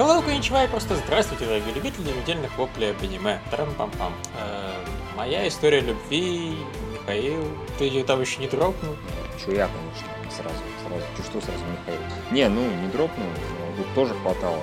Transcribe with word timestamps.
Коничева, 0.00 0.64
и 0.64 0.66
просто 0.66 0.96
здравствуйте, 0.96 1.44
дорогие 1.44 1.74
любители 1.74 2.10
недельных 2.10 2.56
воплей 2.56 2.92
об 2.92 3.02
аниме. 3.02 3.38
Трам-пам-пам. 3.50 4.14
Э, 4.34 4.72
моя 5.14 5.46
история 5.46 5.80
любви, 5.80 6.56
Михаил, 6.94 7.46
ты 7.76 7.84
ее 7.84 8.02
там 8.02 8.22
еще 8.22 8.40
не 8.40 8.48
дропнул? 8.48 8.96
Че 9.44 9.56
я, 9.56 9.68
конечно, 9.68 10.08
сразу, 10.30 10.56
сразу. 10.86 11.04
Че 11.18 11.22
что 11.22 11.40
сразу 11.42 11.62
Михаил? 11.66 12.00
Не, 12.30 12.48
ну, 12.48 12.62
не 12.62 12.88
дропнул, 12.88 13.26
но 13.26 13.76
тут 13.76 13.94
тоже 13.94 14.14
хватало 14.22 14.58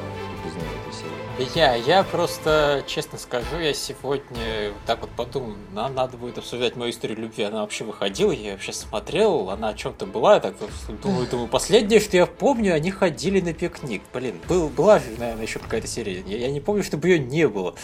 без 0.47 0.55
него 0.55 0.65
этой 0.81 0.93
серии. 0.93 1.55
Я, 1.55 1.75
я 1.75 2.03
просто, 2.03 2.83
честно 2.87 3.19
скажу, 3.19 3.59
я 3.59 3.73
сегодня 3.73 4.73
так 4.85 5.01
вот 5.01 5.11
подумал, 5.11 5.55
нам 5.73 5.93
надо 5.93 6.17
будет 6.17 6.37
обсуждать 6.37 6.75
мою 6.75 6.91
историю 6.91 7.19
любви. 7.19 7.43
Она 7.43 7.61
вообще 7.61 7.83
выходила, 7.83 8.31
я 8.31 8.53
вообще 8.53 8.73
смотрел, 8.73 9.49
она 9.49 9.69
о 9.69 9.73
чем-то 9.73 10.05
была, 10.05 10.35
я 10.35 10.39
так 10.39 10.55
думаю, 11.03 11.27
думаю, 11.31 11.47
последнее, 11.47 11.99
что 11.99 12.17
я 12.17 12.25
помню, 12.25 12.73
они 12.73 12.91
ходили 12.91 13.41
на 13.41 13.53
пикник. 13.53 14.01
Блин, 14.13 14.39
был, 14.47 14.69
была 14.69 14.99
же, 14.99 15.05
наверное, 15.17 15.43
еще 15.43 15.59
какая-то 15.59 15.87
серия. 15.87 16.23
Я, 16.25 16.37
я 16.37 16.51
не 16.51 16.59
помню, 16.59 16.83
чтобы 16.83 17.07
ее 17.07 17.19
не 17.19 17.47
было. 17.47 17.75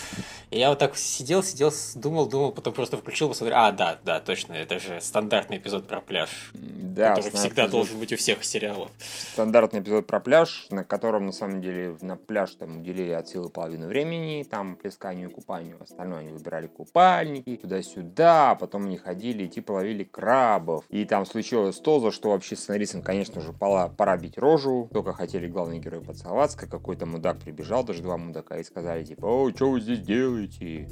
И 0.54 0.60
я 0.60 0.70
вот 0.70 0.78
так 0.78 0.96
сидел, 0.96 1.42
сидел, 1.42 1.74
думал, 1.96 2.28
думал, 2.28 2.52
потом 2.52 2.76
просто 2.76 2.96
включил, 2.98 3.28
посмотрел. 3.28 3.58
А, 3.58 3.72
да, 3.72 3.98
да, 4.06 4.20
точно, 4.20 4.54
это 4.54 4.80
же 4.80 5.02
стандартный 5.02 5.58
эпизод 5.58 5.88
про 5.88 6.00
пляж. 6.00 6.52
Да, 6.54 7.16
который 7.16 7.32
всегда 7.32 7.64
эпизод... 7.64 7.72
должен 7.72 8.00
быть 8.00 8.14
у 8.14 8.18
всех 8.18 8.44
сериалов. 8.44 8.92
Стандартный 9.34 9.80
эпизод 9.80 10.06
про 10.06 10.20
пляж, 10.20 10.68
на 10.70 10.84
котором, 10.84 11.26
на 11.26 11.32
самом 11.32 11.60
деле, 11.60 11.98
на 12.02 12.18
пляж 12.18 12.52
там 12.52 12.82
уделили 12.82 13.14
от 13.14 13.28
силы 13.30 13.50
половину 13.50 13.88
времени, 13.88 14.44
там, 14.44 14.76
плесканию 14.76 15.32
и 15.32 15.34
купанию. 15.34 15.78
Остальное 15.82 16.20
они 16.20 16.34
выбирали 16.34 16.68
купальники, 16.68 17.58
туда-сюда, 17.58 18.52
а 18.52 18.56
потом 18.56 18.86
они 18.86 18.98
ходили, 18.98 19.48
типа 19.48 19.72
ловили 19.72 20.04
крабов. 20.04 20.86
И 20.90 21.04
там 21.06 21.26
случилось 21.26 21.80
то, 21.80 22.00
за 22.00 22.12
что 22.12 22.30
вообще 22.30 22.56
сценаристам, 22.56 23.02
конечно 23.02 23.42
же, 23.42 23.54
пора, 23.54 23.88
пора 23.88 24.18
бить 24.18 24.38
рожу. 24.38 24.88
Только 24.94 25.14
хотели 25.14 25.48
главные 25.48 25.80
герои 25.80 26.02
поцеловаться, 26.02 26.60
как 26.60 26.70
какой-то 26.70 27.08
мудак 27.08 27.40
прибежал, 27.40 27.84
даже 27.84 28.04
два 28.04 28.18
мудака, 28.18 28.60
и 28.60 28.64
сказали, 28.64 29.04
типа, 29.04 29.26
о, 29.26 29.50
что 29.50 29.72
вы 29.72 29.82
здесь 29.82 30.00
делаете? 30.00 30.43
Уйти. 30.44 30.88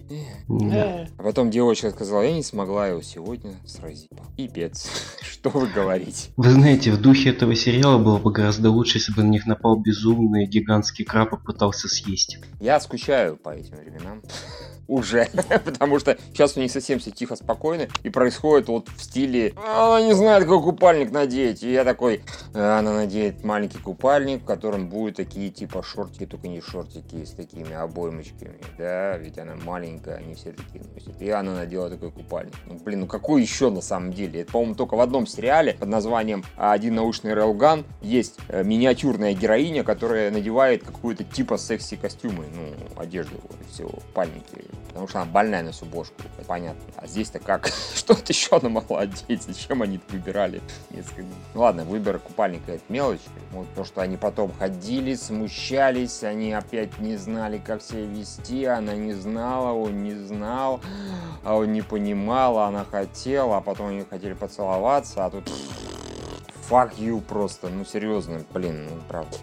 Да. 0.48 1.08
А 1.18 1.24
потом 1.24 1.50
девочка 1.50 1.92
сказала, 1.92 2.22
я 2.22 2.34
не 2.34 2.44
смогла 2.44 2.88
его 2.88 3.02
сегодня 3.02 3.54
сразить. 3.66 4.10
Пипец. 4.36 4.90
Что 5.22 5.50
вы 5.50 5.68
говорите? 5.68 6.30
Вы 6.38 6.50
знаете, 6.52 6.92
в 6.92 7.02
духе 7.02 7.30
этого 7.30 7.56
сериала 7.56 7.98
было 7.98 8.18
бы 8.18 8.32
гораздо 8.32 8.70
лучше, 8.70 8.98
если 8.98 9.14
бы 9.14 9.24
на 9.24 9.30
них 9.30 9.46
напал 9.46 9.78
безумный 9.78 10.46
гигантский 10.46 11.06
краб 11.06 11.34
и 11.34 11.38
пытался 11.38 11.88
съесть. 11.88 12.40
Я 12.60 12.80
скучаю 12.80 13.38
по 13.38 13.50
этим 13.50 13.78
временам 13.78 14.22
уже, 14.92 15.30
потому 15.66 16.00
что 16.00 16.18
сейчас 16.34 16.58
у 16.58 16.60
них 16.60 16.70
совсем 16.70 17.00
все 17.00 17.12
тихо, 17.12 17.36
спокойно, 17.36 17.88
и 18.04 18.10
происходит 18.10 18.68
вот 18.68 18.90
в 18.90 19.02
стиле 19.02 19.54
«Она 19.66 20.02
не 20.02 20.14
знает, 20.14 20.44
какой 20.44 20.62
купальник 20.62 21.12
надеть», 21.12 21.64
и 21.64 21.72
я 21.72 21.86
такой 21.86 22.22
«А, 22.54 22.80
«Она 22.80 22.94
надеет 22.94 23.44
маленький 23.44 23.80
купальник, 23.80 24.42
в 24.42 24.46
котором 24.46 24.90
будут 24.90 25.16
такие 25.16 25.50
типа 25.50 25.82
шортики, 25.82 26.26
только 26.26 26.50
не 26.50 26.60
шортики 26.60 27.24
с 27.24 27.32
такими 27.32 27.74
обоймочками, 27.74 28.60
да, 28.78 29.18
ведь 29.18 29.38
она 29.38 29.56
маленькая, 29.56 30.18
они 30.18 30.36
все 30.36 30.52
такие 30.52 30.84
носят». 30.94 31.22
И 31.22 31.30
она 31.30 31.56
надела 31.56 31.90
такой 31.90 32.12
купальник. 32.12 32.54
Ну, 32.66 32.78
блин, 32.84 33.02
ну 33.02 33.08
какой 33.08 33.42
еще 33.42 33.70
на 33.70 33.82
самом 33.82 34.12
деле? 34.12 34.42
Это, 34.42 34.52
по-моему, 34.52 34.76
только 34.76 34.96
в 34.96 35.00
одном 35.00 35.26
сериале 35.26 35.74
под 35.74 35.88
названием 35.88 36.44
«Один 36.58 36.96
научный 36.96 37.34
рейлган» 37.34 37.86
есть 38.02 38.40
э, 38.50 38.64
миниатюрная 38.66 39.34
героиня, 39.34 39.86
которая 39.86 40.32
надевает 40.32 40.84
какую-то 40.84 41.24
типа 41.24 41.58
секси-костюмы, 41.58 42.46
ну, 42.54 43.02
одежду, 43.02 43.38
все, 43.72 43.90
пальники 44.14 44.66
потому 44.88 45.08
что 45.08 45.22
она 45.22 45.32
больная 45.32 45.64
на 45.64 45.72
всю 45.72 45.86
бошку, 45.86 46.16
понятно. 46.48 46.82
А 46.96 47.08
здесь-то 47.08 47.40
как? 47.40 47.68
Что-то 47.96 48.24
еще 48.28 48.58
она 48.58 48.70
могла 48.70 49.02
одеть, 49.02 49.44
зачем 49.44 49.82
они 49.82 49.98
это 49.98 50.06
выбирали? 50.12 50.62
Ну 51.54 51.62
ладно, 51.62 51.84
выбор 51.84 52.20
купальника 52.20 52.74
это 52.74 52.84
мелочь. 52.90 53.22
Вот 53.52 53.68
то, 53.76 53.84
что 53.84 54.02
они 54.02 54.18
потом 54.18 54.52
ходили, 54.58 55.16
смущались, 55.16 56.24
они 56.24 56.54
опять 56.54 57.00
не 57.00 57.18
знали, 57.18 57.58
как 57.58 57.82
себя 57.82 58.06
вести, 58.06 58.66
она 58.66 58.96
не 58.96 59.14
знала, 59.14 59.74
он 59.74 60.04
не 60.04 60.14
знал, 60.14 60.82
а 61.44 61.56
он 61.56 61.72
не 61.74 61.82
понимал, 61.82 62.58
а 62.60 62.68
она 62.68 62.86
хотела, 62.86 63.58
а 63.58 63.62
потом 63.62 63.88
они 63.88 64.06
хотели 64.10 64.34
поцеловаться, 64.34 65.26
а 65.26 65.30
тут 65.30 65.50
fuck 66.70 66.98
you 66.98 67.22
просто, 67.22 67.70
ну 67.70 67.86
серьезно, 67.86 68.44
блин, 68.54 68.88
ну 68.90 69.02
правда. 69.08 69.38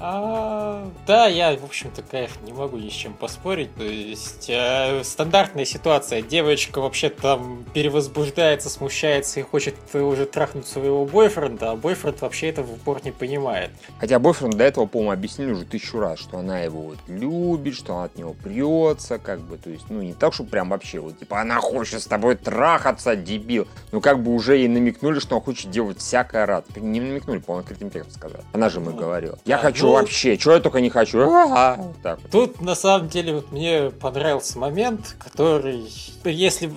А, 0.00 0.88
да, 1.06 1.26
я, 1.26 1.56
в 1.56 1.64
общем-то, 1.64 2.02
конечно, 2.02 2.44
не 2.44 2.52
могу 2.52 2.76
ни 2.76 2.88
с 2.88 2.92
чем 2.92 3.14
поспорить. 3.14 3.74
То 3.74 3.84
есть, 3.84 4.48
э, 4.48 5.02
стандартная 5.02 5.64
ситуация. 5.64 6.22
Девочка 6.22 6.80
вообще 6.80 7.10
там 7.10 7.64
перевозбуждается, 7.74 8.70
смущается 8.70 9.40
и 9.40 9.42
хочет 9.42 9.74
уже 9.94 10.26
трахнуть 10.26 10.66
своего 10.66 11.04
бойфренда, 11.04 11.72
а 11.72 11.76
бойфренд 11.76 12.20
вообще 12.20 12.48
это 12.48 12.62
в 12.62 12.72
упор 12.72 13.00
не 13.04 13.10
понимает. 13.10 13.70
Хотя 13.98 14.18
бойфренд 14.18 14.56
до 14.56 14.64
этого, 14.64 14.86
по-моему, 14.86 15.12
объяснили 15.12 15.52
уже 15.52 15.64
тысячу 15.64 15.98
раз, 15.98 16.20
что 16.20 16.38
она 16.38 16.60
его 16.60 16.82
вот 16.82 16.98
любит, 17.08 17.74
что 17.74 17.94
она 17.94 18.04
от 18.04 18.16
него 18.16 18.34
прется, 18.34 19.18
как 19.18 19.40
бы, 19.40 19.56
то 19.56 19.70
есть, 19.70 19.86
ну, 19.88 20.02
не 20.02 20.14
так, 20.14 20.32
что 20.32 20.44
прям 20.44 20.70
вообще 20.70 21.00
вот, 21.00 21.18
типа, 21.18 21.40
она 21.40 21.56
хочет 21.60 22.02
с 22.02 22.06
тобой 22.06 22.36
трахаться, 22.36 23.16
дебил. 23.16 23.66
Ну, 23.92 24.00
как 24.00 24.22
бы 24.22 24.32
уже 24.32 24.56
ей 24.56 24.68
намекнули, 24.68 25.18
что 25.18 25.36
он 25.36 25.42
хочет 25.42 25.70
делать 25.70 25.98
всякое 25.98 26.46
рад. 26.46 26.64
Не 26.76 27.00
намекнули, 27.00 27.38
по-моему, 27.38 27.62
открытым 27.62 27.90
текстом 27.90 28.14
сказать. 28.14 28.44
Она 28.52 28.68
же 28.68 28.78
ему 28.78 28.90
ну, 28.90 28.96
говорила. 28.96 29.38
Я 29.44 29.58
хочу 29.58 29.87
ну, 29.88 29.94
вообще, 29.94 30.36
чего 30.36 30.54
я 30.54 30.60
только 30.60 30.80
не 30.80 30.90
хочу. 30.90 31.20
А-а-а. 31.20 31.92
Так. 32.02 32.20
Тут, 32.30 32.60
на 32.60 32.74
самом 32.74 33.08
деле, 33.08 33.34
вот 33.34 33.52
мне 33.52 33.90
понравился 33.90 34.58
момент, 34.58 35.16
который, 35.18 35.86
если, 36.24 36.70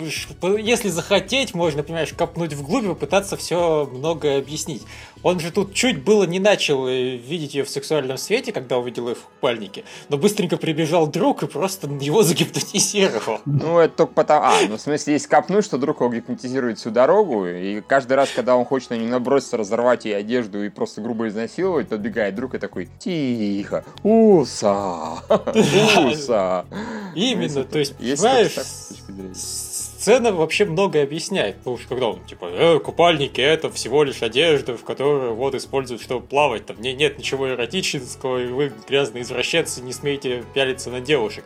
если 0.59 0.89
захотеть, 0.89 1.53
можно, 1.53 1.83
понимаешь, 1.83 2.13
копнуть 2.13 2.53
вглубь 2.53 2.85
и 2.85 2.87
попытаться 2.89 3.37
все 3.37 3.89
многое 3.91 4.39
объяснить. 4.39 4.83
Он 5.23 5.39
же 5.39 5.51
тут 5.51 5.73
чуть 5.73 6.03
было 6.03 6.23
не 6.23 6.39
начал 6.39 6.87
э, 6.87 7.15
видеть 7.15 7.53
ее 7.53 7.63
в 7.63 7.69
сексуальном 7.69 8.17
свете, 8.17 8.51
когда 8.51 8.77
увидел 8.77 9.09
ее 9.09 9.15
в 9.15 9.21
купальнике, 9.21 9.83
но 10.09 10.17
быстренько 10.17 10.57
прибежал 10.57 11.07
друг 11.07 11.43
и 11.43 11.47
просто 11.47 11.87
его 11.87 12.23
загипнотизировал. 12.23 13.39
Ну, 13.45 13.79
это 13.79 13.97
только 13.97 14.13
потому... 14.13 14.45
А, 14.45 14.59
ну, 14.67 14.77
в 14.77 14.81
смысле, 14.81 15.13
есть 15.13 15.27
копнуть, 15.27 15.65
что 15.65 15.77
друг 15.77 16.01
его 16.01 16.11
гипнотизирует 16.11 16.79
всю 16.79 16.89
дорогу, 16.89 17.45
и 17.45 17.81
каждый 17.81 18.13
раз, 18.13 18.29
когда 18.35 18.55
он 18.55 18.65
хочет 18.65 18.89
на 18.89 18.95
нее 18.95 19.09
наброситься, 19.09 19.57
разорвать 19.57 20.05
ей 20.05 20.17
одежду 20.17 20.63
и 20.63 20.69
просто 20.69 21.01
грубо 21.01 21.27
изнасиловать, 21.27 21.89
подбегает 21.89 22.35
друг 22.35 22.55
и 22.55 22.57
такой, 22.57 22.89
тихо, 22.99 23.85
уса, 24.03 25.21
уса. 26.05 26.65
Именно, 27.15 27.63
то 27.63 27.79
есть, 27.79 27.95
понимаешь, 27.95 28.55
сцена 30.01 30.31
вообще 30.31 30.65
многое 30.65 31.03
объясняет. 31.03 31.57
Потому 31.57 31.77
что 31.77 31.87
когда 31.89 32.07
он, 32.07 32.23
типа, 32.25 32.45
э, 32.45 32.79
купальники 32.79 33.39
это 33.39 33.71
всего 33.71 34.03
лишь 34.03 34.23
одежда, 34.23 34.75
в 34.75 34.83
которую 34.83 35.35
вот 35.35 35.53
используют, 35.53 36.01
чтобы 36.01 36.25
плавать. 36.25 36.65
Там 36.65 36.81
не, 36.81 36.93
нет 36.93 37.19
ничего 37.19 37.49
эротического, 37.49 38.43
и 38.43 38.47
вы 38.47 38.73
грязные 38.87 39.21
извращенцы, 39.21 39.81
не 39.81 39.93
смеете 39.93 40.43
пялиться 40.53 40.89
на 40.89 41.01
девушек. 41.01 41.45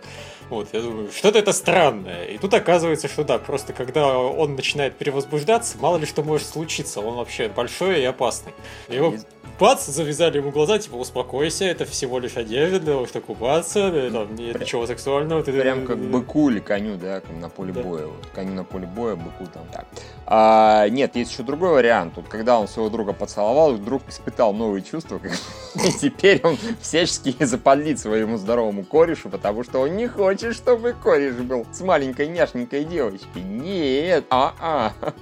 Вот, 0.50 0.70
я 0.74 0.82
думаю, 0.82 1.12
что-то 1.12 1.40
это 1.40 1.54
странное. 1.54 2.26
И 2.26 2.38
тут 2.38 2.54
оказывается, 2.54 3.08
что 3.08 3.24
да, 3.24 3.40
просто 3.40 3.74
когда 3.74 4.18
он 4.18 4.56
начинает 4.56 4.96
перевозбуждаться, 4.96 5.78
мало 5.80 5.98
ли 5.98 6.06
что 6.06 6.24
может 6.24 6.48
случиться. 6.48 7.02
Он 7.02 7.16
вообще 7.16 7.50
большой 7.50 8.02
и 8.02 8.06
опасный. 8.06 8.54
Его 8.88 9.16
бац, 9.60 9.86
завязали 9.86 10.38
ему 10.38 10.52
глаза, 10.52 10.80
типа, 10.80 10.96
успокойся, 10.96 11.66
это 11.66 11.86
всего 11.86 12.20
лишь 12.20 12.38
одежда 12.38 12.80
для 12.80 12.94
того, 12.94 13.08
чтобы 13.08 13.26
купаться, 13.26 13.92
там 14.12 14.36
нет 14.36 14.60
ничего 14.60 14.86
сексуального. 14.88 15.44
Ты, 15.44 15.54
Прям 15.54 15.86
как 15.86 15.98
быку 15.98 16.50
или 16.50 16.60
коню, 16.60 16.98
да, 16.98 17.22
на 17.40 17.50
поле 17.50 17.74
боя. 17.74 18.06
Вот, 18.08 18.26
коню 18.34 18.54
на 18.54 18.64
поле 18.64 18.88
боя, 18.88 19.16
быку 19.16 19.46
там 19.54 19.64
так. 19.72 19.86
А, 20.28 20.90
нет, 20.90 21.16
есть 21.16 21.31
еще 21.31 21.44
другой 21.44 21.74
вариант. 21.74 22.13
Вот 22.16 22.28
когда 22.28 22.59
он 22.59 22.68
своего 22.68 22.90
друга 22.90 23.13
поцеловал, 23.13 23.78
друг 23.78 24.02
испытал 24.09 24.53
новые 24.53 24.82
чувства, 24.82 25.20
и 25.76 25.91
теперь 25.91 26.41
он 26.44 26.58
всячески 26.82 27.35
запалит 27.44 28.00
своему 28.00 28.38
здоровому 28.38 28.84
корешу, 28.84 29.29
потому 29.29 29.64
что 29.64 29.79
он 29.79 29.96
не 29.96 30.08
хочет, 30.08 30.55
чтобы 30.55 30.94
кореш 30.94 31.35
был 31.35 31.66
с 31.72 31.82
маленькой 31.82 32.28
няшненькой 32.28 32.85
девочкой. 32.85 33.44
Нет, 33.44 34.26
а-а. 34.29 34.94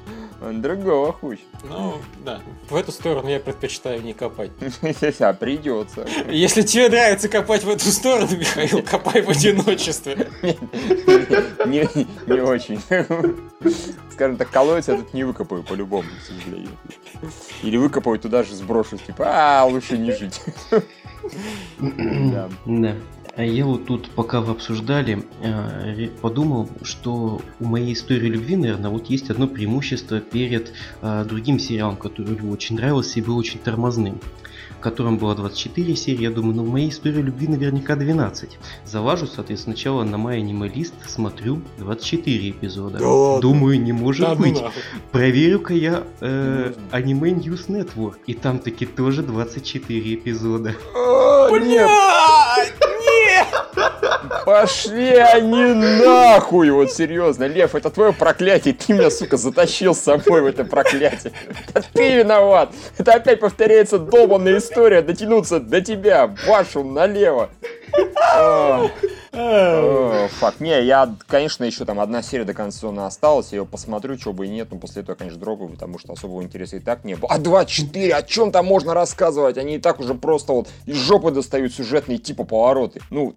Он 0.45 0.61
другого 0.61 1.13
хочет. 1.13 1.45
Ну, 1.63 1.95
да. 2.25 2.41
В 2.69 2.75
эту 2.75 2.91
сторону 2.91 3.29
я 3.29 3.39
предпочитаю 3.39 4.01
не 4.01 4.13
копать. 4.13 4.51
А 5.19 5.33
придется. 5.33 6.05
Если 6.27 6.63
тебе 6.63 6.89
нравится 6.89 7.29
копать 7.29 7.63
в 7.63 7.69
эту 7.69 7.85
сторону, 7.85 8.35
Михаил, 8.35 8.83
копай 8.83 9.21
в 9.21 9.29
одиночестве. 9.29 10.27
Не, 11.65 11.87
очень. 12.41 12.81
Скажем 14.11 14.37
так, 14.37 14.49
колодец 14.49 14.89
я 14.93 15.01
тут 15.01 15.13
не 15.13 15.23
выкопаю 15.23 15.63
по-любому, 15.63 16.09
к 16.19 16.25
сожалению. 16.25 16.77
Или 17.61 17.77
выкопаю 17.77 18.19
туда 18.19 18.43
же 18.43 18.55
сброшу, 18.55 18.97
типа, 18.97 19.25
а, 19.27 19.65
лучше 19.65 19.97
не 19.97 20.11
жить. 20.11 20.41
Да. 22.65 22.95
А 23.35 23.43
я 23.43 23.65
вот 23.65 23.85
тут, 23.87 24.11
пока 24.11 24.41
вы 24.41 24.51
обсуждали, 24.51 25.23
э, 25.41 26.07
подумал, 26.21 26.69
что 26.83 27.41
у 27.59 27.65
моей 27.65 27.93
истории 27.93 28.27
любви, 28.27 28.55
наверное, 28.55 28.91
вот 28.91 29.07
есть 29.07 29.31
одно 29.31 29.47
преимущество 29.47 30.19
перед 30.19 30.71
э, 31.01 31.25
другим 31.27 31.57
сериалом, 31.57 31.97
который 31.97 32.37
очень 32.47 32.75
нравился 32.75 33.19
и 33.19 33.23
был 33.23 33.35
очень 33.37 33.59
тормозным 33.59 34.19
котором 34.83 35.17
было 35.17 35.33
24 35.33 35.95
серии, 35.95 36.23
я 36.23 36.29
думаю, 36.29 36.55
ну 36.55 36.63
в 36.63 36.69
моей 36.69 36.89
истории 36.89 37.21
любви 37.21 37.47
наверняка 37.47 37.95
12. 37.95 38.59
Залажу, 38.85 39.25
соответственно, 39.25 39.75
сначала 39.75 40.03
на 40.03 40.17
мой 40.17 40.37
аниме-лист, 40.37 40.93
смотрю 41.07 41.61
24 41.79 42.49
эпизода. 42.51 42.99
Да 42.99 43.07
ладно? 43.07 43.41
Думаю, 43.41 43.81
не 43.81 43.93
может 43.93 44.27
да, 44.27 44.35
быть. 44.35 44.61
Ну 44.61 44.69
Проверю-ка 45.11 45.73
я 45.73 46.03
э, 46.19 46.73
аниме 46.91 47.31
News 47.31 47.67
Network, 47.67 48.17
и 48.27 48.33
там 48.33 48.59
таки 48.59 48.85
тоже 48.85 49.23
24 49.23 50.15
эпизода. 50.15 50.75
Блядь! 51.49 52.73
Пошли 54.45 55.15
они 55.15 55.73
нахуй! 55.73 56.69
Вот 56.71 56.91
серьезно, 56.91 57.45
Лев, 57.45 57.75
это 57.75 57.89
твое 57.89 58.13
проклятие. 58.13 58.73
Ты 58.73 58.93
меня, 58.93 59.09
сука, 59.09 59.37
затащил 59.37 59.95
с 59.95 59.99
собой 59.99 60.41
в 60.41 60.45
это 60.45 60.65
проклятие. 60.65 61.33
Это 61.73 61.85
ты 61.93 62.17
виноват. 62.17 62.71
Это 62.97 63.13
опять 63.13 63.39
повторяется 63.39 63.99
долбанная 63.99 64.57
история 64.57 65.01
дотянуться 65.01 65.59
до 65.59 65.81
тебя, 65.81 66.33
вашу 66.47 66.83
налево. 66.83 67.49
Фак, 69.33 70.59
не, 70.59 70.83
я, 70.83 71.15
конечно, 71.27 71.63
еще 71.63 71.85
там 71.85 71.99
одна 71.99 72.21
серия 72.21 72.45
до 72.45 72.53
конца 72.53 72.77
сезона 72.77 73.07
осталась, 73.07 73.51
я 73.51 73.59
ее 73.59 73.65
посмотрю, 73.65 74.15
чего 74.17 74.33
бы 74.33 74.45
и 74.45 74.49
нет, 74.49 74.67
но 74.71 74.77
после 74.77 75.01
этого, 75.01 75.15
конечно, 75.15 75.39
дропаю, 75.39 75.69
потому 75.69 75.97
что 75.97 76.13
особого 76.13 76.43
интереса 76.43 76.77
и 76.77 76.79
так 76.79 77.03
не 77.03 77.15
было. 77.15 77.31
А 77.31 77.39
24, 77.39 78.13
о 78.13 78.21
чем 78.23 78.51
там 78.51 78.65
можно 78.65 78.93
рассказывать? 78.93 79.57
Они 79.57 79.75
и 79.75 79.79
так 79.79 79.99
уже 79.99 80.13
просто 80.13 80.53
вот 80.53 80.69
из 80.85 80.97
жопы 80.97 81.31
достают 81.31 81.73
сюжетные 81.73 82.17
типа 82.17 82.43
повороты. 82.43 83.01
Ну, 83.09 83.35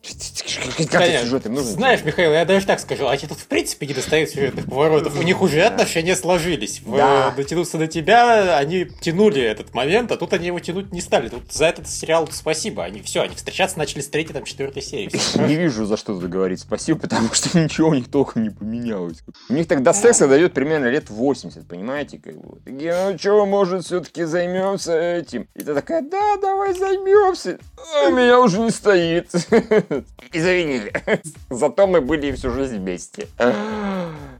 как 0.90 1.06
сюжеты 1.20 1.48
нужно? 1.48 1.70
Знаешь, 1.70 2.04
Михаил, 2.04 2.32
я 2.32 2.44
даже 2.44 2.66
так 2.66 2.81
скажу, 2.81 3.06
а 3.06 3.16
тут 3.16 3.38
в 3.38 3.46
принципе 3.46 3.87
не 3.87 3.94
достают 3.94 4.31
сюжетных 4.31 4.66
поворотов. 4.66 5.19
У 5.19 5.22
них 5.22 5.40
уже 5.40 5.62
отношения 5.62 6.16
сложились. 6.16 6.82
Да. 6.84 7.32
Дотянуться 7.37 7.78
до 7.78 7.87
тебя, 7.87 8.58
они 8.58 8.87
тянули 9.00 9.40
этот 9.40 9.75
момент, 9.75 10.12
а 10.12 10.16
тут 10.16 10.32
они 10.32 10.48
его 10.48 10.60
тянуть 10.60 10.93
не 10.93 11.00
стали. 11.00 11.28
Тут 11.28 11.52
за 11.52 11.66
этот 11.66 11.88
сериал 11.88 12.28
спасибо. 12.31 12.84
Они 12.84 13.00
все, 13.00 13.22
они 13.22 13.34
встречаться 13.34 13.78
начали 13.78 14.00
с 14.02 14.08
третьей, 14.08 14.34
там, 14.34 14.44
четвертой 14.44 14.82
серии. 14.82 15.10
Не 15.46 15.54
вижу 15.54 15.86
за 15.87 15.97
что 15.97 16.19
тут 16.19 16.29
говорить 16.29 16.61
спасибо, 16.61 16.99
потому 17.03 17.33
что 17.33 17.59
ничего 17.59 17.88
у 17.88 17.94
них 17.94 18.11
толком 18.11 18.43
не 18.43 18.50
поменялось. 18.50 19.23
У 19.49 19.55
них 19.55 19.67
тогда 19.69 19.93
секса 19.93 20.29
дает 20.29 20.53
примерно 20.53 20.87
лет 20.87 21.11
80, 21.11 21.67
понимаете? 21.67 22.19
Как 22.19 22.37
бы. 22.37 22.59
Такие, 22.61 22.94
ну 23.11 23.19
что, 23.19 23.47
может, 23.47 23.85
все-таки 23.85 24.25
займемся 24.25 24.93
этим? 24.93 25.49
И 25.55 25.61
ты 25.61 25.75
такая, 25.75 26.03
да, 26.03 26.37
давай 26.41 26.75
займемся. 26.75 27.59
А 28.05 28.11
меня 28.11 28.41
уже 28.41 28.61
не 28.61 28.71
стоит. 28.71 29.35
Извини. 30.33 30.83
Зато 31.50 31.87
мы 31.87 32.00
были 32.00 32.32
всю 32.32 32.50
жизнь 32.50 32.79
вместе. 32.79 33.29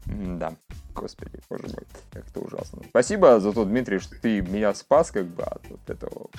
Да. 0.05 0.53
Господи, 0.97 1.39
боже 1.47 1.63
мой, 1.65 1.83
как 2.11 2.27
это 2.27 2.39
ужасно. 2.39 2.81
Спасибо 2.89 3.39
за 3.39 3.53
то, 3.53 3.65
Дмитрий, 3.65 3.99
что 3.99 4.15
ты 4.19 4.41
меня 4.41 4.73
спас, 4.73 5.11
как 5.11 5.27
бы, 5.27 5.43
от 5.43 5.89
этого. 5.89 6.29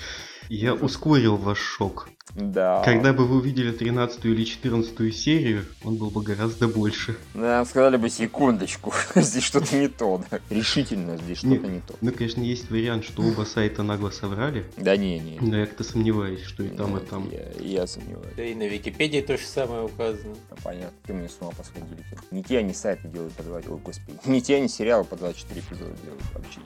Я 0.49 0.75
ускорил 0.75 1.37
ваш 1.37 1.59
шок. 1.59 2.09
Да. 2.35 2.83
Когда 2.85 3.13
бы 3.13 3.27
вы 3.27 3.39
увидели 3.39 3.73
13 3.73 4.25
или 4.27 4.45
14 4.45 5.17
серию, 5.17 5.65
он 5.85 5.97
был 5.97 6.11
бы 6.11 6.23
гораздо 6.23 6.69
больше. 6.69 7.17
Да, 7.35 7.65
сказали 7.65 7.97
бы 7.97 8.09
секундочку, 8.11 8.93
здесь 9.15 9.43
что-то 9.43 9.77
не 9.77 9.89
то, 9.89 10.23
да. 10.31 10.41
Решительно 10.51 11.17
здесь 11.17 11.39
что-то 11.39 11.67
не, 11.67 11.75
не 11.75 11.81
то. 11.81 11.95
Ну, 12.01 12.13
конечно, 12.13 12.41
есть 12.43 12.71
вариант, 12.71 13.05
что 13.05 13.23
оба 13.23 13.43
сайта 13.43 13.83
нагло 13.83 14.11
соврали. 14.11 14.67
Да 14.77 14.97
не, 14.97 15.19
не. 15.19 15.39
Но 15.41 15.59
я 15.59 15.67
как-то 15.67 15.85
сомневаюсь, 15.85 16.43
что 16.43 16.63
и 16.63 16.69
там, 16.69 16.97
и 16.97 17.01
там. 17.05 17.31
Я, 17.31 17.51
я 17.61 17.87
сомневаюсь. 17.87 18.35
Да 18.37 18.45
и 18.45 18.55
на 18.55 18.69
Википедии 18.69 19.21
то 19.21 19.37
же 19.37 19.45
самое 19.45 19.85
указано. 19.85 20.35
Ну, 20.51 20.57
понятно, 20.63 20.97
ты 21.07 21.15
мне 21.15 21.29
с 21.29 21.39
ума 21.41 21.51
посходили. 21.51 22.05
Не 22.31 22.43
те 22.43 22.59
они 22.59 22.75
сайты 22.75 23.09
делают 23.09 23.33
по 23.35 23.43
20, 23.43 23.71
ой, 23.71 23.79
господи. 23.79 24.19
Не 24.27 24.43
те 24.43 24.57
они 24.57 24.69
сериалы 24.69 25.05
по 25.05 25.17
24 25.17 25.61
эпизода 25.61 25.95
делают 26.05 26.23
вообще. 26.35 26.61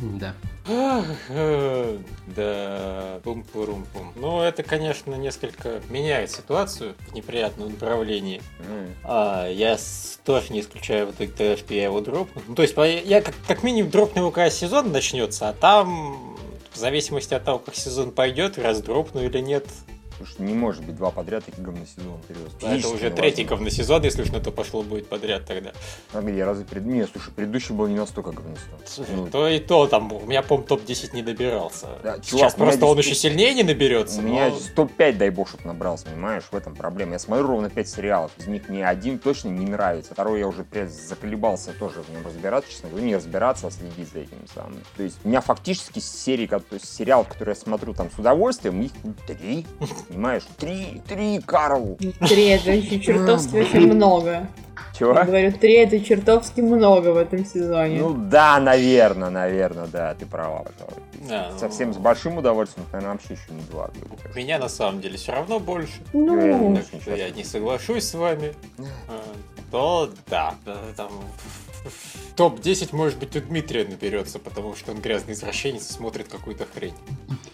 Да. 0.00 0.34
Да, 0.66 1.04
пум-пурум-пум. 3.24 4.12
Ну, 4.16 4.40
это, 4.40 4.62
конечно, 4.62 5.14
несколько 5.14 5.80
меняет 5.88 6.30
ситуацию 6.30 6.94
в 7.08 7.14
неприятном 7.14 7.70
направлении. 7.70 8.42
А, 9.04 9.48
я 9.48 9.76
тоже 10.24 10.52
не 10.52 10.60
исключаю 10.60 11.08
в 11.08 11.10
итоге 11.10 11.32
того, 11.32 11.56
что 11.56 11.74
я 11.74 11.84
его 11.84 12.00
дропну. 12.00 12.42
Ну, 12.46 12.54
то 12.54 12.62
есть, 12.62 12.74
я 12.76 13.20
как, 13.20 13.34
как 13.46 13.62
минимум 13.62 13.90
дропну 13.90 14.22
его, 14.22 14.30
когда 14.30 14.50
сезон 14.50 14.92
начнется, 14.92 15.48
а 15.48 15.52
там, 15.52 16.36
в 16.72 16.76
зависимости 16.76 17.34
от 17.34 17.44
того, 17.44 17.58
как 17.58 17.74
сезон 17.74 18.12
пойдет, 18.12 18.58
раз 18.58 18.80
дропну 18.80 19.24
или 19.24 19.40
нет, 19.40 19.66
Потому 20.20 20.34
что 20.34 20.42
не 20.42 20.52
может 20.52 20.84
быть 20.84 20.96
два 20.96 21.10
подряд 21.10 21.46
таких 21.46 21.62
говносезона, 21.62 22.20
серьезно. 22.28 22.58
А 22.62 22.76
это 22.76 22.88
уже 22.88 23.10
третий 23.10 23.44
говносезон, 23.44 24.02
если 24.02 24.20
уж 24.20 24.30
на 24.30 24.40
то 24.40 24.50
пошло 24.50 24.82
будет 24.82 25.08
подряд 25.08 25.46
тогда. 25.46 25.72
А 26.12 26.20
где, 26.20 26.44
разве 26.44 26.66
пред... 26.66 26.84
Нет, 26.84 27.08
слушай, 27.10 27.32
предыдущий 27.32 27.74
был 27.74 27.86
не 27.86 27.94
настолько 27.94 28.32
говносезон. 28.32 29.06
Ну... 29.16 29.26
То 29.28 29.48
и 29.48 29.58
то, 29.58 29.86
там, 29.86 30.12
у 30.12 30.26
меня, 30.26 30.42
по 30.42 30.58
топ-10 30.58 31.14
не 31.14 31.22
добирался. 31.22 31.86
Да, 32.02 32.18
чувак, 32.18 32.24
Сейчас 32.24 32.54
просто 32.54 32.84
он 32.84 32.98
еще 32.98 33.14
сильнее 33.14 33.54
не 33.54 33.62
наберется. 33.62 34.18
У 34.18 34.22
но... 34.22 34.28
меня 34.28 34.52
топ-5, 34.76 35.12
дай 35.14 35.30
бог, 35.30 35.48
чтобы 35.48 35.64
набрался, 35.64 36.04
понимаешь, 36.04 36.44
в 36.50 36.54
этом 36.54 36.74
проблема. 36.74 37.12
Я 37.12 37.18
смотрю 37.18 37.46
ровно 37.46 37.70
5 37.70 37.88
сериалов, 37.88 38.30
из 38.36 38.46
них 38.46 38.68
ни 38.68 38.82
один 38.82 39.18
точно 39.18 39.48
не 39.48 39.64
нравится. 39.64 40.12
Второй 40.12 40.40
я 40.40 40.48
уже 40.48 40.66
заколебался 40.86 41.72
тоже 41.72 42.02
в 42.02 42.10
нем 42.10 42.26
разбираться, 42.26 42.70
честно 42.70 42.90
говоря, 42.90 43.06
не 43.06 43.16
разбираться, 43.16 43.68
а 43.68 43.70
следить 43.70 44.12
за 44.12 44.18
этим 44.18 44.36
самым. 44.54 44.82
То 44.98 45.02
есть 45.02 45.16
у 45.24 45.28
меня 45.28 45.40
фактически 45.40 45.98
серии, 45.98 46.46
сериал, 46.84 47.24
который 47.24 47.50
я 47.50 47.54
смотрю 47.54 47.94
там 47.94 48.10
с 48.10 48.18
удовольствием, 48.18 48.82
их 48.82 48.92
три, 49.26 49.66
понимаешь? 50.10 50.42
Три, 50.58 51.00
три, 51.06 51.40
Карл. 51.40 51.96
Три, 52.28 52.48
это 52.48 52.72
еще 52.72 53.00
чертовски 53.00 53.56
очень 53.56 53.92
много. 53.92 54.48
Чего? 54.98 55.14
Я 55.14 55.24
говорю, 55.24 55.52
три 55.52 55.74
это 55.74 56.00
чертовски 56.00 56.60
много 56.60 57.08
в 57.08 57.16
этом 57.16 57.44
сезоне. 57.46 58.00
Ну 58.00 58.12
да, 58.12 58.60
наверное, 58.60 59.30
наверное, 59.30 59.86
да, 59.86 60.14
ты 60.14 60.26
права, 60.26 60.64
пожалуй. 60.64 61.02
Да, 61.28 61.52
Совсем 61.58 61.88
ну... 61.88 61.94
с 61.94 61.96
большим 61.96 62.38
удовольствием, 62.38 62.86
наверное, 62.92 63.14
вообще 63.14 63.34
еще 63.34 63.54
не 63.54 63.62
два. 63.70 63.90
Меня 64.34 64.58
на 64.58 64.68
самом 64.68 65.00
деле 65.00 65.16
все 65.16 65.32
равно 65.32 65.58
больше. 65.58 66.00
Ну, 66.12 66.76
я, 67.06 67.16
я 67.16 67.30
не 67.30 67.44
соглашусь 67.44 68.04
с 68.04 68.14
вами. 68.14 68.52
А, 69.08 69.22
то 69.70 70.10
да, 70.28 70.54
там 70.96 71.10
топ-10, 72.36 72.94
может 72.94 73.18
быть, 73.18 73.36
у 73.36 73.40
Дмитрия 73.40 73.84
наберется, 73.84 74.38
потому 74.38 74.74
что 74.76 74.92
он 74.92 75.00
грязный 75.00 75.34
извращенец 75.34 75.90
и 75.90 75.92
смотрит 75.92 76.28
какую-то 76.28 76.66
хрень. 76.66 76.94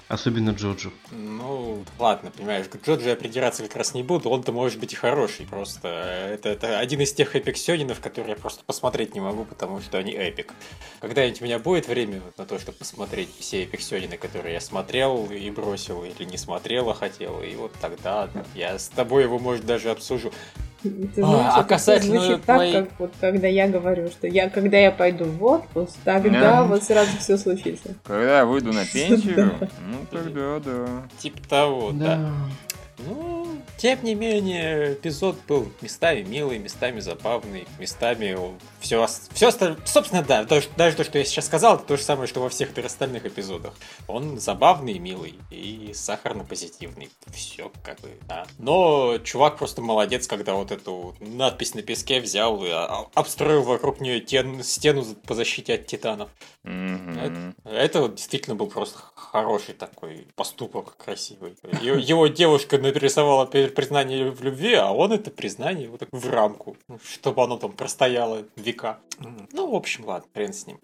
Особенно 0.09 0.51
Джоджо. 0.51 0.91
Ну, 1.11 1.85
ладно, 1.99 2.31
понимаешь, 2.31 2.67
к 2.69 2.77
Джоджо 2.77 3.11
я 3.11 3.17
придираться 3.17 3.63
как 3.63 3.77
раз 3.77 3.95
не 3.95 4.03
буду, 4.03 4.31
он-то 4.31 4.53
может 4.53 4.79
быть 4.79 4.93
и 4.93 4.97
хороший, 4.97 5.47
просто 5.47 5.89
это, 5.89 6.49
это 6.49 6.79
один 6.79 7.01
из 7.01 7.13
тех 7.13 7.35
epic 7.35 7.57
сёненов, 7.57 8.01
которые 8.01 8.33
я 8.33 8.37
просто 8.37 8.65
посмотреть 8.65 9.15
не 9.15 9.21
могу, 9.21 9.45
потому 9.45 9.81
что 9.81 9.99
они 9.99 10.13
epic. 10.13 10.55
Когда-нибудь 11.01 11.41
у 11.41 11.45
меня 11.45 11.59
будет 11.59 11.89
время 11.89 12.23
на 12.37 12.47
то, 12.47 12.59
чтобы 12.59 12.79
посмотреть 12.79 13.31
все 13.39 13.65
epic 13.65 13.81
сёнены, 13.81 14.17
которые 14.17 14.55
я 14.55 14.61
смотрел 14.61 15.27
и 15.31 15.51
бросил, 15.51 16.05
или 16.05 16.25
не 16.25 16.39
смотрел, 16.39 16.91
а 16.91 16.95
хотел, 16.95 17.43
и 17.43 17.55
вот 17.57 17.73
тогда 17.81 18.31
я 18.55 18.79
с 18.79 18.89
тобой 18.89 19.25
его, 19.25 19.39
может, 19.39 19.67
даже 19.67 19.91
обсужу. 19.91 20.33
Знаешь, 20.83 21.53
а, 21.55 21.61
а 21.61 21.65
касательно 21.65 22.21
звучит 22.21 22.45
так, 22.45 22.57
твоей... 22.57 22.73
как 22.73 22.89
вот 22.99 23.13
когда 23.21 23.47
я 23.49 23.69
говорю, 23.69 24.09
что 24.09 24.27
я, 24.27 24.49
когда 24.51 24.79
я 24.79 24.91
пойду 24.91 25.25
в 25.25 25.43
отпуск, 25.45 25.97
тогда 26.05 26.65
вот 26.65 26.83
сразу 26.83 27.17
все 27.19 27.37
случится. 27.37 27.95
Когда 28.05 28.39
я 28.39 28.45
выйду 28.45 28.73
на 28.73 28.85
пенсию, 28.93 29.53
ну 29.61 29.99
тогда 30.11 30.61
да. 30.61 30.87
Типа 31.19 31.39
того, 31.49 31.93
да. 31.93 32.31
Ну, 32.99 33.47
тем 33.77 34.03
не 34.05 34.15
менее, 34.15 34.95
эпизод 34.95 35.37
был 35.47 35.71
местами 35.83 36.23
милый, 36.23 36.59
местами 36.59 37.01
забавный, 37.01 37.67
местами 37.79 38.37
все, 38.81 39.07
все. 39.33 39.51
Собственно, 39.85 40.23
да, 40.23 40.45
то, 40.45 40.63
даже 40.77 40.97
то, 40.97 41.05
что 41.05 41.19
я 41.19 41.25
сейчас 41.25 41.47
сказал, 41.47 41.77
это 41.77 41.85
то 41.85 41.97
же 41.97 42.03
самое, 42.03 42.27
что 42.27 42.41
во 42.41 42.49
всех 42.49 42.77
остальных 42.79 43.27
эпизодах. 43.27 43.75
Он 44.07 44.39
забавный, 44.39 44.99
милый 44.99 45.35
и 45.51 45.93
сахарно-позитивный. 45.93 47.11
Все, 47.35 47.71
как 47.83 48.01
бы, 48.01 48.11
да. 48.29 48.47
Но 48.59 49.19
чувак 49.19 49.59
просто 49.59 49.83
молодец, 49.83 50.27
когда 50.27 50.55
вот 50.55 50.71
эту 50.71 51.15
надпись 51.21 51.75
на 51.75 51.83
песке 51.83 52.21
взял 52.21 52.65
и 52.65 52.71
обстроил 52.71 53.63
вокруг 53.63 54.01
нее 54.01 54.21
тен, 54.21 54.63
стену 54.63 55.05
по 55.27 55.35
защите 55.35 55.75
от 55.75 55.87
титанов. 55.87 56.31
Mm-hmm. 56.65 57.55
Это, 57.65 57.71
это 57.71 58.09
действительно 58.09 58.57
был 58.57 58.67
просто 58.69 58.99
хороший 59.15 59.75
такой 59.75 60.27
поступок 60.35 60.97
красивый. 60.97 61.57
Его 61.83 62.27
девушка 62.27 62.79
нарисовала 62.93 63.47
признание 63.47 64.31
в 64.31 64.43
любви, 64.43 64.75
а 64.75 64.91
он 64.93 65.13
это 65.13 65.31
признание 65.31 65.89
вот 65.89 66.01
так 66.01 66.09
в 66.13 66.31
рамку, 66.31 66.77
чтобы 67.05 67.43
оно 67.43 67.57
там 67.57 67.73
простояло 67.73 68.45
века. 68.57 68.99
Ну, 69.53 69.71
в 69.71 69.75
общем, 69.75 70.05
ладно, 70.07 70.29
хрен 70.35 70.53
с 70.53 70.67
ним. 70.67 70.79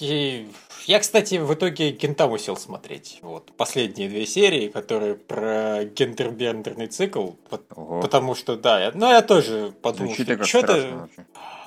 И 0.00 0.48
я, 0.86 0.98
кстати, 0.98 1.36
в 1.36 1.52
итоге 1.52 1.90
Гентаму 1.90 2.38
сел 2.38 2.56
смотреть. 2.56 3.18
Вот 3.22 3.52
последние 3.56 4.08
две 4.08 4.26
серии, 4.26 4.68
которые 4.68 5.14
про 5.14 5.84
гендербендерный 5.84 6.86
цикл. 6.86 7.32
Ого. 7.76 8.00
Потому 8.00 8.34
что, 8.34 8.56
да, 8.56 8.80
я, 8.80 8.92
ну 8.94 9.10
я 9.10 9.20
тоже 9.20 9.72
подумал, 9.82 10.14
Звучит 10.14 10.34
что 10.36 10.44
что-то... 10.46 11.08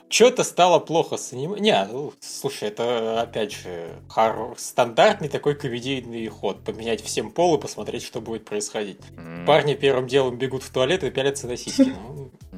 что-то 0.10 0.44
стало 0.44 0.80
плохо 0.80 1.18
с 1.18 1.34
аниме. 1.34 1.60
Не, 1.60 1.88
ну, 1.92 2.14
слушай, 2.20 2.68
это 2.68 3.22
опять 3.22 3.52
же 3.52 3.90
хор... 4.08 4.56
стандартный 4.58 5.30
такой 5.30 5.56
комедийный 5.56 6.28
ход. 6.28 6.64
Поменять 6.64 7.02
всем 7.02 7.32
пол 7.32 7.58
и 7.58 7.62
посмотреть, 7.62 8.04
что 8.04 8.22
будет 8.22 8.46
происходить. 8.46 8.98
Mm. 9.18 9.46
Парни 9.46 9.74
первым 9.74 10.08
делом 10.08 10.38
бегут 10.38 10.64
в 10.64 10.72
туалет 10.72 11.04
и 11.04 11.10
пялятся 11.10 11.48
на 11.48 11.58
сиськи. 11.58 11.94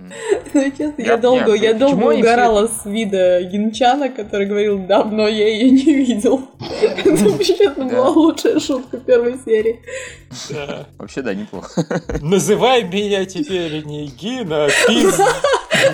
Ну, 0.05 0.11
ну, 0.53 0.71
честно, 0.71 1.01
я 1.01 1.17
долго, 1.17 1.53
я 1.55 1.73
долго 1.73 2.13
угорала 2.13 2.67
с 2.67 2.85
вида 2.85 3.41
Гинчана, 3.41 4.09
который 4.09 4.45
говорил, 4.45 4.77
давно 4.79 5.27
я 5.27 5.47
ее 5.47 5.71
не 5.71 5.93
видел. 5.93 6.47
Это, 6.81 7.43
честно, 7.43 7.85
была 7.85 8.09
лучшая 8.09 8.59
шутка 8.59 8.97
первой 8.97 9.39
серии. 9.43 9.81
Вообще, 10.97 11.21
да, 11.21 11.33
неплохо. 11.33 11.85
Называй 12.21 12.83
меня 12.83 13.25
теперь 13.25 13.83
не 13.85 14.05
Гина, 14.07 14.65
а 14.65 14.69
Пиз. 14.87 15.19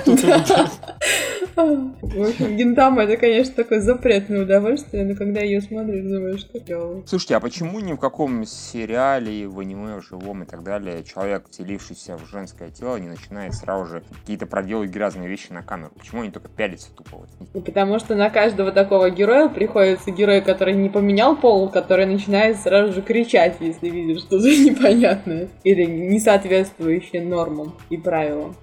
В 1.63 2.21
общем, 2.21 2.57
Гентама 2.57 3.03
это, 3.03 3.17
конечно, 3.17 3.53
такое 3.55 3.81
запретное 3.81 4.43
удовольствие, 4.43 5.05
но 5.05 5.15
когда 5.15 5.41
ее 5.41 5.61
смотришь, 5.61 6.03
думаешь, 6.03 6.41
что 6.41 6.59
клево. 6.59 7.03
Слушайте, 7.05 7.35
а 7.35 7.39
почему 7.39 7.79
ни 7.79 7.93
в 7.93 7.97
каком 7.97 8.45
сериале, 8.45 9.47
в 9.47 9.59
аниме, 9.59 9.99
в 9.99 10.05
живом 10.07 10.43
и 10.43 10.45
так 10.45 10.63
далее, 10.63 11.03
человек, 11.03 11.45
вселившийся 11.49 12.17
в 12.17 12.29
женское 12.29 12.69
тело, 12.69 12.97
не 12.97 13.07
начинает 13.07 13.53
сразу 13.53 13.85
же 13.85 14.03
какие-то 14.21 14.45
проделать 14.45 14.89
грязные 14.89 15.29
вещи 15.29 15.51
на 15.51 15.63
камеру? 15.63 15.91
Почему 15.97 16.21
они 16.21 16.31
только 16.31 16.49
пялятся 16.49 16.89
тупо? 16.95 17.25
Ну, 17.53 17.61
потому 17.61 17.99
что 17.99 18.15
на 18.15 18.29
каждого 18.29 18.71
такого 18.71 19.09
героя 19.09 19.49
приходится 19.49 20.11
герой, 20.11 20.41
который 20.41 20.73
не 20.73 20.89
поменял 20.89 21.35
пол, 21.35 21.69
который 21.69 22.05
начинает 22.05 22.57
сразу 22.57 22.93
же 22.93 23.01
кричать, 23.01 23.57
если 23.59 23.89
видит 23.89 24.19
что-то 24.19 24.47
непонятное 24.47 25.49
или 25.63 25.85
не 25.85 26.19
соответствующее 26.19 27.21
нормам 27.21 27.75
и 27.89 27.97
правилам. 27.97 28.55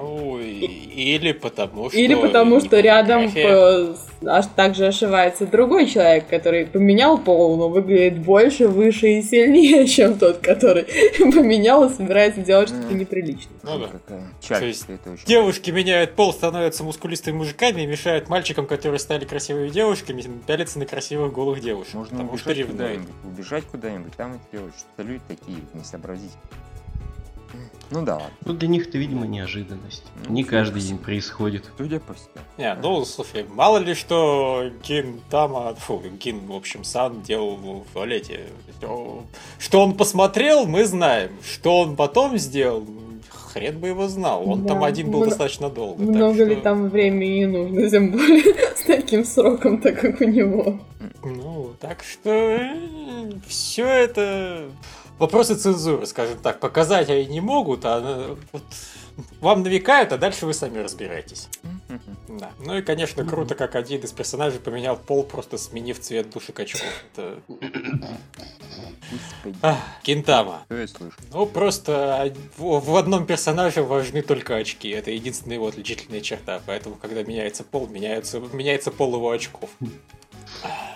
Ну, 0.00 0.38
или 0.38 1.32
потому 1.32 1.88
что... 1.90 1.98
Или 1.98 2.14
потому 2.14 2.60
что 2.60 2.80
рядом 2.80 3.30
аж 4.26 4.46
также 4.54 4.86
ошивается 4.86 5.46
другой 5.46 5.86
человек, 5.86 6.28
который 6.28 6.66
поменял 6.66 7.18
пол, 7.18 7.56
но 7.56 7.68
выглядит 7.68 8.18
больше, 8.18 8.68
выше 8.68 9.18
и 9.18 9.22
сильнее, 9.22 9.86
чем 9.88 10.18
тот, 10.18 10.38
который 10.38 10.84
поменял 11.18 11.84
и 11.84 11.92
собирается 11.92 12.40
делать 12.40 12.68
что-то 12.68 12.94
неприличное. 12.94 13.56
Ну 13.62 13.78
да. 13.78 14.58
То 14.58 14.64
есть 14.64 14.86
девушки 15.26 15.70
меняют 15.70 16.14
пол, 16.14 16.32
становятся 16.32 16.84
мускулистыми 16.84 17.36
мужиками 17.36 17.82
и 17.82 17.86
мешают 17.86 18.28
мальчикам, 18.28 18.66
которые 18.66 18.98
стали 18.98 19.24
красивыми 19.24 19.68
девушками, 19.68 20.22
пялиться 20.46 20.78
на 20.78 20.86
красивых 20.86 21.32
голых 21.32 21.60
девушек. 21.60 21.94
Можно 21.94 22.24
убежать 22.24 22.66
куда-нибудь, 22.66 23.08
убежать 23.24 23.64
куда-нибудь, 23.64 24.12
там 24.16 24.34
и 24.34 24.56
делать, 24.56 24.74
что 24.76 25.02
люди 25.02 25.22
такие 25.28 25.58
несообразительные. 25.74 26.63
Ну 27.94 28.02
да 28.02 28.14
ладно. 28.14 28.30
Ну 28.44 28.54
для 28.54 28.66
них 28.66 28.88
это, 28.88 28.98
видимо, 28.98 29.24
неожиданность. 29.24 30.02
Ну, 30.26 30.34
Не 30.34 30.42
каждый 30.42 30.82
день 30.82 30.98
происходит. 30.98 31.64
Судя 31.78 32.00
по 32.00 32.12
всему. 32.14 32.28
Не, 32.58 32.74
ну 32.74 33.04
слушай, 33.04 33.46
мало 33.48 33.78
ли 33.78 33.94
что 33.94 34.64
Гин 34.82 35.20
Тама, 35.30 35.76
фу, 35.76 36.02
Гин, 36.20 36.44
в 36.46 36.52
общем, 36.54 36.82
Сан 36.82 37.22
делал 37.22 37.56
в 37.56 37.84
туалете. 37.92 38.46
Что 39.60 39.80
он 39.80 39.96
посмотрел, 39.96 40.66
мы 40.66 40.84
знаем. 40.84 41.30
Что 41.44 41.82
он 41.82 41.94
потом 41.94 42.36
сделал, 42.36 42.84
хрен 43.30 43.78
бы 43.78 43.88
его 43.88 44.08
знал. 44.08 44.48
Он 44.48 44.64
да, 44.64 44.70
там 44.70 44.82
один 44.82 45.06
был 45.06 45.18
много, 45.18 45.30
достаточно 45.30 45.70
долго. 45.70 46.02
Много 46.02 46.34
что... 46.34 46.44
ли 46.46 46.56
там 46.56 46.88
времени 46.88 47.44
нужно, 47.44 47.88
тем 47.88 48.10
более 48.10 48.54
с 48.76 48.82
таким 48.86 49.24
сроком, 49.24 49.80
так 49.80 50.00
как 50.00 50.20
у 50.20 50.24
него. 50.24 50.80
Ну, 51.22 51.74
так 51.80 52.02
что 52.02 52.60
все 53.46 53.86
это 53.86 54.68
вопросы 55.18 55.54
цензуры, 55.54 56.06
скажем 56.06 56.38
так, 56.38 56.60
показать 56.60 57.10
они 57.10 57.26
не 57.26 57.40
могут, 57.40 57.84
а 57.84 58.36
вот, 58.52 58.62
вам 59.40 59.62
навекают, 59.62 60.12
а 60.12 60.18
дальше 60.18 60.46
вы 60.46 60.54
сами 60.54 60.78
разбираетесь. 60.78 61.48
Да. 62.28 62.50
Ну 62.58 62.76
и, 62.76 62.82
конечно, 62.82 63.24
круто, 63.24 63.54
как 63.54 63.76
один 63.76 64.00
из 64.00 64.10
персонажей 64.10 64.58
поменял 64.58 64.96
пол, 64.96 65.22
просто 65.22 65.56
сменив 65.58 66.00
цвет 66.00 66.30
души 66.30 66.52
очков. 66.56 66.82
Это... 67.12 67.38
Кентама. 70.02 70.64
Ну, 71.30 71.46
просто 71.46 72.34
в 72.58 72.96
одном 72.96 73.26
персонаже 73.26 73.82
важны 73.82 74.22
только 74.22 74.56
очки. 74.56 74.88
Это 74.88 75.12
единственная 75.12 75.56
его 75.56 75.68
отличительная 75.68 76.20
черта. 76.20 76.60
Поэтому, 76.66 76.96
когда 76.96 77.22
меняется 77.22 77.62
пол, 77.62 77.86
меняется, 77.86 78.40
меняется 78.40 78.90
пол 78.90 79.14
его 79.14 79.30
очков. 79.30 79.70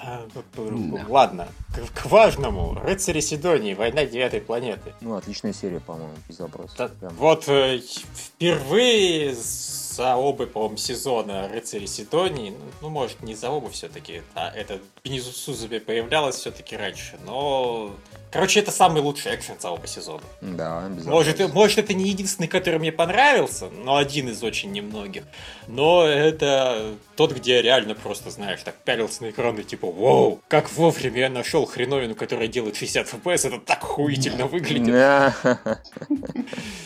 Да. 0.04 1.06
Ладно, 1.08 1.48
к, 1.74 2.02
к 2.02 2.06
важному. 2.06 2.74
Рыцари 2.74 3.20
Сидонии, 3.20 3.74
война 3.74 4.04
девятой 4.04 4.40
планеты. 4.40 4.94
Ну, 5.00 5.16
отличная 5.16 5.52
серия, 5.52 5.80
по-моему, 5.80 6.12
без 6.28 6.38
вопросов. 6.38 6.76
Да, 6.76 6.90
вот 7.10 7.48
э, 7.48 7.80
впервые 8.14 9.34
за 9.34 10.16
оба, 10.16 10.46
по-моему, 10.46 10.76
сезона 10.76 11.48
Рыцари 11.48 11.86
Сидонии, 11.86 12.50
ну, 12.50 12.64
ну, 12.82 12.88
может, 12.88 13.22
не 13.22 13.34
за 13.34 13.50
оба 13.50 13.68
все-таки, 13.70 14.22
а 14.34 14.50
это 14.50 14.80
Бенизу 15.08 15.32
Сузубе 15.32 15.80
появлялось 15.80 16.36
все-таки 16.36 16.76
раньше, 16.76 17.18
но 17.24 17.96
Короче, 18.30 18.60
это 18.60 18.70
самый 18.70 19.00
лучший 19.00 19.34
экшен 19.34 19.58
целого 19.58 19.86
сезона. 19.86 20.22
Да, 20.42 20.84
обязательно. 20.84 21.10
Может, 21.10 21.54
может, 21.54 21.78
это 21.78 21.94
не 21.94 22.10
единственный, 22.10 22.46
который 22.46 22.78
мне 22.78 22.92
понравился, 22.92 23.70
но 23.70 23.96
один 23.96 24.28
из 24.28 24.42
очень 24.42 24.70
немногих. 24.70 25.24
Но 25.66 26.04
это 26.04 26.94
тот, 27.16 27.32
где 27.32 27.62
реально 27.62 27.94
просто, 27.94 28.30
знаешь, 28.30 28.60
так 28.62 28.74
пялился 28.84 29.22
на 29.22 29.30
экран 29.30 29.56
и 29.58 29.64
типа, 29.64 29.90
вау, 29.90 30.42
как 30.48 30.70
вовремя 30.72 31.20
я 31.20 31.30
нашел 31.30 31.64
хреновину, 31.64 32.14
которая 32.14 32.48
делает 32.48 32.76
60 32.76 33.14
FPS, 33.14 33.48
это 33.48 33.58
так 33.60 33.82
хуительно 33.82 34.46
выглядит. 34.46 34.94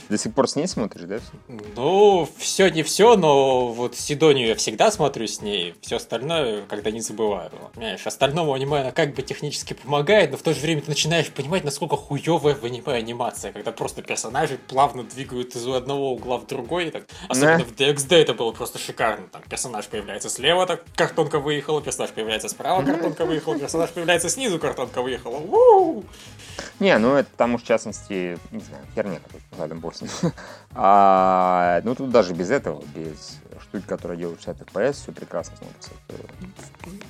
До 0.09 0.19
сих 0.19 0.35
пор 0.35 0.49
с 0.49 0.55
ней 0.55 0.69
смотришь, 0.69 1.05
да? 1.05 1.19
Ну, 1.75 2.29
все 2.39 2.69
не 2.69 2.83
все, 2.85 3.17
но 3.17 3.69
вот 3.69 3.97
Сидонию 3.97 4.49
я 4.49 4.55
всегда 4.55 4.93
смотрю 4.93 5.27
с 5.27 5.43
ней, 5.43 5.75
все 5.81 5.97
остальное, 5.97 6.63
когда 6.63 6.91
не 6.91 7.01
забываю. 7.01 7.51
Понимаешь, 7.75 8.07
остальному 8.13 8.55
аниме 8.55 8.81
она 8.81 8.93
как 8.93 9.15
бы 9.15 9.23
технически 9.23 9.75
помогает, 9.75 10.31
но 10.31 10.37
в 10.37 10.43
то 10.43 10.55
же 10.55 10.61
время 10.61 10.83
ты 10.83 10.89
начинаешь 10.89 11.31
понимать, 11.31 11.65
насколько 11.65 11.97
хуевая 11.97 12.55
в 12.55 12.65
аниме 12.65 12.93
анимация, 12.93 13.53
когда 13.53 13.73
просто 13.73 14.03
персонажи 14.03 14.59
плавно 14.69 15.03
двигают 15.03 15.57
из 15.57 15.67
одного 15.67 16.13
угла 16.13 16.39
в 16.39 16.47
другой. 16.47 16.91
Так. 16.91 17.05
Особенно 17.29 17.65
в 17.65 17.73
DXD 17.73 18.17
это 18.17 18.35
было 18.35 18.53
просто 18.53 18.79
шикарно. 18.79 19.27
Там 19.29 19.43
персонаж 19.49 19.87
появляется 19.87 20.29
слева, 20.29 20.67
так 20.67 20.85
картонка 20.95 21.41
выехала, 21.41 21.83
персонаж 21.83 22.11
появляется 22.11 22.49
справа, 22.49 22.85
картонка 22.85 23.25
выехала, 23.25 23.59
персонаж 23.59 23.91
появляется 23.91 24.29
снизу, 24.29 24.59
картонка 24.59 25.03
выехала. 25.03 25.37
У-у-у! 25.39 26.05
Не, 26.81 26.99
ну 26.99 27.15
это 27.15 27.31
там 27.37 27.55
уж 27.55 27.63
в 27.63 27.67
частности, 27.67 28.39
не 28.51 28.61
знаю, 28.61 28.85
херня 28.95 29.19
какой-то 29.21 29.65
этом 29.65 29.81
боссе. 29.81 30.07
А, 30.75 31.83
ну 31.85 31.95
тут 31.95 32.11
даже 32.11 32.33
без 32.33 32.51
этого, 32.51 32.83
без 32.95 33.39
штуки, 33.61 33.85
которые 33.87 34.19
делают 34.19 34.41
60 34.43 34.69
FPS, 34.69 34.93
все 34.93 35.13
прекрасно 35.13 35.57
смотрится. 35.57 35.91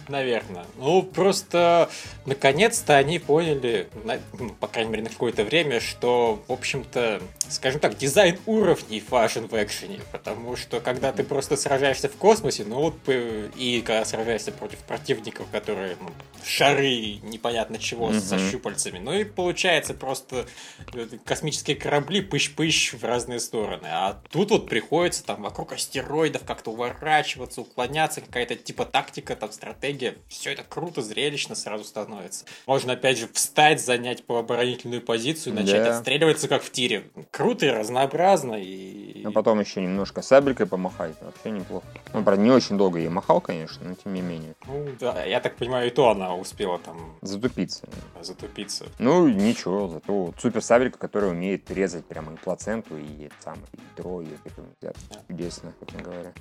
Наверное. 0.09 0.65
Ну, 0.77 1.03
просто 1.03 1.91
наконец-то 2.27 2.97
они 2.97 3.19
поняли, 3.19 3.89
на, 4.05 4.19
ну, 4.39 4.51
по 4.51 4.67
крайней 4.69 4.91
мере, 4.91 5.03
на 5.05 5.11
какое-то 5.11 5.45
время, 5.45 5.81
что, 5.81 6.43
в 6.49 6.53
общем-то, 6.53 7.23
скажем 7.49 7.81
так, 7.81 7.97
дизайн 7.97 8.39
уровней 8.47 9.03
важен 9.09 9.47
в 9.47 9.63
экшене. 9.63 10.01
Потому 10.11 10.57
что 10.57 10.81
когда 10.81 11.13
ты 11.13 11.25
просто 11.25 11.57
сражаешься 11.57 12.09
в 12.09 12.17
космосе, 12.17 12.65
ну 12.65 12.77
вот 12.77 12.97
и 13.09 13.83
когда 13.85 14.05
сражаешься 14.05 14.53
против 14.53 14.79
противников, 14.81 15.47
которые 15.51 15.97
ну, 16.01 16.11
шары 16.45 17.21
непонятно 17.23 17.79
чего 17.79 18.11
mm-hmm. 18.11 18.21
со 18.21 18.39
щупальцами, 18.39 18.99
ну 18.99 19.13
и 19.13 19.25
получается 19.25 19.95
просто 19.95 20.47
э, 20.95 21.07
космические 21.25 21.77
корабли 21.77 22.21
пыщ-пыщ 22.21 22.97
в 22.97 23.05
разные 23.05 23.41
стороны. 23.41 23.87
А 23.87 24.21
тут 24.31 24.51
вот 24.51 24.69
приходится 24.69 25.25
там 25.25 25.43
вокруг 25.43 25.73
астероидов 25.73 26.42
как-то 26.43 26.71
уворачиваться, 26.71 27.61
уклоняться, 27.61 28.21
какая-то 28.21 28.57
типа 28.57 28.85
тактика, 28.85 29.37
там 29.37 29.53
стратегия. 29.53 30.17
Все 30.29 30.53
это 30.53 30.63
круто, 30.63 31.03
зрелищно 31.03 31.55
сразу 31.55 31.85
становится. 31.85 32.45
Можно 32.67 32.95
опять 32.95 33.19
же 33.19 33.29
встать, 33.33 33.85
занять 33.85 34.25
по 34.25 34.39
оборонительную 34.39 35.03
позицию, 35.03 35.55
начать 35.55 35.85
да. 35.85 35.97
отстреливаться 35.97 36.49
как 36.49 36.63
в 36.63 36.71
тире. 36.71 37.11
Круто 37.31 37.67
и 37.67 37.71
разнообразно. 37.71 38.55
И... 38.55 39.25
А 39.25 39.31
потом 39.31 39.61
еще 39.61 39.81
немножко 39.81 40.23
сабелькой 40.23 40.67
помахать, 40.67 41.15
вообще 41.21 41.51
неплохо. 41.51 41.87
Ну, 42.13 42.23
правда, 42.23 42.43
не 42.43 42.51
очень 42.51 42.77
долго 42.77 42.99
я 42.99 43.11
махал, 43.11 43.41
конечно, 43.41 43.89
но 43.89 43.95
тем 43.95 44.15
не 44.15 44.21
менее. 44.21 44.55
Ну, 44.67 44.89
да, 44.99 45.25
я 45.25 45.41
так 45.41 45.57
понимаю, 45.57 45.89
и 45.89 45.91
то 45.91 46.11
она 46.11 46.35
успела 46.35 46.79
там... 46.79 47.17
Затупиться. 47.23 47.89
Затупиться. 48.21 48.87
Ну, 48.99 49.29
ничего, 49.29 49.89
зато 49.89 50.35
супер 50.39 50.63
сабелька, 50.63 50.99
которая 50.99 51.31
умеет 51.31 51.71
резать 51.71 52.05
прямо 52.05 52.33
и 52.33 52.37
плаценту, 52.37 52.97
и 52.97 53.31
самое 53.41 53.67
ядро, 53.97 54.23
и 54.23 54.27
это 54.45 54.95
чудесно, 55.29 55.73
как 55.81 55.93
говоря. 56.23 56.35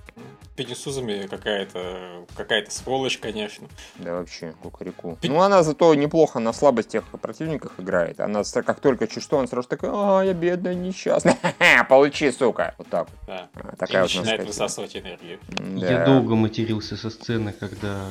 Пенисузами 0.56 1.28
какая-то 1.28 2.26
какая-то 2.36 2.72
сволочь, 2.72 3.18
конечно. 3.18 3.68
Да 3.96 4.16
вообще, 4.16 4.54
кукареку. 4.62 5.18
Пи... 5.22 5.30
Ну, 5.30 5.42
она 5.42 5.64
зато 5.64 5.94
неплохо 5.96 6.40
на 6.40 6.54
слабостях 6.54 7.04
противниках 7.06 7.74
играет. 7.78 8.20
Она 8.20 8.44
как 8.44 8.80
только 8.80 9.08
чуть 9.08 9.24
что, 9.24 9.40
она 9.40 9.48
сразу 9.48 9.68
такая, 9.68 9.92
а, 9.94 10.22
я 10.24 10.34
бедная, 10.34 10.74
несчастная. 10.74 11.38
Получи, 11.90 12.32
сука. 12.32 12.76
Вот 12.78 12.88
так. 12.88 13.08
Да. 13.28 13.50
А, 13.56 13.76
такая 13.76 14.04
и 14.06 14.08
вот 14.08 14.16
начинает 14.16 14.46
высасывать 14.46 14.96
энергию. 14.96 15.40
Да. 15.50 15.92
Я 15.92 16.06
долго 16.06 16.36
матерился 16.36 16.98
со 16.98 17.10
сцены, 17.10 17.54
когда 17.54 18.08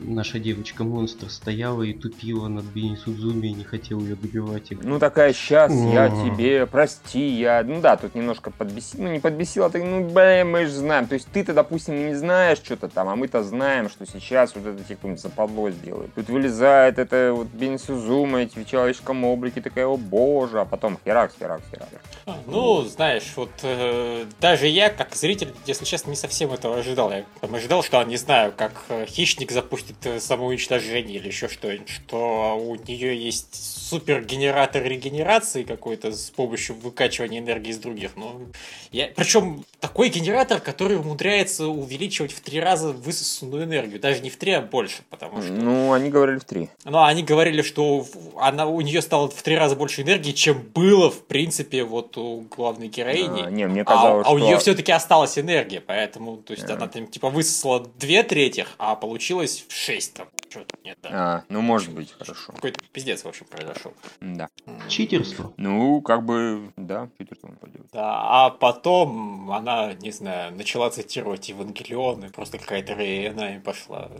наша 0.00 0.38
девочка-монстр 0.38 1.30
стояла 1.30 1.82
и 1.82 1.92
тупила 1.92 2.48
над 2.48 2.64
Бени 2.64 2.96
Судзуми 2.96 3.48
и 3.48 3.52
не 3.52 3.64
хотела 3.64 4.00
ее 4.00 4.16
добивать. 4.16 4.70
Ну 4.82 4.98
такая, 4.98 5.32
сейчас 5.32 5.72
я 5.72 6.08
тебе, 6.08 6.66
прости, 6.66 7.28
я... 7.28 7.62
Ну 7.64 7.80
да, 7.80 7.96
тут 7.96 8.14
немножко 8.14 8.50
подбесил, 8.50 9.02
ну 9.02 9.12
не 9.12 9.20
подбесил, 9.20 9.64
а 9.64 9.70
ты, 9.70 9.82
ну 9.82 10.08
блин, 10.08 10.50
же 10.64 10.72
знаем. 10.72 11.06
То 11.06 11.14
есть 11.14 11.28
ты-то, 11.32 11.52
допустим, 11.52 12.08
не 12.08 12.14
знаешь 12.14 12.58
что-то 12.58 12.88
там, 12.88 13.08
а 13.08 13.16
мы-то 13.16 13.42
знаем, 13.42 13.90
что 13.90 14.06
сейчас 14.06 14.54
вот 14.54 14.66
это 14.66 14.82
кто-нибудь 14.94 15.20
западло 15.20 15.70
сделает. 15.70 16.14
Тут 16.14 16.28
вылезает 16.28 16.98
это 16.98 17.32
вот 17.34 17.48
Бени 17.48 17.76
Судзума, 17.76 18.40
эти 18.40 18.58
в 18.58 18.66
человеческом 18.66 19.24
облике, 19.24 19.60
такая, 19.60 19.86
о 19.86 19.96
боже, 19.96 20.60
а 20.60 20.64
потом 20.64 20.98
херакс, 21.04 21.34
херакс, 21.38 21.64
херакс. 21.70 21.90
А, 22.26 22.38
ну, 22.46 22.82
знаешь, 22.82 23.32
вот 23.36 23.50
э, 23.62 24.24
даже 24.40 24.66
я, 24.66 24.90
как 24.90 25.14
зритель, 25.14 25.52
если 25.66 25.84
честно, 25.84 26.10
не 26.10 26.16
совсем 26.16 26.52
этого 26.52 26.78
ожидал. 26.78 27.10
Я 27.10 27.24
там, 27.40 27.54
ожидал, 27.54 27.82
что, 27.82 28.02
не 28.04 28.16
знаю, 28.16 28.52
как 28.56 28.72
э, 28.88 29.06
хищник 29.06 29.50
запустит 29.52 29.96
э, 30.04 30.20
самоуничтожение 30.20 31.18
или 31.18 31.28
еще 31.28 31.48
что-нибудь, 31.48 31.88
что 31.88 32.56
у 32.58 32.74
нее 32.76 33.16
есть 33.16 33.54
супер 33.88 34.22
генератор 34.22 34.82
регенерации 34.82 35.62
какой-то 35.62 36.12
с 36.12 36.30
помощью 36.30 36.76
выкачивания 36.76 37.40
энергии 37.40 37.70
из 37.70 37.78
других. 37.78 38.12
Ну, 38.16 38.48
я... 38.92 39.08
Причем 39.14 39.64
такой 39.80 40.08
генератор, 40.08 40.36
который 40.46 40.96
умудряется 40.96 41.66
увеличивать 41.66 42.32
в 42.32 42.40
три 42.40 42.60
раза 42.60 42.92
высосанную 42.92 43.64
энергию. 43.64 44.00
Даже 44.00 44.20
не 44.20 44.30
в 44.30 44.36
три, 44.36 44.52
а 44.52 44.60
больше, 44.60 45.02
потому 45.10 45.42
что... 45.42 45.52
Ну, 45.52 45.92
они 45.92 46.10
говорили 46.10 46.38
в 46.38 46.44
три. 46.44 46.68
Ну, 46.84 47.02
они 47.02 47.22
говорили, 47.22 47.62
что 47.62 48.06
она, 48.38 48.66
у 48.66 48.80
нее 48.80 49.02
стало 49.02 49.28
в 49.28 49.42
три 49.42 49.56
раза 49.56 49.76
больше 49.76 50.02
энергии, 50.02 50.32
чем 50.32 50.62
было, 50.74 51.10
в 51.10 51.24
принципе, 51.24 51.84
вот 51.84 52.16
у 52.16 52.42
главной 52.56 52.88
героини. 52.88 53.42
А, 53.46 53.50
не, 53.50 53.66
мне 53.66 53.84
казалось, 53.84 54.26
а, 54.26 54.30
а 54.30 54.32
у 54.32 54.38
нее 54.38 54.58
все-таки 54.58 54.92
осталась 54.92 55.38
энергия, 55.38 55.80
поэтому, 55.80 56.38
то 56.38 56.52
есть, 56.52 56.68
а. 56.70 56.74
она 56.74 56.86
там, 56.88 57.06
типа, 57.06 57.30
высосала 57.30 57.86
две 57.98 58.22
третьих, 58.22 58.68
а 58.78 58.94
получилось 58.94 59.64
шесть 59.68 60.14
там. 60.14 60.28
Что-то 60.56 60.76
нет, 60.84 60.98
да. 61.02 61.08
А, 61.12 61.44
ну, 61.50 61.60
может 61.60 61.92
быть, 61.92 62.12
хорошо. 62.12 62.52
Какой-то 62.52 62.80
пиздец, 62.92 63.24
в 63.24 63.28
общем, 63.28 63.44
произошел. 63.46 63.92
Да. 64.20 64.48
Читерство. 64.88 65.52
Ну, 65.58 66.00
как 66.00 66.24
бы, 66.24 66.72
да, 66.76 67.10
читерство 67.18 67.48
он. 67.48 67.56
Да, 67.92 68.46
а 68.46 68.50
потом 68.50 69.50
она, 69.50 69.92
не 69.92 70.10
знаю, 70.12 70.54
начала 70.56 70.88
цитировать 70.90 71.50
Евангелион, 71.50 72.24
и 72.24 72.28
просто 72.30 72.58
какая-то 72.58 72.94
Рейна 72.94 73.56
и 73.56 73.58
пошла 73.58 74.10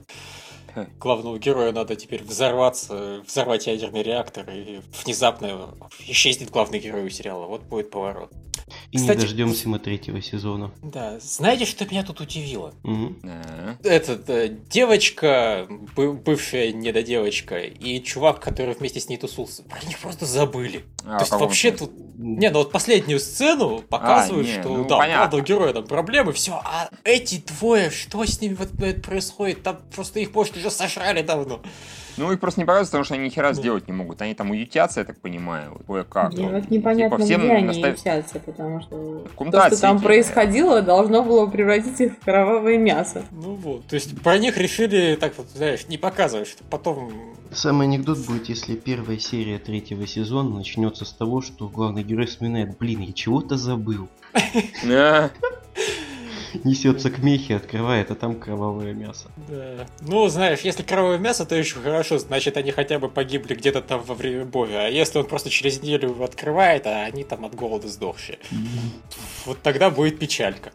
главного 1.01 1.39
героя 1.39 1.73
надо 1.73 1.97
теперь 1.97 2.23
взорваться, 2.23 3.23
взорвать 3.27 3.67
ядерный 3.67 4.03
реактор, 4.03 4.49
и 4.51 4.83
внезапно 5.05 5.75
исчезнет 6.01 6.51
главный 6.51 6.81
герой 6.81 7.07
у 7.07 7.09
сериала. 7.09 7.47
Вот 7.47 7.63
будет 7.63 7.91
поворот. 7.91 8.31
И 8.91 8.97
Кстати, 8.97 9.19
не 9.19 9.23
дождемся 9.23 9.69
мы 9.69 9.79
третьего 9.79 10.21
сезона. 10.21 10.73
Да, 10.83 11.21
знаете, 11.21 11.67
что 11.67 11.85
меня 11.85 12.03
тут 12.03 12.21
удивило? 12.21 12.75
Угу. 12.83 13.15
Этот 13.85 14.29
э, 14.29 14.57
девочка, 14.69 15.69
бывшая 15.97 16.73
недодевочка, 16.73 17.59
и 17.59 18.03
чувак, 18.03 18.41
который 18.41 18.75
вместе 18.75 18.99
с 18.99 19.09
ней 19.09 19.19
тусулся, 19.19 19.63
про 19.63 19.81
них 19.87 19.99
просто 20.01 20.27
забыли. 20.27 20.85
А, 21.05 21.19
То 21.19 21.25
есть 21.25 21.33
вообще 21.33 21.71
тут... 21.71 21.93
Не, 22.17 22.51
ну 22.51 22.59
вот 22.59 22.73
последнюю 22.73 23.21
сцену 23.21 23.83
показывают, 23.89 24.49
а, 24.49 24.51
не, 24.51 24.61
что 24.61 24.69
ну, 24.77 24.85
да, 24.89 24.97
понятно. 24.97 25.39
у 25.39 25.43
героя 25.43 25.73
там 25.73 25.87
проблемы, 25.87 26.33
все, 26.33 26.55
а 26.65 26.91
эти 27.05 27.43
двое, 27.47 27.91
что 27.91 28.25
с 28.25 28.41
ними 28.41 28.55
вот 28.55 29.03
происходит? 29.03 29.63
Там 29.63 29.81
просто 29.95 30.19
их, 30.21 30.35
может, 30.35 30.57
уже 30.57 30.71
сожрали 30.71 31.23
давно. 31.23 31.63
Ну, 32.17 32.33
их 32.33 32.41
просто 32.41 32.61
не 32.61 32.65
показывают, 32.65 32.89
потому 32.89 33.05
что 33.05 33.15
они 33.15 33.25
ни 33.25 33.29
хера 33.29 33.53
сделать 33.53 33.87
не 33.89 33.93
могут. 33.93 34.23
Они 34.23 34.35
там 34.35 34.51
уютятся, 34.51 35.01
я 35.01 35.07
так 35.07 35.21
понимаю. 35.21 35.81
Ой, 35.87 36.05
как. 36.05 36.33
Мне 36.33 36.49
вот 36.49 36.71
непонятно, 36.71 37.17
типа, 37.17 37.27
всем 37.27 37.41
где 37.43 37.53
они 37.53 37.67
настав... 37.67 37.99
ютятся, 37.99 38.41
потому 38.41 38.81
что 38.81 39.25
то, 39.37 39.67
что 39.67 39.81
там 39.81 40.01
происходило, 40.01 40.83
должно 40.83 41.23
было 41.23 41.47
превратить 41.47 42.01
их 42.01 42.13
в 42.15 42.25
кровавое 42.25 42.79
мясо. 42.79 43.23
Ну 43.31 43.55
вот, 43.55 43.87
то 43.87 43.95
есть 43.95 44.21
про 44.23 44.39
них 44.39 44.57
решили, 44.57 45.17
так 45.21 45.37
вот, 45.37 45.49
знаешь, 45.55 45.87
не 45.89 45.99
показывать, 45.99 46.49
что 46.49 46.65
потом... 46.65 47.13
Самый 47.53 47.87
анекдот 47.87 48.19
будет, 48.27 48.49
если 48.49 48.75
первая 48.75 49.19
серия 49.19 49.59
третьего 49.59 50.07
сезона 50.07 50.57
начнется 50.57 51.05
с 51.05 51.13
того, 51.13 51.41
что 51.41 51.69
главный 51.69 52.03
герой 52.03 52.27
вспоминает, 52.27 52.77
блин, 52.79 53.01
я 53.01 53.13
чего-то 53.13 53.57
забыл. 53.57 54.09
Несется 56.65 57.11
к 57.11 57.19
мехе, 57.19 57.57
открывает, 57.57 58.11
а 58.11 58.15
там 58.15 58.37
кровавое 58.37 58.93
мясо. 58.93 59.29
Да. 59.49 59.87
Ну, 60.01 60.29
знаешь, 60.29 60.61
если 60.61 60.83
кровавое 60.83 61.19
мясо, 61.19 61.45
то 61.47 61.55
еще 61.55 61.77
хорошо, 61.77 62.19
значит, 62.19 62.57
они 62.57 62.71
хотя 62.71 62.99
бы 62.99 63.09
погибли 63.09 63.55
где-то 63.55 63.83
там 63.83 64.03
во 64.03 64.15
время 64.15 64.45
боя. 64.45 64.87
А 64.87 64.89
если 64.89 65.19
он 65.19 65.27
просто 65.27 65.51
через 65.51 65.83
неделю 65.83 66.11
его 66.11 66.25
открывает, 66.25 66.87
а 66.87 67.05
они 67.05 67.25
там 67.25 67.45
от 67.45 67.55
голода 67.55 67.89
сдохшие. 67.89 68.39
Вот 69.45 69.63
тогда 69.63 69.91
будет 69.91 70.19
печалька. 70.19 70.73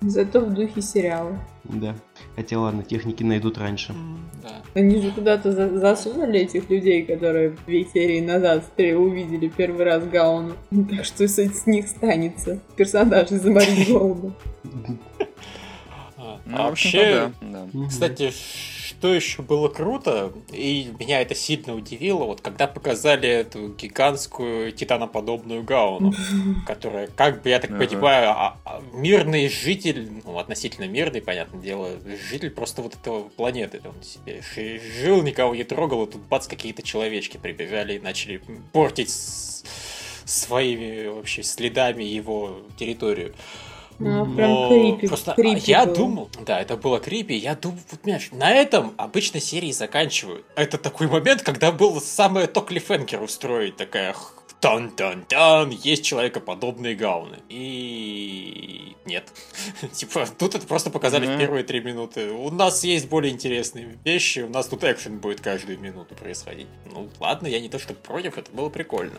Зато 0.00 0.40
в 0.40 0.52
духе 0.52 0.82
сериала. 0.82 1.38
Да. 1.64 1.94
Хотя 2.36 2.58
ладно, 2.58 2.82
техники 2.82 3.22
найдут 3.22 3.58
раньше. 3.58 3.92
Mm, 3.92 4.16
да. 4.42 4.62
Они 4.74 5.00
же 5.00 5.10
куда-то 5.10 5.52
за 5.52 5.78
засунули 5.78 6.40
этих 6.40 6.68
людей, 6.68 7.04
которые 7.04 7.56
две 7.66 7.84
серии 7.84 8.20
назад 8.20 8.64
увидели 8.78 9.48
первый 9.48 9.84
раз 9.84 10.04
Гауну. 10.04 10.54
Так 10.90 11.04
что 11.04 11.26
с, 11.26 11.38
с 11.38 11.66
них 11.66 11.88
станется 11.88 12.60
персонаж 12.76 13.30
из 13.30 13.44
Марии 13.44 13.92
Голода. 13.92 14.32
Ну, 16.46 16.58
вообще, 16.58 17.32
кстати, 17.88 18.30
что 18.84 19.14
еще 19.14 19.42
было 19.42 19.68
круто, 19.68 20.32
и 20.52 20.92
меня 20.98 21.22
это 21.22 21.34
сильно 21.34 21.74
удивило, 21.74 22.24
вот 22.24 22.40
когда 22.40 22.66
показали 22.66 23.28
эту 23.28 23.68
гигантскую 23.68 24.72
титаноподобную 24.72 25.62
гауну, 25.62 26.12
которая, 26.66 27.06
как 27.06 27.42
бы, 27.42 27.48
я 27.48 27.60
так 27.60 27.70
понимаю, 27.70 28.30
а, 28.30 28.58
а, 28.64 28.82
мирный 28.92 29.48
житель, 29.48 30.10
ну, 30.24 30.38
относительно 30.38 30.86
мирный, 30.86 31.22
понятное 31.22 31.60
дело, 31.60 31.90
житель 32.30 32.50
просто 32.50 32.82
вот 32.82 32.94
этого 32.94 33.28
планеты, 33.30 33.80
он 33.84 34.02
себе 34.02 34.42
жил, 35.00 35.22
никого 35.22 35.54
не 35.54 35.64
трогал, 35.64 36.04
и 36.04 36.10
тут 36.10 36.22
бац, 36.22 36.46
какие-то 36.46 36.82
человечки 36.82 37.38
прибежали 37.38 37.94
и 37.94 37.98
начали 37.98 38.42
портить 38.72 39.10
своими 40.24 41.06
вообще 41.06 41.42
следами 41.42 42.04
его 42.04 42.60
территорию. 42.76 43.34
Ну, 43.98 44.34
прям 44.34 44.68
крипи, 44.68 45.06
просто 45.06 45.34
крипи 45.34 45.62
я 45.66 45.86
было. 45.86 45.94
думал, 45.94 46.30
да, 46.44 46.60
это 46.60 46.76
было 46.76 46.98
крипи, 46.98 47.34
я 47.34 47.54
думал, 47.54 47.78
вот, 47.90 48.00
понимаешь, 48.00 48.28
на 48.32 48.50
этом 48.52 48.92
обычно 48.96 49.40
серии 49.40 49.72
заканчивают. 49.72 50.44
Это 50.56 50.78
такой 50.78 51.06
момент, 51.06 51.42
когда 51.42 51.70
был 51.70 52.00
самое 52.00 52.46
то 52.46 52.60
клиффенкер 52.60 53.22
устроить, 53.22 53.76
такая 53.76 54.14
тан-тан-тан, 54.64 55.70
есть 55.70 56.04
человекоподобные 56.04 56.94
гауны. 56.94 57.36
И 57.50 58.96
нет. 59.04 59.30
типа, 59.92 60.26
тут 60.38 60.54
это 60.54 60.66
просто 60.66 60.88
показали 60.88 61.26
в 61.26 61.38
первые 61.38 61.64
три 61.64 61.80
минуты. 61.80 62.30
У 62.30 62.50
нас 62.50 62.82
есть 62.82 63.08
более 63.08 63.30
интересные 63.30 63.98
вещи, 64.04 64.40
у 64.40 64.48
нас 64.48 64.66
тут 64.66 64.82
экшен 64.84 65.18
будет 65.18 65.42
каждую 65.42 65.78
минуту 65.78 66.14
происходить. 66.14 66.66
Ну, 66.90 67.10
ладно, 67.20 67.46
я 67.46 67.60
не 67.60 67.68
то 67.68 67.78
что 67.78 67.92
против, 67.92 68.38
это 68.38 68.50
было 68.52 68.70
прикольно. 68.70 69.18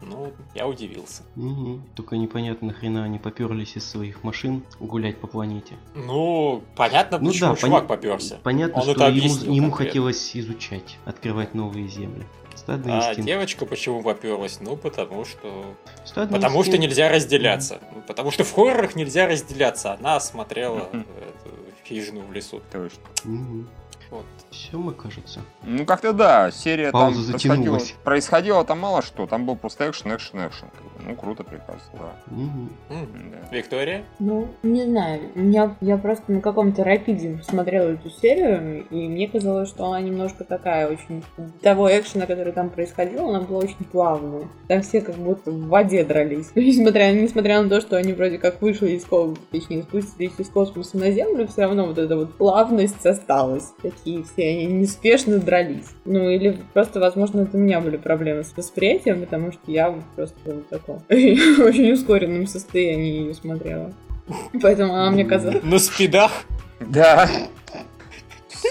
Ну, 0.00 0.32
я 0.54 0.66
удивился. 0.66 1.22
Угу. 1.36 1.80
Только 1.96 2.16
непонятно, 2.16 2.68
нахрена 2.68 3.04
они 3.04 3.18
поперлись 3.18 3.76
из 3.76 3.88
своих 3.88 4.22
машин 4.22 4.62
гулять 4.78 5.18
по 5.18 5.26
планете. 5.26 5.74
Ну, 5.94 6.62
понятно, 6.76 7.18
ну, 7.18 7.30
почему 7.30 7.50
да, 7.50 7.56
чувак 7.56 7.86
поня... 7.86 7.96
поперся. 7.96 8.38
Понятно, 8.42 8.82
Он 8.82 8.94
что 8.94 9.08
ему, 9.08 9.54
ему 9.54 9.70
хотелось 9.70 10.36
изучать, 10.36 10.98
открывать 11.04 11.54
новые 11.54 11.88
земли. 11.88 12.24
Стадный 12.54 12.92
а 12.92 12.98
инстинкт. 12.98 13.26
девочка 13.26 13.66
почему 13.66 14.02
поперлась? 14.02 14.58
Ну, 14.60 14.76
потому 14.76 15.24
что... 15.24 15.76
Стадный 16.04 16.36
потому 16.36 16.58
инстинкт. 16.58 16.76
что 16.76 16.78
нельзя 16.78 17.08
разделяться. 17.08 17.74
Mm-hmm. 17.74 18.02
Потому 18.06 18.30
что 18.30 18.44
в 18.44 18.52
хоррорах 18.52 18.96
нельзя 18.96 19.26
разделяться. 19.26 19.94
Она 19.94 20.18
смотрела 20.20 20.88
mm-hmm. 20.92 21.06
эту 21.22 21.54
хижину 21.86 22.22
в 22.22 22.32
лесу. 22.32 22.60
Точно. 22.72 23.00
Mm-hmm. 23.24 23.64
Вот. 24.10 24.24
Все, 24.50 24.78
мы 24.78 24.92
кажется. 24.92 25.40
Ну, 25.62 25.84
как-то 25.84 26.12
да, 26.12 26.50
серия 26.50 26.90
Пауза 26.90 27.32
там 27.32 27.32
происходила, 27.32 27.78
происходило 28.04 28.64
там 28.64 28.78
мало 28.78 29.02
что, 29.02 29.26
там 29.26 29.44
был 29.44 29.56
просто 29.56 29.88
экшен, 29.88 30.14
экшен, 30.14 30.46
экшен. 30.46 30.68
Ну, 31.06 31.14
круто, 31.14 31.44
прекрасно, 31.44 31.92
да. 31.92 32.34
Угу. 32.34 32.68
Да. 32.88 33.56
Виктория? 33.56 34.04
Ну, 34.18 34.48
не 34.62 34.84
знаю, 34.84 35.20
я, 35.34 35.76
я 35.80 35.96
просто 35.96 36.32
на 36.32 36.40
каком-то 36.40 36.84
рапиде 36.84 37.40
смотрела 37.46 37.90
эту 37.90 38.10
серию, 38.10 38.86
и 38.90 39.08
мне 39.08 39.28
казалось, 39.28 39.68
что 39.68 39.86
она 39.86 40.00
немножко 40.00 40.44
такая 40.44 40.88
очень... 40.88 41.22
Того 41.62 41.88
экшена, 41.88 42.26
который 42.26 42.52
там 42.52 42.70
происходил, 42.70 43.28
она 43.28 43.40
была 43.40 43.60
очень 43.60 43.84
плавная. 43.90 44.48
Там 44.68 44.82
все 44.82 45.00
как 45.00 45.16
будто 45.16 45.50
в 45.50 45.68
воде 45.68 46.04
дрались. 46.04 46.50
Несмотря, 46.54 47.12
несмотря 47.12 47.62
на 47.62 47.68
то, 47.68 47.80
что 47.80 47.96
они 47.96 48.12
вроде 48.12 48.38
как 48.38 48.60
вышли 48.60 48.90
из 48.90 49.04
космоса, 49.04 49.40
точнее, 49.50 49.82
спустились 49.82 50.32
из 50.38 50.48
космоса 50.48 50.96
на 50.96 51.10
Землю, 51.10 51.46
все 51.46 51.62
равно 51.62 51.86
вот 51.86 51.98
эта 51.98 52.16
вот 52.16 52.34
плавность 52.34 53.04
осталась. 53.04 53.72
Такие 53.98 54.24
все 54.24 54.48
они 54.48 54.66
неспешно 54.66 55.38
дрались. 55.38 55.86
Ну, 56.04 56.28
или 56.28 56.58
просто, 56.72 57.00
возможно, 57.00 57.42
это 57.42 57.56
у 57.56 57.60
меня 57.60 57.80
были 57.80 57.96
проблемы 57.96 58.44
с 58.44 58.56
восприятием, 58.56 59.20
потому 59.20 59.52
что 59.52 59.60
я 59.66 59.94
просто 60.14 60.38
в 60.44 60.62
таком 60.64 60.96
очень 61.08 61.92
ускоренном 61.92 62.46
состоянии 62.46 63.22
ее 63.22 63.34
смотрела. 63.34 63.92
Поэтому 64.60 64.94
она 64.94 65.10
мне 65.10 65.24
казалась... 65.24 65.62
На 65.62 65.78
спидах? 65.78 66.30
Да. 66.80 67.28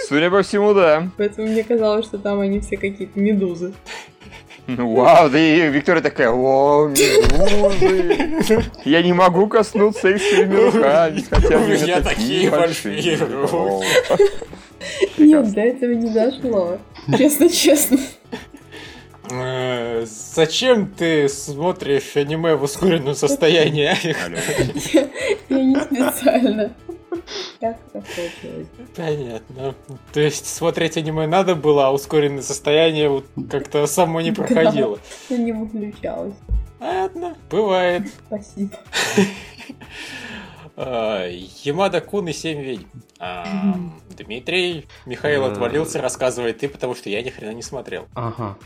Судя 0.08 0.30
по 0.30 0.42
всему, 0.44 0.74
да. 0.74 1.10
Поэтому 1.18 1.48
мне 1.48 1.64
казалось, 1.64 2.06
что 2.06 2.18
там 2.18 2.40
они 2.40 2.60
все 2.60 2.78
какие-то 2.78 3.20
медузы. 3.20 3.74
Вау, 4.68 5.30
да 5.30 5.40
и 5.40 5.70
Виктория 5.70 6.02
такая, 6.02 6.30
о, 6.30 6.88
медузы. 6.88 8.64
Я 8.84 9.02
не 9.02 9.14
могу 9.14 9.48
коснуться 9.48 10.10
их 10.10 10.22
своими 10.22 10.56
руками, 10.56 11.24
хотя 11.30 11.58
они 11.58 12.04
такие 12.04 12.52
большие. 12.52 13.18
Нет, 15.18 15.52
до 15.54 15.62
этого 15.62 15.92
не 15.92 16.10
дошло. 16.10 16.78
Честно-честно. 17.18 18.00
Э, 19.30 20.06
зачем 20.06 20.88
ты 20.88 21.28
смотришь 21.28 22.16
аниме 22.16 22.56
в 22.56 22.64
ускоренном 22.64 23.16
состоянии? 23.16 23.92
Я 25.50 25.64
не 25.64 25.76
специально. 25.76 26.74
Как 27.60 27.78
это 27.94 28.06
получилось? 28.16 28.68
Понятно. 28.96 29.76
То 30.14 30.20
есть 30.20 30.46
смотреть 30.46 30.98
аниме 30.98 31.28
надо 31.28 31.56
было, 31.56 31.88
а 31.88 31.92
ускоренное 31.92 32.42
состояние 32.42 33.10
вот 33.10 33.26
как-то 33.50 33.86
само 33.88 34.22
не 34.22 34.32
проходило. 34.32 35.00
Я 35.30 35.38
не 35.38 35.52
выключалась. 35.52 36.36
Ладно, 36.80 37.36
бывает. 37.50 38.04
Спасибо. 38.28 38.78
Ямада 40.78 42.02
Кун 42.02 42.28
и 42.28 42.34
Семь 42.34 42.62
ведьм. 42.62 42.86
А, 43.20 43.46
Дмитрий, 44.10 44.88
Михаил 45.06 45.46
отвалился, 45.46 46.02
рассказывает 46.02 46.60
ты, 46.60 46.70
потому 46.70 46.94
что 46.94 47.10
я 47.10 47.24
ни 47.24 47.30
хрена 47.30 47.54
не 47.54 47.64
смотрел. 47.64 48.08
Ага. 48.14 48.58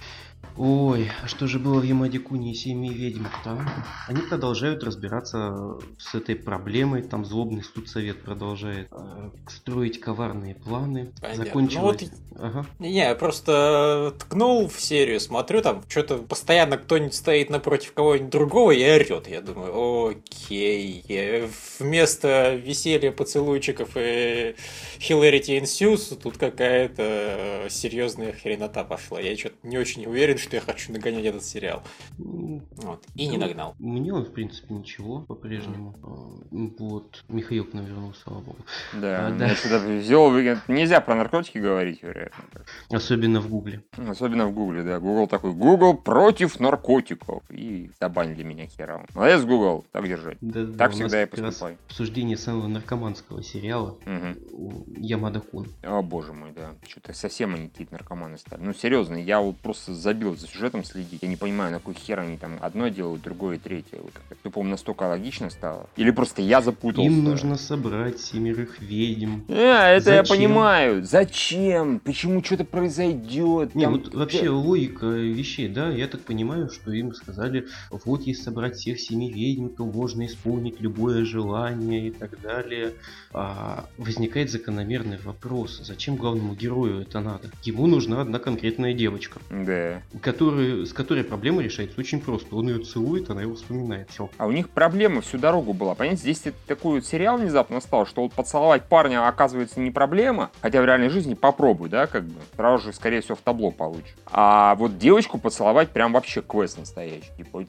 Ой, 0.57 1.09
а 1.23 1.27
что 1.27 1.47
же 1.47 1.59
было 1.59 1.79
в 1.79 1.83
Ямаде 1.83 2.19
Куни 2.19 2.51
и 2.51 2.55
Семи 2.55 2.89
ведьмах-то? 2.89 3.65
Они 4.07 4.21
продолжают 4.21 4.83
разбираться 4.83 5.77
с 5.97 6.13
этой 6.13 6.35
проблемой, 6.35 7.03
там 7.03 7.25
злобный 7.25 7.63
студсовет 7.63 8.21
продолжает 8.21 8.89
э, 8.91 9.29
строить 9.47 9.99
коварные 9.99 10.55
планы. 10.55 11.13
Понятно. 11.21 11.45
Закончилось... 11.45 12.01
Ну, 12.01 12.07
вот... 12.29 12.43
ага. 12.43 12.65
Не, 12.79 12.93
я 12.93 13.15
просто 13.15 14.13
ткнул 14.19 14.67
в 14.67 14.79
серию, 14.79 15.19
смотрю, 15.19 15.61
там 15.61 15.83
что-то 15.87 16.17
постоянно 16.17 16.77
кто-нибудь 16.77 17.13
стоит 17.13 17.49
напротив 17.49 17.93
кого-нибудь 17.93 18.29
другого 18.29 18.71
и 18.71 18.83
орет. 18.83 19.27
Я 19.27 19.41
думаю, 19.41 20.09
окей, 20.09 21.49
вместо 21.79 22.55
веселья 22.55 23.11
поцелуйчиков 23.11 23.91
и 23.95 24.55
Hilarity 24.99 25.61
Ensues 25.61 26.19
тут 26.21 26.37
какая-то 26.37 27.67
серьезная 27.69 28.33
хренота 28.33 28.83
пошла. 28.83 29.19
Я 29.19 29.37
что-то 29.37 29.55
не 29.63 29.77
очень 29.77 30.05
уверен, 30.05 30.37
что 30.41 30.55
я 30.55 30.61
хочу 30.61 30.91
нагонять 30.91 31.25
этот 31.25 31.43
сериал. 31.43 31.83
Вот. 32.17 33.05
И 33.15 33.27
не 33.27 33.37
ну, 33.37 33.45
нагнал. 33.45 33.75
Мне 33.79 34.13
он, 34.13 34.25
в 34.25 34.31
принципе, 34.31 34.73
ничего 34.73 35.21
по-прежнему. 35.21 35.95
А, 36.03 36.57
вот. 36.79 37.23
Михаил 37.27 37.65
к 37.65 37.73
нам 37.73 37.85
вернулся, 37.85 38.21
слава 38.21 38.41
богу. 38.41 38.57
Да, 38.93 39.27
а, 39.27 39.31
да. 39.31 39.53
Взял, 39.99 40.31
нельзя 40.67 41.01
про 41.01 41.15
наркотики 41.15 41.57
говорить, 41.57 42.03
вероятно. 42.03 42.43
Особенно 42.89 43.41
в 43.41 43.49
Гугле. 43.49 43.83
Особенно 43.97 44.47
в 44.47 44.53
Гугле, 44.53 44.83
да. 44.83 44.99
Гугл 44.99 45.27
такой, 45.27 45.53
Гугл 45.53 45.95
против 45.95 46.59
наркотиков. 46.59 47.43
И 47.49 47.91
забанили 47.99 48.43
меня 48.43 48.67
хером. 48.67 49.05
Молодец, 49.13 49.43
Гугл, 49.43 49.85
так 49.91 50.07
держать. 50.07 50.37
Да, 50.41 50.65
так 50.65 50.75
да, 50.75 50.89
всегда 50.89 51.21
я 51.21 51.27
поступаю. 51.27 51.77
Обсуждение 51.87 52.37
самого 52.37 52.67
наркоманского 52.67 53.43
сериала 53.43 53.97
угу. 54.05 54.85
Ямада 54.97 55.39
Кун. 55.39 55.67
О, 55.83 56.01
боже 56.01 56.33
мой, 56.33 56.51
да. 56.51 56.75
Что-то 56.87 57.13
совсем 57.13 57.53
они 57.53 57.69
какие-то 57.69 57.93
наркоманы 57.93 58.37
стали. 58.37 58.61
Ну, 58.61 58.73
серьезно, 58.73 59.15
я 59.15 59.39
вот 59.39 59.57
просто 59.57 59.93
забил 59.93 60.30
за 60.39 60.47
сюжетом 60.47 60.83
следить. 60.83 61.21
Я 61.21 61.27
не 61.27 61.35
понимаю, 61.35 61.71
на 61.71 61.79
какой 61.79 61.95
хер 61.95 62.19
они 62.19 62.37
там 62.37 62.57
одно 62.61 62.87
делают, 62.87 63.21
другое, 63.21 63.57
третье. 63.57 63.99
Вот 64.01 64.13
это, 64.29 64.49
по-моему, 64.49 64.71
настолько 64.71 65.03
логично 65.03 65.49
стало. 65.49 65.89
Или 65.95 66.11
просто 66.11 66.41
я 66.41 66.61
запутался. 66.61 67.07
Им 67.07 67.23
нужно 67.23 67.57
собрать 67.57 68.19
семерых 68.19 68.79
ведьм. 68.81 69.41
А, 69.49 69.89
это 69.89 70.05
Зачем? 70.05 70.23
я 70.23 70.23
понимаю. 70.23 71.03
Зачем? 71.03 71.99
Почему 71.99 72.43
что-то 72.43 72.65
произойдет? 72.65 73.75
Не, 73.75 73.85
там... 73.85 73.93
вот 73.93 74.13
вообще 74.13 74.49
логика 74.49 75.05
вещей, 75.05 75.67
да, 75.67 75.89
я 75.89 76.07
так 76.07 76.21
понимаю, 76.21 76.69
что 76.69 76.91
им 76.91 77.13
сказали, 77.13 77.67
вот 77.91 78.21
если 78.21 78.43
собрать 78.43 78.75
всех 78.75 78.99
семи 78.99 79.31
ведьм, 79.31 79.69
то 79.69 79.85
можно 79.85 80.25
исполнить 80.25 80.81
любое 80.81 81.25
желание 81.25 82.07
и 82.07 82.11
так 82.11 82.41
далее. 82.41 82.93
А, 83.33 83.85
возникает 83.97 84.51
закономерный 84.51 85.17
вопрос, 85.23 85.81
зачем 85.83 86.15
главному 86.15 86.55
герою 86.55 87.01
это 87.01 87.19
надо? 87.19 87.49
Ему 87.63 87.87
нужна 87.87 88.21
одна 88.21 88.39
конкретная 88.39 88.93
девочка. 88.93 89.39
Да 89.49 90.01
который, 90.21 90.85
с 90.85 90.93
которой 90.93 91.23
проблема 91.23 91.61
решается 91.61 91.99
очень 91.99 92.21
просто. 92.21 92.55
Он 92.55 92.69
ее 92.69 92.79
целует, 92.79 93.29
она 93.29 93.41
его 93.41 93.55
вспоминает. 93.55 94.09
Все. 94.09 94.29
А 94.37 94.45
у 94.45 94.51
них 94.51 94.69
проблема 94.69 95.21
всю 95.21 95.37
дорогу 95.37 95.73
была. 95.73 95.95
Понимаете, 95.95 96.21
здесь 96.21 96.43
такой 96.67 96.95
вот 96.95 97.05
сериал 97.05 97.37
внезапно 97.37 97.81
стал, 97.81 98.05
что 98.05 98.21
вот 98.21 98.33
поцеловать 98.33 98.83
парня 98.83 99.27
оказывается 99.27 99.79
не 99.79 99.91
проблема, 99.91 100.51
хотя 100.61 100.81
в 100.81 100.85
реальной 100.85 101.09
жизни 101.09 101.33
попробуй, 101.33 101.89
да, 101.89 102.07
как 102.07 102.23
бы. 102.25 102.39
Сразу 102.55 102.85
же, 102.85 102.93
скорее 102.93 103.21
всего, 103.21 103.35
в 103.35 103.41
табло 103.41 103.71
получишь. 103.71 104.15
А 104.25 104.75
вот 104.75 104.97
девочку 104.97 105.37
поцеловать 105.37 105.89
прям 105.89 106.13
вообще 106.13 106.41
квест 106.41 106.77
настоящий. 106.77 107.31
Типа, 107.37 107.65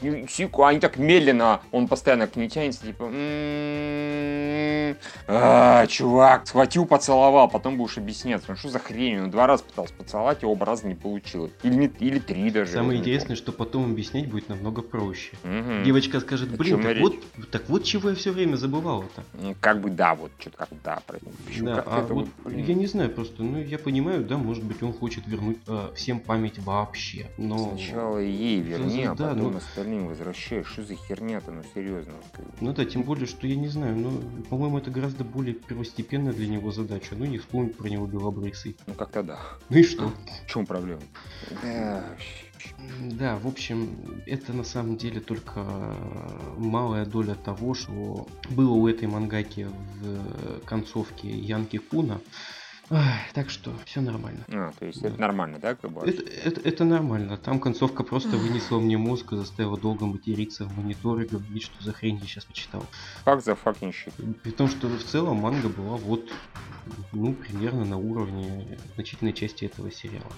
они 0.69 0.81
так 0.81 0.97
медленно, 0.99 1.61
он 1.71 1.89
постоянно 1.89 2.27
к 2.27 2.37
ней 2.37 2.49
тянется, 2.49 2.83
типа, 2.83 3.05
«М-м-м, 3.05 4.97
а, 5.27 5.87
чувак, 5.87 6.47
схватил, 6.47 6.87
поцеловал, 6.87 7.49
потом 7.49 7.77
будешь 7.77 7.99
объясняться, 7.99 8.51
ну 8.51 8.57
что 8.57 8.69
за 8.69 8.79
хрень, 8.79 9.21
он 9.21 9.31
два 9.31 9.47
раза 9.47 9.65
пытался 9.65 9.95
поцеловать, 9.95 10.43
и 10.43 10.47
оба 10.47 10.67
раза 10.67 10.87
не 10.87 10.95
получилось. 10.95 11.53
Или, 11.63 11.91
или 12.01 12.19
три 12.19 12.42
даже. 12.51 12.73
Самое 12.73 13.01
интересное, 13.01 13.37
что 13.37 13.53
потом 13.53 13.93
объяснять 13.93 14.29
будет 14.29 14.49
намного 14.49 14.83
проще. 14.83 15.33
Угу. 15.45 15.85
Девочка 15.85 16.21
скажет, 16.21 16.51
блин, 16.57 16.83
так 16.83 16.99
вот, 16.99 17.15
так 17.51 17.69
вот 17.69 17.85
чего 17.85 18.11
я 18.11 18.15
все 18.15 18.33
время 18.33 18.57
забывал-то. 18.57 19.25
Ну, 19.35 19.55
как 19.61 19.81
бы 19.81 19.91
да, 19.91 20.15
вот, 20.15 20.33
что-то 20.39 20.57
как 20.59 20.69
да. 20.83 21.03
Почему, 21.47 21.67
да, 21.67 21.83
а 21.87 22.03
вот, 22.03 22.29
вот 22.45 22.53
я 22.53 22.75
не 22.75 22.87
знаю 22.87 23.11
просто, 23.11 23.43
ну 23.43 23.61
я 23.61 23.79
понимаю, 23.79 24.25
да, 24.25 24.37
может 24.37 24.65
быть 24.65 24.83
он 24.83 24.93
хочет 24.93 25.27
вернуть 25.27 25.59
э, 25.67 25.91
всем 25.95 26.21
память 26.21 26.59
вообще, 26.59 27.31
но... 27.37 27.77
Сначала 27.77 28.19
ей 28.19 28.61
верни, 28.61 29.05
а 29.05 29.15
да, 29.15 29.31
потом 29.31 29.53
но... 29.53 29.59
остальным 29.59 30.07
возвращаешь. 30.07 30.67
Что 30.67 30.83
за 30.85 30.95
херня-то, 30.95 31.51
ну 31.51 31.63
серьезно. 31.75 32.15
Ну 32.61 32.73
да, 32.73 32.85
тем 32.85 33.03
более, 33.03 33.27
что 33.27 33.47
я 33.47 33.57
не 33.57 33.69
знаю, 33.69 33.97
но, 33.97 34.11
по-моему, 34.49 34.79
это 34.79 34.91
гораздо 34.91 35.25
более 35.25 35.55
первостепенная 35.55 36.33
для 36.33 36.47
него 36.47 36.73
задача. 36.73 37.15
Ну 37.17 37.25
не 37.25 37.39
вспомнить 37.39 37.77
про 37.77 37.89
него 37.89 38.07
белобрысый. 38.07 38.77
Ну 38.87 38.95
как-то 38.95 39.23
да. 39.23 39.39
Ну 39.69 39.79
и 39.79 39.83
что? 39.83 40.13
В 40.45 40.51
чем 40.51 40.67
проблема? 40.67 41.03
Да, 41.63 42.05
да, 43.01 43.37
в 43.37 43.47
общем, 43.47 44.23
это 44.27 44.53
на 44.53 44.65
самом 44.65 44.97
деле 44.97 45.21
только 45.21 45.65
малая 46.57 47.05
доля 47.05 47.35
того, 47.35 47.75
что 47.75 48.27
было 48.51 48.73
у 48.73 48.89
этой 48.89 49.09
мангаки 49.09 49.69
в 50.01 50.61
концовке 50.65 51.29
Янки 51.29 51.79
Куна. 51.79 52.21
Так 53.33 53.49
что 53.49 53.73
все 53.87 54.01
нормально. 54.01 54.45
А, 54.49 54.73
то 54.79 54.85
есть 54.85 55.01
да. 55.01 55.09
это 55.09 55.21
нормально, 55.21 55.59
да, 55.59 55.75
как 55.75 55.91
бы? 55.91 56.07
Это, 56.07 56.23
это, 56.23 56.61
это 56.63 56.85
нормально. 56.85 57.37
Там 57.39 57.59
концовка 57.59 58.03
просто 58.03 58.37
вынесла 58.37 58.79
мне 58.79 58.99
мозг 58.99 59.33
и 59.33 59.37
заставила 59.37 59.79
долго 59.79 60.05
материться 60.05 60.65
в 60.65 60.77
монитор 60.77 61.21
и 61.21 61.27
говорить, 61.27 61.63
что 61.63 61.83
за 61.83 61.93
хрень 61.93 62.17
я 62.17 62.27
сейчас 62.27 62.45
почитал. 62.45 62.85
Как 63.25 63.43
за 63.43 63.53
fucking 63.53 63.93
shit. 63.93 64.35
При 64.43 64.51
том, 64.51 64.69
что 64.69 64.89
в 64.89 65.05
целом 65.05 65.39
манга 65.39 65.69
была 65.69 65.97
вот, 65.97 66.31
ну, 67.13 67.33
примерно 67.33 67.85
на 67.85 67.97
уровне 67.97 68.79
значительной 68.95 69.33
части 69.33 69.65
этого 69.65 69.91
сериала. 69.91 70.33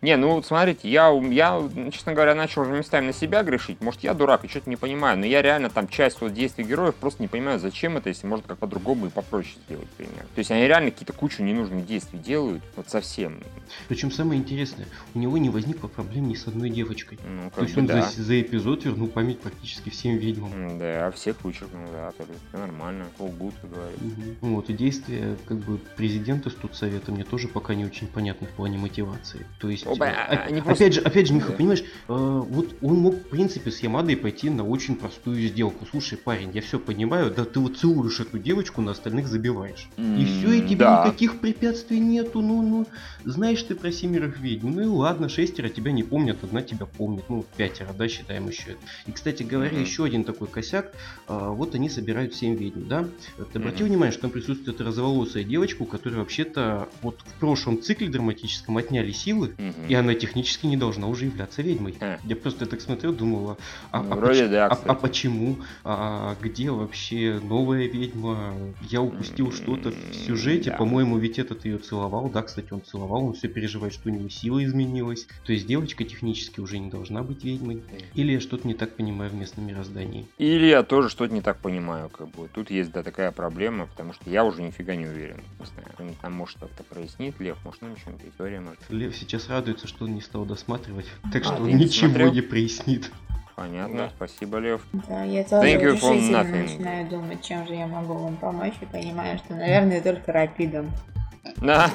Не, 0.00 0.16
ну, 0.16 0.40
смотрите, 0.42 0.88
я, 0.88 1.10
я, 1.10 1.68
честно 1.92 2.14
говоря, 2.14 2.36
начал 2.36 2.62
уже 2.62 2.72
местами 2.72 3.06
на 3.06 3.12
себя 3.12 3.42
грешить. 3.42 3.80
Может, 3.80 4.04
я 4.04 4.14
дурак 4.14 4.44
и 4.44 4.48
что-то 4.48 4.70
не 4.70 4.76
понимаю, 4.76 5.18
но 5.18 5.26
я 5.26 5.42
реально 5.42 5.70
там 5.70 5.88
часть 5.88 6.20
вот 6.20 6.32
действий 6.32 6.64
героев 6.64 6.94
просто 6.94 7.22
не 7.22 7.28
понимаю, 7.28 7.58
зачем 7.58 7.96
это, 7.96 8.08
если 8.08 8.28
можно 8.28 8.46
как 8.46 8.58
по-другому 8.58 9.06
и 9.06 9.10
попроще 9.10 9.56
сделать, 9.66 9.88
например. 9.98 10.24
То 10.34 10.38
есть 10.38 10.50
они 10.52 10.62
реально 10.62 10.92
какие-то 10.92 11.12
кучу 11.12 11.42
ненужных 11.42 11.87
действий 11.88 12.18
делают, 12.18 12.62
вот 12.76 12.88
совсем. 12.88 13.40
Причем 13.88 14.10
самое 14.10 14.40
интересное, 14.40 14.86
у 15.14 15.18
него 15.18 15.38
не 15.38 15.50
возникло 15.50 15.88
проблем 15.88 16.28
ни 16.28 16.34
с 16.34 16.46
одной 16.46 16.70
девочкой. 16.70 17.18
Ну, 17.26 17.50
то 17.54 17.62
есть 17.62 17.76
он 17.76 17.86
да. 17.86 18.02
за, 18.02 18.22
за 18.22 18.40
эпизод 18.40 18.84
вернул 18.84 19.08
память 19.08 19.40
практически 19.40 19.90
всем 19.90 20.16
ведьмам. 20.16 20.78
Да, 20.78 21.10
всех 21.10 21.42
вычеркнул, 21.42 21.86
да, 21.90 22.12
то 22.12 22.24
есть 22.28 22.52
нормально, 22.52 23.06
полгуд, 23.16 23.54
говорит. 23.62 23.98
Угу. 24.40 24.50
Вот, 24.50 24.70
и 24.70 24.74
действия 24.74 25.36
как 25.46 25.58
бы 25.58 25.78
президента 25.96 26.50
студсовета 26.50 27.10
мне 27.12 27.24
тоже 27.24 27.48
пока 27.48 27.74
не 27.74 27.84
очень 27.84 28.06
понятны 28.06 28.46
в 28.46 28.50
плане 28.50 28.78
мотивации. 28.78 29.46
То 29.58 29.70
есть, 29.70 29.86
Оба, 29.86 30.06
а, 30.06 30.46
а, 30.46 30.48
просто... 30.48 30.72
опять 30.72 30.94
же, 30.94 31.00
опять 31.00 31.26
же, 31.26 31.34
Миха, 31.34 31.50
да. 31.50 31.56
понимаешь, 31.56 31.80
э, 31.80 31.84
вот 32.08 32.76
он 32.82 32.96
мог, 32.98 33.14
в 33.14 33.28
принципе, 33.28 33.70
с 33.70 33.80
Ямадой 33.80 34.16
пойти 34.16 34.50
на 34.50 34.64
очень 34.64 34.96
простую 34.96 35.40
сделку. 35.48 35.86
Слушай, 35.90 36.18
парень, 36.18 36.50
я 36.52 36.60
все 36.60 36.78
понимаю, 36.78 37.32
да 37.34 37.44
ты 37.44 37.60
вот 37.60 37.78
целуешь 37.78 38.20
эту 38.20 38.38
девочку, 38.38 38.82
на 38.82 38.92
остальных 38.92 39.28
забиваешь. 39.28 39.88
Mm, 39.96 40.20
и 40.20 40.24
все, 40.24 40.52
и 40.52 40.60
тебе 40.60 40.84
да. 40.84 41.06
никаких 41.06 41.40
препятствий 41.40 41.67
препятствий 41.68 42.00
нету, 42.00 42.40
ну, 42.40 42.62
ну, 42.62 42.86
знаешь 43.24 43.62
ты 43.62 43.74
про 43.74 43.92
семерых 43.92 44.40
ведьм, 44.40 44.70
ну 44.70 44.82
и 44.82 44.86
ладно, 44.86 45.28
шестеро 45.28 45.68
тебя 45.68 45.92
не 45.92 46.02
помнят, 46.02 46.42
одна 46.42 46.62
тебя 46.62 46.86
помнит, 46.86 47.24
ну, 47.28 47.44
пятеро, 47.56 47.92
да, 47.96 48.08
считаем 48.08 48.48
еще 48.48 48.72
это. 48.72 48.80
И, 49.06 49.12
кстати 49.12 49.42
говоря, 49.42 49.70
mm-hmm. 49.70 49.80
еще 49.80 50.04
один 50.04 50.24
такой 50.24 50.48
косяк, 50.48 50.92
а, 51.26 51.50
вот 51.50 51.74
они 51.74 51.88
собирают 51.88 52.34
семь 52.34 52.56
ведьм, 52.56 52.88
да, 52.88 53.06
ты 53.52 53.58
обрати 53.58 53.82
mm-hmm. 53.82 53.86
внимание, 53.86 54.12
что 54.12 54.22
там 54.22 54.30
присутствует 54.30 54.80
розоволосая 54.80 55.44
девочка, 55.44 55.82
у 55.82 55.86
которой 55.86 56.14
вообще-то 56.14 56.88
вот 57.02 57.20
в 57.20 57.40
прошлом 57.40 57.82
цикле 57.82 58.08
драматическом 58.08 58.76
отняли 58.76 59.12
силы, 59.12 59.54
mm-hmm. 59.58 59.88
и 59.88 59.94
она 59.94 60.14
технически 60.14 60.66
не 60.66 60.76
должна 60.76 61.06
уже 61.06 61.26
являться 61.26 61.62
ведьмой. 61.62 61.92
Mm-hmm. 61.92 62.20
Я 62.24 62.36
просто 62.36 62.66
так 62.66 62.80
смотрел, 62.80 63.12
думал, 63.12 63.58
а, 63.90 64.02
ну, 64.02 64.12
а, 64.12 64.16
поч- 64.16 64.48
да, 64.48 64.66
а, 64.68 64.78
а 64.86 64.94
почему, 64.94 65.58
а 65.84 66.36
где 66.40 66.70
вообще 66.70 67.40
новая 67.42 67.86
ведьма, 67.86 68.54
я 68.88 69.02
упустил 69.02 69.52
что-то 69.52 69.90
в 69.90 70.14
сюжете, 70.14 70.70
да. 70.70 70.76
по-моему, 70.76 71.18
ведь 71.18 71.38
этот 71.58 71.64
ее 71.66 71.78
целовал, 71.78 72.28
да, 72.28 72.42
кстати, 72.42 72.72
он 72.72 72.82
целовал, 72.82 73.26
он 73.26 73.34
все 73.34 73.48
переживает, 73.48 73.92
что 73.92 74.08
у 74.08 74.12
него 74.12 74.28
сила 74.28 74.64
изменилась. 74.64 75.26
То 75.44 75.52
есть 75.52 75.66
девочка 75.66 76.04
технически 76.04 76.60
уже 76.60 76.78
не 76.78 76.90
должна 76.90 77.22
быть 77.22 77.44
ведьмой. 77.44 77.82
Или 78.14 78.32
я 78.32 78.40
что-то 78.40 78.66
не 78.66 78.74
так 78.74 78.96
понимаю 78.96 79.30
в 79.30 79.34
местном 79.34 79.66
мироздании. 79.66 80.26
Или 80.38 80.66
я 80.66 80.82
тоже 80.82 81.08
что-то 81.08 81.34
не 81.34 81.42
так 81.42 81.58
понимаю, 81.58 82.08
как 82.08 82.28
бы. 82.28 82.48
Тут 82.48 82.70
есть, 82.70 82.92
да, 82.92 83.02
такая 83.02 83.32
проблема, 83.32 83.86
потому 83.86 84.12
что 84.12 84.30
я 84.30 84.44
уже 84.44 84.62
нифига 84.62 84.94
не 84.94 85.06
уверен. 85.06 85.40
не 85.58 85.66
знаю, 85.66 86.16
там 86.20 86.32
может 86.32 86.58
как-то 86.58 86.82
прояснит, 86.84 87.38
Лев, 87.40 87.58
может, 87.64 87.82
ну 87.82 87.88
ничего, 87.88 88.12
Виктория 88.24 88.60
может. 88.60 88.78
Лев 88.88 89.16
сейчас 89.16 89.48
радуется, 89.48 89.86
что 89.86 90.04
он 90.04 90.14
не 90.14 90.20
стал 90.20 90.44
досматривать, 90.44 91.06
так 91.32 91.42
а, 91.42 91.44
что 91.44 91.62
он 91.62 91.76
ничего 91.76 92.08
смотрел? 92.08 92.32
не 92.32 92.40
прояснит. 92.40 93.10
Понятно, 93.58 93.98
да. 93.98 94.10
спасибо, 94.14 94.58
Лев. 94.58 94.86
Да, 95.08 95.24
я 95.24 95.42
тоже 95.42 95.68
Thank 95.68 95.82
решительно 95.82 96.44
начинаю 96.44 97.08
думать, 97.08 97.42
чем 97.42 97.66
же 97.66 97.74
я 97.74 97.88
могу 97.88 98.14
вам 98.14 98.36
помочь, 98.36 98.74
и 98.80 98.86
понимаю, 98.86 99.36
что, 99.38 99.54
наверное, 99.54 100.00
только 100.00 100.30
рапидом. 100.30 100.92
Да. 101.56 101.90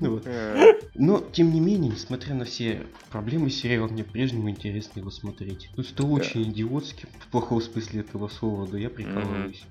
Ну 0.00 0.20
э. 0.24 0.80
Но, 0.94 1.20
тем 1.20 1.52
не 1.52 1.60
менее, 1.60 1.92
несмотря 1.92 2.34
на 2.34 2.44
все 2.44 2.86
проблемы 3.10 3.50
сериала, 3.50 3.86
мне 3.88 4.04
прежнему 4.04 4.50
интересно 4.50 5.00
его 5.00 5.10
смотреть. 5.10 5.68
Ну, 5.76 5.82
это 5.82 6.06
очень 6.06 6.44
идиотски, 6.44 7.06
в 7.20 7.28
плохом 7.28 7.60
смысле 7.60 8.00
этого 8.00 8.28
слова, 8.28 8.66
да 8.66 8.78
я 8.78 8.88
прикалываюсь. 8.88 9.62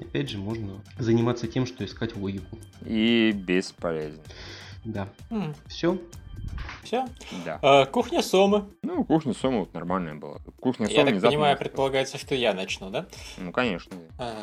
Опять 0.00 0.30
же, 0.30 0.38
можно 0.38 0.80
заниматься 0.98 1.46
тем, 1.46 1.66
что 1.66 1.84
искать 1.84 2.16
логику. 2.16 2.58
И 2.84 3.32
бесполезно. 3.32 4.22
Да. 4.84 5.08
Все? 5.68 5.98
Все? 6.82 7.06
Да. 7.44 7.58
А, 7.62 7.86
кухня 7.86 8.22
Сомы. 8.22 8.64
Ну, 8.82 9.04
кухня 9.04 9.34
Сомы 9.34 9.60
вот 9.60 9.72
нормальная 9.72 10.14
была. 10.14 10.38
Кухня 10.60 10.86
Сомы 10.86 10.98
Я 10.98 11.04
так 11.04 11.22
понимаю, 11.22 11.56
предполагается, 11.56 12.18
что 12.18 12.34
я 12.34 12.52
начну, 12.54 12.90
да? 12.90 13.06
Ну, 13.38 13.52
конечно. 13.52 13.96
А, 14.18 14.34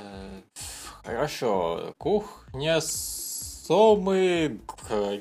хорошо. 1.03 1.93
Кухня 1.97 2.79
Сомы... 2.81 3.20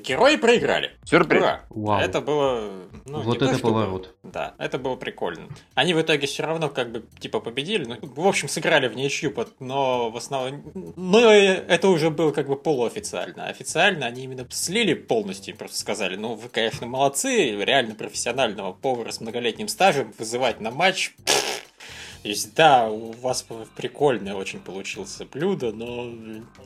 Герои 0.03 0.35
проиграли. 0.35 0.91
Сюрприз. 1.05 1.41
Ура. 1.41 1.61
Вау. 1.69 1.99
Это 1.99 2.21
было... 2.21 2.71
Ну, 3.05 3.21
вот 3.21 3.41
это 3.41 3.57
поворот. 3.57 4.13
Было, 4.21 4.31
да, 4.33 4.53
это 4.57 4.77
было 4.77 4.95
прикольно. 4.95 5.47
Они 5.73 5.93
в 5.93 6.01
итоге 6.01 6.27
все 6.27 6.43
равно 6.43 6.69
как 6.69 6.91
бы 6.91 7.03
типа 7.19 7.39
победили. 7.39 7.85
Ну, 7.85 7.97
в 8.01 8.27
общем, 8.27 8.47
сыграли 8.47 8.87
в 8.87 8.95
ничью, 8.95 9.33
но 9.59 10.09
в 10.09 10.17
основном... 10.17 10.63
Но 10.95 11.31
это 11.31 11.87
уже 11.87 12.09
было 12.09 12.31
как 12.31 12.47
бы 12.47 12.55
полуофициально. 12.55 13.47
Официально 13.47 14.05
они 14.05 14.23
именно 14.23 14.45
слили 14.49 14.93
полностью, 14.93 15.55
просто 15.55 15.77
сказали, 15.77 16.15
ну, 16.15 16.35
вы, 16.35 16.49
конечно, 16.49 16.85
молодцы, 16.87 17.55
реально 17.55 17.95
профессионального 17.95 18.73
повара 18.73 19.11
с 19.11 19.21
многолетним 19.21 19.67
стажем 19.67 20.13
вызывать 20.17 20.59
на 20.59 20.71
матч... 20.71 21.13
Пфф, 21.25 21.61
то 21.70 21.70
есть, 22.23 22.53
да, 22.53 22.87
у 22.87 23.11
вас 23.13 23.45
прикольное 23.75 24.35
очень 24.35 24.59
получился 24.59 25.25
блюдо, 25.25 25.71
но 25.71 26.13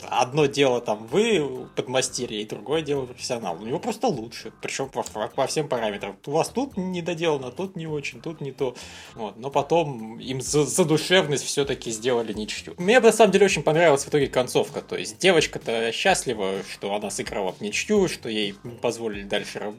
одно 0.09 0.47
дело 0.47 0.81
там 0.81 1.07
вы 1.07 1.67
подмастерье, 1.75 2.41
и 2.41 2.45
другое 2.45 2.81
дело 2.81 3.05
профессионал. 3.05 3.61
У 3.61 3.65
него 3.65 3.79
просто 3.79 4.07
лучше, 4.07 4.51
причем 4.61 4.89
по, 4.89 5.03
по 5.03 5.47
всем 5.47 5.69
параметрам. 5.69 6.17
У 6.25 6.31
вас 6.31 6.49
тут 6.49 6.75
не 6.77 7.01
доделано, 7.01 7.51
тут 7.51 7.75
не 7.75 7.87
очень, 7.87 8.21
тут 8.21 8.41
не 8.41 8.51
то. 8.51 8.75
Вот. 9.13 9.37
Но 9.37 9.49
потом 9.49 10.19
им 10.19 10.41
за, 10.41 10.65
за 10.65 10.83
душевность 10.83 11.45
все-таки 11.45 11.91
сделали 11.91 12.33
ничью. 12.33 12.73
Мне 12.77 12.99
на 12.99 13.11
самом 13.11 13.31
деле 13.31 13.45
очень 13.45 13.63
понравилась 13.63 14.03
в 14.03 14.09
итоге 14.09 14.27
концовка. 14.27 14.81
То 14.81 14.97
есть 14.97 15.19
девочка-то 15.19 15.91
счастлива, 15.91 16.63
что 16.69 16.93
она 16.93 17.09
сыграла 17.09 17.53
в 17.53 17.61
ничью, 17.61 18.07
что 18.09 18.29
ей 18.29 18.55
позволили 18.81 19.23
дальше 19.23 19.73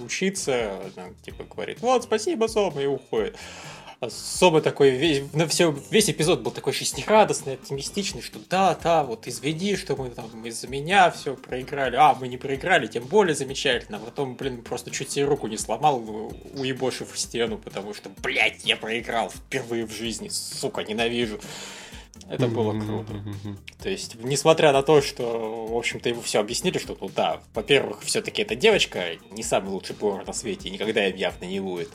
учиться. 0.00 0.80
Она 0.96 1.10
типа 1.24 1.44
говорит, 1.44 1.80
вот, 1.80 2.04
спасибо, 2.04 2.46
Сома, 2.46 2.82
и 2.82 2.86
уходит 2.86 3.36
особо 4.04 4.60
такой, 4.60 4.90
весь, 4.90 5.22
на 5.32 5.46
все, 5.46 5.76
весь 5.90 6.10
эпизод 6.10 6.40
был 6.40 6.50
такой 6.50 6.72
жизнерадостный, 6.72 7.54
оптимистичный, 7.54 8.22
что 8.22 8.38
да, 8.48 8.78
да, 8.82 9.04
вот 9.04 9.26
изведи, 9.26 9.76
что 9.76 9.96
мы 9.96 10.10
там 10.10 10.26
из-за 10.46 10.68
меня 10.68 11.10
все 11.10 11.34
проиграли. 11.36 11.96
А, 11.96 12.14
мы 12.14 12.28
не 12.28 12.36
проиграли, 12.36 12.86
тем 12.86 13.04
более 13.04 13.34
замечательно. 13.34 13.98
А 13.98 14.00
потом, 14.00 14.34
блин, 14.34 14.62
просто 14.62 14.90
чуть 14.90 15.10
себе 15.10 15.24
руку 15.24 15.46
не 15.46 15.56
сломал, 15.56 15.98
уебошив 16.54 17.12
в 17.12 17.18
стену, 17.18 17.58
потому 17.58 17.94
что, 17.94 18.10
блядь, 18.22 18.64
я 18.64 18.76
проиграл 18.76 19.30
впервые 19.30 19.86
в 19.86 19.92
жизни, 19.92 20.28
сука, 20.28 20.82
ненавижу. 20.82 21.40
Это 22.28 22.48
было 22.48 22.78
круто. 22.78 23.12
То 23.82 23.88
есть, 23.88 24.16
несмотря 24.22 24.72
на 24.72 24.82
то, 24.82 25.00
что, 25.02 25.66
в 25.66 25.76
общем-то, 25.76 26.08
ему 26.08 26.20
все 26.22 26.40
объяснили, 26.40 26.78
что, 26.78 26.96
ну 27.00 27.10
да, 27.14 27.40
во-первых, 27.54 28.02
все-таки 28.02 28.42
эта 28.42 28.54
девочка 28.54 29.16
не 29.30 29.42
самый 29.42 29.70
лучший 29.70 29.94
повар 29.94 30.26
на 30.26 30.32
свете, 30.32 30.68
и 30.68 30.72
никогда 30.72 31.06
им 31.06 31.16
явно 31.16 31.44
не 31.44 31.60
будет. 31.60 31.90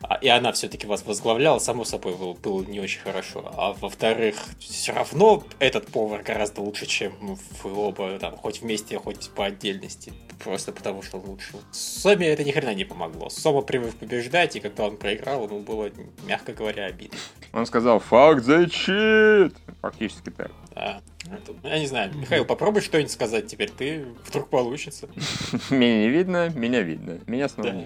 А, 0.00 0.14
и 0.16 0.28
она 0.28 0.52
все-таки 0.52 0.86
вас 0.86 1.04
возглавляла, 1.04 1.58
само 1.58 1.84
собой, 1.84 2.14
было, 2.16 2.34
было 2.34 2.62
не 2.64 2.80
очень 2.80 3.00
хорошо. 3.00 3.50
А 3.56 3.72
во-вторых, 3.72 4.36
все 4.58 4.92
равно 4.92 5.44
этот 5.58 5.88
повар 5.88 6.22
гораздо 6.22 6.60
лучше, 6.60 6.86
чем 6.86 7.36
вы 7.62 7.74
оба, 7.74 8.18
там, 8.18 8.36
хоть 8.36 8.62
вместе, 8.62 8.98
хоть 8.98 9.30
по 9.30 9.46
отдельности. 9.46 10.12
Просто 10.42 10.72
потому, 10.72 11.02
что 11.02 11.18
лучше. 11.18 11.52
Соме 11.72 12.28
это 12.28 12.44
ни 12.44 12.52
хрена 12.52 12.74
не 12.74 12.84
помогло. 12.84 13.28
Сома 13.28 13.62
привык 13.62 13.94
побеждать, 13.96 14.56
и 14.56 14.60
когда 14.60 14.84
он 14.86 14.96
проиграл, 14.96 15.44
ему 15.44 15.60
было, 15.60 15.90
мягко 16.26 16.52
говоря, 16.52 16.86
обидно. 16.86 17.18
Он 17.52 17.66
сказал, 17.66 17.98
факт 17.98 18.44
защит! 18.44 19.54
Фактически 19.80 20.30
так. 20.30 20.50
Да. 20.78 21.00
Я 21.64 21.80
не 21.80 21.86
знаю, 21.86 22.12
Михаил, 22.14 22.44
попробуй 22.44 22.82
что-нибудь 22.82 23.10
сказать 23.10 23.48
теперь, 23.48 23.70
ты 23.70 24.06
вдруг 24.24 24.48
получится. 24.48 25.08
Меня 25.70 25.98
не 26.02 26.08
видно, 26.08 26.50
меня 26.50 26.82
видно. 26.82 27.18
Меня 27.26 27.48
снова 27.48 27.70
да. 27.70 27.84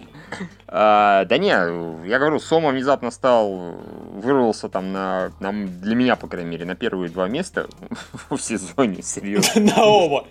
А, 0.68 1.24
да 1.24 1.38
не, 1.38 1.48
я 1.48 2.18
говорю, 2.18 2.38
Сома 2.38 2.70
внезапно 2.70 3.10
стал, 3.10 3.76
вырвался 4.12 4.68
там 4.68 4.92
на, 4.92 5.32
на, 5.40 5.52
для 5.52 5.94
меня, 5.94 6.16
по 6.16 6.28
крайней 6.28 6.50
мере, 6.50 6.64
на 6.66 6.74
первые 6.74 7.10
два 7.10 7.28
места 7.28 7.68
в 8.30 8.38
сезоне, 8.38 9.02
серьезно. 9.02 9.60
На 9.76 9.84
оба. 9.84 10.26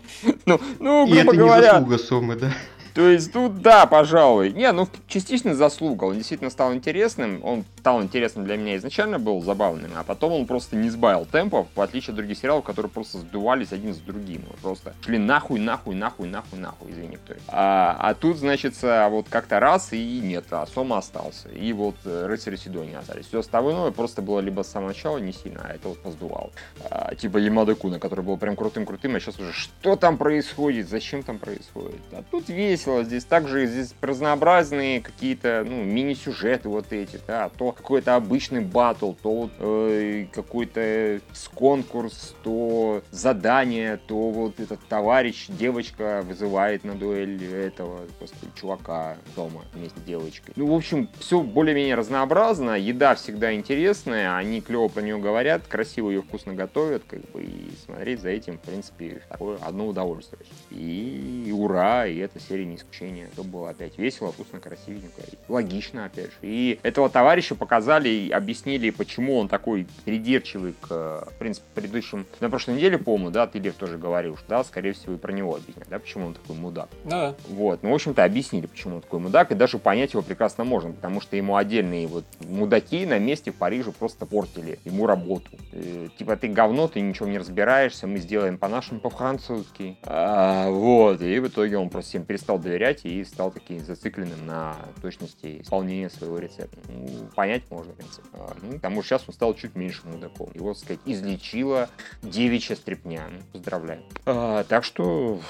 Ну, 0.45 0.59
ну, 0.79 1.07
грубо 1.07 1.33
говоря. 1.33 1.57
И 1.57 1.67
это 1.67 1.79
не 1.79 1.89
заслуга 1.89 1.97
Сомы, 1.97 2.35
да? 2.35 2.53
То 2.93 3.09
есть 3.09 3.31
тут, 3.31 3.61
да, 3.61 3.85
пожалуй. 3.85 4.51
Не, 4.51 4.71
ну, 4.71 4.87
частично 5.07 5.55
заслуга. 5.55 6.05
Он 6.05 6.17
действительно 6.17 6.49
стал 6.49 6.73
интересным. 6.73 7.43
Он 7.43 7.65
стал 7.79 8.01
интересным 8.01 8.45
для 8.45 8.57
меня 8.57 8.77
изначально, 8.77 9.19
был 9.19 9.41
забавным. 9.41 9.91
А 9.95 10.03
потом 10.03 10.33
он 10.33 10.45
просто 10.45 10.75
не 10.75 10.89
сбавил 10.89 11.25
темпов, 11.25 11.67
в 11.75 11.81
отличие 11.81 12.11
от 12.11 12.17
других 12.17 12.37
сериалов, 12.37 12.63
которые 12.63 12.91
просто 12.91 13.19
сдувались 13.19 13.71
один 13.71 13.93
с 13.93 13.97
другим. 13.97 14.43
Просто 14.61 14.93
шли 15.03 15.17
нахуй, 15.17 15.59
нахуй, 15.59 15.95
нахуй, 15.95 16.27
нахуй, 16.27 16.59
нахуй, 16.59 16.91
извини, 16.91 17.17
кто 17.17 17.33
а, 17.47 17.97
а 17.99 18.13
тут, 18.13 18.37
значит, 18.37 18.75
вот 18.81 19.27
как-то 19.29 19.59
раз 19.59 19.93
и 19.93 20.19
нет, 20.21 20.45
а 20.51 20.65
Сома 20.67 20.97
остался. 20.97 21.49
И 21.49 21.73
вот 21.73 21.95
э, 22.05 22.25
рыцари 22.27 22.55
Сидонии 22.55 22.95
остались. 22.95 23.27
Все 23.27 23.39
остальное 23.39 23.91
просто 23.91 24.21
было 24.21 24.39
либо 24.39 24.63
с 24.63 24.67
самого 24.67 24.89
начала 24.89 25.17
не 25.17 25.33
сильно, 25.33 25.65
а 25.67 25.73
это 25.73 25.89
вот 25.89 25.99
поздувал. 26.01 26.51
А, 26.89 27.15
типа 27.15 27.37
Ямада 27.37 27.75
Куна, 27.75 27.99
который 27.99 28.23
был 28.23 28.37
прям 28.37 28.55
крутым-крутым, 28.55 29.15
а 29.15 29.19
сейчас 29.19 29.39
уже 29.39 29.53
что 29.53 29.95
там 29.95 30.17
происходит, 30.17 30.89
зачем 30.89 31.23
там 31.23 31.39
происходит. 31.39 32.01
А 32.11 32.23
тут 32.29 32.49
весь 32.49 32.80
весело. 32.81 33.03
Здесь 33.03 33.25
также 33.25 33.65
здесь 33.67 33.93
разнообразные 34.01 35.01
какие-то 35.01 35.63
ну, 35.67 35.83
мини-сюжеты 35.83 36.69
вот 36.69 36.91
эти, 36.91 37.19
да, 37.27 37.49
то 37.49 37.71
какой-то 37.71 38.15
обычный 38.15 38.61
батл, 38.61 39.13
то 39.13 39.33
вот, 39.33 39.51
э, 39.59 40.25
какой-то 40.31 41.19
конкурс, 41.53 42.35
то 42.43 43.01
задание, 43.11 43.97
то 43.97 44.29
вот 44.29 44.59
этот 44.59 44.79
товарищ, 44.87 45.47
девочка 45.47 46.23
вызывает 46.25 46.83
на 46.83 46.95
дуэль 46.95 47.43
этого 47.53 48.01
господи, 48.19 48.51
чувака 48.59 49.17
дома 49.35 49.63
вместе 49.73 49.99
с 49.99 50.03
девочкой. 50.03 50.53
Ну, 50.55 50.67
в 50.67 50.75
общем, 50.75 51.09
все 51.19 51.41
более-менее 51.41 51.95
разнообразно, 51.95 52.77
еда 52.77 53.15
всегда 53.15 53.53
интересная, 53.53 54.35
они 54.35 54.61
клево 54.61 54.87
про 54.87 55.01
нее 55.01 55.17
говорят, 55.17 55.67
красиво 55.67 56.09
ее 56.09 56.21
вкусно 56.21 56.53
готовят, 56.53 57.03
как 57.07 57.21
бы, 57.31 57.43
и 57.43 57.71
смотреть 57.85 58.21
за 58.21 58.29
этим, 58.29 58.57
в 58.57 58.61
принципе, 58.61 59.21
такое 59.29 59.57
одно 59.61 59.87
удовольствие. 59.87 60.41
И 60.69 61.53
ура, 61.55 62.07
и 62.07 62.17
эта 62.17 62.39
серия 62.39 62.65
не 62.71 62.77
исключение. 62.77 63.27
Это 63.31 63.43
было 63.43 63.69
опять 63.69 63.97
весело, 63.97 64.31
вкусно, 64.31 64.59
красивенько. 64.59 65.21
Логично, 65.47 66.05
опять 66.05 66.27
же. 66.27 66.37
И 66.41 66.79
этого 66.83 67.09
товарища 67.09 67.55
показали 67.55 68.09
и 68.09 68.31
объяснили, 68.31 68.89
почему 68.89 69.37
он 69.37 69.47
такой 69.47 69.85
придирчивый 70.05 70.73
к, 70.79 70.87
в 70.87 71.33
принципе, 71.37 71.65
предыдущим... 71.75 72.25
На 72.39 72.49
прошлой 72.49 72.75
неделе, 72.75 72.97
помню, 72.97 73.29
да, 73.31 73.47
ты, 73.47 73.59
Лев, 73.59 73.75
тоже 73.75 73.97
говорил, 73.97 74.37
что, 74.37 74.45
да, 74.47 74.63
скорее 74.63 74.93
всего, 74.93 75.13
и 75.13 75.17
про 75.17 75.31
него 75.31 75.55
объяснять, 75.55 75.89
да, 75.89 75.99
почему 75.99 76.27
он 76.27 76.33
такой 76.33 76.55
мудак. 76.55 76.89
Да. 77.05 77.35
Вот. 77.49 77.83
Ну, 77.83 77.91
в 77.91 77.93
общем-то, 77.93 78.23
объяснили, 78.23 78.65
почему 78.65 78.95
он 78.95 79.01
такой 79.01 79.19
мудак, 79.19 79.51
и 79.51 79.55
даже 79.55 79.77
понять 79.77 80.13
его 80.13 80.23
прекрасно 80.23 80.63
можно, 80.63 80.91
потому 80.91 81.21
что 81.21 81.35
ему 81.35 81.55
отдельные 81.55 82.07
вот 82.07 82.25
мудаки 82.39 83.05
на 83.05 83.19
месте 83.19 83.51
в 83.51 83.55
Париже 83.55 83.91
просто 83.91 84.25
портили 84.25 84.79
ему 84.85 85.05
работу. 85.05 85.49
Э, 85.73 86.07
типа, 86.17 86.35
ты 86.37 86.47
говно, 86.47 86.87
ты 86.87 87.01
ничего 87.01 87.27
не 87.27 87.37
разбираешься, 87.37 88.07
мы 88.07 88.17
сделаем 88.17 88.57
по-нашему, 88.57 88.99
по-французски. 88.99 89.97
А, 90.03 90.69
вот. 90.69 91.21
И 91.21 91.39
в 91.39 91.47
итоге 91.47 91.77
он 91.77 91.89
просто 91.89 92.09
всем 92.09 92.23
перестал 92.23 92.59
доверять 92.61 93.05
и 93.05 93.23
стал 93.23 93.51
таким 93.51 93.79
зацикленным 93.79 94.45
на 94.45 94.75
точности 95.01 95.61
исполнения 95.61 96.09
своего 96.09 96.39
рецепта. 96.39 96.77
Ну, 96.89 97.27
понять 97.35 97.63
можно, 97.69 97.93
в 97.93 97.95
принципе. 97.95 98.27
А, 98.33 98.55
ну, 98.61 98.73
потому 98.73 99.01
что 99.01 99.09
сейчас 99.09 99.23
он 99.27 99.33
стал 99.33 99.53
чуть 99.55 99.75
меньше 99.75 100.01
мудаком. 100.05 100.49
Его, 100.53 100.73
так 100.73 100.83
сказать, 100.83 100.99
излечила 101.05 101.89
девичья 102.21 102.75
стрепня. 102.75 103.27
Ну, 103.31 103.39
поздравляю. 103.51 104.03
А, 104.25 104.63
так 104.63 104.83
что 104.83 105.41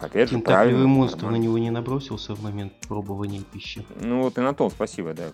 опять 0.00 0.30
же, 0.30 0.38
правильно. 0.38 0.86
монстр 0.86 1.22
нормально. 1.22 1.38
на 1.38 1.42
него 1.42 1.58
не 1.58 1.70
набросился 1.70 2.34
в 2.34 2.42
момент 2.42 2.72
пробования 2.88 3.42
пищи. 3.42 3.84
Ну 4.00 4.22
вот 4.22 4.38
и 4.38 4.40
на 4.40 4.54
том 4.54 4.70
спасибо, 4.70 5.14
да. 5.14 5.30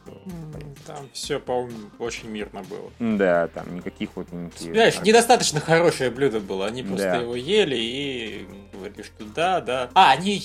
Там 0.87 1.09
все, 1.12 1.38
по-моему, 1.38 1.77
очень 1.99 2.29
мирно 2.29 2.62
было. 2.62 3.16
Да, 3.16 3.49
там 3.49 3.75
никаких 3.75 4.11
вот... 4.14 4.31
Никаких... 4.33 4.73
Знаешь, 4.73 5.01
недостаточно 5.03 5.61
хорошее 5.61 6.11
блюдо 6.11 6.40
было. 6.40 6.66
Они 6.66 6.83
просто 6.83 7.11
да. 7.11 7.16
его 7.16 7.37
ели 7.37 7.77
и 7.77 8.49
говорили, 8.73 9.03
что 9.03 9.25
да, 9.25 9.61
да. 9.61 9.90
А, 9.94 10.12
они 10.12 10.42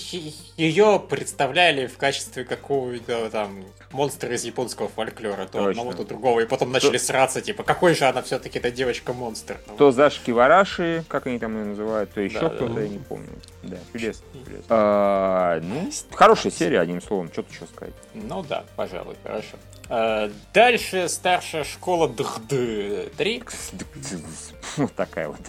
ее 0.57 1.03
представляли 1.09 1.87
в 1.87 1.97
качестве 1.97 2.43
какого-то 2.43 3.29
там 3.29 3.63
монстра 3.95 4.33
из 4.33 4.43
японского 4.43 4.89
фольклора, 4.89 5.47
то 5.47 5.65
одного, 5.65 5.93
то 5.93 6.03
другого, 6.03 6.41
и 6.41 6.45
потом 6.45 6.71
начали 6.71 6.97
то... 6.97 7.03
сраться, 7.03 7.41
типа, 7.41 7.63
какой 7.63 7.95
же 7.95 8.05
она 8.05 8.21
все-таки 8.21 8.59
эта 8.59 8.69
девочка-монстр. 8.69 9.57
То 9.77 9.91
Зашки 9.91 10.31
Вараши, 10.31 11.03
как 11.07 11.27
они 11.27 11.39
там 11.39 11.57
ее 11.57 11.65
называют, 11.65 12.11
то 12.13 12.21
еще 12.21 12.39
да, 12.39 12.49
кто-то, 12.49 12.73
да. 12.73 12.81
я 12.81 12.89
не 12.89 12.99
помню. 12.99 13.29
Да, 13.63 13.77
чудесно. 13.93 14.25
чудесно. 14.33 14.65
А, 14.69 15.59
ну, 15.61 15.89
хорошая 16.11 16.51
серия, 16.51 16.81
одним 16.81 17.01
словом, 17.01 17.31
что-то 17.31 17.51
еще 17.53 17.65
сказать. 17.65 17.93
Ну 18.13 18.43
да, 18.43 18.65
пожалуй, 18.75 19.15
хорошо. 19.23 19.57
А, 19.89 20.31
дальше 20.53 21.07
старшая 21.09 21.63
школа 21.63 22.09
ДХД 22.09 23.15
3. 23.17 23.43
Вот 24.77 24.93
такая 24.93 25.29
вот. 25.29 25.39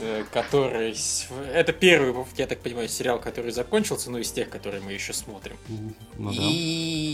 Э, 0.00 0.24
который... 0.32 0.96
Это 1.52 1.72
первый, 1.72 2.14
я 2.36 2.46
так 2.46 2.60
понимаю, 2.60 2.88
сериал, 2.88 3.20
который 3.20 3.50
закончился, 3.52 4.10
ну, 4.10 4.18
из 4.18 4.32
тех, 4.32 4.48
которые 4.48 4.82
мы 4.82 4.92
еще 4.92 5.12
смотрим. 5.12 5.56
Ну 5.68 6.30
да. 6.30 6.36
И... 6.40 7.13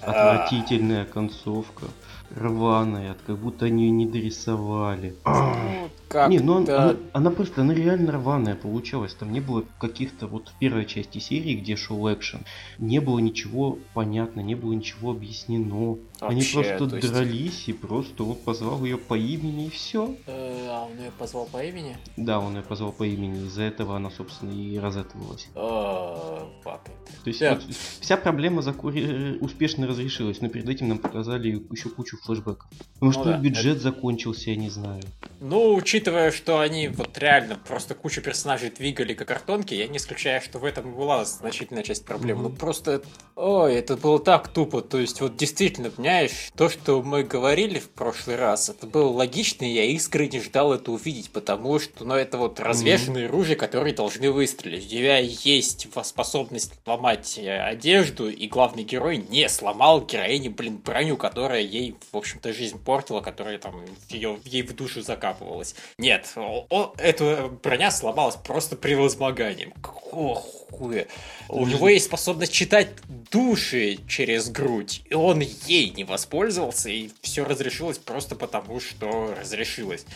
Отвратительная 0.00 1.04
концовка 1.04 1.86
рваная, 2.34 3.16
как 3.26 3.38
будто 3.38 3.66
они 3.66 3.84
ее 3.84 3.90
не 3.90 4.06
дорисовали. 4.06 5.14
Ну, 5.24 5.90
как 6.08 6.30
не, 6.30 6.38
ну 6.38 6.58
она, 6.58 6.96
она 7.12 7.30
просто, 7.30 7.62
она 7.62 7.74
реально 7.74 8.12
рваная 8.12 8.54
получалась. 8.54 9.14
Там 9.14 9.32
не 9.32 9.40
было 9.40 9.64
каких-то 9.78 10.26
вот 10.26 10.48
в 10.48 10.58
первой 10.58 10.86
части 10.86 11.18
серии, 11.18 11.54
где 11.54 11.76
шел 11.76 12.12
экшен, 12.12 12.44
не 12.78 13.00
было 13.00 13.18
ничего 13.18 13.78
понятно, 13.94 14.40
не 14.40 14.54
было 14.54 14.72
ничего 14.72 15.10
объяснено. 15.12 15.96
Вообще, 16.20 16.36
они 16.36 16.44
просто 16.74 16.96
есть... 16.96 17.12
дрались 17.12 17.68
и 17.68 17.72
просто 17.72 18.24
он 18.24 18.34
позвал 18.34 18.84
ее 18.84 18.98
по 18.98 19.16
имени 19.16 19.66
и 19.66 19.70
все. 19.70 20.16
Э, 20.26 20.66
а 20.68 20.88
он 20.90 20.98
ее 20.98 21.12
позвал 21.16 21.46
по 21.46 21.62
имени? 21.62 21.96
Да, 22.16 22.40
он 22.40 22.56
ее 22.56 22.62
позвал 22.62 22.92
по 22.92 23.04
имени. 23.06 23.46
Из-за 23.46 23.62
этого 23.62 23.96
она, 23.96 24.10
собственно, 24.10 24.50
и 24.50 24.78
разэтовалась. 24.78 25.48
То 25.54 26.90
есть 27.24 27.40
вот, 27.40 27.62
вся 28.00 28.16
проблема 28.16 28.62
закури... 28.62 29.38
успешно 29.40 29.86
разрешилась, 29.86 30.40
но 30.40 30.48
перед 30.48 30.68
этим 30.68 30.88
нам 30.88 30.98
показали 30.98 31.62
еще 31.70 31.88
кучу 31.88 32.16
флешбеков. 32.18 32.68
Может, 33.00 33.24
ну, 33.24 33.32
да. 33.32 33.38
бюджет 33.38 33.76
это... 33.76 33.84
закончился, 33.84 34.50
я 34.50 34.56
не 34.56 34.70
знаю. 34.70 35.02
Ну, 35.40 35.74
учитывая, 35.74 36.32
что 36.32 36.58
они 36.58 36.88
вот 36.88 37.16
реально 37.16 37.56
просто 37.56 37.94
кучу 37.94 38.20
персонажей 38.20 38.70
двигали 38.70 39.14
как 39.14 39.28
картонки, 39.28 39.74
я 39.74 39.86
не 39.86 39.98
исключаю, 39.98 40.40
что 40.40 40.58
в 40.58 40.64
этом 40.64 40.94
была 40.94 41.24
значительная 41.24 41.82
часть 41.82 42.04
проблем. 42.04 42.38
Mm-hmm. 42.38 42.42
Ну, 42.42 42.50
просто, 42.50 43.02
ой, 43.36 43.74
это 43.74 43.96
было 43.96 44.18
так 44.18 44.48
тупо. 44.48 44.80
То 44.80 44.98
есть, 44.98 45.20
вот 45.20 45.36
действительно, 45.36 45.90
понимаешь, 46.08 46.50
то, 46.56 46.70
что 46.70 47.02
мы 47.02 47.22
говорили 47.22 47.78
в 47.78 47.90
прошлый 47.90 48.36
раз, 48.36 48.70
это 48.70 48.86
было 48.86 49.10
логично, 49.10 49.66
и 49.66 49.74
я 49.74 49.84
искренне 49.84 50.40
ждал 50.40 50.72
это 50.72 50.90
увидеть, 50.90 51.30
потому 51.30 51.78
что, 51.78 52.04
ну, 52.04 52.14
это 52.14 52.38
вот 52.38 52.60
развешенные 52.60 53.26
mm-hmm. 53.26 53.30
ружья, 53.30 53.56
которые 53.56 53.94
должны 53.94 54.30
выстрелить. 54.30 54.86
У 54.86 54.88
тебя 54.88 55.18
есть 55.18 55.86
способность 56.02 56.72
ломать 56.86 57.38
э, 57.38 57.60
одежду, 57.60 58.30
и 58.30 58.48
главный 58.48 58.84
герой 58.84 59.18
не 59.18 59.50
сломал 59.50 60.00
героине, 60.00 60.48
блин, 60.48 60.78
броню, 60.82 61.18
которая 61.18 61.60
ей, 61.60 61.94
в 62.10 62.16
общем-то, 62.16 62.54
жизнь 62.54 62.78
портила, 62.78 63.20
которая 63.20 63.58
там 63.58 63.84
ее, 64.08 64.38
ей 64.46 64.62
в 64.62 64.74
душу 64.74 65.02
закапывалась. 65.02 65.74
Нет, 65.98 66.32
о, 66.36 66.94
эта 66.96 67.50
броня 67.62 67.90
сломалась 67.90 68.36
просто 68.36 68.76
при 68.76 68.94
возмогании. 68.94 69.74
Какого 69.82 70.36
хуя? 70.36 71.06
У 71.48 71.66
него 71.66 71.88
есть 71.88 72.06
способность 72.06 72.52
читать 72.52 72.88
души 73.30 73.98
через 74.08 74.48
грудь, 74.50 75.02
и 75.08 75.14
он 75.14 75.40
ей 75.66 75.92
не 75.98 76.04
воспользовался, 76.04 76.88
и 76.88 77.10
все 77.20 77.44
разрешилось 77.44 77.98
просто 77.98 78.36
потому, 78.36 78.80
что 78.80 79.34
разрешилось 79.38 80.06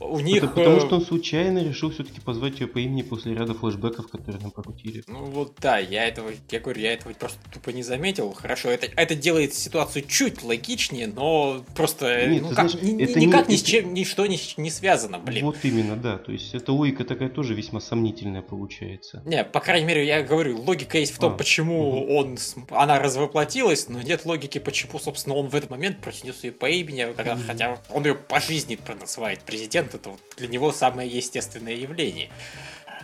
у 0.00 0.18
них... 0.20 0.38
Это 0.38 0.48
потому 0.48 0.80
что 0.80 0.96
он 0.96 1.02
случайно 1.02 1.62
решил 1.62 1.90
все-таки 1.90 2.20
позвать 2.20 2.58
ее 2.60 2.66
по 2.66 2.78
имени 2.78 3.02
после 3.02 3.34
ряда 3.34 3.54
флешбеков, 3.54 4.08
которые 4.08 4.40
нам 4.40 4.50
покрутили. 4.50 5.04
Ну 5.06 5.26
вот 5.26 5.56
да, 5.60 5.78
я 5.78 6.06
этого, 6.06 6.30
я 6.50 6.60
говорю, 6.60 6.80
я 6.80 6.94
этого 6.94 7.12
просто 7.12 7.38
тупо 7.52 7.70
не 7.70 7.82
заметил. 7.82 8.32
Хорошо, 8.32 8.70
это, 8.70 8.86
это 8.96 9.14
делает 9.14 9.54
ситуацию 9.54 10.04
чуть 10.06 10.42
логичнее, 10.42 11.06
но 11.06 11.62
просто 11.74 12.26
Нет, 12.26 12.42
ну, 12.42 12.48
как, 12.48 12.70
знаешь, 12.70 12.82
ни, 12.82 13.02
это 13.02 13.18
никак 13.18 13.48
не, 13.48 13.54
ни 13.54 13.58
с 13.58 13.62
чем, 13.62 13.94
ничто 13.94 14.26
не, 14.26 14.40
не 14.56 14.70
связано, 14.70 15.18
блин. 15.18 15.44
Вот 15.44 15.58
именно, 15.62 15.96
да. 15.96 16.16
То 16.16 16.32
есть 16.32 16.54
эта 16.54 16.72
логика 16.72 17.04
такая 17.04 17.28
тоже 17.28 17.54
весьма 17.54 17.80
сомнительная 17.80 18.42
получается. 18.42 19.22
Не, 19.26 19.44
по 19.44 19.60
крайней 19.60 19.86
мере, 19.86 20.06
я 20.06 20.22
говорю, 20.22 20.60
логика 20.62 20.98
есть 20.98 21.12
в 21.12 21.18
том, 21.18 21.34
а, 21.34 21.36
почему 21.36 22.04
угу. 22.04 22.14
он, 22.14 22.38
она 22.70 22.98
развоплотилась, 22.98 23.88
но 23.88 24.00
нет 24.00 24.24
логики, 24.24 24.58
почему, 24.58 24.98
собственно, 24.98 25.29
он 25.36 25.48
в 25.48 25.54
этот 25.54 25.70
момент 25.70 26.00
произнес 26.00 26.44
ее 26.44 26.52
по 26.52 26.66
имени, 26.66 27.14
хотя 27.46 27.78
он 27.90 28.04
ее 28.04 28.14
по 28.14 28.40
жизни 28.40 28.78
называет 29.00 29.40
президент 29.40 29.94
это 29.94 30.10
вот 30.10 30.20
для 30.36 30.48
него 30.48 30.72
самое 30.72 31.08
естественное 31.08 31.74
явление. 31.74 32.30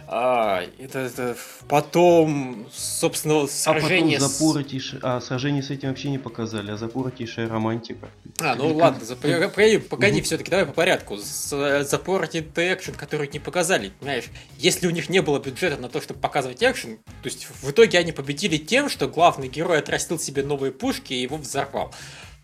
А, 0.08 0.62
это, 0.78 1.00
это 1.00 1.36
потом, 1.68 2.66
собственно, 2.72 3.46
сражение... 3.46 4.18
А 4.18 4.20
потом 4.20 4.32
запоротейшее... 4.32 5.00
А, 5.02 5.20
сражение 5.20 5.62
с 5.62 5.70
этим 5.70 5.88
вообще 5.88 6.10
не 6.10 6.18
показали, 6.18 6.70
а 6.70 6.76
запоротейшая 6.76 7.48
романтика. 7.48 8.08
А, 8.40 8.54
ну 8.54 8.70
Или 8.70 8.80
ладно, 8.80 9.04
зап... 9.04 9.18
погоди, 9.18 9.78
погоди 9.78 10.22
все-таки, 10.22 10.50
давай 10.50 10.66
по 10.66 10.72
порядку. 10.72 11.16
Запоротый 11.16 12.46
экшен, 12.56 12.94
который 12.94 13.28
не 13.28 13.40
показали, 13.40 13.92
понимаешь? 13.98 14.26
Если 14.58 14.86
у 14.86 14.90
них 14.90 15.08
не 15.08 15.22
было 15.22 15.40
бюджета 15.40 15.76
на 15.76 15.88
то, 15.88 16.00
чтобы 16.00 16.20
показывать 16.20 16.62
экшен, 16.62 16.98
то 16.98 17.28
есть 17.28 17.48
в 17.62 17.70
итоге 17.70 17.98
они 17.98 18.12
победили 18.12 18.58
тем, 18.58 18.88
что 18.88 19.08
главный 19.08 19.48
герой 19.48 19.78
отрастил 19.78 20.18
себе 20.20 20.44
новые 20.44 20.70
пушки 20.70 21.14
и 21.14 21.22
его 21.22 21.36
взорвал. 21.36 21.92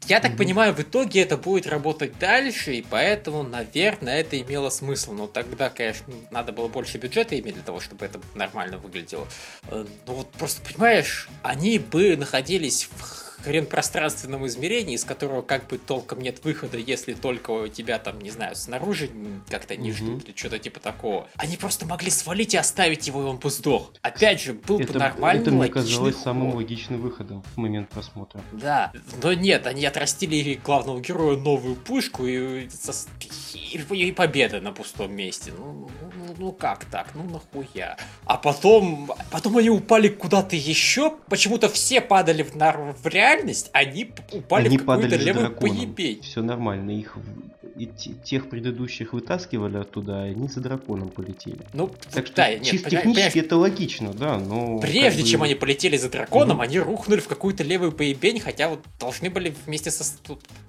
Я 0.07 0.21
так 0.21 0.33
mm-hmm. 0.33 0.37
понимаю, 0.37 0.75
в 0.75 0.81
итоге 0.81 1.23
это 1.23 1.37
будет 1.37 1.67
работать 1.67 2.19
дальше, 2.19 2.75
и 2.75 2.83
поэтому, 2.83 3.43
наверное, 3.45 4.21
это 4.21 4.41
имело 4.41 4.69
смысл. 4.69 5.13
Но 5.13 5.27
тогда, 5.27 5.71
конечно, 5.71 6.13
надо 6.31 6.53
было 6.53 6.69
больше 6.69 6.99
бюджета 6.99 7.39
иметь 7.39 7.55
для 7.55 7.63
того, 7.63 7.81
чтобы 7.81 8.05
это 8.05 8.21
нормально 8.35 8.79
выглядело. 8.79 9.29
Э, 9.69 9.87
ну 10.07 10.15
вот 10.15 10.31
просто, 10.33 10.61
понимаешь, 10.63 11.29
они 11.43 11.79
бы 11.79 12.17
находились 12.17 12.89
в 12.97 13.32
хрен 13.43 13.67
пространственном 13.67 14.47
измерении, 14.47 14.95
из 14.95 15.05
которого 15.05 15.43
как 15.43 15.67
бы 15.69 15.79
толком 15.79 16.21
нет 16.21 16.45
выхода, 16.45 16.79
если 16.79 17.15
только 17.15 17.51
у 17.51 17.69
тебя 17.69 17.99
там, 17.99 18.21
не 18.21 18.31
знаю, 18.31 18.57
снаружи 18.57 19.11
как-то 19.49 19.77
не 19.77 19.93
ждут 19.93 20.25
или 20.29 20.37
что-то 20.37 20.59
типа 20.59 20.81
такого. 20.81 21.29
Они 21.37 21.57
просто 21.57 21.87
могли 21.87 22.11
свалить 22.11 22.55
и 22.55 22.57
оставить 22.57 23.07
его, 23.07 23.23
и 23.23 23.25
он 23.25 23.37
бы 23.37 23.51
сдох. 23.51 23.93
Опять 24.03 24.41
же, 24.41 24.55
был 24.55 24.81
это, 24.81 24.93
бы 24.93 24.99
нормальный 24.99 25.43
Это 25.43 25.51
мне 25.51 25.69
казалось 25.69 26.15
ход. 26.15 26.25
самым 26.25 26.55
логичным 26.55 27.01
выходом 27.01 27.43
в 27.43 27.57
момент 27.57 27.89
просмотра. 27.91 28.41
Да, 28.53 28.93
но 29.23 29.33
нет, 29.33 29.67
они 29.67 29.85
отрастили 29.85 30.55
главного 30.55 31.01
героя 31.01 31.37
новую 31.37 31.77
пушку 31.77 32.27
и, 32.27 32.69
и, 33.55 33.79
и 33.79 34.13
победа 34.13 34.61
на 34.61 34.73
пустом 34.73 35.15
месте. 35.15 35.53
Ну, 35.57 35.91
ну, 36.01 36.35
ну 36.39 36.53
как 36.53 36.85
так? 36.85 37.09
Ну 37.15 37.25
нахуя? 37.25 37.97
А 38.25 38.37
потом, 38.37 39.11
потом 39.31 39.57
они 39.57 39.71
упали 39.71 40.09
куда-то 40.09 40.57
еще. 40.57 41.15
Почему-то 41.29 41.69
все 41.69 42.01
падали 42.01 42.43
в, 42.43 42.53
в 42.55 43.07
реальность 43.07 43.32
реальность, 43.33 43.71
они 43.73 44.13
упали 44.33 44.67
они 44.67 44.79
в 44.79 44.85
какую-то 44.85 45.17
левую 45.17 45.53
поебень. 45.53 46.23
Все 46.23 46.43
нормально, 46.43 46.91
их 46.91 47.17
и 47.77 47.87
тех 47.87 48.49
предыдущих 48.49 49.13
вытаскивали 49.13 49.79
оттуда, 49.79 50.27
и 50.27 50.31
они 50.33 50.49
за 50.49 50.61
драконом 50.61 51.09
полетели. 51.09 51.61
Ну, 51.73 51.91
так 52.13 52.27
что 52.27 52.37
да, 52.37 52.59
чисто 52.59 52.91
нет, 52.91 53.03
технически 53.03 53.39
это 53.39 53.57
логично, 53.57 54.13
да, 54.13 54.39
но... 54.39 54.79
Прежде 54.79 55.23
чем 55.25 55.41
бы... 55.41 55.47
они 55.47 55.55
полетели 55.55 55.97
за 55.97 56.11
драконом, 56.11 56.59
угу. 56.59 56.63
они 56.63 56.79
рухнули 56.79 57.21
в 57.21 57.29
какую-то 57.29 57.65
левую 57.65 57.93
поебень, 57.93 58.41
хотя 58.41 58.69
вот 58.69 58.81
должны 59.01 59.31
были 59.31 59.55
вместе 59.67 59.91
со... 59.91 60.05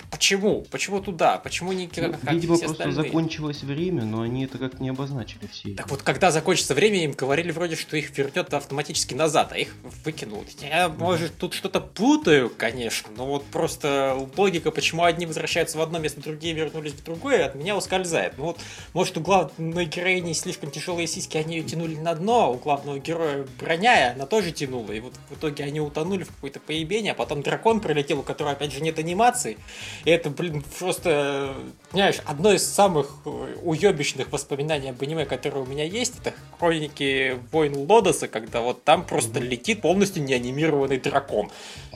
Почему? 0.10 0.65
Почему 0.71 1.02
туда? 1.02 1.38
Почему 1.39 1.73
не 1.73 1.89
ну, 1.95 2.13
как 2.13 2.32
Видимо, 2.32 2.58
просто 2.58 2.71
остальные? 2.71 2.95
закончилось 2.95 3.63
время, 3.63 4.04
но 4.04 4.21
они 4.21 4.45
это 4.45 4.58
как 4.58 4.80
не 4.80 4.89
обозначили 4.89 5.47
все. 5.52 5.71
Так 5.71 5.89
вот, 5.89 6.04
когда 6.04 6.32
закончится 6.32 6.73
время, 6.76 7.04
им 7.04 7.12
говорили 7.12 7.52
вроде, 7.52 7.76
что 7.76 7.97
их 7.97 8.15
вернет 8.17 8.54
автоматически 8.54 9.13
назад, 9.13 9.52
а 9.52 9.58
их 9.58 9.76
выкинул. 10.06 10.45
Я, 10.62 10.89
может, 10.89 11.36
тут 11.38 11.54
что-то 11.54 11.82
путаю, 11.82 12.52
конечно, 12.53 13.09
но 13.15 13.25
вот 13.25 13.45
просто 13.45 14.17
логика, 14.37 14.71
почему 14.71 15.03
одни 15.03 15.25
возвращаются 15.25 15.77
в 15.77 15.81
одно 15.81 15.99
место, 15.99 16.21
другие 16.21 16.53
вернулись 16.53 16.93
в 16.93 17.03
другое, 17.03 17.45
от 17.45 17.55
меня 17.55 17.75
ускользает. 17.75 18.33
Ну 18.37 18.45
вот, 18.45 18.59
может, 18.93 19.17
у 19.17 19.21
главной 19.21 19.85
героини 19.85 20.33
слишком 20.33 20.71
тяжелые 20.71 21.07
сиськи, 21.07 21.37
они 21.37 21.57
ее 21.57 21.63
тянули 21.63 21.95
на 21.95 22.15
дно, 22.15 22.45
а 22.45 22.49
у 22.49 22.55
главного 22.55 22.99
героя 22.99 23.45
броня, 23.59 24.13
она 24.15 24.25
тоже 24.25 24.51
тянула, 24.51 24.91
и 24.91 24.99
вот 24.99 25.13
в 25.29 25.35
итоге 25.35 25.63
они 25.63 25.81
утонули 25.81 26.23
в 26.23 26.33
какое-то 26.33 26.59
поебение, 26.59 27.11
а 27.11 27.15
потом 27.15 27.41
дракон 27.41 27.79
прилетел, 27.79 28.19
у 28.19 28.23
которого, 28.23 28.53
опять 28.53 28.71
же, 28.71 28.81
нет 28.81 28.99
анимации, 28.99 29.57
и 30.05 30.09
это, 30.09 30.29
блин, 30.29 30.63
просто, 30.79 31.55
знаешь, 31.91 32.17
одно 32.25 32.53
из 32.53 32.63
самых 32.63 33.25
уебищных 33.25 34.31
воспоминаний 34.31 34.89
об 34.89 35.01
аниме, 35.01 35.25
которое 35.25 35.59
у 35.61 35.65
меня 35.65 35.83
есть, 35.83 36.19
это 36.19 36.33
хроники 36.59 37.39
Войн 37.51 37.75
Лодоса, 37.89 38.27
когда 38.27 38.61
вот 38.61 38.83
там 38.83 39.05
просто 39.05 39.39
летит 39.39 39.81
полностью 39.81 40.23
неанимированный 40.23 40.97
дракон. 40.97 41.51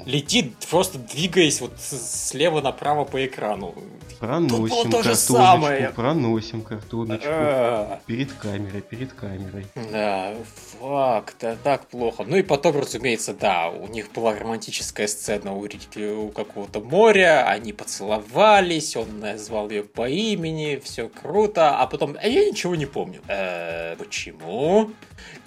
Летит, 0.05 0.46
просто 0.69 0.97
двигаясь 0.97 1.61
вот 1.61 1.73
слева 1.79 2.61
направо 2.61 3.05
по 3.05 3.25
экрану. 3.25 3.75
Проносим 4.19 4.91
то, 4.91 5.03
то 5.03 5.03
картоночку, 5.03 5.93
проносим 5.95 6.61
картоночку. 6.61 7.27
А. 7.29 7.99
Перед 8.07 8.33
камерой, 8.33 8.81
перед 8.81 9.13
камерой. 9.13 9.67
Да, 9.91 10.33
факт, 10.79 11.43
это 11.43 11.57
так 11.63 11.87
плохо. 11.87 12.23
Ну 12.25 12.37
и 12.37 12.41
потом, 12.41 12.79
разумеется, 12.79 13.33
да, 13.33 13.69
у 13.69 13.87
них 13.87 14.11
была 14.11 14.33
романтическая 14.37 15.07
сцена 15.07 15.53
у, 15.53 15.67
у 15.67 16.29
какого-то 16.29 16.79
моря, 16.79 17.47
они 17.47 17.73
поцеловались, 17.73 18.95
он 18.95 19.19
назвал 19.19 19.69
ее 19.69 19.83
по 19.83 20.09
имени, 20.09 20.81
все 20.83 21.09
круто, 21.09 21.77
а 21.79 21.85
потом, 21.87 22.17
а 22.21 22.27
я 22.27 22.49
ничего 22.49 22.75
не 22.75 22.85
помню. 22.87 23.21
Э, 23.27 23.95
почему? 23.97 24.91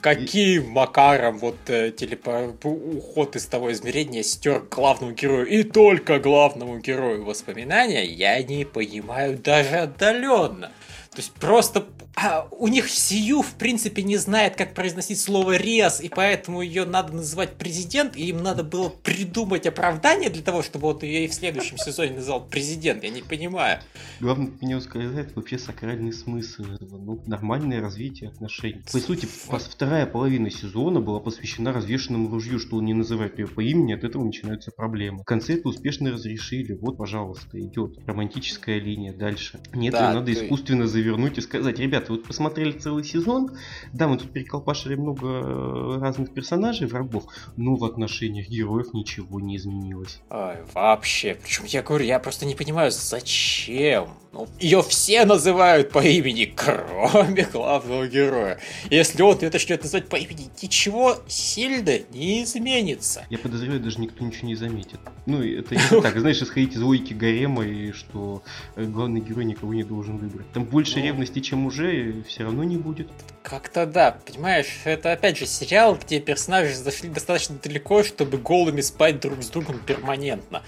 Каким 0.01 0.71
макаром 0.71 1.39
вот 1.39 1.57
э, 1.69 1.91
телепо... 1.91 2.55
уход 2.63 3.37
из 3.37 3.47
того 3.47 3.73
измерения 3.73 4.23
стер 4.23 4.63
главному 4.71 5.13
герою 5.13 5.47
и 5.47 5.63
только 5.63 6.19
главному 6.19 6.79
герою 6.79 7.25
воспоминания, 7.25 8.05
я 8.05 8.43
не 8.43 8.65
понимаю 8.65 9.39
даже 9.39 9.77
отдаленно. 9.77 10.73
То 11.11 11.19
есть 11.19 11.33
просто 11.33 11.87
а, 12.23 12.47
у 12.51 12.69
них 12.69 12.89
Сию, 12.91 13.43
в 13.43 13.55
принципе, 13.55 14.03
не 14.03 14.17
знает, 14.17 14.57
как 14.57 14.75
произносить 14.75 15.21
слово 15.21 15.57
«рез», 15.57 16.01
и 16.01 16.09
поэтому 16.09 16.61
ее 16.61 16.85
надо 16.85 17.15
называть 17.15 17.55
президент, 17.55 18.17
и 18.17 18.27
им 18.27 18.43
надо 18.43 18.63
было 18.63 18.91
придумать 18.91 19.67
оправдание 19.67 20.29
для 20.29 20.43
того, 20.43 20.63
чтобы 20.63 20.89
вот 20.89 21.03
ее 21.03 21.25
и 21.25 21.29
в 21.29 21.35
следующем 21.35 21.79
сезоне 21.79 22.17
назвал 22.17 22.45
президент. 22.45 23.05
Я 23.05 23.11
не 23.11 23.23
понимаю. 23.23 23.81
Главное, 24.21 24.51
меня 24.61 24.81
сказать 24.81 25.35
вообще 25.35 25.59
сакральный 25.59 26.13
смысл 26.13 26.65
этого. 26.65 26.99
Ну, 26.99 27.23
нормальное 27.27 27.81
развитие 27.81 28.29
отношений. 28.29 28.83
По 28.93 28.99
сути, 28.99 29.27
вторая 29.27 30.07
половина 30.07 30.51
сезона 30.51 31.01
была 31.01 31.21
посвящена 31.21 31.73
развешенному 31.73 32.29
ружью, 32.29 32.59
что 32.59 32.77
он 32.77 32.85
не 32.85 32.95
называет 32.95 33.39
ее 33.39 33.47
по 33.47 33.61
имени, 33.61 33.95
от 33.95 34.05
этого 34.05 34.25
начинаются 34.25 34.71
проблемы. 34.73 35.21
В 35.21 35.25
конце 35.25 35.55
это 35.55 35.69
успешно 35.69 36.13
разрешили. 36.13 36.75
Вот, 36.75 36.99
пожалуйста, 36.99 37.59
идет 37.59 37.99
романтическая 38.07 38.79
линия 38.79 39.13
дальше. 39.13 39.61
Нет, 39.73 39.93
да, 39.93 40.13
надо 40.13 40.27
ты... 40.27 40.33
искусственно 40.33 40.87
завернуть 41.01 41.39
и 41.39 41.41
сказать, 41.41 41.79
ребята, 41.79 42.13
вот 42.13 42.25
посмотрели 42.25 42.73
целый 42.73 43.05
сезон, 43.05 43.57
да, 43.93 44.09
мы 44.09 44.19
тут 44.19 44.31
переколпашили 44.31 44.95
много 44.95 45.27
э, 45.27 45.99
разных 46.01 46.33
персонажей, 46.33 46.87
врагов, 46.87 47.25
но 47.57 47.77
в 47.77 47.85
отношениях 47.85 48.49
героев 48.49 48.93
ничего 48.93 49.41
не 49.41 49.57
изменилось. 49.57 50.21
Ой, 50.31 50.57
вообще, 50.75 51.37
причем 51.43 51.65
я 51.67 51.83
говорю, 51.83 52.05
я 52.05 52.19
просто 52.19 52.47
не 52.47 52.55
понимаю, 52.55 52.91
зачем? 52.91 54.09
Ну, 54.33 54.47
ее 54.61 54.81
все 54.83 55.25
называют 55.25 55.91
по 55.91 55.99
имени, 55.99 56.45
кроме 56.45 57.45
главного 57.53 58.07
героя. 58.07 58.61
Если 58.89 59.23
он 59.23 59.37
ее 59.41 59.51
начнет 59.51 59.83
называть 59.83 60.09
по 60.09 60.15
имени, 60.17 60.49
ничего 60.63 61.17
сильно 61.27 61.99
не 62.13 62.45
изменится. 62.45 63.25
Я 63.29 63.39
подозреваю, 63.39 63.81
даже 63.81 64.01
никто 64.01 64.25
ничего 64.25 64.47
не 64.47 64.55
заметит. 64.55 65.01
Ну, 65.27 65.43
это 65.43 65.75
не 65.75 66.01
так, 66.03 66.19
знаешь, 66.19 66.41
исходить 66.41 66.75
из 66.75 66.81
логики 66.81 67.13
Гарема, 67.13 67.65
и 67.65 67.91
что 67.93 68.43
э, 68.77 68.85
главный 68.85 69.21
герой 69.21 69.45
никого 69.45 69.75
не 69.75 69.83
должен 69.83 70.17
выбрать. 70.17 70.51
Там 70.53 70.65
больше 70.65 70.90
ну, 70.99 71.05
ревности, 71.05 71.41
чем 71.41 71.67
уже, 71.67 72.23
все 72.27 72.45
равно 72.45 72.65
не 72.65 72.77
будет. 72.77 73.09
Как-то 73.43 73.87
да, 73.87 74.19
понимаешь, 74.27 74.81
это 74.85 75.13
опять 75.13 75.39
же 75.39 75.47
сериал, 75.47 75.97
где 75.97 76.21
персонажи 76.21 76.75
зашли 76.75 77.09
достаточно 77.09 77.57
далеко, 77.57 78.03
чтобы 78.03 78.39
голыми 78.39 78.81
спать 78.81 79.21
друг 79.21 79.43
с 79.43 79.49
другом 79.49 79.79
перманентно. 79.81 80.63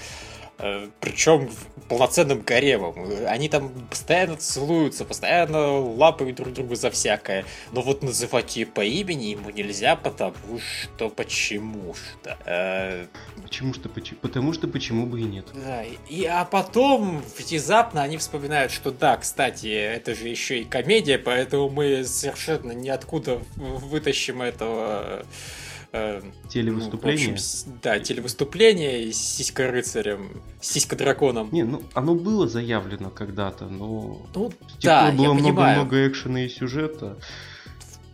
Э, 0.62 0.88
Причем 1.00 1.50
полноценным 1.88 2.40
гаремом. 2.40 2.94
Они 3.26 3.48
там 3.48 3.70
постоянно 3.90 4.36
целуются, 4.36 5.04
постоянно 5.04 5.78
лапают 5.78 6.36
друг 6.36 6.54
друга 6.54 6.76
за 6.76 6.90
всякое. 6.90 7.44
Но 7.72 7.82
вот 7.82 8.02
называть 8.02 8.56
ее 8.56 8.66
по 8.66 8.82
имени 8.82 9.26
ему 9.26 9.50
нельзя, 9.50 9.96
потому 9.96 10.58
что 10.58 11.10
почему 11.10 11.94
что. 11.94 12.38
Э... 12.46 13.06
Почему 13.42 13.74
что 13.74 13.88
почему? 13.88 14.20
Потому 14.20 14.52
что 14.52 14.68
почему 14.68 15.06
бы 15.06 15.20
и 15.20 15.24
нет. 15.24 15.46
Да, 15.52 15.82
и, 16.08 16.24
а 16.24 16.44
потом 16.44 17.22
внезапно 17.36 18.02
они 18.02 18.16
вспоминают, 18.16 18.72
что 18.72 18.92
да, 18.92 19.16
кстати, 19.16 19.66
это 19.66 20.14
же 20.14 20.28
еще 20.28 20.60
и 20.60 20.64
комедия, 20.64 21.18
поэтому 21.18 21.68
мы 21.68 22.04
совершенно 22.04 22.72
ниоткуда 22.72 23.42
вытащим 23.56 24.40
этого 24.40 25.26
Э, 25.94 26.22
телевыступление? 26.48 27.28
Ну, 27.28 27.34
общем, 27.34 27.78
да, 27.82 27.98
телевыступление 27.98 29.12
с 29.12 29.18
сиська 29.18 29.70
рыцарем, 29.70 30.42
с 30.58 30.72
сиська 30.72 30.96
драконом. 30.96 31.50
Не, 31.52 31.64
ну 31.64 31.82
оно 31.92 32.14
было 32.14 32.48
заявлено 32.48 33.10
когда-то, 33.10 33.66
но 33.66 34.26
ну, 34.34 34.52
да, 34.82 35.12
было 35.12 35.34
много-много 35.34 36.08
экшена 36.08 36.46
и 36.46 36.48
сюжета. 36.48 37.18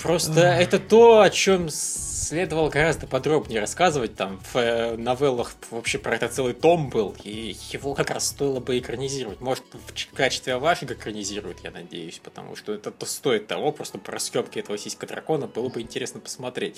Просто 0.02 0.40
это 0.40 0.78
то, 0.78 1.20
о 1.20 1.30
чем 1.30 1.68
следовало 1.70 2.68
гораздо 2.68 3.06
подробнее 3.06 3.60
рассказывать. 3.60 4.14
Там 4.14 4.40
в 4.52 4.56
э, 4.56 4.96
новеллах 4.96 5.54
вообще 5.70 5.98
про 5.98 6.14
это 6.14 6.28
целый 6.28 6.52
том 6.52 6.90
был, 6.90 7.16
и 7.24 7.56
его 7.70 7.94
как 7.94 8.10
раз 8.10 8.28
стоило 8.28 8.60
бы 8.60 8.78
экранизировать. 8.78 9.40
Может, 9.40 9.64
в 9.72 10.14
качестве 10.14 10.54
овашек 10.54 10.90
экранизируют, 10.92 11.60
я 11.64 11.70
надеюсь, 11.70 12.20
потому 12.22 12.54
что 12.54 12.72
это 12.74 12.90
то 12.90 13.06
стоит 13.06 13.46
того, 13.46 13.72
просто 13.72 13.98
по 13.98 14.12
расклепке 14.12 14.60
этого 14.60 14.76
сиська 14.76 15.06
дракона 15.06 15.46
было 15.46 15.68
бы 15.68 15.80
интересно 15.80 16.20
посмотреть. 16.20 16.76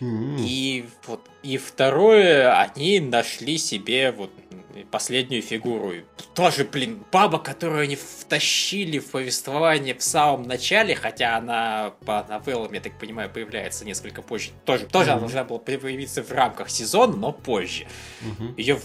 Mm-hmm. 0.00 0.36
И 0.40 0.86
вот 1.06 1.28
и 1.42 1.56
второе, 1.56 2.56
они 2.60 3.00
нашли 3.00 3.58
себе 3.58 4.12
вот 4.12 4.30
последнюю 4.90 5.42
фигуру. 5.42 5.92
Тоже, 6.34 6.64
блин, 6.64 7.04
баба, 7.10 7.38
которую 7.38 7.82
они 7.82 7.96
втащили 7.96 8.98
в 8.98 9.10
повествование 9.10 9.94
в 9.94 10.02
самом 10.02 10.42
начале, 10.44 10.94
хотя 10.94 11.36
она 11.36 11.94
по 12.04 12.24
новеллам, 12.28 12.72
я 12.72 12.80
так 12.80 12.98
понимаю, 12.98 13.30
появляется 13.30 13.84
несколько 13.84 14.22
позже. 14.22 14.50
Тоже, 14.64 14.86
тоже 14.86 15.10
mm-hmm. 15.10 15.12
она 15.12 15.20
должна 15.20 15.44
была 15.44 15.58
появиться 15.58 16.22
в 16.22 16.30
рамках 16.32 16.70
сезона, 16.70 17.16
но 17.16 17.32
позже. 17.32 17.86
Mm-hmm. 18.22 18.54
Ее 18.56 18.80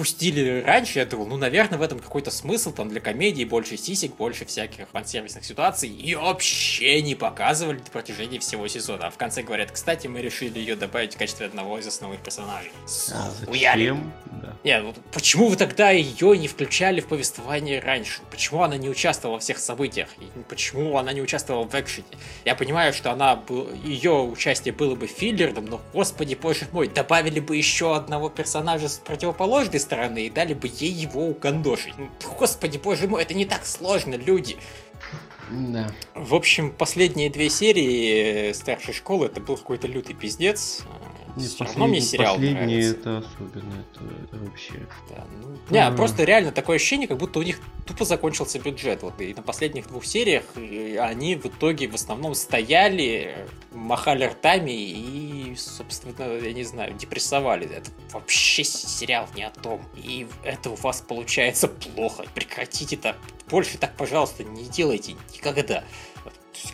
пустили 0.00 0.62
раньше, 0.62 0.98
я 0.98 1.04
думал, 1.04 1.26
ну, 1.26 1.36
наверное, 1.36 1.78
в 1.78 1.82
этом 1.82 1.98
какой-то 1.98 2.30
смысл, 2.30 2.72
там, 2.72 2.88
для 2.88 3.00
комедии 3.00 3.44
больше 3.44 3.76
сисек, 3.76 4.16
больше 4.16 4.46
всяких 4.46 4.88
фан-сервисных 4.88 5.44
ситуаций, 5.44 5.90
и 5.90 6.14
вообще 6.14 7.02
не 7.02 7.14
показывали 7.14 7.76
на 7.76 7.84
протяжении 7.84 8.38
всего 8.38 8.66
сезона. 8.68 9.08
А 9.08 9.10
в 9.10 9.18
конце 9.18 9.42
говорят, 9.42 9.70
кстати, 9.70 10.06
мы 10.06 10.22
решили 10.22 10.58
ее 10.58 10.74
добавить 10.74 11.14
в 11.14 11.18
качестве 11.18 11.44
одного 11.44 11.78
из 11.78 11.86
основных 11.86 12.20
персонажей. 12.22 12.72
А 13.12 13.30
зачем? 13.30 14.10
Да. 14.42 14.49
Нет, 14.62 14.82
ну, 14.82 14.94
почему 15.12 15.48
вы 15.48 15.56
тогда 15.56 15.90
ее 15.90 16.36
не 16.36 16.46
включали 16.46 17.00
в 17.00 17.06
повествование 17.06 17.80
раньше? 17.80 18.20
Почему 18.30 18.62
она 18.62 18.76
не 18.76 18.90
участвовала 18.90 19.36
во 19.36 19.40
всех 19.40 19.58
событиях? 19.58 20.08
И 20.20 20.26
почему 20.48 20.98
она 20.98 21.14
не 21.14 21.22
участвовала 21.22 21.66
в 21.66 21.74
экшене? 21.74 22.06
Я 22.44 22.54
понимаю, 22.54 22.92
что 22.92 23.10
она 23.10 23.36
был, 23.36 23.72
ее 23.82 24.12
участие 24.12 24.74
было 24.74 24.94
бы 24.94 25.06
филлерным, 25.06 25.64
но, 25.64 25.80
господи, 25.94 26.34
боже 26.34 26.66
мой, 26.72 26.88
добавили 26.88 27.40
бы 27.40 27.56
еще 27.56 27.96
одного 27.96 28.28
персонажа 28.28 28.90
с 28.90 28.98
противоположной 28.98 29.80
стороны 29.80 30.26
и 30.26 30.30
дали 30.30 30.52
бы 30.52 30.68
ей 30.68 30.92
его 30.92 31.26
угандошить. 31.26 31.94
Ну, 31.96 32.10
господи, 32.38 32.76
боже 32.76 33.08
мой, 33.08 33.22
это 33.22 33.32
не 33.32 33.46
так 33.46 33.64
сложно, 33.64 34.14
люди. 34.14 34.58
Да. 35.50 35.90
В 36.14 36.34
общем, 36.34 36.70
последние 36.70 37.30
две 37.30 37.48
серии 37.48 38.52
старшей 38.52 38.94
школы 38.94 39.26
это 39.26 39.40
был 39.40 39.56
какой-то 39.56 39.88
лютый 39.88 40.14
пиздец. 40.14 40.82
Не, 41.36 41.46
Все 41.46 41.64
равно 41.64 41.86
мне 41.86 42.00
сериал 42.00 42.34
последний 42.34 42.60
нравится. 42.60 42.90
это 42.90 43.18
особенно, 43.18 43.74
это, 43.74 44.04
это 44.24 44.44
вообще. 44.44 44.86
Да, 45.08 45.26
ну, 45.42 45.58
не, 45.70 45.78
а... 45.78 45.90
просто 45.92 46.24
реально 46.24 46.52
такое 46.52 46.76
ощущение, 46.76 47.08
как 47.08 47.18
будто 47.18 47.38
у 47.38 47.42
них 47.42 47.60
тупо 47.86 48.04
закончился 48.04 48.58
бюджет. 48.58 49.02
Вот 49.02 49.20
и 49.20 49.34
на 49.34 49.42
последних 49.42 49.88
двух 49.88 50.04
сериях 50.04 50.44
они 50.56 51.36
в 51.36 51.46
итоге 51.46 51.88
в 51.88 51.94
основном 51.94 52.34
стояли, 52.34 53.46
махали 53.72 54.24
ртами 54.24 54.72
и, 54.72 55.54
собственно, 55.56 56.38
я 56.38 56.52
не 56.52 56.64
знаю, 56.64 56.94
депрессовали. 56.94 57.68
Это 57.68 57.90
вообще 58.12 58.64
сериал 58.64 59.28
не 59.34 59.44
о 59.44 59.50
том. 59.50 59.82
И 59.96 60.26
это 60.44 60.70
у 60.70 60.74
вас 60.74 61.00
получается 61.00 61.68
плохо. 61.68 62.24
Прекратите 62.34 62.96
так. 62.96 63.16
Больше 63.48 63.78
так, 63.78 63.96
пожалуйста, 63.96 64.44
не 64.44 64.64
делайте 64.64 65.16
никогда. 65.34 65.84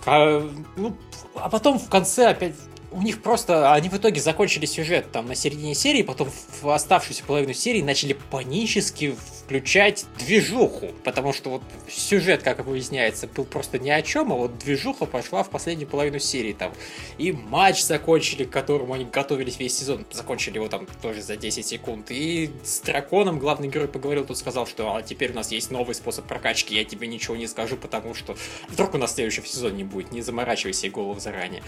Ну, 0.07 0.97
а 1.35 1.49
потом 1.49 1.79
в 1.79 1.89
конце 1.89 2.29
опять 2.29 2.55
у 2.97 3.03
них 3.03 3.21
просто, 3.21 3.75
они 3.75 3.91
в 3.91 3.95
итоге 3.95 4.23
закончили 4.23 4.65
сюжет 4.65 5.13
там 5.13 5.27
на 5.27 5.35
середине 5.35 5.75
серии, 5.75 6.03
потом 6.03 6.31
в 6.63 6.71
оставшуюся 6.71 7.25
половину 7.25 7.53
серии 7.53 7.83
начали 7.83 8.15
панически 8.15 9.15
включать 9.45 10.07
движуху, 10.19 10.93
потому 11.05 11.35
что 11.35 11.51
вот 11.51 11.63
сюжет, 11.91 12.43
как 12.43 12.65
выясняется, 12.65 13.29
был 13.29 13.45
просто 13.45 13.79
ни 13.79 13.91
о 13.91 14.01
чем, 14.01 14.33
а 14.33 14.37
вот 14.37 14.57
движуха 14.59 15.05
пошла 15.05 15.43
в 15.43 15.51
последнюю 15.51 15.89
половину 15.89 16.19
серии 16.19 16.55
там. 16.55 16.73
И 17.19 17.33
матч 17.33 17.83
закончили, 17.83 18.45
к 18.45 18.51
которому 18.51 18.95
они 18.95 19.05
готовились 19.05 19.59
весь 19.59 19.77
сезон, 19.77 20.07
закончили 20.11 20.55
его 20.55 20.69
там 20.69 20.87
тоже 21.03 21.21
за 21.21 21.37
10 21.37 21.67
секунд. 21.67 22.07
И 22.11 22.51
с 22.65 22.81
драконом 22.81 23.39
главный 23.39 23.69
герой 23.69 23.89
поговорил, 23.89 24.25
тут 24.25 24.39
сказал, 24.39 24.67
что 24.67 24.97
а 24.97 25.03
теперь 25.03 25.33
у 25.33 25.35
нас 25.35 25.53
есть 25.53 25.71
новый 25.71 25.95
способ 25.95 26.27
прокачки, 26.27 26.75
я 26.75 26.85
тебе 26.87 27.07
ничего 27.09 27.37
не 27.37 27.47
скажу, 27.47 27.77
потому 27.77 28.15
что 28.15 28.37
вдруг 28.69 28.95
у 28.95 28.99
нас 28.99 29.15
следующий 29.15 29.43
сезон 29.43 29.77
не 29.77 29.85
будет, 29.85 30.13
не 30.13 30.23
заморачивай 30.23 30.73
себе 30.73 30.91
голову 30.93 31.21
заранее 31.21 31.63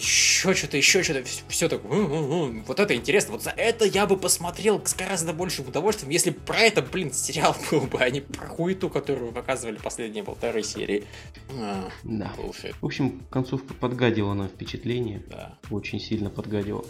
еще 0.00 0.54
что-то, 0.54 0.76
еще 0.76 1.02
что-то, 1.02 1.24
все 1.48 1.68
такое, 1.68 2.62
вот 2.66 2.80
это 2.80 2.94
интересно, 2.94 3.32
вот 3.32 3.42
за 3.42 3.50
это 3.50 3.84
я 3.84 4.06
бы 4.06 4.16
посмотрел 4.16 4.84
с 4.84 4.94
гораздо 4.94 5.32
большим 5.32 5.68
удовольствием, 5.68 6.10
если 6.10 6.30
про 6.30 6.58
это, 6.58 6.82
блин, 6.82 7.12
сериал 7.12 7.56
был 7.70 7.82
бы, 7.82 7.98
а 7.98 8.10
не 8.10 8.20
про 8.20 8.46
хуету, 8.46 8.88
которую 8.88 9.32
показывали 9.32 9.76
последние 9.76 10.24
полторы 10.24 10.62
серии. 10.62 11.04
А, 11.50 11.88
да. 12.02 12.32
Bullshit. 12.36 12.74
В 12.80 12.86
общем, 12.86 13.22
концовка 13.30 13.74
подгадила 13.74 14.34
нам 14.34 14.48
впечатление. 14.48 15.22
Да. 15.28 15.58
Очень 15.70 16.00
сильно 16.00 16.30
подгадила. 16.30 16.84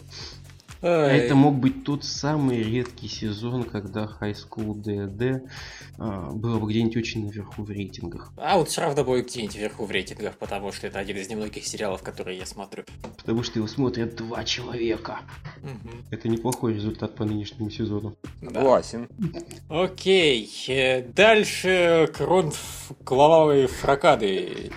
А 0.83 1.09
это 1.09 1.35
мог 1.35 1.57
быть 1.57 1.85
тот 1.85 2.05
самый 2.05 2.63
редкий 2.63 3.09
сезон, 3.09 3.65
когда 3.65 4.11
High 4.21 4.37
School 4.37 4.75
DD 4.75 5.47
а, 5.99 6.31
было 6.31 6.59
бы 6.59 6.71
где-нибудь 6.71 6.97
очень 6.97 7.27
наверху 7.27 7.63
в 7.63 7.71
рейтингах. 7.71 8.33
А 8.37 8.57
вот 8.57 8.69
все 8.69 8.81
равно 8.81 9.05
будет 9.05 9.27
где-нибудь 9.27 9.57
вверху 9.57 9.85
в 9.85 9.91
рейтингах, 9.91 10.39
потому 10.39 10.73
что 10.73 10.87
это 10.87 10.99
один 10.99 11.17
из 11.19 11.29
немногих 11.29 11.67
сериалов, 11.67 12.03
которые 12.03 12.39
я 12.39 12.47
смотрю. 12.47 12.85
Потому 13.19 13.43
что 13.43 13.59
его 13.59 13.69
смотрят 13.69 14.17
два 14.17 14.45
человека. 14.45 15.19
Угу. 15.63 15.91
Это 16.11 16.29
неплохой 16.29 16.75
результат 16.75 17.15
по 17.15 17.25
нынешнему 17.25 17.71
сезону. 17.71 18.17
Согласен. 18.41 19.09
Да. 19.19 19.83
Окей. 19.83 20.51
Э, 20.69 21.03
дальше 21.03 22.11
Крон 22.17 22.53
Кровавой 23.05 23.67
Фракады. 23.67 24.71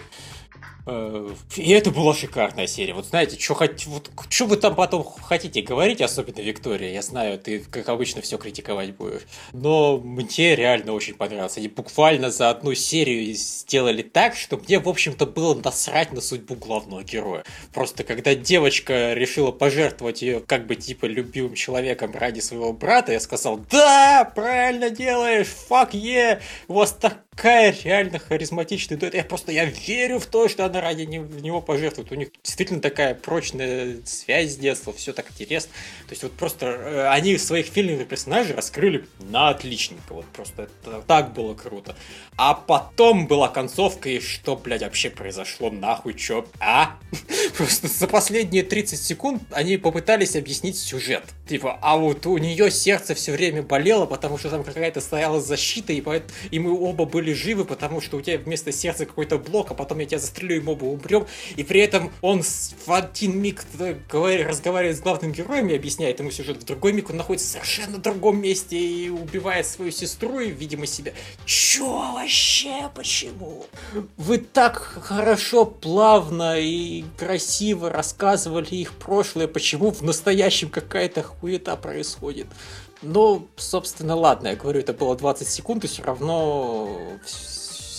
Э, 0.86 1.30
и 1.56 1.72
это 1.72 1.92
была 1.92 2.14
шикарная 2.14 2.68
серия. 2.68 2.94
Вот 2.94 3.06
знаете, 3.06 3.40
что 3.40 3.54
хоть, 3.54 3.86
вот, 3.88 4.12
что 4.30 4.46
вы 4.46 4.58
там 4.58 4.76
потом 4.76 5.04
хотите 5.04 5.62
говорить, 5.62 6.02
особенно 6.02 6.42
Виктория, 6.42 6.92
я 6.92 7.02
знаю, 7.02 7.40
ты, 7.40 7.60
как 7.60 7.88
обычно, 7.90 8.22
все 8.22 8.38
критиковать 8.38 8.96
будешь. 8.96 9.22
Но 9.54 9.98
мне 9.98 10.56
реально 10.56 10.94
очень 10.94 11.14
понравилось. 11.14 11.58
Они 11.58 11.68
буквально 11.68 12.32
за 12.32 12.50
одну 12.50 12.74
серию 12.74 13.34
сделали 13.34 14.02
так, 14.02 14.36
что 14.36 14.58
мне, 14.58 14.80
в 14.80 14.90
общем-то, 14.90 15.26
было 15.26 15.56
насрать 15.56 16.12
на 16.12 16.22
судьбу 16.22 16.56
главного 16.56 17.04
героя. 17.04 17.44
Просто 17.74 18.04
когда 18.04 18.36
девочка 18.36 19.14
решила 19.14 19.52
пожертвовать 19.52 20.22
ее 20.22 20.42
как 20.42 20.68
бы 20.68 20.76
типа 20.76 21.06
любимым 21.06 21.56
человеком 21.56 22.12
ради 22.14 22.42
своего 22.42 22.74
брата, 22.74 23.14
я 23.14 23.20
сказал, 23.20 23.58
да, 23.72 24.30
правильно 24.36 24.90
делаешь, 24.90 25.48
фак 25.48 25.94
е, 25.94 26.42
у 26.68 26.74
вас 26.74 26.92
такая 27.36 27.76
реально 27.84 28.20
харизматичная 28.20 28.98
дуэт. 28.98 29.14
Я 29.16 29.24
просто, 29.24 29.52
я 29.52 29.66
верю 29.66 30.20
в 30.20 30.26
то, 30.26 30.48
что 30.48 30.66
она 30.66 30.82
ради 30.82 31.04
него 31.04 31.62
пожертвует. 31.62 32.12
У 32.12 32.16
них 32.16 32.30
действительно 32.44 32.80
такая 32.80 33.16
прочная 33.16 33.98
связь 34.06 34.54
с 34.54 34.58
детства, 34.58 34.94
все 34.94 35.14
так 35.14 35.32
интересно. 35.32 35.72
То 36.08 36.12
есть 36.12 36.24
вот 36.24 36.34
просто 36.34 36.68
э, 36.68 37.08
они 37.08 37.38
своих 37.38 37.68
фильмовых 37.68 38.08
персонажей 38.08 38.56
раскрыли 38.56 39.06
на 39.20 39.50
отличника. 39.50 40.14
Вот 40.14 40.26
просто 40.28 40.64
это 40.64 41.02
так 41.08 41.34
было 41.34 41.54
круто. 41.54 41.96
А 42.38 42.54
потом 42.54 43.28
была 43.28 43.50
концовка, 43.50 44.10
и 44.10 44.20
что, 44.20 44.56
блядь, 44.56 44.82
вообще 44.82 45.10
произошло? 45.10 45.70
Нахуй, 45.70 46.14
чё? 46.14 46.46
А? 46.60 46.98
Просто 47.58 47.88
за 47.88 48.08
последние 48.08 48.64
30 48.64 49.00
секунд 49.00 49.44
они 49.52 49.78
попытались 49.78 50.36
объяснить 50.36 50.78
сюжет. 50.78 51.24
Типа, 51.48 51.78
а 51.82 51.98
вот 51.98 52.26
у 52.26 52.38
нее 52.38 52.72
сердце 52.72 53.14
все 53.16 53.32
время 53.32 53.62
болело, 53.62 54.06
потому 54.06 54.38
что 54.38 54.50
там 54.50 54.64
какая-то 54.64 55.02
стояла 55.02 55.42
защита, 55.42 55.94
и, 55.94 56.02
поэтому, 56.02 56.32
и 56.50 56.60
мы 56.60 56.80
оба 56.80 57.06
были 57.06 57.23
живы, 57.32 57.64
потому 57.64 58.02
что 58.02 58.18
у 58.18 58.22
тебя 58.22 58.38
вместо 58.38 58.72
сердца 58.72 59.06
какой-то 59.06 59.38
блок, 59.38 59.72
а 59.72 59.74
потом 59.74 60.00
я 60.00 60.06
тебя 60.06 60.20
застрелю, 60.20 60.58
и 60.58 60.60
мы 60.60 60.74
оба 60.74 60.86
умрем. 60.86 61.26
И 61.56 61.64
при 61.64 61.80
этом 61.80 62.12
он 62.22 62.44
в 62.44 62.92
один 62.92 63.40
миг 63.40 63.64
говорит, 64.10 64.48
разговаривает 64.48 64.98
с 64.98 65.02
главным 65.02 65.32
героем 65.32 65.70
и 65.70 65.76
объясняет 65.76 66.20
ему 66.20 66.32
сюжет, 66.32 66.58
в 66.58 66.66
другой 66.66 66.94
миг 66.94 67.10
он 67.10 67.18
находится 67.18 67.48
в 67.48 67.52
совершенно 67.52 67.98
другом 67.98 68.42
месте 68.42 68.78
и 68.78 69.10
убивает 69.10 69.66
свою 69.66 69.92
сестру 69.92 70.40
и, 70.40 70.50
видимо, 70.50 70.86
себя. 70.86 71.14
Чё 71.46 72.14
вообще? 72.14 72.90
Почему? 72.96 73.66
Вы 74.18 74.40
так 74.40 74.78
хорошо, 74.78 75.66
плавно 75.66 76.60
и 76.60 77.06
красиво 77.18 77.90
рассказывали 77.90 78.76
их 78.76 78.94
прошлое, 78.94 79.48
почему 79.48 79.92
в 79.92 80.02
настоящем 80.02 80.70
какая-то 80.70 81.24
хуета 81.24 81.76
происходит? 81.76 82.48
Ну, 83.04 83.48
собственно, 83.58 84.16
ладно, 84.16 84.50
я 84.50 84.56
говорю, 84.56 84.80
это 84.80 84.94
было 84.94 85.16
20 85.16 85.48
секунд, 85.48 85.84
и 85.84 85.88
все 85.88 86.04
равно 86.04 86.90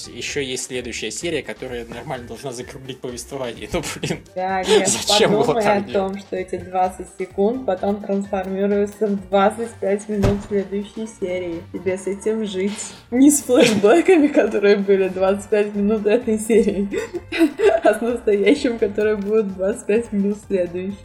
еще 0.08 0.44
есть 0.44 0.66
следующая 0.66 1.10
серия, 1.10 1.42
которая 1.42 1.84
нормально 1.86 2.28
должна 2.28 2.52
закруглить 2.52 3.00
повествование. 3.00 3.68
Ну, 3.72 3.82
блин, 3.96 4.20
да, 4.34 4.62
нет, 4.62 4.88
зачем 4.88 5.32
подумай 5.32 5.64
о 5.64 5.82
том, 5.82 6.18
что 6.18 6.36
эти 6.36 6.56
20 6.56 7.06
секунд 7.18 7.66
потом 7.66 8.02
трансформируются 8.02 9.06
в 9.06 9.28
25 9.28 10.08
минут 10.08 10.38
следующей 10.48 11.06
серии. 11.20 11.62
Тебе 11.72 11.96
с 11.96 12.06
этим 12.06 12.44
жить. 12.46 12.72
Не 13.10 13.30
с 13.30 13.42
флешбэками, 13.42 14.28
которые 14.28 14.76
были 14.76 15.08
25 15.08 15.74
минут 15.74 16.06
этой 16.06 16.38
серии, 16.38 16.88
а 17.82 17.94
с 17.94 18.00
настоящим, 18.00 18.78
который 18.78 19.16
будет 19.16 19.54
25 19.54 20.12
минут 20.12 20.38
следующей. 20.46 20.98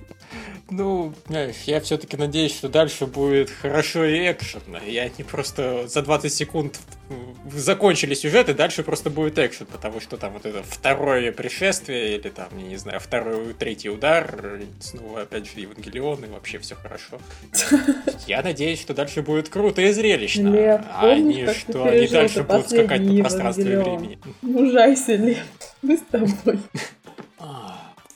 Ну, 0.72 1.14
я 1.66 1.80
все-таки 1.82 2.18
надеюсь, 2.18 2.56
что 2.56 2.70
дальше 2.70 3.06
будет 3.06 3.50
хорошо 3.50 4.06
и 4.06 4.32
экшенно. 4.32 4.78
И 4.78 4.98
они 4.98 5.24
просто 5.24 5.88
за 5.88 6.02
20 6.02 6.32
секунд 6.32 6.80
закончили 7.52 8.14
сюжет, 8.14 8.50
и 8.50 8.54
дальше 8.54 8.84
просто 8.84 9.10
будет 9.10 9.40
экшен, 9.40 9.66
потому 9.66 10.00
что 10.00 10.18
там 10.18 10.34
вот 10.34 10.46
это 10.46 10.62
второе 10.64 11.32
пришествие, 11.32 12.18
или 12.18 12.30
там, 12.30 12.50
я 12.58 12.64
не 12.64 12.76
знаю, 12.78 13.00
второй, 13.00 13.54
третий 13.54 13.90
удар, 13.90 14.60
снова 14.80 15.22
опять 15.22 15.46
же 15.46 15.60
Евангелион, 15.60 16.26
и 16.26 16.28
вообще 16.28 16.60
все 16.60 16.76
хорошо. 16.76 17.20
Я 18.28 18.44
надеюсь, 18.44 18.80
что 18.80 18.94
дальше 18.94 19.24
будет 19.24 19.50
круто 19.50 19.82
и 19.82 19.92
зрелищно. 19.92 20.50
Лев, 20.50 20.82
а 20.94 21.16
не 21.16 21.52
что 21.54 21.86
они 21.86 22.08
дальше 22.08 22.44
будут 22.44 22.70
скакать 22.70 23.08
по 23.08 23.16
пространству 23.16 23.64
и 23.64 23.76
времени. 23.76 24.20
Ужайся, 24.44 25.16
Лев, 25.16 25.40
мы 25.82 25.98
с 25.98 26.02
тобой. 26.02 26.60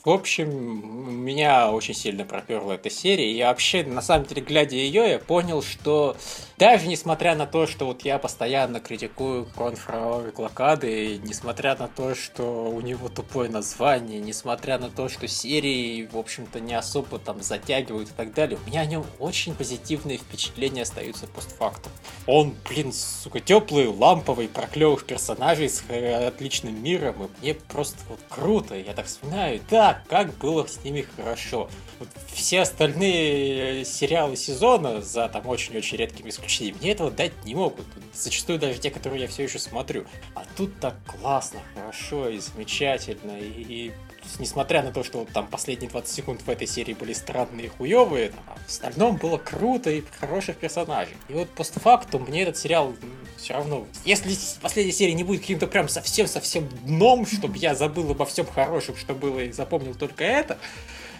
В 0.03 0.09
общем, 0.09 1.23
меня 1.23 1.71
очень 1.71 1.93
сильно 1.93 2.25
проперла 2.25 2.75
эта 2.75 2.89
серия. 2.89 3.31
И 3.31 3.41
вообще, 3.41 3.85
на 3.85 4.01
самом 4.01 4.25
деле, 4.25 4.41
глядя 4.41 4.75
ее, 4.75 5.11
я 5.11 5.19
понял, 5.19 5.61
что 5.61 6.17
даже 6.63 6.87
несмотря 6.87 7.35
на 7.35 7.45
то, 7.45 7.67
что 7.67 7.87
вот 7.87 8.05
я 8.05 8.17
постоянно 8.17 8.79
критикую 8.79 9.45
Кронфрауэр 9.53 10.31
Клокады, 10.31 11.17
несмотря 11.17 11.75
на 11.75 11.89
то, 11.89 12.15
что 12.15 12.71
у 12.71 12.79
него 12.79 13.09
тупое 13.09 13.51
название, 13.51 14.21
несмотря 14.21 14.79
на 14.79 14.89
то, 14.89 15.09
что 15.09 15.27
серии, 15.27 16.07
в 16.09 16.17
общем-то, 16.17 16.61
не 16.61 16.73
особо 16.73 17.19
там 17.19 17.43
затягивают 17.43 18.11
и 18.11 18.13
так 18.13 18.33
далее, 18.33 18.57
у 18.65 18.69
меня 18.69 18.79
о 18.79 18.85
нем 18.85 19.05
очень 19.19 19.55
позитивные 19.55 20.17
впечатления 20.17 20.83
остаются 20.83 21.27
постфактум. 21.27 21.91
Он, 22.27 22.55
блин, 22.69 22.93
сука, 22.93 23.41
теплый, 23.41 23.87
ламповый, 23.87 24.47
про 24.47 24.65
клевых 24.67 25.05
персонажей 25.05 25.67
с 25.67 25.83
отличным 25.89 26.81
миром, 26.81 27.23
и 27.23 27.27
мне 27.41 27.53
просто 27.55 27.97
вот 28.07 28.19
круто. 28.29 28.73
Я 28.75 28.93
так 28.93 29.07
вспоминаю, 29.07 29.59
да, 29.69 30.01
как 30.07 30.37
было 30.37 30.65
с 30.65 30.81
ними 30.81 31.05
хорошо. 31.17 31.69
Вот 31.99 32.07
все 32.31 32.61
остальные 32.61 33.83
сериалы 33.83 34.37
сезона, 34.37 35.01
за 35.01 35.27
там 35.27 35.45
очень-очень 35.45 35.97
редкими 35.97 36.29
исключениями, 36.29 36.52
исключений. 36.53 36.75
Мне 36.79 36.91
этого 36.91 37.11
дать 37.11 37.33
не 37.45 37.55
могут. 37.55 37.85
Зачастую 38.13 38.59
даже 38.59 38.79
те, 38.79 38.91
которые 38.91 39.23
я 39.23 39.27
все 39.27 39.43
еще 39.43 39.59
смотрю. 39.59 40.05
А 40.35 40.43
тут 40.55 40.79
так 40.79 40.95
классно, 41.05 41.59
хорошо 41.75 42.29
и 42.29 42.39
замечательно. 42.39 43.37
И, 43.39 43.63
и 43.63 43.91
несмотря 44.39 44.83
на 44.83 44.91
то, 44.91 45.03
что 45.03 45.19
вот 45.19 45.29
там 45.29 45.47
последние 45.47 45.89
20 45.89 46.13
секунд 46.13 46.41
в 46.41 46.49
этой 46.49 46.67
серии 46.67 46.93
были 46.93 47.13
странные 47.13 47.65
и 47.65 47.69
хуевые, 47.69 48.31
а 48.47 48.55
в 48.55 48.69
остальном 48.69 49.17
было 49.17 49.37
круто 49.37 49.89
и 49.89 50.03
хороших 50.19 50.57
персонажей. 50.57 51.15
И 51.29 51.33
вот 51.33 51.49
постфактум 51.49 52.23
мне 52.23 52.43
этот 52.43 52.57
сериал 52.57 52.93
все 53.37 53.55
равно... 53.55 53.85
Если 54.05 54.35
последняя 54.61 54.93
серия 54.93 55.13
не 55.13 55.23
будет 55.23 55.41
каким-то 55.41 55.67
прям 55.67 55.89
совсем-совсем 55.89 56.69
дном, 56.85 57.25
чтобы 57.25 57.57
я 57.57 57.75
забыл 57.75 58.11
обо 58.11 58.25
всем 58.25 58.45
хорошем, 58.45 58.95
что 58.95 59.13
было, 59.13 59.39
и 59.39 59.51
запомнил 59.51 59.95
только 59.95 60.23
это, 60.23 60.57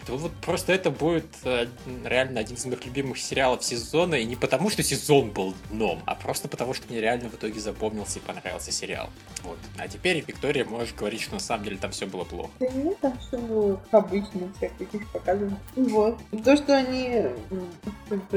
то 0.06 0.18
вот 0.18 0.32
просто 0.41 0.74
это 0.74 0.91
будет 0.91 1.26
э, 1.43 1.68
реально 2.06 2.41
один 2.41 2.56
из 2.56 2.66
моих 2.66 2.86
любимых 2.86 3.18
сериалов 3.18 3.64
сезона, 3.64 4.16
и 4.16 4.26
не 4.26 4.36
потому, 4.36 4.70
что 4.70 4.84
сезон 4.84 5.32
был 5.32 5.54
дном, 5.72 6.01
а 6.06 6.16
просто 6.16 6.47
потому, 6.47 6.74
что 6.74 6.88
мне 6.89 7.01
реально 7.01 7.30
в 7.30 7.36
итоге 7.36 7.60
запомнился 7.60 8.20
и 8.20 8.22
понравился 8.22 8.72
сериал. 8.72 9.10
Вот. 9.43 9.58
А 9.78 9.88
теперь, 9.88 10.24
Виктория, 10.26 10.66
можешь 10.66 10.93
говорить, 10.93 11.22
что 11.22 11.34
на 11.36 11.39
самом 11.39 11.66
деле 11.66 11.78
там 11.78 11.91
все 11.91 12.06
было 12.06 12.24
плохо. 12.24 12.49
Да 12.60 12.68
нет, 12.68 12.97
там 12.99 13.18
все 13.20 13.38
было 13.38 13.80
обычно, 13.91 14.51
всех 14.58 14.72
таких 14.78 15.10
показывали. 15.12 15.56
Вот. 15.76 16.18
То, 16.43 16.56
что 16.56 16.76
они 16.76 17.26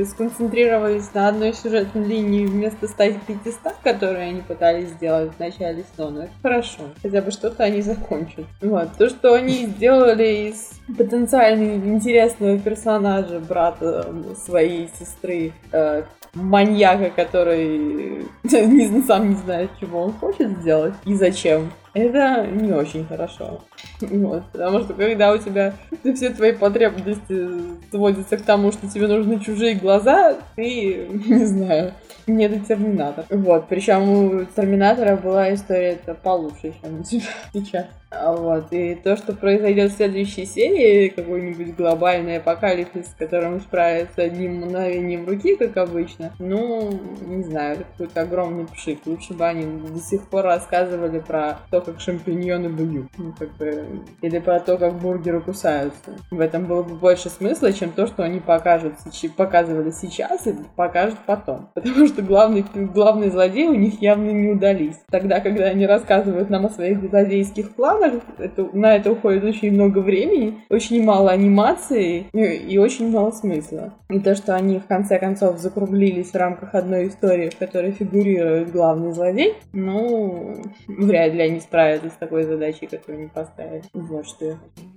сконцентрировались 0.05 1.13
на 1.15 1.29
одной 1.29 1.53
сюжетной 1.55 2.05
линии 2.05 2.47
вместо 2.47 2.87
100-500, 2.87 3.75
которые 3.83 4.31
они 4.31 4.43
пытались 4.43 4.91
сделать 4.91 5.35
в 5.35 5.39
начале 5.39 5.85
сезона, 5.93 6.23
это 6.23 6.33
хорошо. 6.43 6.83
Хотя 7.03 7.23
бы 7.23 7.31
что-то 7.31 7.65
они 7.65 7.83
закончат. 7.83 8.45
Вот. 8.61 8.97
То, 8.97 9.09
что 9.09 9.35
они 9.35 9.67
сделали 9.67 10.51
из 10.51 10.71
потенциально 10.97 11.56
интересного 11.63 12.59
персонажа, 12.59 13.41
брата 13.41 14.07
своей 14.45 14.89
сестры, 14.99 15.53
э, 15.73 16.03
маньяка, 16.35 17.11
который 17.11 18.27
сам 18.49 19.29
не 19.31 19.37
знает, 19.37 19.71
чего 19.81 20.03
он 20.03 20.13
хочет 20.13 20.59
сделать 20.59 20.95
и 21.05 21.15
зачем. 21.15 21.71
Это 21.95 22.47
не 22.47 22.73
очень 22.73 23.07
хорошо. 23.07 23.63
Вот, 24.03 24.43
потому 24.53 24.81
что 24.81 24.93
когда 24.93 25.33
у 25.33 25.39
тебя 25.39 25.73
все 26.15 26.29
твои 26.29 26.53
потребности 26.53 27.49
сводятся 27.91 28.37
к 28.37 28.43
тому, 28.43 28.71
что 28.71 28.87
тебе 28.87 29.09
нужны 29.09 29.41
чужие 29.41 29.75
глаза, 29.77 30.37
ты, 30.57 31.07
не 31.27 31.47
знаю, 31.47 31.95
не 32.27 32.45
это 32.45 32.61
Терминатор. 32.61 33.25
Вот, 33.31 33.69
причем 33.69 34.09
у 34.09 34.45
Терминатора 34.45 35.17
была 35.17 35.53
история 35.55 35.93
это 35.93 36.15
получше, 36.15 36.75
чем 36.83 37.01
у 37.01 37.03
тебя 37.03 37.23
сейчас. 37.53 37.87
А 38.09 38.33
вот, 38.33 38.73
и 38.73 38.95
то, 38.95 39.17
что 39.17 39.33
произойдет 39.33 39.93
в 39.93 39.97
следующей 39.97 40.47
серии, 40.47 41.09
какой-нибудь 41.09 41.75
глобальный 41.77 42.39
апокалипсис, 42.39 43.09
с 43.09 43.15
которым 43.15 43.61
справится 43.61 44.23
одним 44.23 44.59
мгновением 44.61 45.27
руки, 45.27 45.57
как 45.57 45.77
обычно, 45.77 46.33
ну, 46.39 46.99
не 47.27 47.43
знаю, 47.43 47.79
какой-то 47.79 48.23
огромный 48.23 48.67
пшик. 48.67 49.01
Лучше 49.07 49.35
бы 49.35 49.45
они 49.45 49.81
до 49.89 49.99
сих 49.99 50.23
пор 50.29 50.45
рассказывали 50.45 51.19
про 51.19 51.59
то, 51.71 51.81
как 51.81 52.01
шампиньоны 52.01 52.69
бьют. 52.69 53.09
Ну, 53.19 53.35
как 53.37 53.57
бы, 53.57 54.03
или 54.23 54.39
про 54.39 54.61
то, 54.61 54.79
как 54.79 54.95
бургеры 54.95 55.41
кусаются. 55.41 56.17
В 56.31 56.41
этом 56.41 56.67
было 56.67 56.85
бы 56.85 56.95
больше 56.95 57.29
смысла, 57.29 57.73
чем 57.73 57.91
то, 57.91 58.07
что 58.07 58.23
они 58.23 58.39
покажут, 58.39 58.95
показывали 59.37 59.91
сейчас 59.91 60.47
и 60.47 60.55
покажут 60.77 61.19
потом. 61.27 61.71
Потому 61.75 62.07
что 62.07 62.16
главный, 62.23 62.65
главный 62.75 63.31
злодей 63.31 63.67
у 63.67 63.75
них 63.75 64.01
явно 64.01 64.31
не 64.31 64.51
удались. 64.51 64.97
Тогда, 65.11 65.41
когда 65.41 65.65
они 65.65 65.87
рассказывают 65.87 66.51
нам 66.51 66.67
о 66.67 66.71
своих 66.71 67.01
злодейских 67.01 67.75
планах, 67.75 68.23
это, 68.39 68.69
на 68.73 68.97
это 68.97 69.13
уходит 69.13 69.45
очень 69.45 69.73
много 69.73 69.99
времени, 69.99 70.59
очень 70.69 71.03
мало 71.03 71.31
анимации 71.31 72.27
и, 72.33 72.39
и 72.39 72.79
очень 72.79 73.11
мало 73.11 73.31
смысла. 73.31 73.95
И 74.11 74.21
то, 74.21 74.35
что 74.35 74.55
они 74.55 74.79
в 74.79 74.87
конце 74.87 75.19
концов 75.19 75.59
закруглились 75.59 76.31
в 76.31 76.37
рамках 76.37 76.75
одной 76.75 77.09
истории, 77.09 77.51
в 77.51 77.59
которой 77.59 77.93
фигурирует 77.93 78.71
главный 78.71 79.13
злодей, 79.13 79.55
ну, 79.73 80.63
вряд 80.87 81.33
ли 81.35 81.43
они 81.43 81.61
справиться 81.61 82.11
с 82.11 82.19
такой 82.19 82.45
задачей, 82.45 82.87
которую 82.87 83.21
они 83.21 83.29
поставили. 83.29 83.83
Вот 83.93 84.27
что 84.27 84.45
я 84.45 84.57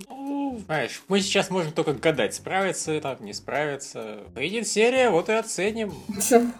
ну, 0.09 0.18
знаешь, 0.66 1.03
мы 1.07 1.20
сейчас 1.22 1.49
можем 1.49 1.72
только 1.72 1.93
гадать, 1.93 2.34
справится 2.34 2.99
там, 3.01 3.18
не 3.22 3.34
справится. 3.34 4.20
Выйдет 4.36 4.68
серия, 4.68 5.10
вот 5.10 5.30
и 5.30 5.34
оценим. 5.34 5.93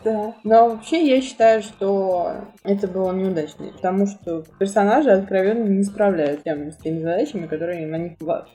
Да. 0.04 0.36
Но 0.44 0.70
вообще 0.70 1.06
я 1.06 1.22
считаю, 1.22 1.62
что 1.62 2.34
это 2.64 2.88
было 2.88 3.12
неудачно, 3.12 3.72
потому 3.74 4.08
что 4.08 4.44
персонажи 4.60 5.10
откровенно 5.10 5.66
не 5.66 5.84
справляются 5.84 6.50
с 6.50 6.78
теми 6.78 7.00
задачами, 7.00 7.48
которые 7.48 7.86
на 7.88 7.98
них 7.98 8.14
возла, 8.20 8.48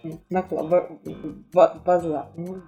ну, 2.36 2.62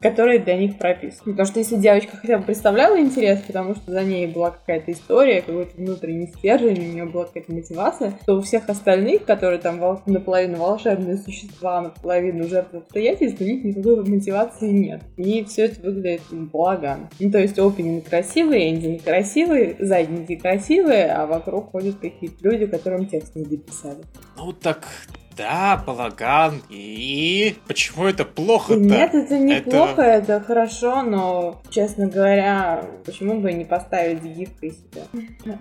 которые 0.00 0.38
для 0.38 0.56
них 0.56 0.78
прописаны. 0.78 1.32
Потому 1.32 1.46
что 1.46 1.58
если 1.58 1.76
девочка 1.76 2.16
хотя 2.16 2.38
бы 2.38 2.44
представляла 2.44 2.98
интерес, 2.98 3.40
потому 3.40 3.74
что 3.74 3.90
за 3.90 4.02
ней 4.02 4.26
была 4.26 4.50
какая-то 4.50 4.92
история, 4.92 5.42
какой-то 5.42 5.76
внутренний 5.76 6.26
стержень, 6.28 6.78
у 6.78 6.92
нее 6.92 7.04
была 7.06 7.24
какая-то 7.24 7.52
мотивация, 7.52 8.18
то 8.26 8.36
у 8.36 8.42
всех 8.42 8.68
остальных, 8.68 9.24
которые 9.24 9.58
там 9.58 9.78
наполовину 10.06 10.58
волшебные 10.58 11.16
существа, 11.16 11.80
наполовину 11.80 12.17
жертвы 12.48 12.78
обстоятельств, 12.78 13.40
у 13.40 13.44
них 13.44 13.64
никакой 13.64 14.04
мотивации 14.04 14.70
нет. 14.70 15.02
И 15.16 15.44
все 15.44 15.66
это 15.66 15.80
выглядит 15.80 16.22
благо. 16.30 17.08
Ну, 17.20 17.30
то 17.30 17.38
есть 17.38 17.58
опенинг 17.58 18.08
красивый, 18.08 18.70
эндинг 18.70 19.02
красивый, 19.02 19.76
задники 19.78 20.36
красивые, 20.36 21.12
а 21.12 21.26
вокруг 21.26 21.70
ходят 21.70 21.96
какие-то 21.96 22.36
люди, 22.48 22.66
которым 22.66 23.06
текст 23.06 23.34
не 23.34 23.44
дописали. 23.44 24.02
Ну 24.36 24.52
так 24.52 24.86
да, 25.38 25.80
балаган. 25.86 26.62
И 26.68 27.56
почему 27.68 28.06
это 28.06 28.24
плохо-то? 28.24 28.80
Нет, 28.80 29.14
это 29.14 29.38
не 29.38 29.54
это... 29.54 29.70
плохо, 29.70 30.02
это 30.02 30.40
хорошо, 30.40 31.02
но, 31.02 31.62
честно 31.70 32.08
говоря, 32.08 32.84
почему 33.04 33.40
бы 33.40 33.52
не 33.52 33.64
поставить 33.64 34.22
гифкой 34.22 34.72
себя? 34.72 35.02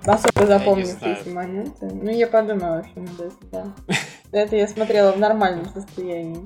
Особо 0.04 0.48
запомнившиеся 0.48 1.30
моменты. 1.30 1.92
Ну, 1.94 2.10
я 2.10 2.26
подумала, 2.26 2.84
что 2.90 3.02
надо 3.02 3.32
да. 3.52 3.76
Это 4.32 4.56
я 4.56 4.68
смотрела 4.68 5.12
в 5.12 5.20
нормальном 5.20 5.66
состоянии. 5.74 6.44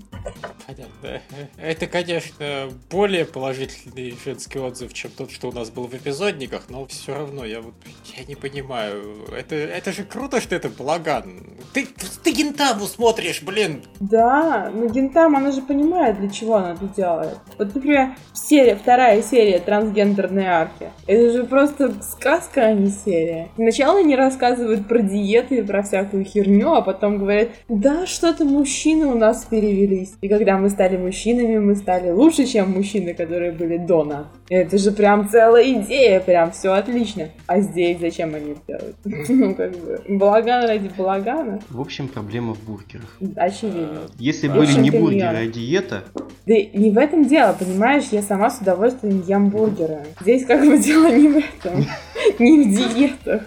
Понятно. 0.68 1.22
Это, 1.58 1.88
конечно, 1.88 2.70
более 2.90 3.26
положительный 3.26 4.16
женский 4.24 4.60
отзыв, 4.60 4.94
чем 4.94 5.12
тот, 5.12 5.32
что 5.32 5.50
у 5.50 5.52
нас 5.52 5.70
был 5.70 5.88
в 5.88 5.94
эпизодниках, 5.94 6.64
но 6.70 6.86
все 6.86 7.16
равно 7.16 7.44
я 7.46 7.62
вот 7.62 7.74
я 8.18 8.24
не 8.26 8.36
понимаю. 8.36 9.26
Это, 9.36 9.56
это 9.56 9.92
же 9.92 10.04
круто, 10.04 10.42
что 10.42 10.56
это 10.56 10.70
балаган. 10.70 11.44
Ты, 11.74 11.88
ты 12.24 12.32
Гентаму 12.32 12.86
смотришь, 12.86 13.42
блин. 13.42 13.84
Да, 14.00 14.72
но 14.74 14.88
Гентам, 14.88 15.36
она 15.36 15.52
же 15.52 15.62
понимает, 15.62 16.20
для 16.20 16.30
чего 16.30 16.58
она 16.58 16.74
это 16.74 16.86
делает. 16.96 17.38
Вот, 17.58 17.74
например, 17.74 18.16
серия, 18.34 18.76
вторая 18.76 19.22
серия 19.22 19.60
трансгендерной 19.60 20.46
арки. 20.46 20.92
Это 21.08 21.32
же 21.32 21.44
просто 21.46 21.94
сказка, 22.04 22.62
а 22.66 22.74
не 22.74 22.90
серия. 22.90 23.50
Сначала 23.56 24.00
они 24.00 24.16
рассказывают 24.16 24.88
про 24.88 25.00
диеты 25.00 25.58
и 25.58 25.62
про 25.62 25.84
всякую 25.84 26.26
херню, 26.26 26.74
а 26.74 26.82
потом 26.82 27.18
говорят, 27.18 27.50
да, 27.72 28.06
что-то 28.06 28.44
мужчины 28.44 29.06
у 29.06 29.16
нас 29.16 29.46
перевелись. 29.50 30.14
И 30.20 30.28
когда 30.28 30.58
мы 30.58 30.70
стали 30.70 30.98
мужчинами, 30.98 31.58
мы 31.58 31.76
стали 31.76 32.12
лучше, 32.12 32.46
чем 32.46 32.72
мужчины, 32.72 33.14
которые 33.14 33.54
были 33.54 33.78
до 33.78 34.04
нас. 34.04 34.26
Это 34.50 34.78
же 34.78 34.92
прям 34.92 35.30
целая 35.30 35.72
идея, 35.72 36.20
прям 36.20 36.52
все 36.52 36.74
отлично. 36.74 37.30
А 37.48 37.62
здесь 37.62 37.98
зачем 38.00 38.36
они 38.36 38.58
делают? 38.68 38.98
Ну, 39.42 39.56
как 39.56 39.72
бы, 39.72 40.02
балаган 40.10 40.66
ради 40.68 40.92
балагана. 40.98 41.62
В 41.70 41.80
общем, 41.80 42.10
проблема 42.10 42.54
в 42.54 42.64
бургерах. 42.66 43.18
Очевидно. 43.38 44.02
Если 44.20 44.50
были 44.50 44.74
не 44.74 44.92
бургеры, 44.92 45.38
а 45.38 45.48
диета... 45.48 46.04
Да 46.46 46.54
не 46.56 46.92
в 46.92 46.98
этом 46.98 47.26
дело, 47.26 47.56
понимаешь? 47.58 48.06
Я 48.12 48.22
сама 48.22 48.50
с 48.50 48.60
удовольствием 48.60 49.24
ем 49.26 49.50
бургеры. 49.50 50.00
Здесь 50.20 50.46
как 50.46 50.66
бы 50.66 50.78
дело 50.84 51.08
не 51.16 51.30
в 51.30 51.38
этом. 51.38 51.86
Не 52.40 52.64
в 52.64 52.76
диетах. 52.76 53.44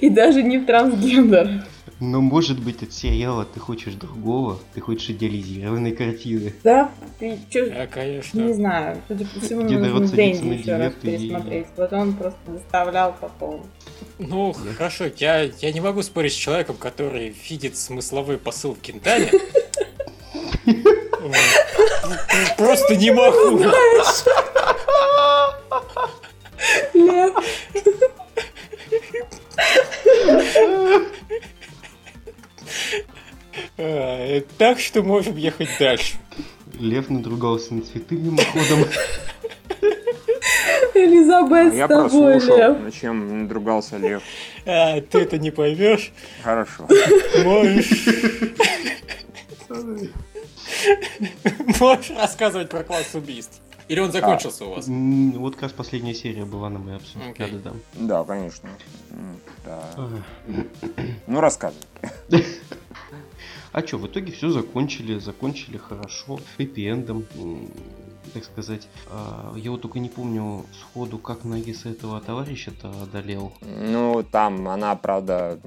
И 0.00 0.08
даже 0.08 0.42
не 0.42 0.58
в 0.58 0.66
трансгендерах. 0.66 1.64
Но 2.04 2.20
может 2.20 2.58
быть 2.58 2.82
от 2.82 2.92
сериала 2.92 3.44
ты 3.44 3.60
хочешь 3.60 3.94
другого, 3.94 4.58
ты 4.74 4.80
хочешь 4.80 5.10
идеализированной 5.10 5.92
картины. 5.92 6.52
Да, 6.64 6.90
ты 7.20 7.38
чё, 7.48 7.70
да, 7.70 7.86
конечно. 7.86 8.40
Не 8.40 8.52
знаю, 8.54 9.00
судя 9.06 9.24
по 9.24 9.38
всему, 9.38 9.62
Где 9.62 9.78
нужно 9.78 10.08
Дэнди 10.08 10.48
еще 10.48 10.76
раз 10.78 10.94
пересмотреть. 11.00 11.66
И... 11.66 11.68
Вот 11.80 11.92
он 11.92 12.14
просто 12.14 12.40
заставлял 12.48 13.12
по 13.12 13.28
полной. 13.28 13.66
Ну, 14.18 14.52
да. 14.64 14.72
хорошо, 14.72 15.04
я, 15.16 15.42
я 15.42 15.72
не 15.72 15.80
могу 15.80 16.02
спорить 16.02 16.32
с 16.32 16.36
человеком, 16.36 16.74
который 16.76 17.36
видит 17.48 17.76
смысловой 17.76 18.36
посыл 18.36 18.74
в 18.74 18.80
Кентане. 18.80 19.30
Просто 22.58 22.96
не 22.96 23.12
могу. 23.12 23.58
Лев. 26.94 27.32
А, 33.78 34.40
так 34.58 34.80
что 34.80 35.02
можем 35.02 35.36
ехать 35.36 35.68
дальше. 35.78 36.14
Лев 36.78 37.10
надругался 37.10 37.74
на 37.74 37.82
цветы 37.82 38.16
мимоходом. 38.16 38.86
Элизабет, 40.94 41.74
Я 41.74 41.88
прослушал, 41.88 42.56
Лев. 42.56 42.80
на 42.80 42.90
чем 42.92 43.42
надругался 43.42 43.96
Лев. 43.96 44.22
А, 44.66 45.00
ты 45.00 45.18
это 45.20 45.38
не 45.38 45.50
поймешь. 45.50 46.12
Хорошо. 46.42 46.86
Можешь... 47.44 48.06
Можешь 51.80 52.10
рассказывать 52.10 52.68
про 52.68 52.82
класс 52.82 53.14
убийств. 53.14 53.60
Или 53.88 54.00
он 54.00 54.12
закончился 54.12 54.64
а, 54.64 54.68
у 54.68 54.74
вас? 54.74 54.86
Вот 54.88 55.54
как 55.54 55.62
раз 55.64 55.72
последняя 55.72 56.14
серия 56.14 56.44
была 56.44 56.70
на 56.70 56.78
моей 56.78 56.96
обсудке. 56.96 57.30
Okay. 57.30 57.62
Да, 57.62 57.70
да. 57.70 57.74
да, 57.94 58.24
конечно. 58.24 58.68
Да. 59.64 60.08
Ну, 61.26 61.40
рассказывай. 61.40 61.82
А 63.72 63.80
что, 63.86 63.96
в 63.96 64.06
итоге 64.06 64.32
все 64.32 64.50
закончили, 64.50 65.18
закончили 65.18 65.78
хорошо, 65.78 66.38
хэппи-эндом 66.58 67.24
так 68.32 68.44
сказать. 68.44 68.88
А, 69.10 69.52
я 69.56 69.70
вот 69.70 69.82
только 69.82 69.98
не 69.98 70.08
помню 70.08 70.64
сходу, 70.80 71.18
как 71.18 71.44
Нагиса 71.44 71.90
этого 71.90 72.20
товарища-то 72.20 72.92
одолел. 73.02 73.52
Ну, 73.60 74.22
там 74.22 74.68
она, 74.68 74.94
правда, 74.96 75.58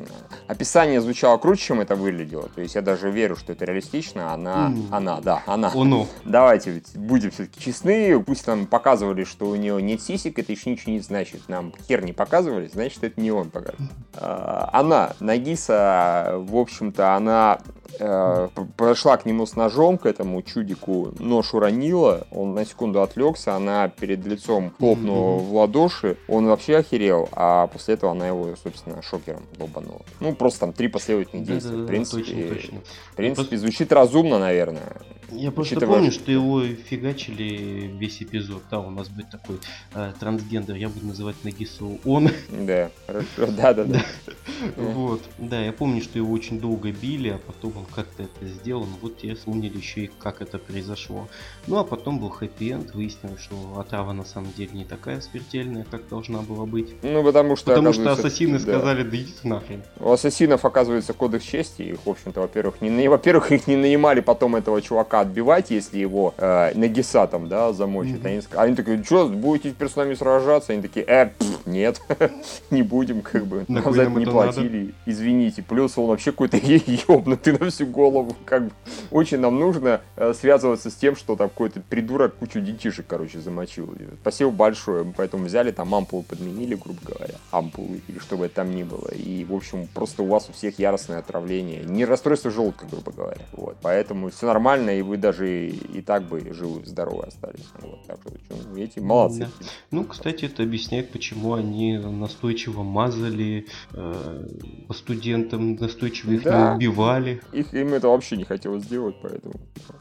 описание 0.47 1.01
звучало 1.01 1.37
круче, 1.37 1.65
чем 1.65 1.81
это 1.81 1.95
выглядело. 1.95 2.49
То 2.49 2.61
есть 2.61 2.75
я 2.75 2.81
даже 2.81 3.11
верю, 3.11 3.35
что 3.35 3.53
это 3.53 3.65
реалистично. 3.65 4.33
Она, 4.33 4.69
mm. 4.69 4.87
она, 4.91 5.21
да, 5.21 5.43
она. 5.45 5.71
Оно. 5.73 6.07
Давайте 6.23 6.81
будем 6.95 7.31
все-таки 7.31 7.59
честны. 7.59 8.21
Пусть 8.23 8.47
нам 8.47 8.65
показывали, 8.65 9.23
что 9.23 9.49
у 9.49 9.55
нее 9.55 9.81
нет 9.81 10.01
сисек, 10.01 10.39
это 10.39 10.51
еще 10.51 10.71
ничего 10.71 10.93
не 10.93 10.99
значит. 10.99 11.47
Нам 11.47 11.73
хер 11.87 12.03
не 12.03 12.13
показывали, 12.13 12.67
значит, 12.67 13.03
это 13.03 13.19
не 13.19 13.31
он 13.31 13.49
показывает. 13.49 13.91
А, 14.13 14.69
она, 14.73 15.13
Нагиса, 15.19 16.35
в 16.37 16.55
общем-то, 16.55 17.15
она 17.15 17.59
э, 17.99 18.49
пошла 18.77 19.17
к 19.17 19.25
нему 19.25 19.45
с 19.45 19.55
ножом, 19.55 19.97
к 19.97 20.05
этому 20.05 20.41
чудику, 20.41 21.13
нож 21.19 21.53
уронила, 21.53 22.27
он 22.31 22.53
на 22.53 22.65
секунду 22.65 23.01
отвлекся, 23.01 23.55
она 23.55 23.87
перед 23.89 24.25
лицом 24.25 24.71
хлопнула 24.77 25.39
mm-hmm. 25.39 25.43
в 25.43 25.55
ладоши, 25.55 26.17
он 26.27 26.47
вообще 26.47 26.77
охерел, 26.77 27.29
а 27.31 27.67
после 27.67 27.95
этого 27.95 28.11
она 28.11 28.27
его, 28.27 28.55
собственно, 28.61 29.01
шокером 29.01 29.43
долбанула. 29.57 30.01
Ну, 30.19 30.33
просто 30.33 30.61
там 30.61 30.73
три 30.73 30.87
последовательных 30.87 31.45
действия. 31.45 31.77
Да, 31.77 31.83
в 31.83 31.87
принципе, 31.87 32.23
точно, 32.23 32.47
точно. 32.47 32.79
В 33.11 33.15
принципе, 33.15 33.57
звучит 33.57 33.91
разумно, 33.91 34.39
наверное. 34.39 34.93
Я 35.31 35.51
просто 35.51 35.75
Учитывая... 35.75 35.97
помню, 35.97 36.11
что 36.11 36.31
его 36.31 36.63
фигачили 36.63 37.91
весь 37.97 38.21
эпизод. 38.21 38.63
Да, 38.69 38.79
у 38.79 38.89
нас 38.89 39.09
будет 39.09 39.29
такой 39.29 39.59
э, 39.93 40.13
трансгендер, 40.19 40.75
я 40.75 40.89
буду 40.89 41.07
называть 41.07 41.35
Нагису 41.43 41.99
он. 42.05 42.29
Да, 42.49 42.91
хорошо, 43.07 43.51
да-да-да. 43.51 44.05
Вот, 44.77 45.21
да, 45.37 45.63
я 45.63 45.73
помню, 45.73 46.01
что 46.01 46.17
его 46.17 46.31
очень 46.31 46.59
долго 46.59 46.91
били, 46.91 47.29
а 47.29 47.37
потом 47.37 47.74
он 47.77 47.85
как-то 47.85 48.23
это 48.23 48.45
сделал. 48.45 48.85
Ну 48.85 48.97
вот 49.01 49.17
тебе 49.17 49.35
вспомнили 49.35 49.77
еще 49.77 50.05
и 50.05 50.11
как 50.19 50.41
это 50.41 50.57
произошло. 50.57 51.27
Ну 51.67 51.77
а 51.77 51.83
потом 51.83 52.19
был 52.19 52.29
хэппи-энд, 52.29 52.93
выяснилось, 52.93 53.41
что 53.41 53.79
отрава 53.79 54.13
на 54.13 54.25
самом 54.25 54.51
деле 54.53 54.71
не 54.73 54.85
такая 54.85 55.21
смертельная, 55.21 55.85
как 55.89 56.07
должна 56.07 56.41
была 56.41 56.65
быть. 56.65 56.93
Ну 57.03 57.23
потому 57.23 57.55
что... 57.55 57.71
Потому 57.71 57.93
что 57.93 58.11
ассасины 58.11 58.59
сказали, 58.59 59.03
да 59.03 59.17
идите 59.17 59.47
нахрен. 59.47 59.83
У 59.99 60.11
ассасинов 60.11 60.65
оказывается 60.65 61.13
кодекс 61.13 61.45
чести, 61.45 61.83
их, 61.83 61.99
в 62.05 62.09
общем-то, 62.09 62.41
во-первых, 62.41 62.81
не, 62.81 63.07
во-первых, 63.07 63.51
их 63.51 63.67
не 63.67 63.75
нанимали 63.75 64.19
потом 64.21 64.55
этого 64.55 64.81
чувака 64.81 65.21
отбивать, 65.21 65.71
если 65.71 65.97
его 65.97 66.33
э, 66.37 66.73
Нагиса 66.75 67.27
там, 67.27 67.47
да, 67.47 67.73
замочит. 67.73 68.23
Mm-hmm. 68.23 68.27
Они, 68.27 68.41
они 68.67 68.75
такие, 68.75 69.03
что, 69.03 69.27
будете 69.27 69.71
теперь 69.71 69.89
с 69.89 69.95
нами 69.95 70.13
сражаться? 70.13 70.73
Они 70.73 70.81
такие, 70.81 71.05
э, 71.05 71.27
пфф, 71.37 71.65
нет, 71.65 72.01
не 72.71 72.83
будем, 72.83 73.21
как 73.21 73.45
бы, 73.45 73.65
нам 73.67 73.93
за 73.93 74.03
это 74.03 74.11
не 74.11 74.25
платили, 74.25 74.79
надо? 74.79 74.93
извините. 75.05 75.63
Плюс 75.63 75.97
он 75.97 76.07
вообще 76.07 76.31
какой-то 76.31 76.57
ебнутый 76.57 77.53
всю 77.69 77.85
голову, 77.85 78.35
как 78.45 78.65
бы. 78.65 78.71
Очень 79.11 79.39
нам 79.39 79.59
нужно 79.59 80.01
э, 80.15 80.33
связываться 80.33 80.89
с 80.89 80.95
тем, 80.95 81.15
что 81.15 81.35
там 81.35 81.49
какой-то 81.49 81.81
придурок 81.81 82.35
кучу 82.35 82.61
детишек, 82.61 83.05
короче, 83.07 83.39
замочил. 83.39 83.93
Спасибо 84.21 84.51
большое, 84.51 85.05
поэтому 85.15 85.45
взяли 85.45 85.71
там 85.71 85.93
ампулы, 85.93 86.23
подменили, 86.23 86.75
грубо 86.75 86.99
говоря, 87.03 87.35
ампулы, 87.51 88.01
или 88.07 88.19
что 88.19 88.37
бы 88.37 88.45
это 88.45 88.55
там 88.55 88.75
ни 88.75 88.83
было. 88.83 89.09
И, 89.09 89.43
в 89.43 89.53
общем, 89.53 89.87
просто 89.93 90.23
у 90.23 90.27
вас 90.27 90.49
у 90.49 90.53
всех 90.53 90.79
яростное 90.79 91.19
отравление. 91.19 91.83
Не 91.83 92.05
расстройство 92.05 92.51
желудка, 92.51 92.85
грубо 92.89 93.11
говоря. 93.11 93.45
Вот, 93.51 93.77
поэтому 93.81 94.29
все 94.29 94.47
нормально, 94.47 94.97
и 94.97 95.01
вы 95.01 95.17
даже 95.17 95.67
и 95.67 96.01
так 96.01 96.23
бы 96.23 96.53
живы, 96.53 96.85
здоровы 96.85 97.23
остались. 97.23 97.65
Вот, 97.81 98.05
так 98.07 98.19
что, 98.21 98.77
эти 98.77 98.99
молодцы. 98.99 99.39
Да. 99.39 99.67
Ну, 99.91 100.03
кстати, 100.05 100.45
это 100.45 100.63
объясняет, 100.63 101.11
почему 101.11 101.53
они 101.53 101.97
настойчиво 101.97 102.83
мазали 102.83 103.67
э, 103.93 104.47
по 104.87 104.93
студентам, 104.93 105.75
настойчиво 105.75 106.31
их 106.31 106.43
да. 106.43 106.69
не 106.69 106.75
убивали. 106.75 107.41
Их, 107.51 107.73
им 107.73 107.93
это 107.93 108.07
вообще 108.07 108.37
не 108.37 108.43
хотелось 108.43 108.83
сделать, 108.83 109.15
поэтому 109.21 109.55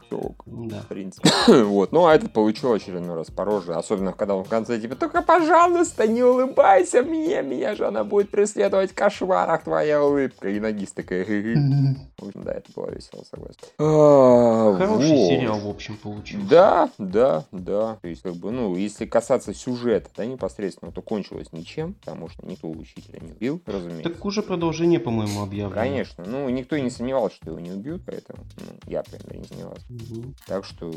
все 0.05 0.17
ок. 0.17 0.43
Да. 0.45 0.81
В 0.81 0.87
принципе. 0.87 1.29
вот. 1.63 1.91
Ну, 1.91 2.05
а 2.05 2.15
этот 2.15 2.33
получил 2.33 2.73
очередной 2.73 3.15
раз 3.15 3.31
по 3.31 3.45
роже. 3.45 3.73
Особенно, 3.73 4.13
когда 4.13 4.35
он 4.35 4.43
в 4.43 4.49
конце 4.49 4.79
типа, 4.79 4.95
только, 4.95 5.21
пожалуйста, 5.21 6.07
не 6.07 6.23
улыбайся 6.23 7.01
мне, 7.01 7.41
меня 7.41 7.75
же 7.75 7.87
она 7.87 8.03
будет 8.03 8.29
преследовать 8.29 8.91
в 8.91 8.95
кошмарах, 8.95 9.63
твоя 9.63 10.03
улыбка. 10.03 10.49
И 10.49 10.59
ногис 10.59 10.91
такая. 10.91 11.25
Да, 11.25 12.53
это 12.53 12.71
было 12.75 12.91
весело, 12.91 13.23
согласен. 13.29 13.59
А, 13.79 14.77
Хороший 14.77 15.27
сериал, 15.27 15.59
в 15.59 15.67
общем, 15.67 15.97
получился. 15.97 16.47
Да, 16.47 16.89
да, 16.97 17.45
да. 17.51 17.97
То 18.01 18.07
есть, 18.07 18.21
как 18.21 18.35
бы, 18.35 18.51
ну, 18.51 18.75
если 18.75 19.05
касаться 19.05 19.53
сюжета, 19.53 20.09
да, 20.15 20.25
непосредственно, 20.25 20.91
то 20.91 21.01
кончилось 21.01 21.51
ничем, 21.51 21.93
потому 21.93 22.29
что 22.29 22.45
никто 22.45 22.69
учителя 22.69 23.19
не 23.21 23.31
убил, 23.31 23.61
разумеется. 23.65 24.09
Так 24.09 24.25
уже 24.25 24.41
продолжение, 24.41 24.74
по-моему, 24.99 25.43
объявлено. 25.43 25.81
Конечно. 25.81 26.23
Ну, 26.25 26.49
никто 26.49 26.75
и 26.75 26.81
не 26.81 26.89
сомневался, 26.89 27.35
что 27.35 27.51
его 27.51 27.59
не 27.59 27.71
убьют, 27.71 28.03
поэтому, 28.05 28.43
ну, 28.57 28.77
я, 28.87 29.03
по 29.03 29.11
крайней 29.11 29.27
мере, 29.27 29.39
не 29.39 29.47
сомневался. 29.47 29.85
Угу. 29.89 30.33
Так 30.47 30.65
что... 30.65 30.91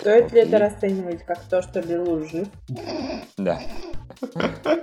Стоит 0.00 0.32
ли 0.32 0.40
это 0.40 0.58
расценивать 0.58 1.24
как 1.24 1.40
то, 1.44 1.62
что 1.62 1.82
Белу 1.82 2.26
жив? 2.26 2.48
Да. 3.36 3.60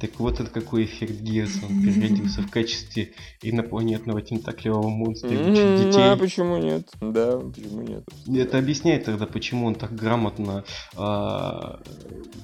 Так 0.00 0.18
вот 0.18 0.40
это 0.40 0.50
какой 0.50 0.84
эффект 0.84 1.20
Гиас. 1.20 1.50
Он 1.62 1.82
переродился 1.82 2.42
в 2.42 2.50
качестве 2.50 3.12
инопланетного 3.42 4.20
тентаклевого 4.22 4.88
монстра 4.88 5.30
и 5.30 5.36
учит 5.36 5.86
детей. 5.86 6.02
А 6.02 6.16
почему 6.16 6.58
нет? 6.58 6.88
Да, 7.00 7.38
почему 7.38 7.82
нет? 7.82 8.04
Это 8.28 8.58
объясняет 8.58 9.04
тогда, 9.04 9.26
почему 9.26 9.66
он 9.66 9.74
так 9.74 9.94
грамотно 9.94 10.64
а, 10.96 11.80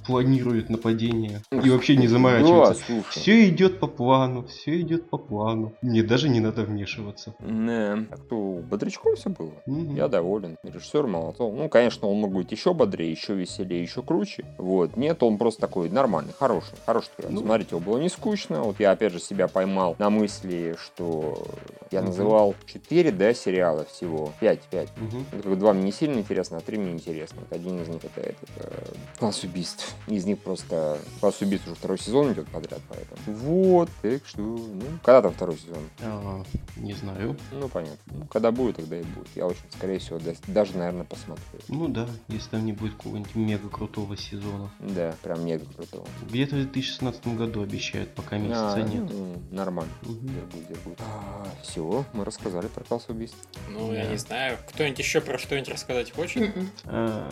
планирует 0.07 0.71
нападение 0.71 1.43
и 1.51 1.71
вообще 1.71 1.97
не 1.97 2.09
заморачивается. 2.09 2.85
Да, 2.89 3.03
все 3.11 3.49
идет 3.49 3.81
по 3.81 3.87
плану, 3.87 4.47
все 4.47 4.81
идет 4.81 5.11
по 5.11 5.19
плану. 5.19 5.75
Мне 5.83 6.03
даже 6.03 6.29
не 6.29 6.41
надо 6.41 6.63
вмешиваться. 6.63 7.35
Не, 7.41 8.07
а 8.11 8.17
кто 8.17 8.63
бодрячком 8.69 9.17
все 9.17 9.31
было? 9.31 9.53
Угу. 9.67 9.95
Я 9.95 10.09
доволен. 10.09 10.57
Режиссер 10.63 11.07
молодцом. 11.07 11.57
Ну, 11.57 11.69
конечно, 11.69 12.09
он 12.09 12.19
мог 12.19 12.33
быть 12.33 12.51
еще 12.53 12.73
бодрее, 12.73 13.11
еще 13.11 13.35
веселее, 13.35 13.83
еще 13.83 14.03
круче. 14.03 14.45
Вот. 14.59 14.97
Нет, 14.97 15.23
он 15.23 15.39
просто 15.39 15.61
такой 15.61 15.91
нормальный, 15.91 16.33
хороший, 16.39 16.77
хороший. 16.87 17.11
Ну, 17.29 17.42
смотрите, 17.43 17.77
его 17.77 17.81
было 17.81 17.99
не 17.99 18.09
скучно. 18.09 18.63
Вот 18.63 18.81
я 18.81 18.93
опять 18.93 19.13
же 19.13 19.21
себя 19.21 19.49
поймал 19.49 19.97
на 19.99 20.11
мысли, 20.11 20.77
что 20.79 21.47
я 21.91 22.01
угу. 22.01 22.09
называл 22.09 22.55
4, 22.67 23.13
да, 23.13 23.35
сериала 23.35 23.85
всего. 23.85 24.33
5, 24.41 24.61
5. 24.61 24.89
Угу. 24.89 25.25
Это 25.33 25.43
как 25.43 25.59
два 25.59 25.73
мне 25.73 25.85
не 25.85 25.93
сильно 25.93 26.19
интересно, 26.19 26.59
а 26.59 26.61
три 26.61 26.79
мне 26.79 26.93
интересно. 26.93 27.41
Вот 27.41 27.53
один 27.53 27.81
из 27.83 27.89
них 27.89 28.03
это 28.05 28.21
этот 28.21 28.51
э, 28.57 28.95
класс 29.19 29.43
убийств. 29.45 29.95
Из 30.07 30.25
них 30.25 30.39
просто 30.39 30.99
класс 31.21 31.41
убийств 31.41 31.67
уже 31.67 31.77
второй 31.77 31.99
сезон 31.99 32.33
идет 32.33 32.49
подряд, 32.49 32.81
поэтому. 32.89 33.37
Вот, 33.39 33.91
так 34.01 34.23
что, 34.27 34.41
ну, 34.41 34.83
когда 35.03 35.23
там 35.23 35.33
второй 35.33 35.57
сезон? 35.57 35.83
А, 36.01 36.43
не 36.77 36.95
знаю. 36.95 37.37
Ну, 37.53 37.69
понятно. 37.69 37.99
Ну, 38.07 38.27
когда 38.27 38.51
будет, 38.51 38.77
тогда 38.77 38.99
и 38.99 39.03
будет. 39.03 39.29
Я 39.35 39.47
очень, 39.47 39.61
скорее 39.77 39.99
всего, 39.99 40.19
даже, 40.47 40.77
наверное, 40.77 41.05
посмотрю. 41.05 41.45
Ну 41.69 41.89
да, 41.89 42.09
если 42.29 42.51
там 42.51 42.65
не 42.65 42.73
будет 42.73 42.95
какого-нибудь 42.95 43.35
мега 43.35 43.69
крутого 43.69 44.17
сезона. 44.17 44.71
Да, 44.81 45.15
прям 45.23 45.45
мега 45.45 45.65
крутого. 45.77 46.07
Где-то 46.29 46.57
в 46.57 46.63
2016 46.63 47.27
году 47.37 47.63
обещают, 47.63 48.11
пока 48.11 48.39
месяца 48.39 48.75
а, 48.75 48.83
нет. 48.83 49.11
Нормально. 49.51 49.93
Угу. 50.03 50.13
Дергут, 50.21 50.69
дергут. 50.69 50.99
А, 51.01 51.47
все, 51.63 52.05
мы 52.13 52.25
рассказали 52.25 52.69
про 52.69 52.85
класс 52.85 53.07
убийств. 53.09 53.39
Ну, 53.69 53.89
да. 53.89 53.95
я 53.95 54.07
не 54.07 54.17
знаю. 54.17 54.59
Кто-нибудь 54.69 54.99
еще 54.99 55.21
про 55.21 55.39
что-нибудь 55.39 55.69
рассказать 55.69 56.13
хочет? 56.13 56.43
М-м. 56.43 56.71
А, 56.87 57.31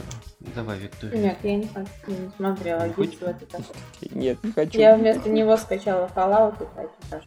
давай, 0.55 0.79
Виктория. 0.79 1.21
Нет, 1.21 1.39
я 1.43 1.57
не, 1.57 1.69
не 2.07 2.31
смотрела. 2.37 2.89
Не 2.97 3.05
Есть 3.05 4.15
Нет, 4.15 4.45
не 4.45 4.53
хочу. 4.53 4.79
Я 4.79 4.97
вместо 4.97 5.29
него 5.29 5.57
скачала 5.57 6.11
Fallout 6.15 6.63
и 6.63 7.11
так. 7.11 7.23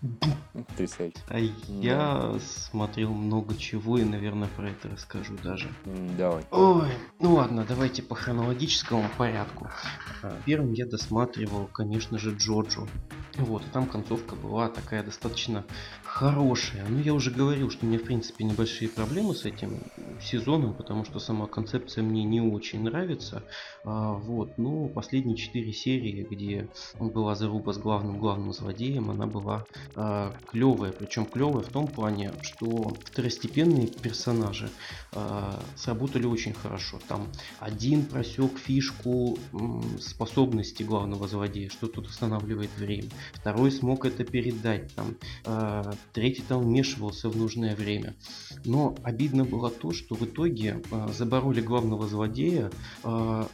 Потрясающе. 0.54 1.18
А 1.28 1.40
я 1.40 2.36
смотрел 2.40 3.12
много 3.12 3.56
чего 3.56 3.98
и, 3.98 4.04
наверное, 4.04 4.48
про 4.56 4.70
это 4.70 4.90
расскажу 4.90 5.36
даже. 5.44 5.68
Давай. 6.18 6.46
Ой, 6.52 6.90
ну 7.20 7.34
ладно, 7.34 7.66
давайте 7.68 8.04
по 8.04 8.14
хронологическому 8.14 9.10
порядку. 9.18 9.68
А, 10.22 10.38
первым 10.46 10.74
я 10.74 10.86
досматривал, 10.86 11.66
конечно 11.66 12.20
же, 12.20 12.36
Джоджо. 12.36 12.88
Вот, 13.38 13.64
и 13.64 13.70
там 13.72 13.88
концовка 13.88 14.36
была 14.36 14.70
такая 14.70 15.02
достаточно 15.02 15.66
хорошая. 16.14 16.86
Ну, 16.88 17.00
я 17.00 17.14
уже 17.14 17.32
говорил, 17.32 17.72
что 17.72 17.86
у 17.86 17.90
меня, 17.90 17.98
в 17.98 18.04
принципе, 18.04 18.44
небольшие 18.44 18.88
проблемы 18.88 19.34
с 19.34 19.46
этим 19.46 19.80
сезоном, 20.22 20.76
потому 20.76 21.06
что 21.06 21.20
сама 21.20 21.48
концепция 21.48 22.04
мне 22.04 22.24
не 22.24 22.40
очень 22.40 22.84
нравится. 22.84 23.44
А, 23.84 24.14
вот, 24.14 24.60
но 24.60 24.88
последние 24.90 25.36
четыре 25.36 25.74
серии, 25.74 26.26
где 26.30 26.70
была 27.00 27.34
заруба 27.34 27.74
с 27.74 27.80
главным 27.80 28.20
главным 28.20 28.54
злодеем, 28.54 29.10
она 29.10 29.26
была 29.26 29.66
а, 29.96 30.32
клевая. 30.48 30.92
Причем 30.92 31.26
клевая 31.26 31.64
в 31.64 31.70
том 31.70 31.88
плане, 31.88 32.32
что 32.42 32.94
второстепенные 33.06 33.88
персонажи 33.88 34.70
а, 35.14 35.60
сработали 35.76 36.26
очень 36.28 36.54
хорошо. 36.54 37.00
Там 37.08 37.28
один 37.60 38.06
просек 38.06 38.60
фишку 38.60 39.40
способности 40.00 40.84
главного 40.84 41.28
злодея, 41.28 41.70
что 41.70 41.88
тут 41.88 42.08
останавливает 42.08 42.70
время. 42.78 43.10
Второй 43.34 43.72
смог 43.72 44.06
это 44.06 44.24
передать. 44.24 44.94
Там, 44.94 45.16
э, 45.46 45.92
третий 46.12 46.44
там 46.48 46.62
вмешивался 46.62 47.30
в 47.30 47.38
нужное 47.38 47.76
время. 47.76 48.16
Но 48.66 48.96
обидно 49.04 49.46
было 49.46 49.70
то, 49.70 49.94
что 49.94 50.16
в 50.16 50.24
итоге 50.24 50.82
э, 50.92 51.10
забороли 51.14 51.62
главного 51.62 52.08
злодея 52.08 52.72
э, 53.04 53.46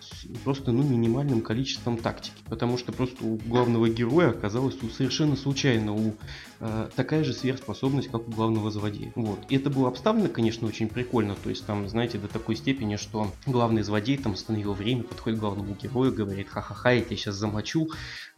просто 0.43 0.71
ну, 0.71 0.83
минимальным 0.83 1.41
количеством 1.41 1.97
тактики. 1.97 2.35
Потому 2.49 2.77
что 2.77 2.91
просто 2.91 3.25
у 3.25 3.37
главного 3.37 3.89
героя 3.89 4.29
оказалось 4.29 4.75
совершенно 4.95 5.35
случайно 5.35 5.93
у 5.93 6.15
э, 6.59 6.89
такая 6.95 7.23
же 7.23 7.33
сверхспособность, 7.33 8.09
как 8.09 8.27
у 8.27 8.31
главного 8.31 8.71
злодея. 8.71 9.11
Вот. 9.15 9.39
И 9.49 9.55
это 9.55 9.69
было 9.69 9.87
обставлено, 9.87 10.29
конечно, 10.29 10.67
очень 10.67 10.89
прикольно. 10.89 11.35
То 11.35 11.49
есть 11.49 11.65
там, 11.65 11.87
знаете, 11.87 12.17
до 12.17 12.27
такой 12.27 12.55
степени, 12.55 12.95
что 12.95 13.31
главный 13.45 13.83
злодей 13.83 14.17
там 14.17 14.33
остановил 14.33 14.73
время, 14.73 15.03
подходит 15.03 15.39
к 15.39 15.41
главному 15.41 15.75
герою, 15.75 16.13
говорит, 16.13 16.49
ха-ха-ха, 16.49 16.91
я 16.91 17.01
тебя 17.01 17.17
сейчас 17.17 17.35
замочу, 17.35 17.89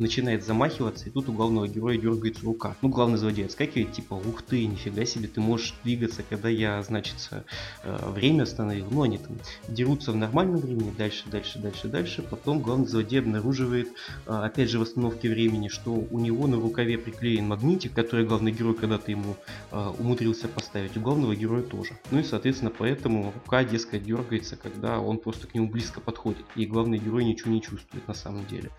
начинает 0.01 0.43
замахиваться, 0.43 1.07
и 1.07 1.11
тут 1.11 1.29
у 1.29 1.33
главного 1.33 1.67
героя 1.67 1.97
дергается 1.97 2.43
рука. 2.43 2.75
Ну, 2.81 2.89
главный 2.89 3.17
злодей 3.17 3.45
отскакивает, 3.45 3.93
типа, 3.93 4.15
ух 4.15 4.41
ты, 4.41 4.65
нифига 4.65 5.05
себе, 5.05 5.27
ты 5.27 5.39
можешь 5.39 5.75
двигаться, 5.83 6.23
когда 6.27 6.49
я, 6.49 6.81
значит, 6.83 7.15
э, 7.31 8.11
время 8.11 8.43
остановил. 8.43 8.87
Ну, 8.89 9.03
они 9.03 9.17
там 9.19 9.37
дерутся 9.67 10.11
в 10.11 10.15
нормальном 10.15 10.57
времени, 10.57 10.91
дальше, 10.97 11.23
дальше, 11.29 11.59
дальше, 11.59 11.87
дальше. 11.87 12.23
Потом 12.23 12.61
главный 12.61 12.87
злодей 12.87 13.19
обнаруживает, 13.19 13.89
э, 14.25 14.31
опять 14.31 14.69
же, 14.69 14.79
в 14.79 14.81
остановке 14.81 15.29
времени, 15.29 15.67
что 15.67 15.91
у 15.93 16.19
него 16.19 16.47
на 16.47 16.57
рукаве 16.57 16.97
приклеен 16.97 17.47
магнитик, 17.47 17.93
который 17.93 18.25
главный 18.25 18.51
герой 18.51 18.73
когда-то 18.73 19.11
ему 19.11 19.35
э, 19.71 19.91
умудрился 19.99 20.47
поставить. 20.47 20.97
У 20.97 21.01
главного 21.01 21.35
героя 21.35 21.61
тоже. 21.61 21.91
Ну 22.09 22.19
и, 22.19 22.23
соответственно, 22.23 22.71
поэтому 22.75 23.31
рука, 23.33 23.63
дескать, 23.63 24.03
дергается, 24.03 24.55
когда 24.55 24.99
он 24.99 25.19
просто 25.19 25.47
к 25.47 25.53
нему 25.53 25.69
близко 25.69 26.01
подходит. 26.01 26.45
И 26.55 26.65
главный 26.65 26.97
герой 26.97 27.23
ничего 27.23 27.51
не 27.51 27.61
чувствует 27.61 28.07
на 28.07 28.15
самом 28.15 28.47
деле. 28.47 28.71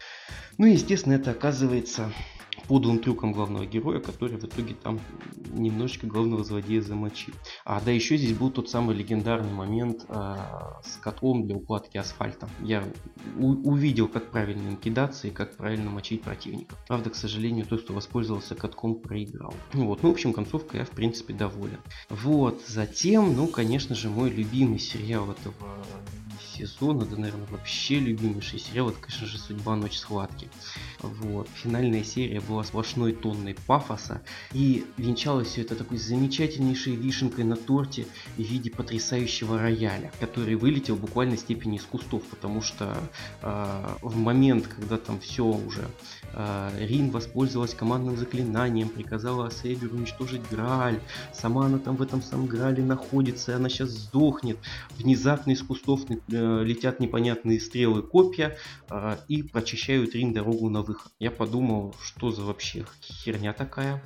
Ну 0.58 0.66
и, 0.66 0.72
естественно, 0.72 1.11
это 1.12 1.30
оказывается 1.32 2.12
подлым 2.68 2.98
трюком 2.98 3.32
главного 3.32 3.66
героя, 3.66 4.00
который 4.00 4.36
в 4.36 4.44
итоге 4.44 4.74
там 4.74 5.00
немножечко 5.52 6.06
главного 6.06 6.44
злодея 6.44 6.80
замочил. 6.80 7.34
А 7.64 7.80
да, 7.80 7.90
еще 7.90 8.16
здесь 8.16 8.36
был 8.36 8.50
тот 8.50 8.70
самый 8.70 8.96
легендарный 8.96 9.52
момент 9.52 10.04
э, 10.08 10.36
с 10.84 10.96
котлом 10.96 11.46
для 11.46 11.56
укладки 11.56 11.98
асфальта. 11.98 12.48
Я 12.60 12.84
увидел, 13.36 14.08
как 14.08 14.30
правильно 14.30 14.68
им 14.68 14.76
кидаться 14.76 15.28
и 15.28 15.30
как 15.30 15.56
правильно 15.56 15.90
мочить 15.90 16.22
противника. 16.22 16.76
Правда, 16.88 17.10
к 17.10 17.14
сожалению, 17.14 17.66
тот, 17.66 17.82
кто 17.82 17.94
воспользовался 17.94 18.54
катком, 18.54 18.96
проиграл. 18.96 19.54
Ну 19.74 19.86
вот, 19.86 20.02
ну, 20.02 20.10
в 20.10 20.12
общем, 20.12 20.32
концовка 20.32 20.78
я, 20.78 20.84
в 20.84 20.90
принципе, 20.90 21.34
доволен. 21.34 21.80
Вот, 22.08 22.62
затем, 22.66 23.34
ну, 23.36 23.46
конечно 23.46 23.94
же, 23.94 24.08
мой 24.08 24.30
любимый 24.30 24.78
сериал 24.78 25.30
этого 25.30 25.84
сезона, 26.56 27.04
да, 27.04 27.16
наверное, 27.16 27.46
вообще 27.48 27.98
любимейший 27.98 28.58
сериал, 28.58 28.90
это, 28.90 28.98
конечно 29.00 29.26
же, 29.26 29.38
«Судьба. 29.38 29.76
Ночь 29.76 29.98
схватки». 29.98 30.48
Вот. 31.00 31.48
Финальная 31.54 32.04
серия 32.04 32.40
была 32.40 32.64
сплошной 32.64 33.12
тонной 33.12 33.54
пафоса, 33.54 34.22
и 34.52 34.84
венчалось 34.96 35.48
все 35.48 35.62
это 35.62 35.74
такой 35.74 35.98
замечательнейшей 35.98 36.94
вишенкой 36.94 37.44
на 37.44 37.56
торте 37.56 38.06
в 38.36 38.40
виде 38.40 38.70
потрясающего 38.70 39.58
рояля, 39.58 40.12
который 40.20 40.54
вылетел 40.54 40.96
буквально 40.96 41.36
степени 41.36 41.76
из 41.76 41.82
кустов, 41.82 42.22
потому 42.24 42.62
что 42.62 42.96
э, 43.42 43.96
в 44.02 44.16
момент, 44.16 44.66
когда 44.66 44.96
там 44.96 45.20
все 45.20 45.44
уже 45.44 45.88
Рин 46.78 47.10
воспользовалась 47.10 47.74
командным 47.74 48.16
заклинанием, 48.16 48.88
приказала 48.88 49.46
Асейберу 49.46 49.96
уничтожить 49.96 50.42
Грааль, 50.50 51.00
сама 51.32 51.66
она 51.66 51.78
там 51.78 51.96
в 51.96 52.02
этом 52.02 52.22
самом 52.22 52.46
Граале 52.46 52.82
находится, 52.82 53.52
и 53.52 53.54
она 53.54 53.68
сейчас 53.68 53.90
сдохнет, 53.90 54.58
внезапно 54.90 55.52
из 55.52 55.62
кустов 55.62 56.02
э, 56.08 56.14
летят 56.64 57.00
непонятные 57.00 57.60
стрелы 57.60 58.02
копья 58.02 58.56
э, 58.90 59.16
и 59.28 59.42
прочищают 59.42 60.14
Рин 60.14 60.32
дорогу 60.32 60.68
на 60.70 60.82
выход. 60.82 61.12
Я 61.18 61.30
подумал, 61.30 61.94
что 62.02 62.30
за 62.30 62.42
вообще 62.42 62.86
херня 63.02 63.52
такая. 63.52 64.02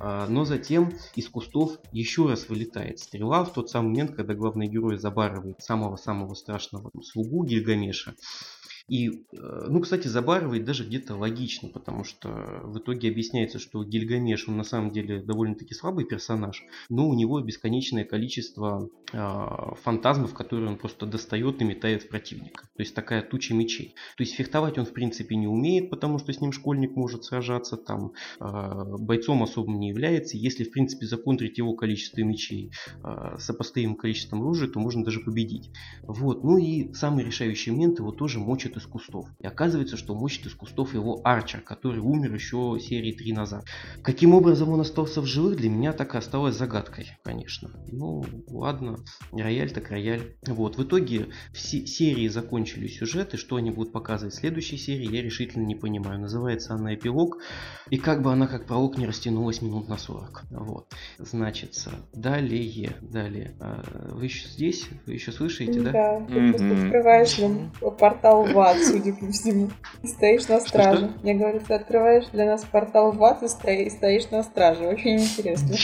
Э, 0.00 0.26
но 0.28 0.44
затем 0.44 0.92
из 1.14 1.28
кустов 1.28 1.78
еще 1.92 2.28
раз 2.28 2.48
вылетает 2.48 2.98
стрела 2.98 3.44
в 3.44 3.52
тот 3.52 3.70
самый 3.70 3.88
момент, 3.88 4.14
когда 4.14 4.34
главный 4.34 4.68
герой 4.68 4.98
забарывает 4.98 5.62
самого-самого 5.62 6.34
страшного 6.34 6.90
слугу 7.02 7.44
Гильгамеша 7.44 8.14
И, 8.88 9.08
э, 9.10 9.66
ну, 9.68 9.80
кстати, 9.80 10.08
забарывает 10.08 10.64
даже 10.64 10.84
где-то 10.84 11.14
логично, 11.14 11.68
потому 11.68 12.04
что 12.04 12.28
в 12.64 12.78
итоге 12.78 13.10
объясняется, 13.10 13.58
что 13.58 13.84
Гильгамеш, 13.84 14.48
он 14.48 14.56
на 14.56 14.64
самом 14.64 14.90
деле 14.90 15.20
довольно-таки 15.20 15.74
слабый 15.74 16.06
персонаж, 16.06 16.64
но 16.88 17.06
у 17.06 17.14
него 17.14 17.38
бесконечное 17.40 18.04
количество 18.04 18.88
э, 19.12 19.74
фантазмов, 19.82 20.32
которые 20.32 20.70
он 20.70 20.78
просто 20.78 21.04
достает 21.04 21.60
и 21.60 21.64
метает 21.64 22.04
в 22.04 22.08
противника. 22.08 22.64
То 22.76 22.82
есть 22.82 22.94
такая 22.94 23.20
туча 23.22 23.54
мечей. 23.54 23.94
То 24.16 24.22
есть 24.22 24.34
фехтовать 24.34 24.78
он 24.78 24.86
в 24.86 24.94
принципе 24.94 25.36
не 25.36 25.46
умеет, 25.46 25.90
потому 25.90 26.18
что 26.18 26.32
с 26.32 26.40
ним 26.40 26.52
школьник 26.52 26.96
может 26.96 27.24
сражаться, 27.24 27.76
там 27.76 28.12
э, 28.40 28.84
бойцом 28.98 29.42
особо 29.42 29.70
не 29.70 29.88
является. 29.90 30.38
Если 30.38 30.64
в 30.64 30.70
принципе 30.70 31.06
законтрить 31.06 31.58
его 31.58 31.74
количество 31.74 32.22
мечей 32.22 32.72
э, 33.04 33.36
сопоставимым 33.38 33.96
количеством 33.96 34.40
оружия, 34.40 34.70
то 34.70 34.80
можно 34.80 35.04
даже 35.04 35.20
победить. 35.20 35.70
Вот. 36.04 36.42
Ну 36.42 36.56
и 36.56 36.94
самый 36.94 37.24
решающий 37.24 37.70
момент 37.70 37.98
его 37.98 38.12
тоже 38.12 38.38
мочит 38.38 38.77
из 38.78 38.86
кустов. 38.86 39.28
И 39.38 39.46
оказывается, 39.46 39.96
что 39.96 40.14
мочит 40.14 40.46
из 40.46 40.54
кустов 40.54 40.94
его 40.94 41.20
Арчер, 41.24 41.60
который 41.60 42.00
умер 42.00 42.34
еще 42.34 42.78
серии 42.80 43.12
3 43.12 43.32
назад. 43.32 43.64
Каким 44.02 44.34
образом 44.34 44.70
он 44.70 44.80
остался 44.80 45.20
в 45.20 45.26
живых, 45.26 45.56
для 45.56 45.70
меня 45.70 45.92
так 45.92 46.14
и 46.14 46.18
осталось 46.18 46.56
загадкой, 46.56 47.18
конечно. 47.22 47.70
Ну, 47.92 48.24
ладно, 48.48 48.98
рояль 49.32 49.70
так 49.70 49.90
рояль. 49.90 50.36
Вот, 50.46 50.76
в 50.76 50.82
итоге 50.82 51.28
все 51.52 51.86
серии 51.86 52.28
закончили 52.28 52.86
сюжеты, 52.88 53.36
что 53.36 53.56
они 53.56 53.70
будут 53.70 53.92
показывать 53.92 54.34
в 54.34 54.38
следующей 54.38 54.76
серии, 54.76 55.14
я 55.14 55.22
решительно 55.22 55.64
не 55.64 55.74
понимаю. 55.74 56.20
Называется 56.20 56.74
она 56.74 56.94
«Эпилог», 56.94 57.38
и 57.90 57.98
как 57.98 58.22
бы 58.22 58.32
она 58.32 58.46
как 58.46 58.66
пролог 58.66 58.98
не 58.98 59.06
растянулась 59.06 59.62
минут 59.62 59.88
на 59.88 59.98
40. 59.98 60.44
Вот, 60.50 60.92
значится, 61.18 61.90
далее, 62.12 62.96
далее. 63.00 63.56
А, 63.60 63.82
вы 64.12 64.24
еще 64.24 64.48
здесь? 64.48 64.88
Вы 65.06 65.14
еще 65.14 65.32
слышите, 65.32 65.80
да? 65.80 65.92
Да, 65.92 66.26
ты 66.26 66.32
mm-hmm. 66.32 66.50
просто 66.50 66.84
открываешь 66.84 67.38
нам 67.38 67.72
портал 67.98 68.44
в 68.44 68.52
ад, 68.70 68.78
судя 68.84 69.12
по 69.12 69.30
всему. 69.32 69.70
Стоишь 70.04 70.48
на 70.48 70.60
страже. 70.60 71.12
Я 71.22 71.34
говорю, 71.34 71.60
ты 71.60 71.74
открываешь 71.74 72.26
для 72.32 72.46
нас 72.46 72.64
портал 72.64 73.12
в 73.12 73.22
ад 73.24 73.42
и 73.42 73.48
стоишь 73.90 74.30
на 74.30 74.42
страже. 74.42 74.86
Очень 74.86 75.20
интересно. 75.20 75.76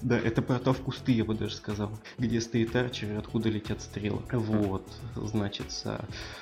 Да, 0.06 0.20
это 0.20 0.44
портал 0.44 0.74
в 0.74 0.82
кусты, 0.82 1.14
я 1.14 1.26
бы 1.26 1.34
даже 1.34 1.56
сказал, 1.56 1.90
где 2.20 2.40
стоит 2.40 2.76
арчер 2.76 3.14
и 3.14 3.16
откуда 3.16 3.50
летят 3.50 3.82
стрелы. 3.82 4.22
Вот, 4.32 4.88
значит, 5.16 5.66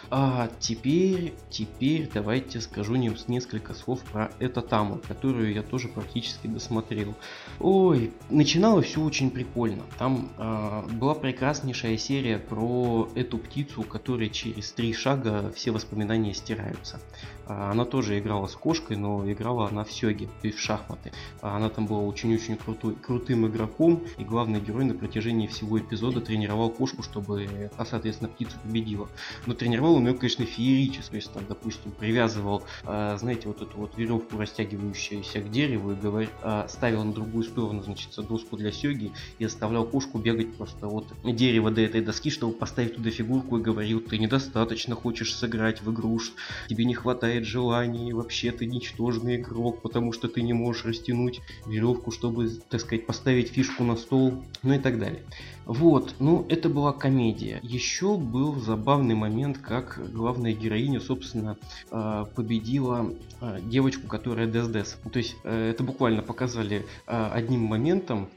а 0.09 0.49
теперь, 0.59 1.34
теперь 1.49 2.09
давайте 2.14 2.59
скажу 2.59 2.95
несколько 2.95 3.74
слов 3.74 4.01
про 4.01 4.34
это 4.39 4.61
таму, 4.61 4.99
которую 5.07 5.53
я 5.53 5.64
тоже 5.64 5.88
практически 5.88 6.47
досмотрел. 6.47 7.16
Ой, 7.61 8.11
начиналось 8.30 8.88
все 8.88 9.01
очень 9.01 9.32
прикольно. 9.32 9.84
Там 9.97 10.30
а, 10.38 10.86
была 10.99 11.16
прекраснейшая 11.16 11.95
серия 11.95 12.39
про 12.39 13.09
эту 13.16 13.38
птицу, 13.38 13.80
у 13.80 13.86
которой 13.86 14.30
через 14.30 14.74
три 14.74 14.93
шага 14.93 15.53
все 15.55 15.72
воспоминания 15.72 16.34
стираются. 16.34 16.99
А, 17.47 17.71
она 17.71 17.85
тоже 17.85 18.17
играла 18.19 18.47
с 18.47 18.55
кошкой, 18.55 18.97
но 18.97 19.29
играла 19.29 19.67
она 19.67 19.83
в 19.83 19.91
то 19.93 20.47
есть 20.47 20.57
в 20.57 20.61
шахматы. 20.61 21.11
А, 21.41 21.57
она 21.57 21.69
там 21.69 21.87
была 21.87 21.99
очень-очень 21.99 22.57
крутой, 22.57 22.95
крутым 22.95 23.47
игроком, 23.47 24.03
и 24.17 24.23
главный 24.23 24.61
герой 24.61 24.85
на 24.85 24.93
протяжении 24.93 25.47
всего 25.47 25.79
эпизода 25.79 26.21
тренировал 26.21 26.69
кошку, 26.69 27.03
чтобы 27.03 27.69
а, 27.77 27.85
соответственно, 27.85 28.29
птицу 28.29 28.55
победила. 28.63 29.09
Но 29.45 29.53
тренировал 29.53 29.95
он 29.95 30.07
ее, 30.07 30.13
конечно, 30.13 30.45
феерически. 30.45 31.11
То 31.11 31.15
есть, 31.17 31.33
там, 31.33 31.43
допустим, 31.47 31.91
привязывал, 31.91 32.63
знаете, 32.83 33.47
вот 33.47 33.61
эту 33.61 33.77
вот 33.77 33.97
веревку, 33.97 34.37
растягивающуюся 34.37 35.41
к 35.41 35.51
дереву, 35.51 35.91
и 35.91 35.95
говор... 35.95 36.27
ставил 36.67 37.03
на 37.03 37.13
другую 37.13 37.43
сторону, 37.43 37.83
значит, 37.83 38.09
доску 38.27 38.57
для 38.57 38.71
сёги, 38.71 39.11
и 39.37 39.45
оставлял 39.45 39.85
кошку 39.85 40.17
бегать 40.17 40.55
просто 40.55 40.87
вот 40.87 41.13
дерево 41.23 41.71
до 41.71 41.81
этой 41.81 42.01
доски, 42.01 42.29
чтобы 42.29 42.53
поставить 42.53 42.95
туда 42.95 43.09
фигурку, 43.11 43.57
и 43.57 43.61
говорил, 43.61 43.99
ты 43.99 44.17
недостаточно 44.17 44.95
хочешь 44.95 45.35
сыграть 45.35 45.81
в 45.81 45.91
игру, 45.91 46.19
тебе 46.67 46.85
не 46.85 46.93
хватает 46.93 47.32
хватает 47.34 47.45
желаний, 47.45 48.13
вообще 48.13 48.51
ты 48.51 48.65
ничтожный 48.67 49.38
игрок, 49.38 49.81
потому 49.81 50.13
что 50.13 50.27
ты 50.27 50.43
не 50.43 50.53
можешь 50.53 50.86
растянуть 50.86 51.41
веревку, 51.65 52.11
чтобы, 52.11 52.49
так 52.69 52.79
сказать, 52.81 53.07
поставить 53.07 53.49
фишку 53.49 53.84
на 53.84 53.95
стол, 53.95 54.43
ну 54.61 54.73
и 54.73 54.79
так 54.79 54.99
далее. 54.99 55.23
Вот, 55.66 56.16
ну 56.20 56.45
это 56.49 56.70
была 56.70 56.91
комедия. 56.93 57.59
Еще 57.64 58.18
был 58.18 58.55
забавный 58.59 59.16
момент, 59.16 59.57
как 59.57 59.99
главная 60.11 60.53
героиня, 60.53 60.99
собственно, 60.99 61.57
а, 61.89 62.26
победила 62.26 63.14
а, 63.39 63.59
девочку, 63.61 64.07
которая 64.07 64.47
Дес-Дес. 64.47 64.97
То 65.11 65.20
есть 65.20 65.36
э, 65.43 65.72
это 65.72 65.84
буквально 65.84 66.22
показали 66.22 66.86
одним 67.05 67.61
моментом, 67.61 68.30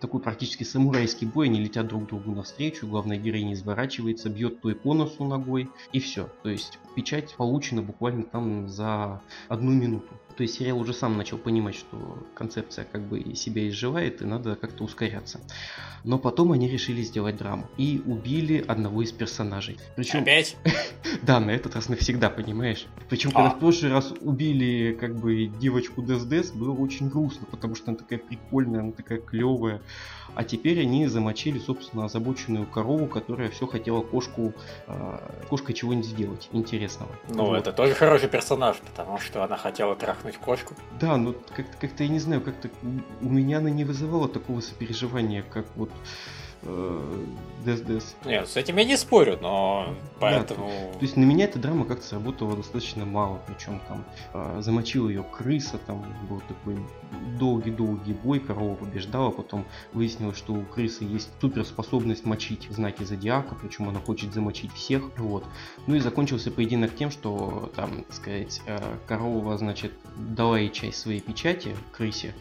такой 0.00 0.20
практически 0.20 0.64
самурайский 0.64 1.26
бой, 1.26 1.46
они 1.46 1.60
летят 1.60 1.86
друг 1.86 2.06
другу 2.06 2.32
навстречу, 2.32 2.86
главная 2.86 3.18
героиня 3.18 3.54
изворачивается, 3.54 4.28
бьет 4.28 4.60
той 4.60 4.74
по 4.74 4.94
носу 4.94 5.24
ногой, 5.24 5.70
и 5.92 6.00
все. 6.00 6.28
То 6.42 6.48
есть 6.48 6.78
печать 6.94 7.34
получена 7.36 7.82
буквально 7.82 8.24
там 8.24 8.68
за 8.68 9.20
одну 9.48 9.72
минуту. 9.72 10.08
То 10.36 10.42
есть 10.42 10.54
сериал 10.54 10.80
уже 10.80 10.92
сам 10.92 11.16
начал 11.16 11.38
понимать, 11.38 11.76
что 11.76 12.18
концепция 12.34 12.84
как 12.84 13.02
бы 13.02 13.34
себя 13.36 13.68
изживает 13.68 14.20
и 14.20 14.24
надо 14.24 14.56
как-то 14.56 14.82
ускоряться. 14.84 15.40
Но 16.02 16.18
потом 16.18 16.52
они 16.52 16.63
решили 16.68 17.02
сделать 17.02 17.36
драму 17.36 17.68
и 17.76 18.02
убили 18.06 18.64
одного 18.66 19.02
из 19.02 19.12
персонажей. 19.12 19.78
Причем... 19.96 20.22
Опять? 20.22 20.56
да, 21.22 21.40
на 21.40 21.50
этот 21.50 21.74
раз 21.74 21.88
навсегда, 21.88 22.30
понимаешь? 22.30 22.86
Причем, 23.08 23.30
когда 23.30 23.50
а. 23.50 23.54
в 23.54 23.58
прошлый 23.58 23.92
раз 23.92 24.12
убили 24.20 24.96
как 24.98 25.16
бы 25.16 25.46
девочку 25.46 26.02
Дес-Дес, 26.02 26.50
было 26.52 26.72
очень 26.72 27.08
грустно, 27.08 27.46
потому 27.50 27.74
что 27.74 27.90
она 27.90 27.98
такая 27.98 28.18
прикольная, 28.18 28.80
она 28.80 28.92
такая 28.92 29.18
клевая. 29.18 29.80
А 30.34 30.42
теперь 30.42 30.80
они 30.80 31.06
замочили, 31.06 31.58
собственно, 31.58 32.06
озабоченную 32.06 32.66
корову, 32.66 33.06
которая 33.06 33.50
все 33.50 33.66
хотела 33.66 34.00
кошку, 34.00 34.52
э, 34.86 35.18
кошкой 35.48 35.74
чего-нибудь 35.74 36.06
сделать 36.06 36.48
интересного. 36.52 37.10
Ну, 37.28 37.46
вот. 37.46 37.58
это 37.58 37.72
тоже 37.72 37.94
хороший 37.94 38.28
персонаж, 38.28 38.76
потому 38.78 39.18
что 39.18 39.44
она 39.44 39.56
хотела 39.56 39.94
трахнуть 39.94 40.36
кошку. 40.36 40.74
Да, 41.00 41.16
ну 41.16 41.34
как-то, 41.54 41.76
как 41.80 42.00
я 42.00 42.08
не 42.08 42.18
знаю, 42.18 42.40
как-то 42.40 42.68
у 43.20 43.28
меня 43.28 43.58
она 43.58 43.70
не 43.70 43.84
вызывала 43.84 44.28
такого 44.28 44.60
сопереживания, 44.60 45.42
как 45.42 45.66
вот 45.76 45.90
Дес-Дес. 47.64 48.14
Нет, 48.24 48.48
с 48.48 48.56
этим 48.56 48.76
я 48.76 48.84
не 48.84 48.96
спорю, 48.96 49.38
но 49.40 49.94
поэтому... 50.20 50.68
Да, 50.68 50.92
то, 50.92 50.98
то 50.98 51.04
есть 51.04 51.16
на 51.16 51.24
меня 51.24 51.46
эта 51.46 51.58
драма 51.58 51.84
как-то 51.86 52.06
сработала 52.06 52.56
достаточно 52.56 53.04
мало, 53.04 53.40
причем 53.46 53.80
там 53.88 54.04
э, 54.34 54.60
замочил 54.60 55.08
ее 55.08 55.22
крыса, 55.22 55.78
там 55.86 56.04
был 56.28 56.40
такой 56.46 56.76
долгий-долгий 57.38 58.12
бой, 58.12 58.40
корова 58.40 58.74
побеждала, 58.74 59.30
потом 59.30 59.64
выяснилось, 59.92 60.36
что 60.36 60.52
у 60.52 60.62
крысы 60.62 61.04
есть 61.04 61.30
суперспособность 61.40 62.24
мочить 62.24 62.68
знаки 62.70 63.02
зодиака, 63.02 63.54
причем 63.54 63.88
она 63.88 64.00
хочет 64.00 64.34
замочить 64.34 64.72
всех, 64.72 65.02
вот. 65.18 65.44
Ну 65.86 65.94
и 65.94 66.00
закончился 66.00 66.50
поединок 66.50 66.94
тем, 66.94 67.10
что 67.10 67.72
там, 67.74 68.04
так 68.04 68.12
сказать, 68.12 68.60
э, 68.66 68.78
корова, 69.06 69.56
значит, 69.56 69.92
дала 70.16 70.58
ей 70.58 70.70
часть 70.70 70.98
своей 70.98 71.20
печати 71.20 71.74
крысе 71.92 72.34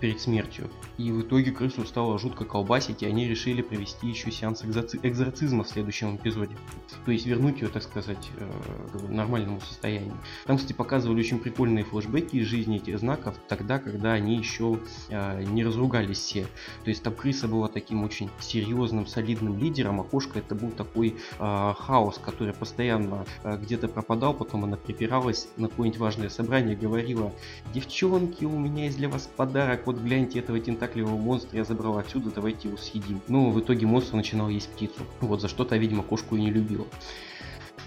перед 0.00 0.20
смертью, 0.20 0.70
и 0.98 1.12
в 1.12 1.22
итоге 1.22 1.52
крысу 1.52 1.84
стало 1.84 2.18
жутко 2.18 2.44
колбасить, 2.44 3.02
и 3.02 3.06
они 3.06 3.28
решили 3.28 3.62
провести 3.62 4.08
еще 4.08 4.30
сеанс 4.30 4.64
экзорцизма 4.64 5.64
в 5.64 5.68
следующем 5.68 6.16
эпизоде. 6.16 6.56
То 7.04 7.12
есть 7.12 7.26
вернуть 7.26 7.60
ее, 7.60 7.68
так 7.68 7.82
сказать, 7.82 8.30
э, 8.36 8.98
к 8.98 9.08
нормальному 9.08 9.60
состоянию. 9.60 10.16
Там, 10.46 10.56
кстати, 10.56 10.72
показывали 10.72 11.20
очень 11.20 11.38
прикольные 11.38 11.84
флешбеки 11.84 12.36
из 12.36 12.46
жизни 12.46 12.76
этих 12.76 12.98
знаков, 12.98 13.36
тогда, 13.48 13.78
когда 13.78 14.12
они 14.12 14.36
еще 14.36 14.78
э, 15.08 15.42
не 15.44 15.64
разругались 15.64 16.18
все. 16.18 16.46
То 16.84 16.90
есть 16.90 17.02
там 17.02 17.14
крыса 17.14 17.48
была 17.48 17.68
таким 17.68 18.04
очень 18.04 18.30
серьезным, 18.40 19.06
солидным 19.06 19.58
лидером, 19.58 20.00
а 20.00 20.04
кошка 20.04 20.38
это 20.38 20.54
был 20.54 20.70
такой 20.70 21.16
э, 21.38 21.74
хаос, 21.78 22.18
который 22.18 22.54
постоянно 22.54 23.26
где-то 23.44 23.88
пропадал, 23.88 24.34
потом 24.34 24.64
она 24.64 24.76
припиралась 24.76 25.48
на 25.56 25.68
какое-нибудь 25.68 26.00
важное 26.00 26.28
собрание, 26.28 26.76
говорила, 26.76 27.32
девчонки, 27.74 28.44
у 28.44 28.58
меня 28.58 28.84
есть 28.84 28.96
для 28.96 29.08
вас 29.08 29.28
подарок, 29.36 29.75
вот 29.84 29.98
гляньте 29.98 30.38
этого 30.38 30.58
тентакливого 30.60 31.16
монстра 31.16 31.58
я 31.58 31.64
забрала 31.64 32.00
отсюда, 32.00 32.30
давайте 32.34 32.68
его 32.68 32.76
съедим. 32.76 33.20
Ну, 33.28 33.50
в 33.50 33.60
итоге 33.60 33.86
монстр 33.86 34.16
начинал 34.16 34.48
есть 34.48 34.68
птицу. 34.68 35.02
Вот 35.20 35.40
за 35.40 35.48
что-то, 35.48 35.76
видимо, 35.76 36.02
кошку 36.02 36.36
и 36.36 36.40
не 36.40 36.50
любил. 36.50 36.86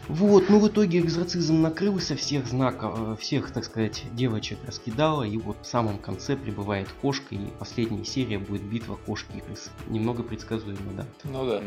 Вот, 0.09 0.49
ну 0.49 0.59
в 0.59 0.67
итоге 0.67 1.01
экзорцизм 1.01 1.61
накрылся, 1.61 2.15
всех 2.15 2.47
знаков, 2.47 2.97
э, 2.99 3.15
всех, 3.19 3.51
так 3.51 3.63
сказать, 3.63 4.05
девочек 4.13 4.57
раскидала, 4.65 5.21
и 5.21 5.37
вот 5.37 5.57
в 5.61 5.67
самом 5.67 5.99
конце 5.99 6.35
прибывает 6.35 6.89
кошка, 6.99 7.35
и 7.35 7.39
последняя 7.59 8.03
серия 8.03 8.39
будет 8.39 8.63
битва 8.63 8.97
кошки 9.05 9.37
и 9.37 9.39
крысы. 9.39 9.69
Немного 9.87 10.23
предсказуемо, 10.23 10.79
да. 10.97 11.05
Ну 11.25 11.45
да. 11.45 11.61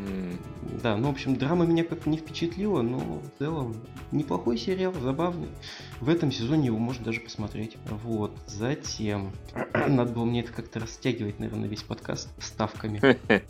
Да, 0.83 0.97
ну 0.97 1.07
в 1.07 1.11
общем, 1.13 1.37
драма 1.37 1.67
меня 1.67 1.85
как-то 1.85 2.11
не 2.11 2.19
впечатлила, 2.19 2.83
но 2.83 2.99
в 2.99 3.39
целом 3.39 3.77
неплохой 4.11 4.59
сериал, 4.59 4.93
забавный. 5.01 5.49
В 6.03 6.09
этом 6.09 6.33
сезоне 6.33 6.67
его 6.67 6.79
можно 6.79 7.05
даже 7.05 7.21
посмотреть. 7.21 7.77
Вот, 7.87 8.33
затем, 8.49 9.31
надо 9.73 10.13
было 10.13 10.25
мне 10.25 10.41
это 10.41 10.53
как-то 10.53 10.81
растягивать, 10.81 11.39
наверное, 11.39 11.69
весь 11.69 11.85
подкаст 11.85 12.29
ставками. 12.43 13.01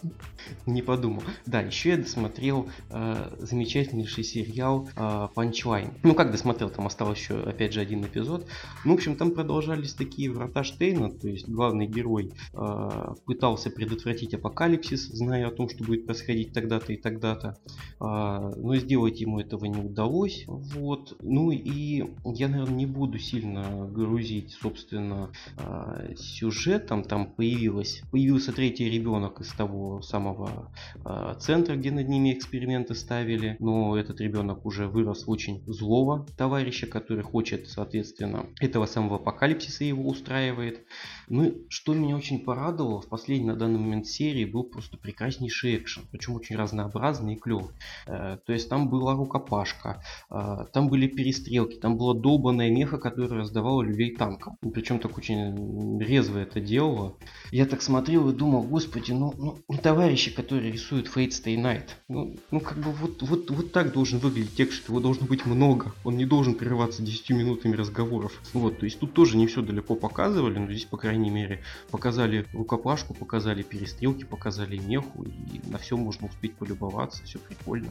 Не 0.67 0.83
подумал. 0.83 1.23
Да, 1.47 1.63
еще 1.63 1.91
я 1.91 1.97
досмотрел 1.97 2.69
э, 2.91 3.31
замечательнейший 3.39 4.23
сериал 4.23 4.87
э, 4.95 5.29
Панчлайн. 5.35 5.95
Ну 6.03 6.15
как 6.15 6.31
досмотрел, 6.31 6.69
там 6.69 6.87
осталось 6.87 7.21
еще 7.21 7.43
опять 7.43 7.73
же 7.73 7.81
один 7.81 8.05
эпизод. 8.05 8.47
Ну, 8.85 8.93
в 8.93 8.95
общем, 8.97 9.17
там 9.17 9.31
продолжались 9.31 9.95
такие 9.95 10.31
врата 10.31 10.63
Штейна, 10.63 11.11
то 11.11 11.29
есть 11.29 11.49
главный 11.49 11.87
герой 11.87 12.35
э, 12.53 13.15
пытался 13.25 13.71
предотвратить 13.71 14.35
апокалипсис, 14.35 15.07
зная 15.07 15.49
о 15.49 15.53
том, 15.53 15.71
что 15.71 15.85
будет 15.85 16.05
происходить 16.05 16.53
тогда-то 16.53 16.93
и 16.93 16.99
тогда-то. 16.99 17.57
Э, 17.99 18.53
но 18.59 18.77
сделать 18.77 19.23
ему 19.23 19.41
этого 19.41 19.65
не 19.65 19.81
удалось. 19.81 20.45
Вот. 20.47 21.17
Ну 21.23 21.51
и 21.51 22.05
я, 22.42 22.42
наверное, 22.49 22.77
не 22.77 22.87
буду 22.87 23.19
сильно 23.19 23.87
грузить, 23.87 24.53
собственно, 24.61 25.31
э, 25.59 26.15
сюжетом. 26.17 27.05
Там 27.05 27.27
появилось, 27.27 28.03
появился 28.11 28.53
третий 28.53 28.89
ребенок 28.91 29.41
из 29.41 29.49
того 29.53 30.03
самого 30.03 30.73
э, 31.05 31.35
центра, 31.39 31.77
где 31.77 31.91
над 31.91 32.09
ними 32.09 32.33
эксперименты 32.33 32.95
ставили. 32.95 33.57
Но 33.59 33.97
этот 33.97 34.21
ребенок 34.21 34.67
уже 34.67 34.89
вырос 34.89 35.25
очень 35.27 35.63
злого 35.67 36.27
товарища, 36.37 36.87
который 36.87 37.23
хочет, 37.23 37.69
соответственно, 37.69 38.47
этого 38.61 38.87
самого 38.87 39.17
апокалипсиса 39.17 39.85
его 39.85 40.09
устраивает. 40.09 40.85
Ну, 41.29 41.55
что 41.69 41.95
меня 41.95 42.17
очень 42.17 42.41
порадовало 42.41 43.01
в 43.01 43.09
последней 43.09 43.53
на 43.53 43.57
данный 43.57 43.79
момент 43.79 44.07
серии 44.07 44.45
был 44.45 44.65
просто 44.65 44.97
прекраснейший 44.97 45.77
экшен, 45.77 46.05
причем 46.11 46.35
очень 46.35 46.57
разнообразный 46.57 47.35
и 47.35 47.39
клевый. 47.39 47.75
Э, 48.07 48.39
то 48.45 48.53
есть 48.53 48.69
там 48.69 48.89
была 48.89 49.15
рукопашка, 49.15 50.03
э, 50.31 50.67
там 50.73 50.89
были 50.89 51.07
перестрелки, 51.07 51.77
там 51.77 51.97
была 51.97 52.15
долбанная 52.33 52.71
меха, 52.71 52.97
которая 52.97 53.41
раздавала 53.41 53.83
людей 53.83 54.17
танком. 54.17 54.57
Причем 54.73 54.99
так 54.99 55.19
очень 55.19 56.01
резво 56.01 56.39
это 56.39 56.61
делала. 56.61 57.15
Я 57.51 57.67
так 57.67 57.83
смотрел 57.83 58.31
и 58.31 58.33
думал, 58.33 58.63
господи, 58.63 59.13
ну, 59.13 59.35
ну, 59.37 59.59
ну 59.69 59.79
товарищи, 59.79 60.35
которые 60.35 60.73
рисуют 60.73 61.09
Fate 61.15 61.29
Stay 61.29 61.57
Night, 61.57 61.89
ну, 62.09 62.37
ну 62.51 62.61
как 62.61 62.79
бы 62.79 62.91
вот, 62.93 63.23
вот, 63.23 63.51
вот 63.51 63.73
так 63.73 63.93
должен 63.93 64.19
выглядеть 64.19 64.57
текст, 64.57 64.89
его 64.89 65.01
должно 65.01 65.27
быть 65.27 65.45
много. 65.45 65.93
Он 66.05 66.17
не 66.17 66.25
должен 66.25 66.55
прерываться 66.55 67.03
10 67.03 67.31
минутами 67.31 67.77
разговоров. 67.77 68.41
Вот, 68.55 68.79
то 68.79 68.87
есть 68.87 68.99
тут 68.99 69.13
тоже 69.13 69.37
не 69.37 69.47
все 69.47 69.61
далеко 69.61 69.95
показывали, 69.95 70.59
но 70.59 70.67
здесь, 70.71 70.87
по 70.87 70.97
крайней 70.97 71.31
мере, 71.31 71.61
показали 71.91 72.47
рукопашку, 72.55 73.13
показали 73.13 73.63
перестрелки, 73.63 74.25
показали 74.25 74.79
меху, 74.79 75.25
и 75.25 75.61
на 75.69 75.77
все 75.77 75.99
можно 75.99 76.29
успеть 76.29 76.55
полюбоваться, 76.55 77.25
все 77.25 77.39
прикольно. 77.39 77.91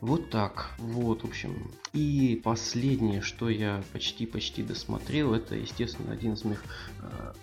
Вот 0.00 0.30
так, 0.30 0.74
вот, 0.78 1.22
в 1.22 1.26
общем. 1.26 1.70
И 1.92 2.40
последнее, 2.42 3.20
что 3.20 3.48
я 3.48 3.75
почти-почти 3.92 4.62
досмотрел, 4.62 5.34
это, 5.34 5.54
естественно, 5.54 6.12
один 6.12 6.34
из 6.34 6.44
моих 6.44 6.62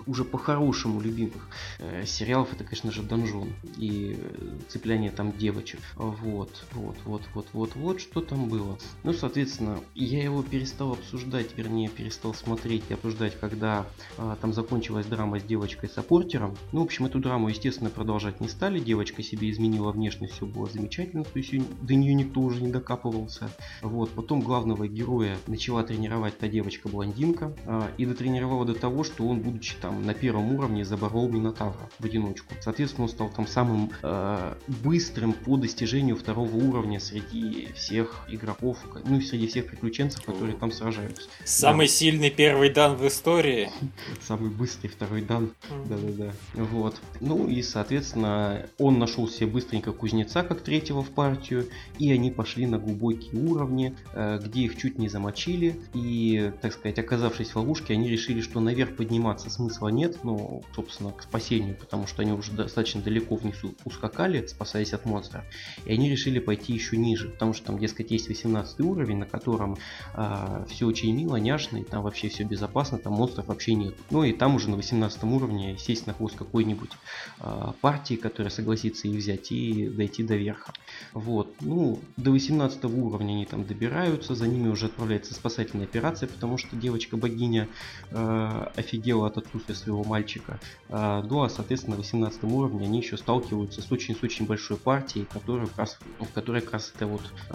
уже 0.06 0.24
по-хорошему 0.24 1.00
любимых 1.02 1.48
э, 1.80 2.06
сериалов, 2.06 2.54
это, 2.54 2.64
конечно 2.64 2.92
же, 2.92 3.04
Донжон 3.04 3.50
и 3.78 4.18
э, 4.20 4.58
цепляние 4.68 5.12
там 5.12 5.32
девочек. 5.38 5.80
Вот, 5.96 6.66
вот, 6.72 6.96
вот, 7.06 7.24
вот, 7.34 7.48
вот, 7.54 7.76
вот, 7.76 8.02
что 8.02 8.22
там 8.22 8.50
было. 8.50 8.78
Ну, 9.04 9.14
соответственно, 9.14 9.80
я 9.96 10.24
его 10.24 10.44
перестал 10.44 10.94
обсуждать, 10.94 11.58
вернее, 11.58 11.90
перестал 11.90 12.34
смотреть 12.34 12.84
и 12.90 12.94
обсуждать, 12.94 13.40
когда 13.40 13.86
э, 14.18 14.36
там 14.42 14.54
закончилась 14.54 15.06
драма 15.06 15.40
с 15.40 15.44
девочкой-саппортером. 15.44 16.58
Ну, 16.72 16.82
в 16.82 16.84
общем, 16.84 17.06
эту 17.06 17.20
драму, 17.20 17.50
естественно, 17.50 17.90
продолжать 17.90 18.42
не 18.42 18.48
стали. 18.48 18.80
Девочка 18.80 19.24
себе 19.24 19.50
изменила 19.50 19.92
внешность, 19.92 20.34
все 20.34 20.46
было 20.46 20.68
замечательно, 20.68 21.24
то 21.24 21.40
есть 21.40 21.54
до 21.82 21.96
нее 21.96 22.14
никто 22.14 22.42
уже 22.42 22.62
не 22.62 22.72
докапывался. 22.72 23.50
Вот, 23.82 24.10
потом 24.12 24.42
главного 24.42 24.88
героя 24.88 25.38
начала 25.48 25.84
тренировать 25.84 26.38
та 26.38 26.48
девочка-блондинка 26.48 27.54
э, 27.66 27.82
и 27.98 28.06
дотренировала 28.06 28.66
до 28.66 28.74
того, 28.74 29.04
что 29.04 29.28
он, 29.28 29.42
будучи 29.42 29.53
там 29.82 30.06
на 30.06 30.14
первом 30.14 30.54
уровне, 30.56 30.86
заборол 30.86 31.30
Минотавра 31.30 31.90
в 32.00 32.06
одиночку. 32.06 32.54
Соответственно, 32.62 33.04
он 33.04 33.10
стал 33.10 33.30
там 33.30 33.48
самым 33.48 33.92
э, 34.02 34.56
быстрым 34.84 35.34
по 35.34 35.58
достижению 35.58 36.16
второго 36.16 36.56
уровня 36.56 37.00
среди 37.00 37.68
всех 37.74 38.26
игроков, 38.30 38.78
ну 39.06 39.18
и 39.18 39.22
среди 39.22 39.48
всех 39.48 39.68
приключенцев, 39.68 40.24
которые 40.24 40.56
там 40.56 40.72
сражаются. 40.72 41.30
Самый 41.46 41.88
да. 41.88 41.94
сильный 41.94 42.30
первый 42.30 42.70
дан 42.70 42.96
в 42.96 43.08
истории. 43.08 43.70
Самый 44.22 44.50
быстрый 44.50 44.88
второй 44.88 45.22
дан. 45.22 45.52
Да-да-да. 45.88 46.32
Вот. 46.54 47.00
Ну 47.20 47.48
и, 47.48 47.62
соответственно, 47.62 48.68
он 48.78 49.00
нашел 49.00 49.28
себе 49.28 49.48
быстренько 49.48 49.92
кузнеца 49.92 50.44
как 50.44 50.62
третьего 50.62 51.04
в 51.04 51.10
партию, 51.10 51.68
и 52.00 52.12
они 52.12 52.32
пошли 52.32 52.66
на 52.66 52.78
глубокие 52.78 53.42
уровни, 53.42 53.96
э, 54.14 54.40
где 54.44 54.62
их 54.62 54.78
чуть 54.78 54.98
не 54.98 55.10
замочили, 55.10 55.76
и, 55.94 56.52
так 56.62 56.74
сказать, 56.74 57.00
оказавшись 57.00 57.50
в 57.50 57.56
ловушке, 57.56 57.94
они 57.94 58.10
решили, 58.10 58.42
что 58.42 58.60
наверх 58.60 58.96
подниматься 58.96 59.43
смысла 59.50 59.90
нет, 59.90 60.24
ну, 60.24 60.64
собственно, 60.76 61.12
к 61.12 61.24
спасению, 61.24 61.76
потому 61.76 62.08
что 62.08 62.22
они 62.22 62.32
уже 62.32 62.52
достаточно 62.52 63.02
далеко 63.02 63.36
внизу 63.36 63.76
ускакали, 63.86 64.46
спасаясь 64.48 64.94
от 64.94 65.06
монстра, 65.06 65.46
и 65.86 65.94
они 65.94 66.10
решили 66.10 66.40
пойти 66.40 66.74
еще 66.74 66.98
ниже, 66.98 67.30
потому 67.30 67.54
что 67.54 67.68
там, 67.68 67.80
дескать, 67.80 68.12
есть 68.12 68.28
18 68.28 68.80
уровень, 68.82 69.18
на 69.18 69.26
котором 69.26 69.74
э, 69.74 69.78
а, 70.16 70.66
все 70.70 70.86
очень 70.86 71.16
мило, 71.16 71.36
няшно, 71.36 71.78
и 71.78 71.84
там 71.84 72.04
вообще 72.04 72.30
все 72.30 72.44
безопасно, 72.44 72.98
там 72.98 73.14
монстров 73.14 73.48
вообще 73.48 73.74
нет. 73.74 73.96
Ну 74.10 74.24
и 74.24 74.32
там 74.32 74.56
уже 74.56 74.70
на 74.70 74.78
18 74.78 75.24
уровне 75.24 75.78
сесть 75.78 76.08
на 76.08 76.14
хвост 76.14 76.36
какой-нибудь 76.36 76.92
э, 77.40 77.72
партии, 77.82 78.16
которая 78.16 78.52
согласится 78.52 79.08
их 79.08 79.18
взять, 79.18 79.52
и 79.52 79.90
дойти 79.90 80.24
до 80.24 80.36
верха. 80.36 80.74
Вот, 81.14 81.54
ну, 81.62 82.00
до 82.18 82.32
18 82.32 82.86
уровня 82.86 83.34
они 83.34 83.46
там 83.46 83.66
добираются, 83.66 84.36
за 84.36 84.48
ними 84.48 84.70
уже 84.70 84.88
отправляется 84.88 85.34
спасательная 85.34 85.86
операция, 85.86 86.28
потому 86.28 86.58
что 86.58 86.76
девочка-богиня 86.76 87.68
э, 88.12 88.68
офигела 88.76 89.23
от 89.26 89.38
отсутствия 89.38 89.76
своего 89.76 90.04
мальчика. 90.04 90.60
Э, 90.90 91.24
ну 91.28 91.44
а 91.44 91.50
соответственно 91.50 91.96
на 91.96 92.02
18 92.02 92.44
уровне 92.44 92.86
они 92.86 93.00
еще 93.00 93.18
сталкиваются 93.18 93.82
с 93.82 93.92
очень 93.92 94.16
с 94.16 94.24
очень 94.24 94.46
большой 94.46 94.78
партией, 94.78 95.26
которая 95.26 95.68
как 95.68 95.78
раз, 95.78 96.00
в 96.20 96.32
которой 96.34 96.62
как 96.62 96.74
раз 96.74 96.92
эта 96.96 97.08
вот 97.08 97.22
э, 97.50 97.54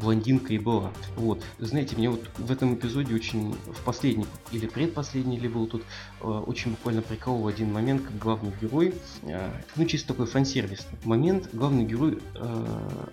блондинка 0.00 0.52
и 0.52 0.58
была. 0.58 0.92
Вот, 1.16 1.42
знаете, 1.58 1.96
мне 1.96 2.10
вот 2.10 2.28
в 2.38 2.50
этом 2.50 2.74
эпизоде 2.74 3.14
очень 3.14 3.52
в 3.52 3.84
последний 3.84 4.26
или 4.50 4.66
предпоследний 4.66 5.38
ли 5.38 5.48
был 5.48 5.66
тут 5.66 5.82
очень 6.20 6.72
буквально 6.72 7.02
приколол 7.02 7.48
один 7.48 7.72
момент, 7.72 8.02
как 8.02 8.18
главный 8.18 8.52
герой, 8.60 8.94
ну 9.76 9.84
чисто 9.86 10.08
такой 10.08 10.26
фан-сервисный 10.26 10.98
момент, 11.04 11.48
главный 11.52 11.84
герой 11.84 12.20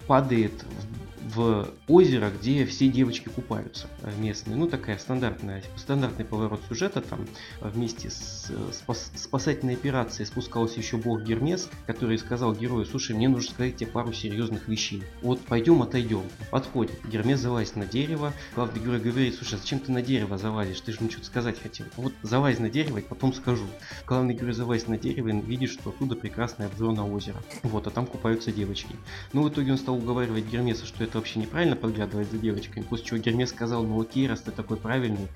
падает 0.08 0.64
в 1.09 1.09
в 1.34 1.68
озеро, 1.88 2.30
где 2.30 2.66
все 2.66 2.88
девочки 2.88 3.30
купаются 3.30 3.88
э, 4.02 4.12
местные. 4.18 4.56
Ну, 4.56 4.68
такая 4.68 4.98
стандартная, 4.98 5.64
стандартный 5.76 6.26
поворот 6.26 6.62
сюжета. 6.68 7.02
Там 7.02 7.28
э, 7.62 7.70
вместе 7.70 8.10
с 8.10 8.48
э, 8.50 8.72
спас, 8.74 9.12
спасательной 9.16 9.74
операцией 9.74 10.26
спускался 10.26 10.80
еще 10.80 10.98
бог 10.98 11.24
Гермес, 11.24 11.70
который 11.86 12.18
сказал 12.18 12.54
герою, 12.54 12.86
слушай, 12.86 13.16
мне 13.16 13.30
нужно 13.30 13.52
сказать 13.52 13.78
тебе 13.78 13.90
пару 13.90 14.14
серьезных 14.14 14.68
вещей. 14.68 15.04
Вот 15.22 15.40
пойдем, 15.42 15.82
отойдем. 15.82 16.24
Подходит. 16.52 17.00
Гермес 17.06 17.40
залазит 17.40 17.76
на 17.76 17.86
дерево. 17.86 18.34
Главный 18.56 18.80
герой 18.80 19.00
говорит, 19.00 19.36
слушай, 19.36 19.58
зачем 19.58 19.80
ты 19.80 19.92
на 19.92 20.02
дерево 20.02 20.38
залазишь? 20.38 20.82
Ты 20.82 20.92
же 20.92 21.00
мне 21.02 21.10
что-то 21.10 21.28
сказать 21.28 21.62
хотел. 21.62 21.86
Вот 21.98 22.14
залазь 22.22 22.60
на 22.60 22.70
дерево 22.70 23.00
и 23.00 23.02
потом 23.02 23.34
скажу. 23.34 23.66
Главный 24.06 24.34
герой 24.34 24.54
залазит 24.54 24.88
на 24.88 24.98
дерево 24.98 25.30
и 25.30 25.42
видит, 25.42 25.72
что 25.72 25.90
оттуда 25.90 26.16
прекрасный 26.16 26.66
обзор 26.68 26.94
на 26.94 27.08
озеро. 27.08 27.38
Вот, 27.64 27.88
а 27.88 27.90
там 27.90 28.06
купаются 28.06 28.52
девочки. 28.52 28.96
Ну, 29.34 29.44
в 29.44 29.50
итоге 29.50 29.72
он 29.72 29.78
стал 29.78 29.96
уговаривать 29.96 30.46
Гермеса, 30.46 30.86
что 30.86 31.04
это 31.10 31.18
вообще 31.18 31.40
неправильно 31.40 31.76
подглядывать 31.76 32.32
за 32.32 32.38
девочками. 32.38 32.84
После 32.84 33.06
чего 33.06 33.20
Гермес 33.20 33.50
сказал, 33.50 33.84
ну 33.84 34.00
окей, 34.00 34.28
раз 34.28 34.42
ты 34.42 34.52
такой 34.52 34.78
правильный, 34.78 35.28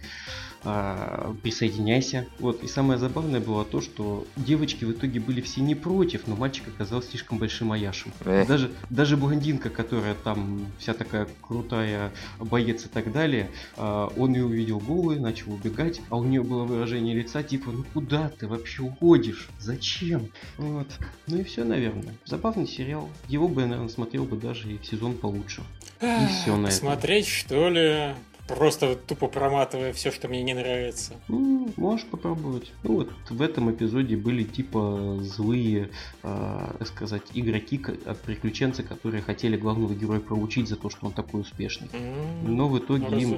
а, 0.65 1.35
присоединяйся. 1.41 2.27
Вот. 2.39 2.63
И 2.63 2.67
самое 2.67 2.99
забавное 2.99 3.39
было 3.39 3.65
то, 3.65 3.81
что 3.81 4.25
девочки 4.35 4.85
в 4.85 4.91
итоге 4.91 5.19
были 5.19 5.41
все 5.41 5.61
не 5.61 5.75
против, 5.75 6.27
но 6.27 6.35
мальчик 6.35 6.67
оказался 6.67 7.09
слишком 7.09 7.37
большим 7.37 7.71
аяшем. 7.71 8.11
Даже, 8.23 8.71
даже 8.89 9.17
блондинка, 9.17 9.69
которая 9.69 10.15
там 10.15 10.65
вся 10.79 10.93
такая 10.93 11.27
крутая 11.41 12.11
боец 12.39 12.85
и 12.85 12.89
так 12.89 13.11
далее, 13.11 13.49
а, 13.77 14.11
он 14.15 14.33
ее 14.33 14.45
увидел 14.45 14.79
голый, 14.79 15.19
начал 15.19 15.53
убегать, 15.53 16.01
а 16.09 16.17
у 16.17 16.23
нее 16.23 16.43
было 16.43 16.63
выражение 16.63 17.15
лица 17.15 17.43
типа, 17.43 17.71
ну 17.71 17.83
куда 17.93 18.29
ты 18.29 18.47
вообще 18.47 18.83
уходишь? 18.83 19.49
Зачем? 19.59 20.29
Вот. 20.57 20.87
Ну 21.27 21.37
и 21.37 21.43
все, 21.43 21.63
наверное. 21.63 22.15
Забавный 22.25 22.67
сериал. 22.67 23.09
Его 23.27 23.47
бы 23.47 23.61
я, 23.61 23.67
наверное, 23.67 23.89
смотрел 23.89 24.25
бы 24.25 24.37
даже 24.37 24.71
и 24.71 24.77
в 24.77 24.85
сезон 24.85 25.17
получше. 25.17 25.61
И 26.01 26.27
все 26.27 26.55
на 26.55 26.67
этом. 26.67 26.79
Смотреть, 26.79 27.27
что 27.27 27.69
ли? 27.69 28.13
Просто 28.47 28.95
тупо 28.95 29.27
проматывая 29.27 29.93
все, 29.93 30.11
что 30.11 30.27
мне 30.27 30.43
не 30.43 30.53
нравится. 30.53 31.13
Ну, 31.29 31.71
можешь 31.77 32.05
попробовать. 32.05 32.73
Ну 32.83 32.95
вот 32.95 33.11
в 33.29 33.41
этом 33.41 33.71
эпизоде 33.71 34.17
были 34.17 34.43
типа 34.43 35.19
злые, 35.21 35.89
э, 36.23 36.83
сказать, 36.85 37.23
игроки 37.33 37.81
от 38.05 38.19
приключенца, 38.19 38.83
которые 38.83 39.21
хотели 39.21 39.55
главного 39.55 39.93
героя 39.93 40.19
проучить 40.19 40.67
за 40.67 40.75
то, 40.75 40.89
что 40.89 41.05
он 41.05 41.13
такой 41.13 41.41
успешный. 41.41 41.87
Mm, 41.93 42.47
Но 42.47 42.67
в 42.67 42.77
итоге 42.77 43.07
ну, 43.09 43.17
им 43.17 43.31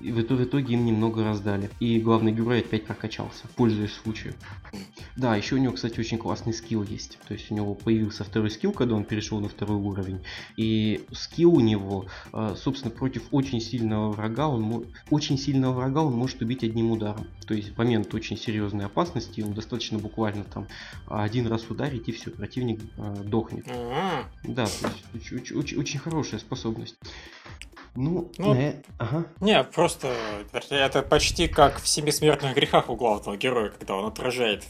в, 0.00 0.22
в 0.22 0.44
итоге 0.44 0.72
им 0.74 0.86
немного 0.86 1.22
раздали. 1.22 1.68
И 1.78 2.00
главный 2.00 2.32
герой 2.32 2.60
опять 2.60 2.86
прокачался, 2.86 3.44
пользуясь 3.56 3.92
случаем. 3.92 4.34
Да, 5.16 5.36
еще 5.36 5.56
у 5.56 5.58
него, 5.58 5.74
кстати, 5.74 6.00
очень 6.00 6.16
классный 6.16 6.54
скилл 6.54 6.82
есть. 6.82 7.18
То 7.28 7.34
есть 7.34 7.50
у 7.50 7.54
него 7.54 7.74
появился 7.74 8.24
второй 8.24 8.50
скилл, 8.50 8.72
когда 8.72 8.94
он 8.94 9.04
перешел 9.04 9.38
на 9.40 9.50
второй 9.50 9.76
уровень. 9.76 10.20
И 10.56 11.04
скилл 11.12 11.56
у 11.56 11.60
него, 11.60 12.06
э, 12.32 12.54
собственно, 12.56 12.90
против 12.90 13.24
очень 13.32 13.60
сильного 13.60 14.10
врага 14.10 14.29
врага 14.30 14.48
он 14.48 14.86
очень 15.10 15.38
сильного 15.38 15.74
врага 15.74 16.02
он 16.02 16.14
может 16.14 16.40
убить 16.40 16.64
одним 16.64 16.90
ударом. 16.90 17.26
То 17.46 17.54
есть 17.54 17.74
в 17.74 17.78
момент 17.78 18.14
очень 18.14 18.36
серьезной 18.36 18.86
опасности 18.86 19.40
ему 19.40 19.52
достаточно 19.52 19.98
буквально 19.98 20.44
там 20.44 20.66
один 21.06 21.46
раз 21.46 21.68
ударить 21.68 22.08
и 22.08 22.12
все, 22.12 22.30
противник 22.30 22.80
э, 22.96 23.16
дохнет. 23.24 23.66
Mm-hmm. 23.66 24.24
Да, 24.44 24.68
очень, 25.14 25.56
очень, 25.56 25.78
очень 25.78 25.98
хорошая 25.98 26.40
способность. 26.40 26.96
Ну, 27.96 28.30
ну 28.38 28.54
не, 28.54 28.82
ага. 28.98 29.26
не, 29.40 29.64
просто 29.64 30.14
это 30.70 31.02
почти 31.02 31.48
как 31.48 31.80
в 31.80 31.88
«Семи 31.88 32.12
смертных 32.12 32.54
грехах» 32.54 32.88
у 32.88 32.94
главного 32.94 33.36
героя, 33.36 33.70
когда 33.70 33.96
он 33.96 34.06
отражает. 34.06 34.64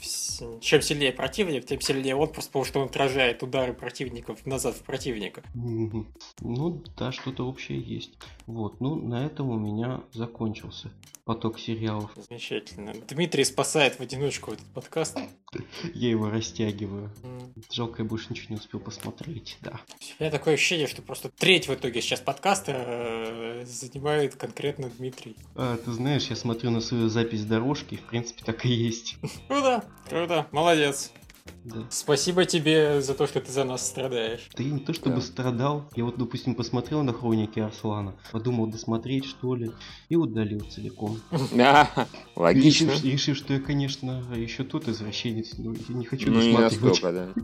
Чем 0.61 0.81
сильнее 0.81 1.13
противник, 1.13 1.67
тем 1.67 1.81
сильнее 1.81 2.17
он, 2.17 2.29
просто 2.29 2.51
потому 2.51 2.65
что 2.65 2.81
он 2.81 2.87
отражает 2.87 3.43
удары 3.43 3.75
противников 3.75 4.47
назад 4.47 4.75
в 4.75 4.83
противника. 4.83 5.43
Ну, 5.55 6.83
да, 6.97 7.13
что-то 7.13 7.47
общее 7.47 7.81
есть. 7.81 8.13
Вот, 8.47 8.81
ну, 8.81 8.95
на 8.95 9.27
этом 9.27 9.50
у 9.51 9.59
меня 9.59 10.01
закончился 10.13 10.91
поток 11.25 11.61
сериалов. 11.61 12.11
Замечательно. 12.29 12.93
Дмитрий 13.09 13.45
спасает 13.45 13.95
в 13.95 14.01
одиночку 14.01 14.53
этот 14.53 14.67
подкаст. 14.67 15.17
Я 15.95 16.11
его 16.11 16.29
растягиваю. 16.29 17.11
Жалко, 17.71 18.03
я 18.03 18.09
больше 18.09 18.27
ничего 18.31 18.47
не 18.51 18.57
успел 18.57 18.81
посмотреть, 18.81 19.57
да. 19.61 19.81
У 20.19 20.25
меня 20.25 20.33
такое 20.33 20.55
ощущение, 20.55 20.89
что 20.89 21.03
просто 21.03 21.29
треть 21.29 21.69
в 21.69 21.75
итоге 21.75 22.03
сейчас 22.03 22.21
подкаста 22.21 22.73
э, 22.75 23.65
занимает 23.65 24.35
конкретно 24.35 24.91
Дмитрий. 24.99 25.37
А, 25.55 25.77
ты 25.77 25.93
знаешь, 25.93 26.27
я 26.27 26.37
смотрю 26.37 26.71
на 26.71 26.81
свою 26.81 27.09
запись 27.09 27.45
дорожки, 27.45 27.97
в 27.97 28.03
принципе, 28.03 28.43
так 28.45 28.67
и 28.67 28.71
есть. 28.71 29.17
Круто, 29.49 29.85
круто, 30.09 30.49
молодец. 30.51 31.13
Да. 31.65 31.87
Спасибо 31.91 32.45
тебе 32.45 33.01
за 33.01 33.15
то, 33.15 33.27
что 33.27 33.41
ты 33.41 33.51
за 33.51 33.65
нас 33.65 33.87
страдаешь. 33.87 34.49
Ты 34.55 34.65
не 34.65 34.81
то 34.81 34.93
чтобы 34.93 35.17
да. 35.17 35.23
страдал. 35.23 35.91
Я 35.97 36.05
вот, 36.05 36.19
допустим, 36.19 36.55
посмотрел 36.55 37.03
на 37.03 37.13
хроники 37.13 37.59
Арслана, 37.59 38.17
подумал 38.33 38.67
досмотреть, 38.67 39.25
что 39.25 39.55
ли, 39.55 39.73
и 40.09 40.17
удалил 40.17 40.61
целиком. 40.61 41.21
Да, 41.53 41.91
логично. 42.37 42.93
Решив, 43.03 43.37
что 43.37 43.53
я, 43.53 43.61
конечно, 43.61 44.25
еще 44.35 44.65
тот 44.65 44.89
извращенец, 44.89 45.59
но 45.59 45.73
я 45.73 45.95
не 45.95 46.05
хочу 46.07 46.31
ну, 46.31 46.41
досматривать. 46.41 47.03
Не 47.03 47.13
да. 47.13 47.35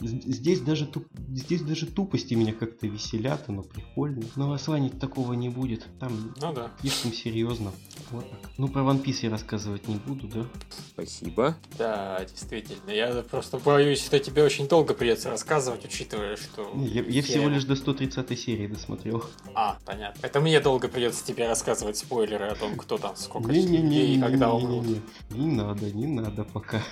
Здесь 0.00 0.60
даже 0.60 0.88
здесь 1.28 1.62
даже 1.62 1.86
тупости 1.86 2.34
меня 2.34 2.52
как-то 2.52 2.86
веселят, 2.86 3.44
оно 3.48 3.62
прикольно. 3.62 4.22
Но 4.36 4.48
в 4.48 4.52
Арслане 4.52 4.90
такого 4.90 5.32
не 5.32 5.48
будет. 5.48 5.86
Там 5.98 6.34
ну, 6.40 6.52
да. 6.52 6.70
слишком 6.80 7.12
серьезно. 7.12 7.72
Вот 8.10 8.28
так. 8.30 8.50
Ну, 8.58 8.68
про 8.68 8.82
One 8.82 9.02
Piece 9.02 9.20
я 9.22 9.30
рассказывать 9.30 9.88
не 9.88 9.96
буду, 9.96 10.28
да? 10.28 10.46
Спасибо. 10.92 11.56
Да, 11.78 12.24
действительно. 12.24 12.90
Я 12.90 13.12
просто 13.30 13.58
боюсь, 13.58 14.04
что 14.04 14.18
тебе 14.18 14.42
очень 14.42 14.68
долго 14.68 14.94
придется 14.94 15.30
рассказывать, 15.30 15.84
учитывая, 15.84 16.36
что... 16.36 16.70
Я, 16.76 17.02
я 17.02 17.22
всего 17.22 17.48
лишь 17.48 17.64
до 17.64 17.76
130 17.76 18.38
серии 18.38 18.66
досмотрел. 18.66 19.24
А, 19.54 19.78
понятно. 19.84 20.26
Это 20.26 20.40
мне 20.40 20.60
долго 20.60 20.88
придется 20.88 21.24
тебе 21.24 21.46
рассказывать 21.46 21.96
спойлеры 21.96 22.46
о 22.46 22.54
том, 22.54 22.76
кто 22.76 22.98
там, 22.98 23.16
сколько 23.16 23.50
не, 23.50 23.62
не, 23.64 23.78
не, 23.78 24.14
и 24.14 24.20
когда 24.20 24.52
умрут. 24.52 24.84
Не, 24.84 25.00
не, 25.30 25.44
не 25.46 25.54
надо, 25.56 25.90
не 25.90 26.06
надо 26.06 26.44
пока. 26.44 26.82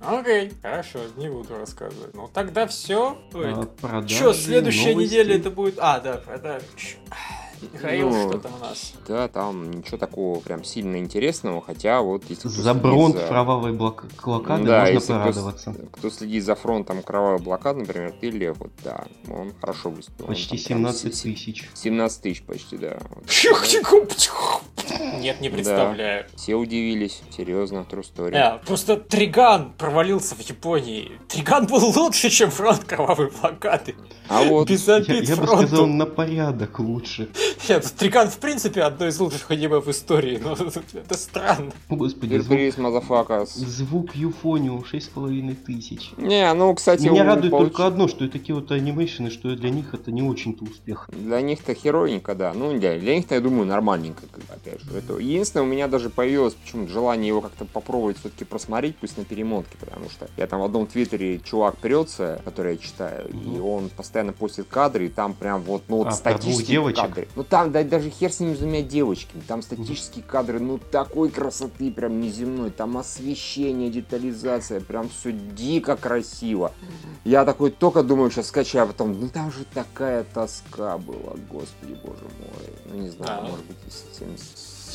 Окей, 0.00 0.52
хорошо, 0.62 1.00
не 1.16 1.28
буду 1.28 1.56
рассказывать. 1.56 2.14
Ну 2.14 2.30
тогда 2.32 2.66
все. 2.66 3.18
А, 3.34 4.06
Что, 4.06 4.32
следующая 4.32 4.92
новости. 4.92 5.14
неделя 5.14 5.36
это 5.36 5.50
будет. 5.50 5.74
А, 5.78 5.98
да, 6.00 6.18
продажи. 6.18 6.64
Михаил, 7.72 8.10
ну, 8.10 8.28
что 8.28 8.38
там 8.38 8.52
у 8.54 8.58
нас? 8.58 8.94
Да, 9.06 9.28
там 9.28 9.70
ничего 9.70 9.96
такого 9.96 10.40
прям 10.40 10.64
сильно 10.64 10.96
интересного, 10.96 11.62
хотя 11.62 12.00
вот 12.00 12.22
если 12.28 12.48
За 12.48 12.74
бронт 12.74 13.16
за... 13.16 13.26
кровавой 13.26 13.72
блок... 13.72 14.04
блокады 14.24 14.64
да, 14.64 14.80
можно 14.80 14.92
если 14.94 15.12
порадоваться. 15.12 15.72
Кто, 15.72 15.86
кто 15.92 16.10
следит 16.10 16.44
за 16.44 16.54
фронтом 16.54 17.02
кровавой 17.02 17.38
блокады, 17.38 17.80
например, 17.80 18.12
ты 18.20 18.30
Лев, 18.30 18.56
вот 18.58 18.70
да, 18.84 19.04
он 19.30 19.52
хорошо 19.60 19.90
выступил. 19.90 20.26
Почти 20.26 20.56
17 20.56 21.22
тысяч. 21.22 21.68
17 21.74 22.22
тысяч 22.22 22.42
почти, 22.42 22.76
да. 22.76 22.98
Нет, 25.20 25.40
не 25.40 25.48
представляю. 25.48 26.24
Да. 26.24 26.36
Все 26.36 26.54
удивились, 26.54 27.22
серьезно, 27.36 27.86
true 27.90 28.04
story. 28.04 28.32
Да, 28.32 28.60
просто 28.66 28.96
Триган 28.96 29.72
провалился 29.72 30.34
в 30.34 30.40
Японии. 30.40 31.12
Триган 31.28 31.66
был 31.66 31.84
лучше, 31.96 32.30
чем 32.30 32.50
фронт 32.50 32.84
кровавой 32.84 33.30
блокады. 33.30 33.94
А 34.28 34.42
вот 34.44 34.68
Без 34.68 34.86
я, 34.86 34.98
я 34.98 35.36
бы 35.36 35.46
сказал 35.46 35.86
на 35.86 36.06
порядок 36.06 36.78
лучше. 36.78 37.28
Нет, 37.68 37.84
Триган 37.98 38.30
в 38.30 38.38
принципе 38.38 38.82
одно 38.82 39.06
из 39.06 39.18
лучших 39.18 39.50
аниме 39.50 39.80
в 39.80 39.88
истории, 39.88 40.38
но 40.42 40.52
это 40.94 41.16
странно. 41.16 41.72
Господи, 41.88 42.38
звук, 42.38 42.58
звук 43.54 44.16
Юфонио 44.16 44.78
6,5 44.78 45.54
тысяч. 45.54 46.12
Не, 46.16 46.52
ну, 46.54 46.74
кстати... 46.74 47.06
Меня 47.06 47.24
радует 47.24 47.50
получ... 47.50 47.68
только 47.68 47.86
одно, 47.86 48.08
что 48.08 48.28
такие 48.28 48.54
вот 48.54 48.70
анимейшены, 48.70 49.30
что 49.30 49.54
для 49.54 49.70
них 49.70 49.94
это 49.94 50.10
не 50.10 50.22
очень-то 50.22 50.64
успех. 50.64 51.08
Для 51.12 51.40
них-то 51.40 51.74
херовенько, 51.74 52.34
да. 52.34 52.52
Ну, 52.54 52.78
для, 52.78 52.98
для 52.98 53.16
них-то, 53.16 53.34
я 53.34 53.40
думаю, 53.40 53.66
нормальненько, 53.66 54.22
опять 54.48 54.82
же. 54.82 54.96
Это... 54.96 55.18
Единственное, 55.18 55.64
у 55.64 55.68
меня 55.68 55.88
даже 55.88 56.10
появилось 56.10 56.54
почему-то 56.54 56.92
желание 56.92 57.28
его 57.28 57.40
как-то 57.40 57.64
попробовать 57.64 58.18
все-таки 58.18 58.44
просмотреть, 58.44 58.96
пусть 58.96 59.16
на 59.16 59.24
перемотке, 59.24 59.76
потому 59.78 60.08
что 60.10 60.28
я 60.36 60.46
там 60.46 60.60
в 60.60 60.64
одном 60.64 60.86
твиттере 60.86 61.40
чувак 61.40 61.76
прется, 61.76 62.40
который 62.44 62.72
я 62.72 62.78
читаю, 62.78 63.28
mm-hmm. 63.28 63.56
и 63.56 63.60
он 63.60 63.88
постоянно 63.90 64.32
постит 64.32 64.66
кадры, 64.68 65.06
и 65.06 65.08
там 65.08 65.34
прям 65.34 65.62
вот, 65.62 65.82
ну, 65.88 65.98
вот 65.98 66.08
а, 66.08 66.12
статические 66.12 66.92
кадры. 66.92 67.28
Ну, 67.38 67.44
там 67.44 67.70
да, 67.70 67.84
даже 67.84 68.10
хер 68.10 68.32
с 68.32 68.40
ними 68.40 68.56
с 68.56 68.58
двумя 68.58 68.82
девочками. 68.82 69.40
Там 69.46 69.62
статические 69.62 70.24
кадры, 70.24 70.58
ну 70.58 70.76
такой 70.76 71.30
красоты 71.30 71.92
прям 71.92 72.20
неземной. 72.20 72.70
Там 72.70 72.98
освещение, 72.98 73.90
детализация, 73.90 74.80
прям 74.80 75.08
все 75.08 75.30
дико 75.30 75.96
красиво. 75.96 76.72
Я 77.24 77.44
такой 77.44 77.70
только 77.70 78.02
думаю, 78.02 78.32
сейчас 78.32 78.48
скачаю, 78.48 78.86
а 78.86 78.86
потом, 78.88 79.20
ну 79.20 79.28
там 79.28 79.52
же 79.52 79.64
такая 79.72 80.24
тоска 80.24 80.98
была, 80.98 81.36
господи, 81.48 81.96
боже 82.04 82.24
мой. 82.40 82.72
Ну 82.86 83.02
не 83.02 83.10
знаю, 83.10 83.42
да. 83.42 83.48
может 83.50 83.64
быть, 83.66 83.76
если 83.86 84.24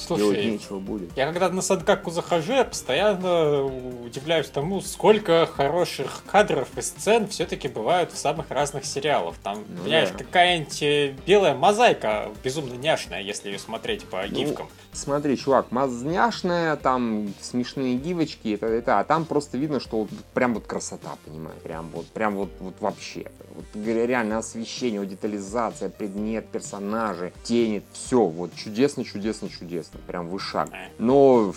70 0.04 0.26
Слушай, 0.26 0.52
нечего 0.52 0.80
будет. 0.80 1.16
Я 1.16 1.26
когда 1.32 1.50
на 1.50 1.62
Садкаку 1.62 2.12
захожу, 2.12 2.54
я 2.54 2.64
постоянно 2.64 3.64
удивляюсь 4.06 4.48
тому, 4.48 4.82
сколько 4.82 5.46
хороших 5.46 6.24
кадров 6.26 6.70
и 6.78 6.82
сцен 6.82 7.28
все-таки 7.28 7.68
бывают 7.68 8.12
в 8.12 8.18
самых 8.18 8.52
разных 8.52 8.86
сериалах. 8.86 9.36
Там, 9.42 9.64
ну, 9.68 9.84
понимаешь, 9.84 10.10
да. 10.12 10.18
какая-нибудь 10.18 10.84
э, 10.84 11.16
белая 11.26 11.56
мозаика 11.56 12.30
безумно 12.44 12.74
няшная, 12.74 13.22
если 13.22 13.50
ее 13.50 13.60
смотреть 13.60 14.06
по 14.06 14.24
ну, 14.24 14.28
гифкам. 14.28 14.68
Смотри, 14.92 15.38
чувак, 15.38 15.72
мазняшная, 15.72 16.76
там 16.76 17.34
смешные 17.42 17.96
гивочки, 17.96 18.54
это, 18.54 18.68
это, 18.68 19.00
а 19.00 19.04
там 19.04 19.26
просто 19.26 19.58
видно, 19.58 19.80
что 19.80 20.02
вот, 20.02 20.10
прям 20.34 20.54
вот 20.54 20.68
красота, 20.68 21.18
понимаешь, 21.26 21.60
прям 21.64 21.90
вот, 21.90 22.06
прям 22.08 22.36
вот, 22.36 22.50
вот 22.60 22.76
вообще. 22.80 23.32
Вот, 23.56 23.66
реально 23.86 24.40
освещение, 24.40 25.04
детализация, 25.06 25.90
предмет, 25.90 26.48
персонажи, 26.48 27.34
тени, 27.44 27.84
все, 27.94 28.26
вот 28.26 28.54
чудесно, 28.56 29.04
чудесно, 29.04 29.50
чудесно, 29.50 29.93
прям 30.00 30.30
вышаг. 30.30 30.70
Но 30.98 31.54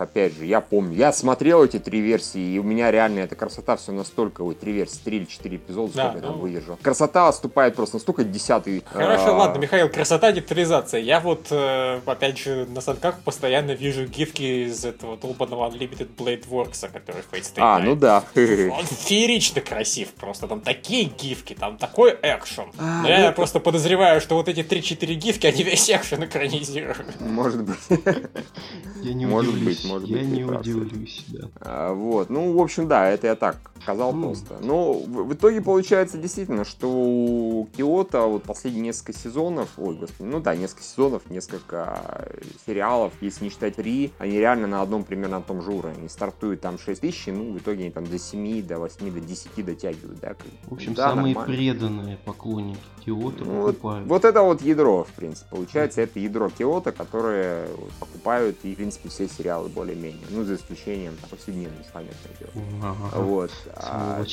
опять 0.00 0.34
же, 0.34 0.46
я 0.46 0.60
помню, 0.60 0.96
я 0.96 1.12
смотрел 1.12 1.64
эти 1.64 1.78
три 1.78 2.00
версии, 2.00 2.54
и 2.54 2.58
у 2.58 2.62
меня 2.62 2.90
реально 2.90 3.20
эта 3.20 3.34
красота 3.34 3.76
все 3.76 3.92
настолько, 3.92 4.42
ой, 4.42 4.54
три 4.54 4.72
версии, 4.72 5.00
три 5.04 5.18
или 5.18 5.24
четыре 5.26 5.56
эпизода, 5.58 5.92
да, 5.94 6.02
сколько 6.10 6.12
ну... 6.12 6.16
я 6.16 6.22
там 6.22 6.36
ну. 6.36 6.42
выдержал. 6.42 6.78
Красота 6.82 7.28
отступает 7.28 7.76
просто 7.76 7.96
настолько 7.96 8.24
десятый. 8.24 8.82
Хорошо, 8.86 9.28
а... 9.28 9.38
ладно, 9.38 9.58
Михаил, 9.58 9.88
красота, 9.88 10.32
детализация. 10.32 11.00
Я 11.00 11.20
вот, 11.20 11.48
э, 11.50 12.00
опять 12.04 12.38
же, 12.38 12.66
на 12.66 12.80
санках 12.80 13.20
постоянно 13.20 13.72
вижу 13.72 14.06
гифки 14.06 14.66
из 14.66 14.84
этого 14.84 15.16
долбанного 15.16 15.68
Unlimited 15.70 16.08
Blade 16.16 16.48
Works, 16.48 16.90
который 16.92 17.22
Fate 17.30 17.52
А, 17.58 17.78
ну 17.78 17.94
да. 17.94 18.24
Он 18.34 18.84
феерично 18.84 19.60
красив 19.60 20.12
просто, 20.14 20.48
там 20.48 20.60
такие 20.60 21.04
гифки, 21.04 21.54
там 21.54 21.76
такой 21.76 22.16
экшен. 22.22 22.70
А, 22.78 23.04
я 23.06 23.26
это... 23.26 23.32
просто 23.32 23.60
подозреваю, 23.60 24.20
что 24.20 24.36
вот 24.36 24.48
эти 24.48 24.60
3-4 24.60 25.14
гифки, 25.14 25.46
они 25.46 25.62
весь 25.62 25.90
экшен 25.90 26.24
экранизируют. 26.24 27.20
Может 27.20 27.62
быть. 27.62 27.79
Я 29.02 29.14
не 29.14 29.26
Может 29.26 29.62
быть, 29.62 29.84
может 29.84 30.08
я 30.08 30.18
быть. 30.18 30.28
Не 30.28 30.44
удивлюсь, 30.44 31.24
да. 31.28 31.48
А, 31.60 31.94
вот, 31.94 32.28
ну, 32.30 32.52
в 32.52 32.60
общем, 32.60 32.86
да, 32.86 33.08
это 33.08 33.28
я 33.28 33.34
так 33.34 33.56
сказал 33.82 34.14
mm. 34.14 34.22
просто. 34.22 34.56
Но 34.62 34.92
в, 34.92 35.28
в 35.28 35.34
итоге 35.34 35.62
получается 35.62 36.18
действительно, 36.18 36.64
что 36.64 36.88
у 36.90 37.66
Киота 37.76 38.26
вот 38.26 38.42
последние 38.42 38.84
несколько 38.84 39.12
сезонов, 39.12 39.70
ой, 39.78 39.96
господи, 39.96 40.28
ну 40.28 40.40
да, 40.40 40.54
несколько 40.54 40.82
сезонов, 40.82 41.22
несколько 41.30 42.28
сериалов, 42.66 43.12
если 43.20 43.44
не 43.44 43.50
считать 43.50 43.76
три, 43.76 44.12
они 44.18 44.38
реально 44.38 44.66
на 44.66 44.82
одном 44.82 45.04
примерно 45.04 45.38
на 45.38 45.42
том 45.42 45.62
же 45.62 45.70
уровне. 45.70 45.98
Они 45.98 46.08
стартуют 46.08 46.60
там 46.60 46.78
6 46.78 47.00
тысяч, 47.00 47.26
ну, 47.28 47.52
в 47.52 47.58
итоге 47.58 47.84
они 47.84 47.90
там 47.90 48.06
до 48.06 48.18
7, 48.18 48.66
до 48.66 48.78
8, 48.78 49.12
до 49.12 49.20
10 49.20 49.64
дотягивают, 49.64 50.20
да. 50.20 50.34
В 50.64 50.74
общем, 50.74 50.94
да, 50.94 51.10
самые 51.10 51.34
нормально. 51.34 51.56
преданные 51.56 52.16
поклонники 52.18 52.80
Киота 53.04 53.44
ну, 53.44 53.66
покупают. 53.66 54.08
Вот, 54.08 54.22
вот 54.22 54.24
это 54.24 54.42
вот 54.42 54.62
ядро, 54.62 55.04
в 55.04 55.12
принципе. 55.12 55.48
Получается, 55.50 56.00
mm. 56.00 56.04
это 56.04 56.18
ядро 56.18 56.50
Киота, 56.50 56.92
которое 56.92 57.59
покупают 57.98 58.56
и, 58.62 58.72
в 58.72 58.76
принципе, 58.76 59.08
все 59.08 59.28
сериалы 59.28 59.68
более-менее. 59.68 60.26
Ну, 60.30 60.44
за 60.44 60.54
исключением 60.54 61.16
там, 61.20 61.30
повседневности, 61.30 61.90
понятное 61.92 62.32
дело. 62.38 62.66
Ага. 62.82 63.22
Вот. 63.22 63.50
А, 63.74 64.24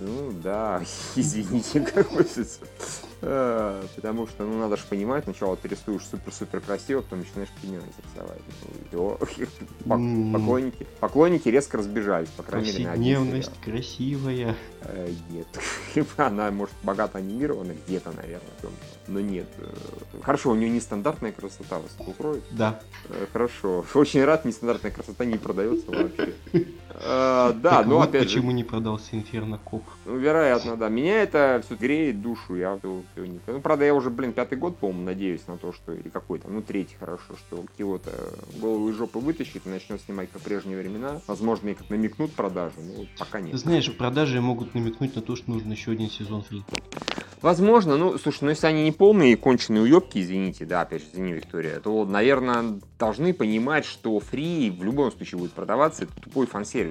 ну, 0.00 0.32
да, 0.42 0.82
извините, 1.16 1.80
как 1.80 2.12
бы... 2.12 2.26
А, 3.26 3.86
потому 3.96 4.26
что, 4.26 4.44
ну, 4.44 4.58
надо 4.58 4.76
же 4.76 4.82
понимать, 4.88 5.24
сначала 5.24 5.56
ты 5.56 5.68
рисуешь 5.68 6.02
супер-супер 6.06 6.60
красиво, 6.60 7.00
потом 7.00 7.20
начинаешь 7.20 7.48
пенёнок 7.62 7.88
рисовать. 8.04 8.40
Ну, 8.92 9.18
поклонники, 10.32 10.86
поклонники 11.00 11.48
резко 11.48 11.78
разбежались, 11.78 12.28
по 12.28 12.42
крайней 12.42 12.72
мере, 12.72 12.84
на 12.84 12.92
один 12.92 13.42
красивая. 13.64 14.56
Э, 14.82 15.10
нет. 15.30 15.46
Она, 16.18 16.50
может, 16.50 16.74
богато 16.82 17.18
анимирована 17.18 17.74
где-то, 17.86 18.12
наверное, 18.12 18.50
но 19.06 19.20
нет. 19.20 19.46
Э, 19.58 19.74
хорошо, 20.22 20.50
у 20.50 20.54
нее 20.54 20.68
нестандартная 20.68 21.32
красота 21.32 21.78
вас 21.78 21.96
укроет? 21.98 22.44
Да. 22.50 22.80
Э, 23.08 23.26
хорошо. 23.32 23.86
Очень 23.94 24.24
рад, 24.24 24.44
нестандартная 24.44 24.90
красота 24.90 25.24
не 25.24 25.38
продается 25.38 25.90
вообще. 25.90 26.34
Э, 26.94 27.52
да, 27.54 27.82
но 27.82 28.00
опять 28.00 28.22
же... 28.22 28.36
почему 28.36 28.50
не 28.52 28.64
продался 28.64 29.16
Инферно 29.16 29.58
Коп? 29.58 29.82
Ну, 30.04 30.16
вероятно, 30.16 30.76
да. 30.76 30.88
Меня 30.88 31.22
это 31.22 31.62
все 31.64 31.76
греет 31.76 32.22
душу. 32.22 32.54
Я 32.56 32.78
не... 33.16 33.40
Ну, 33.46 33.60
правда, 33.60 33.84
я 33.84 33.94
уже, 33.94 34.10
блин, 34.10 34.32
пятый 34.32 34.58
год, 34.58 34.76
по-моему, 34.78 35.04
надеюсь 35.04 35.46
на 35.46 35.56
то, 35.56 35.72
что... 35.72 35.92
Или 35.92 36.08
какой-то, 36.08 36.48
ну, 36.48 36.62
третий, 36.62 36.96
хорошо, 36.98 37.34
что 37.36 37.64
Киота 37.76 38.12
голову 38.60 38.88
из 38.90 38.96
жопы 38.96 39.18
вытащит 39.18 39.66
и 39.66 39.68
начнет 39.68 40.00
снимать 40.02 40.28
по 40.30 40.38
прежние 40.38 40.78
времена. 40.78 41.20
Возможно, 41.26 41.70
и 41.70 41.74
как 41.74 41.90
намекнут 41.90 42.32
продажу, 42.32 42.76
но 42.78 43.04
пока 43.18 43.40
нет. 43.40 43.52
Ты 43.52 43.58
знаешь, 43.58 43.94
продажи 43.96 44.40
могут 44.40 44.74
намекнуть 44.74 45.16
на 45.16 45.22
то, 45.22 45.36
что 45.36 45.50
нужно 45.50 45.72
еще 45.72 45.92
один 45.92 46.10
сезон 46.10 46.42
фри. 46.42 46.64
Возможно, 47.44 47.98
ну, 47.98 48.16
слушай, 48.16 48.38
ну 48.44 48.48
если 48.48 48.66
они 48.66 48.84
не 48.84 48.90
полные 48.90 49.36
конченые 49.36 49.82
уебки, 49.82 50.18
извините, 50.18 50.64
да, 50.64 50.80
опять 50.80 51.02
же, 51.02 51.08
извини, 51.12 51.34
Виктория, 51.34 51.78
то, 51.78 52.06
наверное, 52.06 52.80
должны 52.98 53.34
понимать, 53.34 53.84
что 53.84 54.18
фри 54.18 54.70
в 54.70 54.82
любом 54.82 55.12
случае 55.12 55.40
будет 55.40 55.52
продаваться, 55.52 56.04
это 56.04 56.14
тупой 56.22 56.46
фан-сервис. 56.46 56.83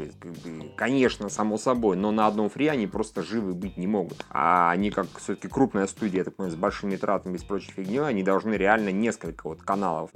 Конечно, 0.75 1.29
само 1.29 1.57
собой, 1.57 1.95
но 1.95 2.11
на 2.11 2.27
одном 2.27 2.49
фри 2.49 2.67
они 2.67 2.87
просто 2.87 3.23
живы 3.23 3.53
быть 3.53 3.77
не 3.77 3.87
могут. 3.87 4.25
А 4.29 4.71
они, 4.71 4.91
как 4.91 5.07
все-таки 5.17 5.47
крупная 5.47 5.87
студия, 5.87 6.19
я 6.19 6.23
так 6.23 6.35
понимаю, 6.35 6.53
с 6.53 6.59
большими 6.59 6.95
тратами 6.95 7.35
и 7.35 7.39
с 7.39 7.43
прочей 7.43 7.71
фигней, 7.71 8.01
они 8.01 8.23
должны 8.23 8.53
реально 8.55 8.89
несколько 8.89 9.47
вот 9.47 9.61
каналов, 9.61 10.09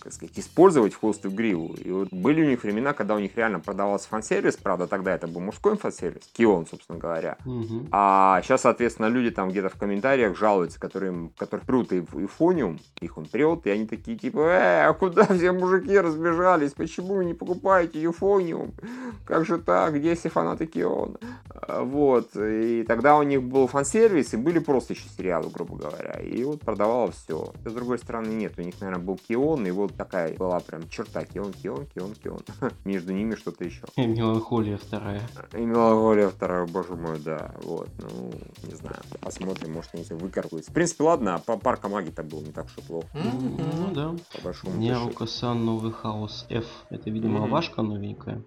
как 0.00 0.12
сказать, 0.12 0.38
использовать 0.38 0.94
в 0.94 1.00
холст 1.00 1.24
в 1.24 1.34
гриву. 1.34 1.74
И 1.74 1.90
вот 1.90 2.12
были 2.12 2.42
у 2.42 2.48
них 2.48 2.62
времена, 2.62 2.92
когда 2.92 3.14
у 3.14 3.18
них 3.18 3.36
реально 3.36 3.60
продавался 3.60 4.08
фан-сервис, 4.08 4.56
правда, 4.56 4.86
тогда 4.86 5.14
это 5.14 5.26
был 5.26 5.40
мужской 5.40 5.76
фан-сервис, 5.76 6.22
Кион, 6.32 6.66
собственно 6.66 6.98
говоря. 6.98 7.38
Угу. 7.44 7.88
А 7.90 8.40
сейчас, 8.42 8.62
соответственно, 8.62 9.06
люди 9.06 9.30
там 9.30 9.50
где-то 9.50 9.68
в 9.68 9.76
комментариях 9.76 10.36
жалуются, 10.36 10.80
которые, 10.80 11.30
которых 11.36 11.64
прут 11.66 11.92
и, 11.92 11.98
и 11.98 12.26
фониум, 12.26 12.78
их 13.00 13.18
он 13.18 13.26
прет, 13.26 13.66
и 13.66 13.70
они 13.70 13.86
такие 13.86 14.16
типа, 14.16 14.38
э, 14.38 14.86
а 14.86 14.92
куда 14.92 15.24
все 15.24 15.52
мужики 15.52 15.98
разбежались? 15.98 16.72
Почему 16.72 17.16
вы 17.16 17.24
не 17.24 17.34
покупаете 17.34 18.00
Юфониум? 18.00 18.74
Как 19.24 19.44
же 19.44 19.58
так? 19.58 19.94
Где 19.94 20.14
все 20.14 20.28
фанаты 20.28 20.66
Киона? 20.66 21.18
А, 21.48 21.82
вот. 21.82 22.30
И 22.36 22.84
тогда 22.84 23.16
у 23.16 23.22
них 23.22 23.42
был 23.42 23.66
фан-сервис, 23.66 24.34
и 24.34 24.36
были 24.36 24.58
просто 24.58 24.94
еще 24.94 25.08
сериалы, 25.16 25.50
грубо 25.50 25.76
говоря. 25.76 26.20
И 26.20 26.42
вот 26.44 26.60
продавало 26.60 27.10
все. 27.12 27.52
С 27.64 27.72
другой 27.72 27.98
стороны, 27.98 28.28
нет. 28.28 28.54
У 28.58 28.62
них, 28.62 28.74
наверное, 28.80 29.04
был 29.04 29.18
Кион, 29.28 29.66
и 29.66 29.70
вот 29.70 29.94
такая 29.94 30.34
была 30.34 30.60
прям 30.60 30.88
черта. 30.88 31.24
Кион, 31.24 31.52
Кион, 31.52 31.86
Кион, 31.86 32.14
Кион. 32.14 32.40
Между 32.84 33.12
ними 33.12 33.34
что-то 33.34 33.64
еще. 33.64 33.84
И 33.96 34.06
Меланхолия 34.06 34.76
вторая. 34.76 35.22
И 35.52 35.58
Меланхолия 35.58 36.28
вторая, 36.28 36.66
боже 36.66 36.94
мой, 36.94 37.18
да. 37.18 37.54
Вот. 37.62 37.88
Ну, 37.98 38.32
не 38.62 38.74
знаю. 38.74 38.96
Посмотрим, 39.20 39.72
может, 39.72 39.94
они 39.94 40.04
выкаркаются. 40.10 40.70
В 40.70 40.74
принципе, 40.74 41.04
ладно, 41.04 41.42
по 41.44 41.56
парка 41.56 41.88
маги-то 41.88 42.22
был 42.22 42.40
не 42.42 42.52
так, 42.52 42.68
что 42.68 42.82
плохо. 42.82 43.08
Ну, 43.14 43.90
да. 43.94 44.14
По 44.34 44.44
большому 44.44 44.76
Нерука-сан 44.76 45.64
новый 45.64 45.92
хаос 45.92 46.46
F. 46.48 46.64
Это, 46.90 47.10
видимо, 47.10 47.44
авашка 47.44 47.82
новенькая. 47.82 48.42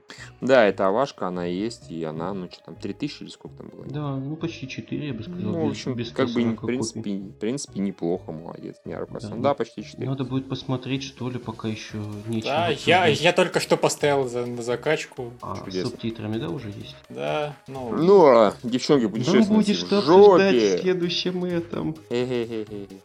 Да, 0.50 0.66
это 0.66 0.88
авашка, 0.88 1.28
она 1.28 1.46
есть, 1.46 1.92
и 1.92 2.04
она, 2.04 2.34
ну, 2.34 2.50
что 2.52 2.64
там, 2.64 2.76
3000 2.76 3.22
или 3.22 3.30
сколько 3.30 3.58
там 3.58 3.70
было? 3.70 3.86
Да, 3.86 4.16
ну, 4.16 4.36
почти 4.36 4.68
4, 4.68 5.08
я 5.08 5.14
бы 5.14 5.22
сказал. 5.22 5.42
Ну, 5.52 5.68
в 5.68 5.70
общем, 5.70 5.94
без, 5.94 6.10
как 6.10 6.28
бы, 6.30 6.44
в 6.44 6.66
принципе, 6.66 7.18
в 7.18 7.34
принципе, 7.34 7.80
неплохо, 7.80 8.32
молодец, 8.32 8.78
Нерука-сан. 8.84 9.44
Да, 9.44 9.50
да, 9.50 9.54
почти 9.54 9.84
4. 9.84 10.10
Надо 10.10 10.24
будет 10.24 10.50
посмотреть, 10.50 11.04
что 11.04 11.30
ли, 11.30 11.38
пока 11.38 11.68
еще 11.68 11.98
нечего. 12.26 12.52
Да, 12.52 12.70
я, 12.70 13.06
я 13.06 13.32
только 13.32 13.60
что 13.60 13.78
поставил 13.78 14.28
за, 14.28 14.48
на 14.48 14.64
закачку. 14.64 15.34
А, 15.44 15.56
с 15.56 15.82
субтитрами, 15.84 16.40
да, 16.40 16.50
уже 16.50 16.70
есть? 16.70 16.96
Да, 17.10 17.56
ну... 17.68 17.96
Ну, 17.96 18.26
а, 18.26 18.56
девчонки, 18.64 19.06
путешественницы 19.06 19.52
ну, 19.52 19.56
будешь 19.58 19.78
что 19.78 20.00
обсуждать 20.00 20.56
в 20.56 20.82
следующем 20.82 21.46
этом. 21.46 21.94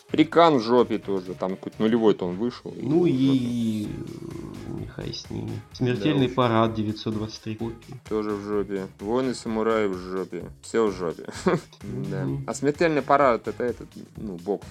Прикан 0.09 0.57
в 0.57 0.63
жопе 0.63 0.97
тоже, 0.97 1.35
там 1.35 1.57
какой-то 1.57 1.83
нулевой 1.83 2.15
тон 2.15 2.37
вышел. 2.37 2.73
Ну 2.75 3.05
и 3.05 3.87
нехай 4.95 5.13
с 5.13 5.29
ними. 5.31 5.61
Смертельный 5.73 6.29
да, 6.29 6.35
парад 6.35 6.75
923 6.75 7.34
копии. 7.39 7.95
Тоже 8.09 8.31
в 8.31 8.43
жопе. 8.43 8.87
Войны 9.01 9.35
самураев 9.35 9.93
в 9.93 9.99
жопе. 9.99 10.45
Все 10.63 10.87
в 10.87 10.93
жопе. 10.93 11.25
Да. 12.11 12.27
А 12.47 12.55
смертельный 12.55 13.03
парад 13.03 13.47
это 13.49 13.65
этот, 13.65 13.89
ну, 14.17 14.37
бокс, 14.37 14.67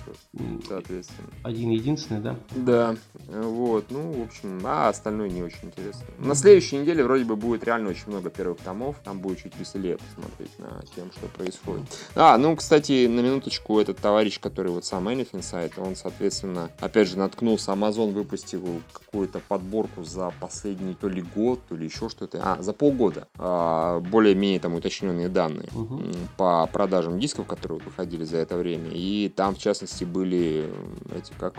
соответственно. 0.67 1.27
Один 1.43 1.71
единственный, 1.71 2.21
да? 2.21 2.35
Да. 2.55 2.95
Вот. 3.27 3.85
Ну, 3.89 4.11
в 4.11 4.21
общем, 4.23 4.61
а 4.65 4.89
остальное 4.89 5.29
не 5.29 5.41
очень 5.41 5.67
интересно. 5.67 6.05
На 6.17 6.35
следующей 6.35 6.77
неделе 6.77 7.03
вроде 7.03 7.23
бы 7.23 7.35
будет 7.35 7.63
реально 7.63 7.89
очень 7.89 8.07
много 8.07 8.29
первых 8.29 8.59
томов. 8.59 8.97
Там 9.03 9.19
будет 9.19 9.39
чуть 9.39 9.57
веселее 9.57 9.97
посмотреть 9.97 10.57
на 10.59 10.81
тем, 10.95 11.11
что 11.11 11.27
происходит. 11.27 11.85
А, 12.15 12.37
ну, 12.37 12.55
кстати, 12.55 13.07
на 13.07 13.19
минуточку 13.21 13.79
этот 13.79 13.97
товарищ, 13.97 14.39
который 14.39 14.71
вот 14.71 14.85
сам 14.85 15.07
Anything 15.07 15.41
сайт, 15.41 15.73
он, 15.77 15.95
соответственно, 15.95 16.69
опять 16.79 17.07
же, 17.07 17.17
наткнулся, 17.17 17.71
Amazon 17.71 18.11
выпустил 18.11 18.81
какую-то 18.91 19.39
подборку 19.39 20.03
за 20.03 20.31
последний 20.39 20.93
то 20.93 21.07
ли 21.07 21.21
год, 21.21 21.59
то 21.67 21.75
ли 21.75 21.85
еще 21.85 22.09
что-то. 22.09 22.39
А, 22.41 22.52
за 22.59 22.73
полгода. 22.73 23.27
А, 23.37 23.99
более-менее 23.99 24.59
там 24.59 24.75
уточненные 24.75 25.29
данные 25.29 25.69
угу. 25.75 25.99
по 26.37 26.67
продажам 26.71 27.19
дисков, 27.19 27.47
которые 27.47 27.79
выходили 27.79 28.23
за 28.23 28.37
это 28.37 28.55
время. 28.57 28.89
И 28.91 29.31
там, 29.35 29.55
в 29.55 29.57
частности, 29.57 30.03
были 30.03 30.71
эти, 31.15 31.31
как 31.39 31.55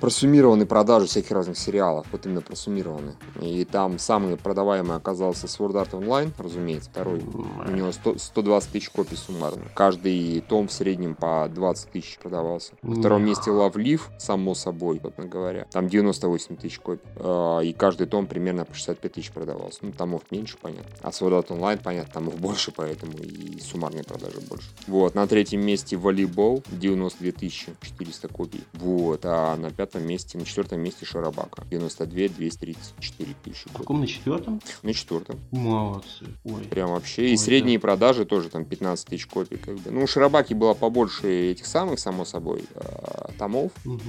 просуммированы 0.00 0.66
продажи 0.66 1.06
всяких 1.06 1.30
разных 1.30 1.58
сериалов. 1.58 2.06
Вот 2.12 2.26
именно 2.26 2.40
просуммированы. 2.40 3.16
И 3.40 3.64
там 3.64 3.98
самый 3.98 4.36
продаваемый 4.36 4.96
оказался 4.96 5.46
Sword 5.46 5.72
Art 5.72 5.90
Online, 5.90 6.32
разумеется, 6.38 6.90
второй. 6.90 7.20
У 7.20 7.70
него 7.70 7.92
100, 7.92 8.18
120 8.18 8.70
тысяч 8.70 8.90
копий 8.90 9.16
суммарно. 9.16 9.62
Каждый 9.74 10.40
том 10.40 10.68
в 10.68 10.72
среднем 10.72 11.14
по 11.14 11.48
20 11.52 11.90
тысяч 11.90 12.18
продавался. 12.18 12.72
На 12.82 12.96
втором 12.96 13.24
месте 13.24 13.50
Love 13.50 13.74
Live, 13.74 14.02
само 14.18 14.54
собой, 14.54 15.00
собственно 15.02 15.28
говоря. 15.28 15.66
Там 15.70 15.88
98 15.88 16.56
тысяч 16.56 16.78
копий. 16.78 17.06
А, 17.16 17.60
и 17.60 17.72
каждый 17.72 18.06
том 18.06 18.26
примерно 18.26 18.64
по 18.64 18.74
65 18.74 19.12
тысяч 19.12 19.30
продавался. 19.30 19.78
Ну, 19.82 19.92
томов 19.92 20.22
меньше, 20.34 20.56
понятно. 20.60 20.84
А 21.02 21.10
Sword 21.10 21.44
Art 21.44 21.48
Online, 21.48 21.82
понятно, 21.82 22.12
томов 22.12 22.38
больше, 22.40 22.72
поэтому 22.72 23.12
и 23.18 23.60
суммарные 23.60 24.04
продажи 24.04 24.40
больше. 24.40 24.68
Вот. 24.86 25.14
На 25.14 25.26
третьем 25.26 25.64
месте 25.64 25.96
волейбол 25.96 26.62
92 26.68 27.32
тысячи 27.32 27.74
400 27.80 28.28
копий. 28.28 28.64
Вот. 28.74 29.20
А 29.24 29.56
на 29.56 29.70
пятом 29.70 30.06
месте, 30.06 30.38
на 30.38 30.44
четвертом 30.44 30.80
месте 30.80 31.06
Шарабака 31.06 31.64
92 31.70 32.28
234 32.28 33.34
тысячи. 33.44 33.68
В 33.68 33.72
каком 33.72 34.00
на 34.00 34.06
четвертом? 34.06 34.60
На 34.82 34.92
четвертом. 34.92 35.38
Молодцы. 35.50 36.26
Ой. 36.44 36.62
Прям 36.64 36.90
вообще. 36.90 37.22
Ой, 37.22 37.30
и 37.32 37.36
средние 37.36 37.78
да. 37.78 37.82
продажи 37.82 38.24
тоже 38.24 38.48
там 38.48 38.64
15 38.64 39.06
тысяч 39.06 39.26
копий. 39.26 39.56
Как 39.56 39.76
бы. 39.76 39.90
Ну, 39.90 40.02
у 40.02 40.06
Шарабаки 40.06 40.54
было 40.54 40.74
побольше 40.74 41.52
этих 41.52 41.66
самых, 41.66 41.98
само 41.98 42.24
собой, 42.24 42.64
а, 42.74 43.30
томов. 43.38 43.72
Угу. 43.84 44.00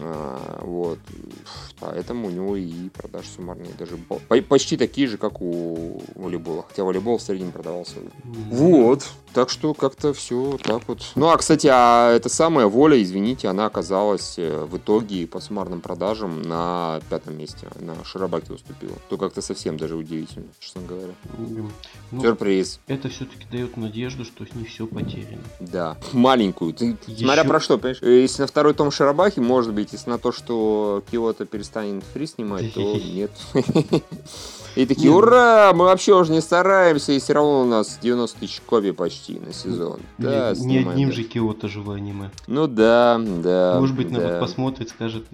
А, 0.00 0.60
вот. 0.64 0.98
Поэтому 1.80 2.28
у 2.28 2.30
него 2.30 2.56
и 2.56 2.88
продажи 2.90 3.28
суммарные 3.28 3.72
даже 3.78 3.96
почти 4.42 4.76
такие 4.76 5.06
же, 5.06 5.18
как 5.18 5.40
у 5.40 5.67
волейбола. 6.14 6.64
Хотя 6.68 6.84
волейбол 6.84 7.18
в 7.18 7.22
среднем 7.22 7.52
продавался. 7.52 7.96
Вот. 8.24 9.06
Так 9.34 9.50
что 9.50 9.74
как-то 9.74 10.12
все 10.12 10.58
так 10.62 10.82
вот. 10.88 11.12
Ну, 11.14 11.28
а, 11.28 11.36
кстати, 11.36 11.68
а 11.70 12.12
эта 12.12 12.28
самая 12.28 12.66
воля, 12.66 13.00
извините, 13.00 13.48
она 13.48 13.66
оказалась 13.66 14.38
э, 14.38 14.64
в 14.64 14.78
итоге 14.78 15.26
по 15.26 15.38
суммарным 15.40 15.80
продажам 15.80 16.42
на 16.42 17.00
пятом 17.10 17.36
месте. 17.36 17.68
На 17.78 17.94
Шарабаке 18.04 18.54
уступила. 18.54 18.94
То 19.08 19.16
как-то 19.16 19.42
совсем 19.42 19.76
даже 19.76 19.96
удивительно, 19.96 20.46
честно 20.58 20.82
говоря. 20.82 21.12
Ну, 22.10 22.20
Сюрприз. 22.20 22.80
Это 22.86 23.08
все-таки 23.10 23.46
дает 23.50 23.76
надежду, 23.76 24.24
что 24.24 24.44
не 24.54 24.64
все 24.64 24.86
потеряно. 24.86 25.42
Да. 25.60 25.96
Маленькую. 26.12 26.72
Ты, 26.72 26.96
Еще... 27.06 27.24
Смотря 27.24 27.44
про 27.44 27.60
что, 27.60 27.78
понимаешь? 27.78 27.98
Э, 28.02 28.22
если 28.22 28.42
на 28.42 28.48
второй 28.48 28.74
том 28.74 28.90
Шарабахи, 28.90 29.40
может 29.40 29.74
быть, 29.74 29.92
если 29.92 30.08
на 30.10 30.18
то, 30.18 30.32
что 30.32 31.04
Киото 31.10 31.44
перестанет 31.44 32.02
фри 32.12 32.26
снимать, 32.26 32.72
то 32.72 32.80
нет. 32.98 33.30
И 34.76 34.86
такие, 34.86 35.10
ура, 35.10 35.72
мы 35.74 35.86
вообще 35.86 36.14
уже 36.14 36.32
не 36.32 36.40
стараемся, 36.40 37.12
и 37.12 37.18
все 37.18 37.32
равно 37.32 37.62
у 37.62 37.64
нас 37.64 37.98
90 38.00 38.38
тысяч 38.38 38.60
копий 38.64 38.92
почти 38.92 39.38
на 39.38 39.52
сезон. 39.52 40.00
Да, 40.18 40.54
не, 40.56 40.66
не 40.66 40.78
одним 40.78 41.12
же 41.12 41.24
Киото 41.24 41.68
живое 41.68 41.96
аниме. 41.96 42.30
Ну 42.46 42.66
да, 42.66 43.18
да. 43.18 43.76
Может 43.80 43.96
быть, 43.96 44.12
да. 44.12 44.20
народ 44.20 44.40
посмотрит, 44.40 44.90
скажет, 44.90 45.24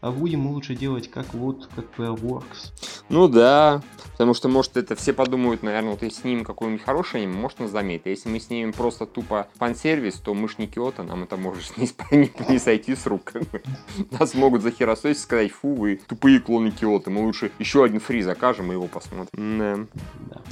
а 0.00 0.10
будем 0.10 0.46
лучше 0.48 0.74
делать 0.74 1.10
как 1.10 1.32
вот, 1.34 1.68
как 1.74 1.86
Works. 1.96 2.72
Ну 3.08 3.28
да, 3.28 3.82
потому 4.20 4.34
что, 4.34 4.50
может, 4.50 4.76
это 4.76 4.94
все 4.96 5.14
подумают, 5.14 5.62
наверное, 5.62 5.92
вот 5.92 6.02
если 6.02 6.20
снимем 6.20 6.44
какой-нибудь 6.44 6.84
хороший 6.84 7.22
аниме, 7.22 7.32
может, 7.32 7.58
нас 7.58 7.70
заметит. 7.70 8.06
А 8.06 8.10
если 8.10 8.28
мы 8.28 8.38
снимем 8.38 8.74
просто 8.74 9.06
тупо 9.06 9.48
фан-сервис, 9.56 10.16
то 10.16 10.34
мы 10.34 10.46
ж 10.46 10.58
не 10.58 10.66
Киото, 10.66 11.04
нам 11.04 11.22
это 11.22 11.38
может 11.38 11.74
не, 11.78 11.88
не, 12.10 12.30
не 12.50 12.58
сойти 12.58 12.94
с 12.94 13.06
рук. 13.06 13.32
Нас 14.10 14.34
могут 14.34 14.60
захерососить 14.60 15.16
и 15.16 15.20
сказать, 15.20 15.52
фу, 15.52 15.74
вы 15.74 15.98
тупые 16.06 16.38
клоны 16.38 16.70
Киото, 16.70 17.08
мы 17.08 17.24
лучше 17.24 17.50
еще 17.58 17.82
один 17.82 17.98
фри 17.98 18.20
закажем 18.20 18.70
и 18.70 18.74
его 18.74 18.88
посмотрим. 18.88 19.58
Да. 19.58 19.86
да. 20.34 20.42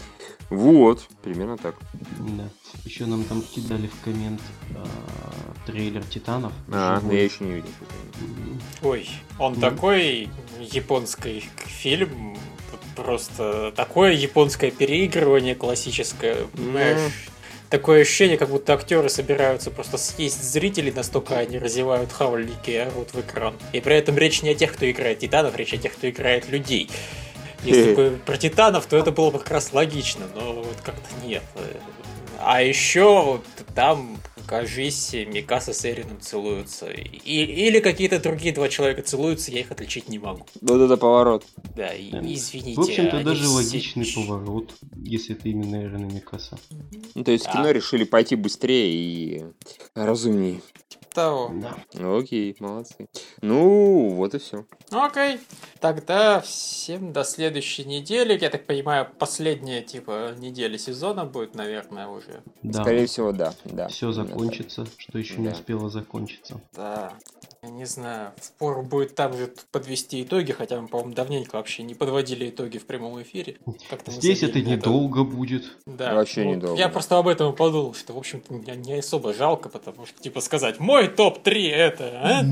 Вот, 0.48 1.06
примерно 1.22 1.58
так. 1.58 1.74
Да. 2.20 2.48
Еще 2.86 3.04
нам 3.04 3.22
там 3.24 3.42
кидали 3.42 3.88
в 3.88 4.00
коммент 4.02 4.40
э, 4.70 4.84
трейлер 5.66 6.02
Титанов. 6.04 6.54
А, 6.72 7.02
я 7.10 7.22
еще 7.22 7.44
не 7.44 7.52
видел. 7.56 7.68
Ой, 8.80 9.10
он 9.38 9.52
mm 9.52 9.60
такой 9.60 10.30
японский 10.58 11.44
фильм, 11.66 12.34
просто 12.96 13.72
такое 13.76 14.12
японское 14.12 14.70
переигрывание 14.70 15.54
классическое, 15.54 16.36
понимаешь? 16.54 16.98
Mm 16.98 17.32
такое 17.70 18.02
ощущение, 18.02 18.38
как 18.38 18.48
будто 18.48 18.74
актеры 18.74 19.08
собираются 19.08 19.70
просто 19.70 19.98
съесть 19.98 20.42
зрителей, 20.42 20.92
настолько 20.92 21.38
они 21.38 21.58
разевают 21.58 22.12
хавальники 22.12 22.70
и 22.70 22.76
орут 22.76 23.12
в 23.12 23.20
экран. 23.20 23.54
И 23.72 23.80
при 23.80 23.96
этом 23.96 24.16
речь 24.16 24.42
не 24.42 24.50
о 24.50 24.54
тех, 24.54 24.72
кто 24.72 24.90
играет 24.90 25.18
титанов, 25.18 25.56
речь 25.56 25.72
о 25.74 25.76
тех, 25.76 25.92
кто 25.92 26.08
играет 26.08 26.48
людей. 26.48 26.90
Если 27.64 27.92
бы 27.92 28.18
про 28.24 28.36
Титанов, 28.36 28.86
то 28.86 28.96
это 28.96 29.10
было 29.10 29.32
бы 29.32 29.40
как 29.40 29.50
раз 29.50 29.72
логично, 29.72 30.26
но 30.34 30.52
вот 30.52 30.76
как-то 30.84 31.08
нет. 31.26 31.42
А 32.38 32.62
еще 32.62 33.40
там 33.74 34.16
кажись, 34.48 35.12
Микаса 35.12 35.72
с 35.72 35.84
Эрином 35.84 36.20
целуются. 36.20 36.86
И, 36.90 37.08
или 37.24 37.80
какие-то 37.80 38.18
другие 38.18 38.54
два 38.54 38.68
человека 38.68 39.02
целуются, 39.02 39.52
я 39.52 39.60
их 39.60 39.70
отличить 39.70 40.08
не 40.08 40.18
могу. 40.18 40.46
Вот 40.60 40.80
это 40.80 40.96
поворот. 40.96 41.44
Да, 41.76 41.92
и, 41.92 42.10
извините. 42.34 42.80
В 42.80 42.84
общем-то, 42.84 43.22
даже 43.22 43.42
все... 43.42 43.52
логичный 43.52 44.06
поворот, 44.06 44.74
если 44.96 45.36
это 45.36 45.48
именно 45.48 45.76
Эрин 45.76 46.08
и 46.08 46.14
Микаса. 46.14 46.58
Ну, 47.14 47.24
то 47.24 47.30
есть 47.30 47.44
да. 47.44 47.52
кино 47.52 47.70
решили 47.70 48.04
пойти 48.04 48.34
быстрее 48.36 48.90
и 48.90 49.44
разумнее 49.94 50.60
того. 51.18 51.50
Да. 51.54 51.74
Ну, 51.94 52.18
окей, 52.18 52.56
молодцы. 52.60 53.08
Ну, 53.42 54.10
вот 54.10 54.34
и 54.34 54.38
все. 54.38 54.64
Окей. 54.90 55.40
Тогда 55.80 56.40
всем 56.40 57.12
до 57.12 57.24
следующей 57.24 57.84
недели. 57.84 58.38
Я 58.40 58.50
так 58.50 58.66
понимаю, 58.66 59.08
последняя, 59.18 59.82
типа, 59.82 60.34
неделя 60.38 60.78
сезона 60.78 61.24
будет, 61.24 61.56
наверное, 61.56 62.06
уже. 62.06 62.42
Да. 62.62 62.82
Скорее 62.82 63.06
всего, 63.06 63.32
да. 63.32 63.52
да. 63.64 63.88
Все 63.88 64.12
закончится, 64.12 64.86
что 64.96 65.18
еще 65.18 65.34
да. 65.34 65.40
не 65.40 65.48
успело 65.48 65.90
закончиться. 65.90 66.60
Да. 66.72 67.12
Я 67.62 67.70
не 67.70 67.86
знаю, 67.86 68.32
впору 68.36 68.82
будет 68.82 69.16
там 69.16 69.36
же 69.36 69.52
подвести 69.72 70.22
итоги, 70.22 70.52
хотя 70.52 70.80
мы, 70.80 70.86
по-моему, 70.86 71.14
давненько 71.14 71.56
вообще 71.56 71.82
не 71.82 71.94
подводили 71.94 72.50
итоги 72.50 72.78
в 72.78 72.86
прямом 72.86 73.20
эфире. 73.22 73.56
Здесь 74.06 74.44
это 74.44 74.60
недолго 74.60 75.22
это... 75.22 75.30
будет. 75.30 75.76
Да, 75.84 76.14
вообще 76.14 76.44
ну, 76.44 76.54
недолго. 76.54 76.78
Я 76.78 76.88
просто 76.88 77.18
об 77.18 77.26
этом 77.26 77.54
подумал, 77.54 77.94
что, 77.94 78.12
в 78.12 78.18
общем-то, 78.18 78.52
мне 78.54 78.76
не 78.76 78.98
особо 78.98 79.34
жалко, 79.34 79.68
потому 79.68 80.06
что, 80.06 80.20
типа, 80.22 80.40
сказать, 80.40 80.78
мой 80.78 81.08
топ-3 81.08 81.70
это... 81.70 82.44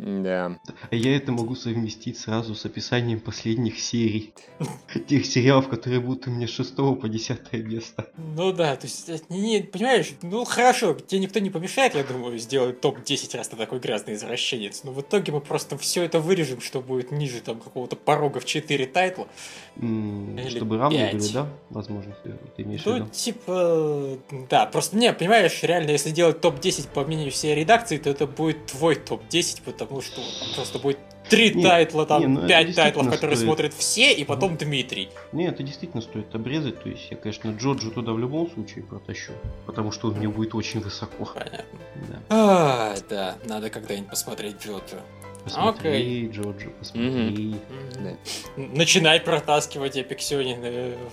А? 0.00 0.22
Да. 0.22 0.58
Я 0.90 1.16
это 1.16 1.32
могу 1.32 1.54
совместить 1.54 2.18
сразу 2.18 2.54
с 2.54 2.64
описанием 2.64 3.20
последних 3.20 3.78
серий. 3.80 4.34
Тех 5.08 5.26
сериалов, 5.26 5.68
которые 5.68 6.00
будут 6.00 6.26
у 6.26 6.30
меня 6.30 6.46
с 6.46 6.50
6 6.50 6.76
по 6.76 7.08
10 7.08 7.52
место. 7.52 8.06
Ну 8.16 8.52
да, 8.52 8.76
то 8.76 8.86
есть, 8.86 9.30
не, 9.30 9.62
понимаешь, 9.62 10.12
ну 10.22 10.44
хорошо, 10.44 10.94
тебе 10.94 11.20
никто 11.20 11.38
не 11.40 11.50
помешает, 11.50 11.94
я 11.94 12.04
думаю, 12.04 12.38
сделать 12.38 12.80
топ-10 12.80 13.36
раз 13.36 13.48
ты 13.48 13.56
такой 13.56 13.78
грязный 13.78 14.14
извращенец. 14.14 14.84
Но 14.84 14.92
в 14.92 15.00
итоге 15.00 15.32
мы 15.32 15.40
просто 15.40 15.76
все 15.78 16.02
это 16.02 16.20
вырежем, 16.20 16.60
что 16.60 16.80
будет 16.80 17.10
ниже 17.10 17.40
там 17.40 17.60
какого-то 17.60 17.96
порога 17.96 18.40
в 18.40 18.44
4 18.44 18.86
тайтла. 18.86 19.28
Mm, 19.76 20.48
чтобы 20.50 20.78
равные 20.78 21.12
были, 21.12 21.32
да? 21.32 21.48
Возможно, 21.70 22.14
ты 22.56 22.62
имеешь 22.62 22.84
ну, 22.84 22.92
в 22.92 22.94
виду? 22.94 23.04
Ну, 23.06 23.10
типа, 23.10 24.18
да, 24.48 24.66
просто, 24.66 24.96
не, 24.96 25.12
понимаешь, 25.12 25.62
реально, 25.62 25.90
если 25.90 26.10
делать 26.10 26.40
топ-10 26.40 26.88
по 26.92 27.04
мнению 27.04 27.30
всей 27.30 27.54
редакции, 27.54 27.98
то 27.98 28.10
это 28.10 28.26
будет 28.26 28.66
твой 28.66 28.96
топ-10, 28.96 29.62
потому 29.64 29.89
потому 29.90 30.02
что 30.02 30.20
просто 30.54 30.78
будет 30.78 30.98
три 31.28 31.52
не, 31.52 31.64
тайтла, 31.64 32.06
там, 32.06 32.20
не, 32.20 32.26
ну, 32.28 32.46
пять 32.46 32.76
тайтлов, 32.76 33.10
которые 33.10 33.36
стоит. 33.36 33.48
смотрят 33.48 33.74
все, 33.74 34.12
и 34.12 34.24
потом 34.24 34.56
Дмитрий. 34.56 35.10
Не, 35.32 35.48
это 35.48 35.64
действительно 35.64 36.00
стоит 36.00 36.32
обрезать. 36.32 36.80
То 36.80 36.88
есть 36.88 37.08
я, 37.10 37.16
конечно, 37.16 37.50
Джоджу 37.50 37.90
туда 37.90 38.12
в 38.12 38.18
любом 38.18 38.48
случае 38.50 38.84
протащу. 38.84 39.32
Потому 39.66 39.90
что 39.90 40.08
он 40.08 40.14
мне 40.14 40.28
будет 40.28 40.54
очень 40.54 40.80
высоко. 40.80 41.28
Понятно. 41.34 41.64
Да, 42.08 42.20
а, 42.28 42.96
да 43.08 43.36
надо 43.44 43.68
когда-нибудь 43.68 44.10
посмотреть 44.10 44.64
Джоджо. 44.64 45.00
Посмотри, 45.44 46.26
okay. 46.26 46.32
Джоджи, 46.32 46.70
посмотри. 46.78 47.10
Mm-hmm. 47.10 48.16
Да. 48.56 48.62
Начинай 48.74 49.20
протаскивать 49.20 49.96
epic 49.96 50.17
сёнены 50.17 50.54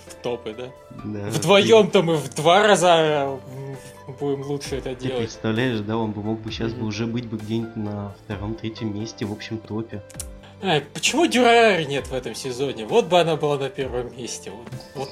в 0.06 0.14
топы, 0.22 0.54
да? 0.56 0.68
Да. 1.04 1.30
Вдвоем-то 1.30 2.02
мы 2.02 2.16
в 2.16 2.34
два 2.34 2.66
раза 2.66 3.38
будем 4.20 4.42
лучше 4.42 4.76
это 4.76 4.94
Ты 4.94 5.08
делать. 5.08 5.18
представляешь, 5.18 5.80
да, 5.80 5.96
он 5.96 6.12
бы 6.12 6.22
мог 6.22 6.40
бы 6.40 6.50
сейчас 6.50 6.72
mm-hmm. 6.72 6.80
бы 6.80 6.86
уже 6.86 7.06
быть 7.06 7.26
бы 7.26 7.36
где-нибудь 7.38 7.76
на 7.76 8.14
втором-третьем 8.24 8.98
месте 8.98 9.24
в 9.24 9.32
общем 9.32 9.58
топе. 9.58 10.02
Ай, 10.62 10.82
почему 10.92 11.26
Дюрари 11.26 11.84
нет 11.84 12.08
в 12.08 12.14
этом 12.14 12.34
сезоне? 12.34 12.84
Вот 12.84 13.06
бы 13.06 13.20
она 13.20 13.36
была 13.36 13.58
на 13.58 13.68
первом 13.68 14.16
месте. 14.16 14.50
Вот, 14.50 14.68
вот 14.94 15.10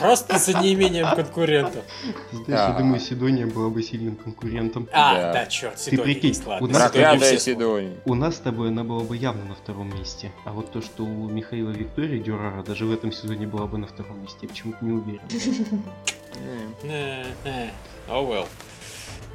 Просто 0.00 0.38
за 0.38 0.58
неимением 0.58 1.06
конкурентов. 1.14 1.84
Знаешь, 2.32 2.72
я 2.72 2.78
думаю, 2.78 3.00
Сидония 3.00 3.46
была 3.46 3.68
бы 3.70 3.82
сильным 3.82 4.16
конкурентом. 4.16 4.88
А, 4.92 5.32
да, 5.32 5.46
черт, 5.46 5.78
Сидония 5.78 6.14
Ты 6.14 6.20
прикинь, 6.20 6.42
у 6.60 6.66
нас, 6.66 6.92
у 8.04 8.14
нас 8.14 8.36
с 8.36 8.38
тобой 8.38 8.68
она 8.68 8.84
была 8.84 9.02
бы 9.02 9.16
явно 9.16 9.44
на 9.44 9.54
втором 9.54 9.96
месте. 9.96 10.32
А 10.44 10.52
вот 10.52 10.72
то, 10.72 10.80
что 10.82 11.04
у 11.04 11.28
Михаила 11.28 11.70
Виктории 11.70 12.18
Дюрара 12.18 12.62
даже 12.62 12.86
в 12.86 12.92
этом 12.92 13.12
сезоне 13.12 13.46
была 13.46 13.66
бы 13.66 13.78
на 13.78 13.86
втором 13.86 14.22
месте, 14.22 14.38
я 14.42 14.48
почему-то 14.48 14.84
не 14.84 14.92
уверен. 14.92 15.20
Oh 18.08 18.24
well. 18.28 18.46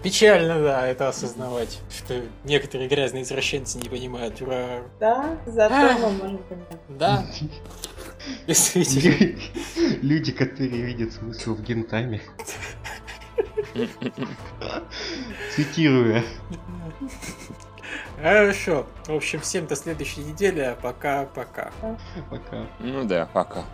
Печально, 0.03 0.59
да, 0.59 0.87
это 0.87 1.09
осознавать, 1.09 1.79
что 1.95 2.21
некоторые 2.43 2.89
грязные 2.89 3.21
извращенцы 3.21 3.77
не 3.77 3.87
понимают 3.87 4.33
Дюрару. 4.35 4.85
Да, 4.99 5.37
зато 5.45 5.75
мы 5.75 6.11
можем 6.11 6.37
понять. 6.39 6.79
Да. 6.89 7.25
Действительно. 8.47 9.39
Люди, 10.01 10.31
которые 10.31 10.81
видят 10.81 11.13
смысл 11.13 11.55
в 11.55 11.61
гентаме. 11.63 12.21
Цитируя. 15.55 16.23
Хорошо. 18.21 18.85
В 19.05 19.13
общем, 19.15 19.39
всем 19.39 19.65
до 19.67 19.75
следующей 19.75 20.21
недели, 20.21 20.59
а 20.59 20.75
пока-пока. 20.75 21.71
Пока. 22.29 22.67
Ну 22.79 23.03
да, 23.05 23.25
пока. 23.25 23.65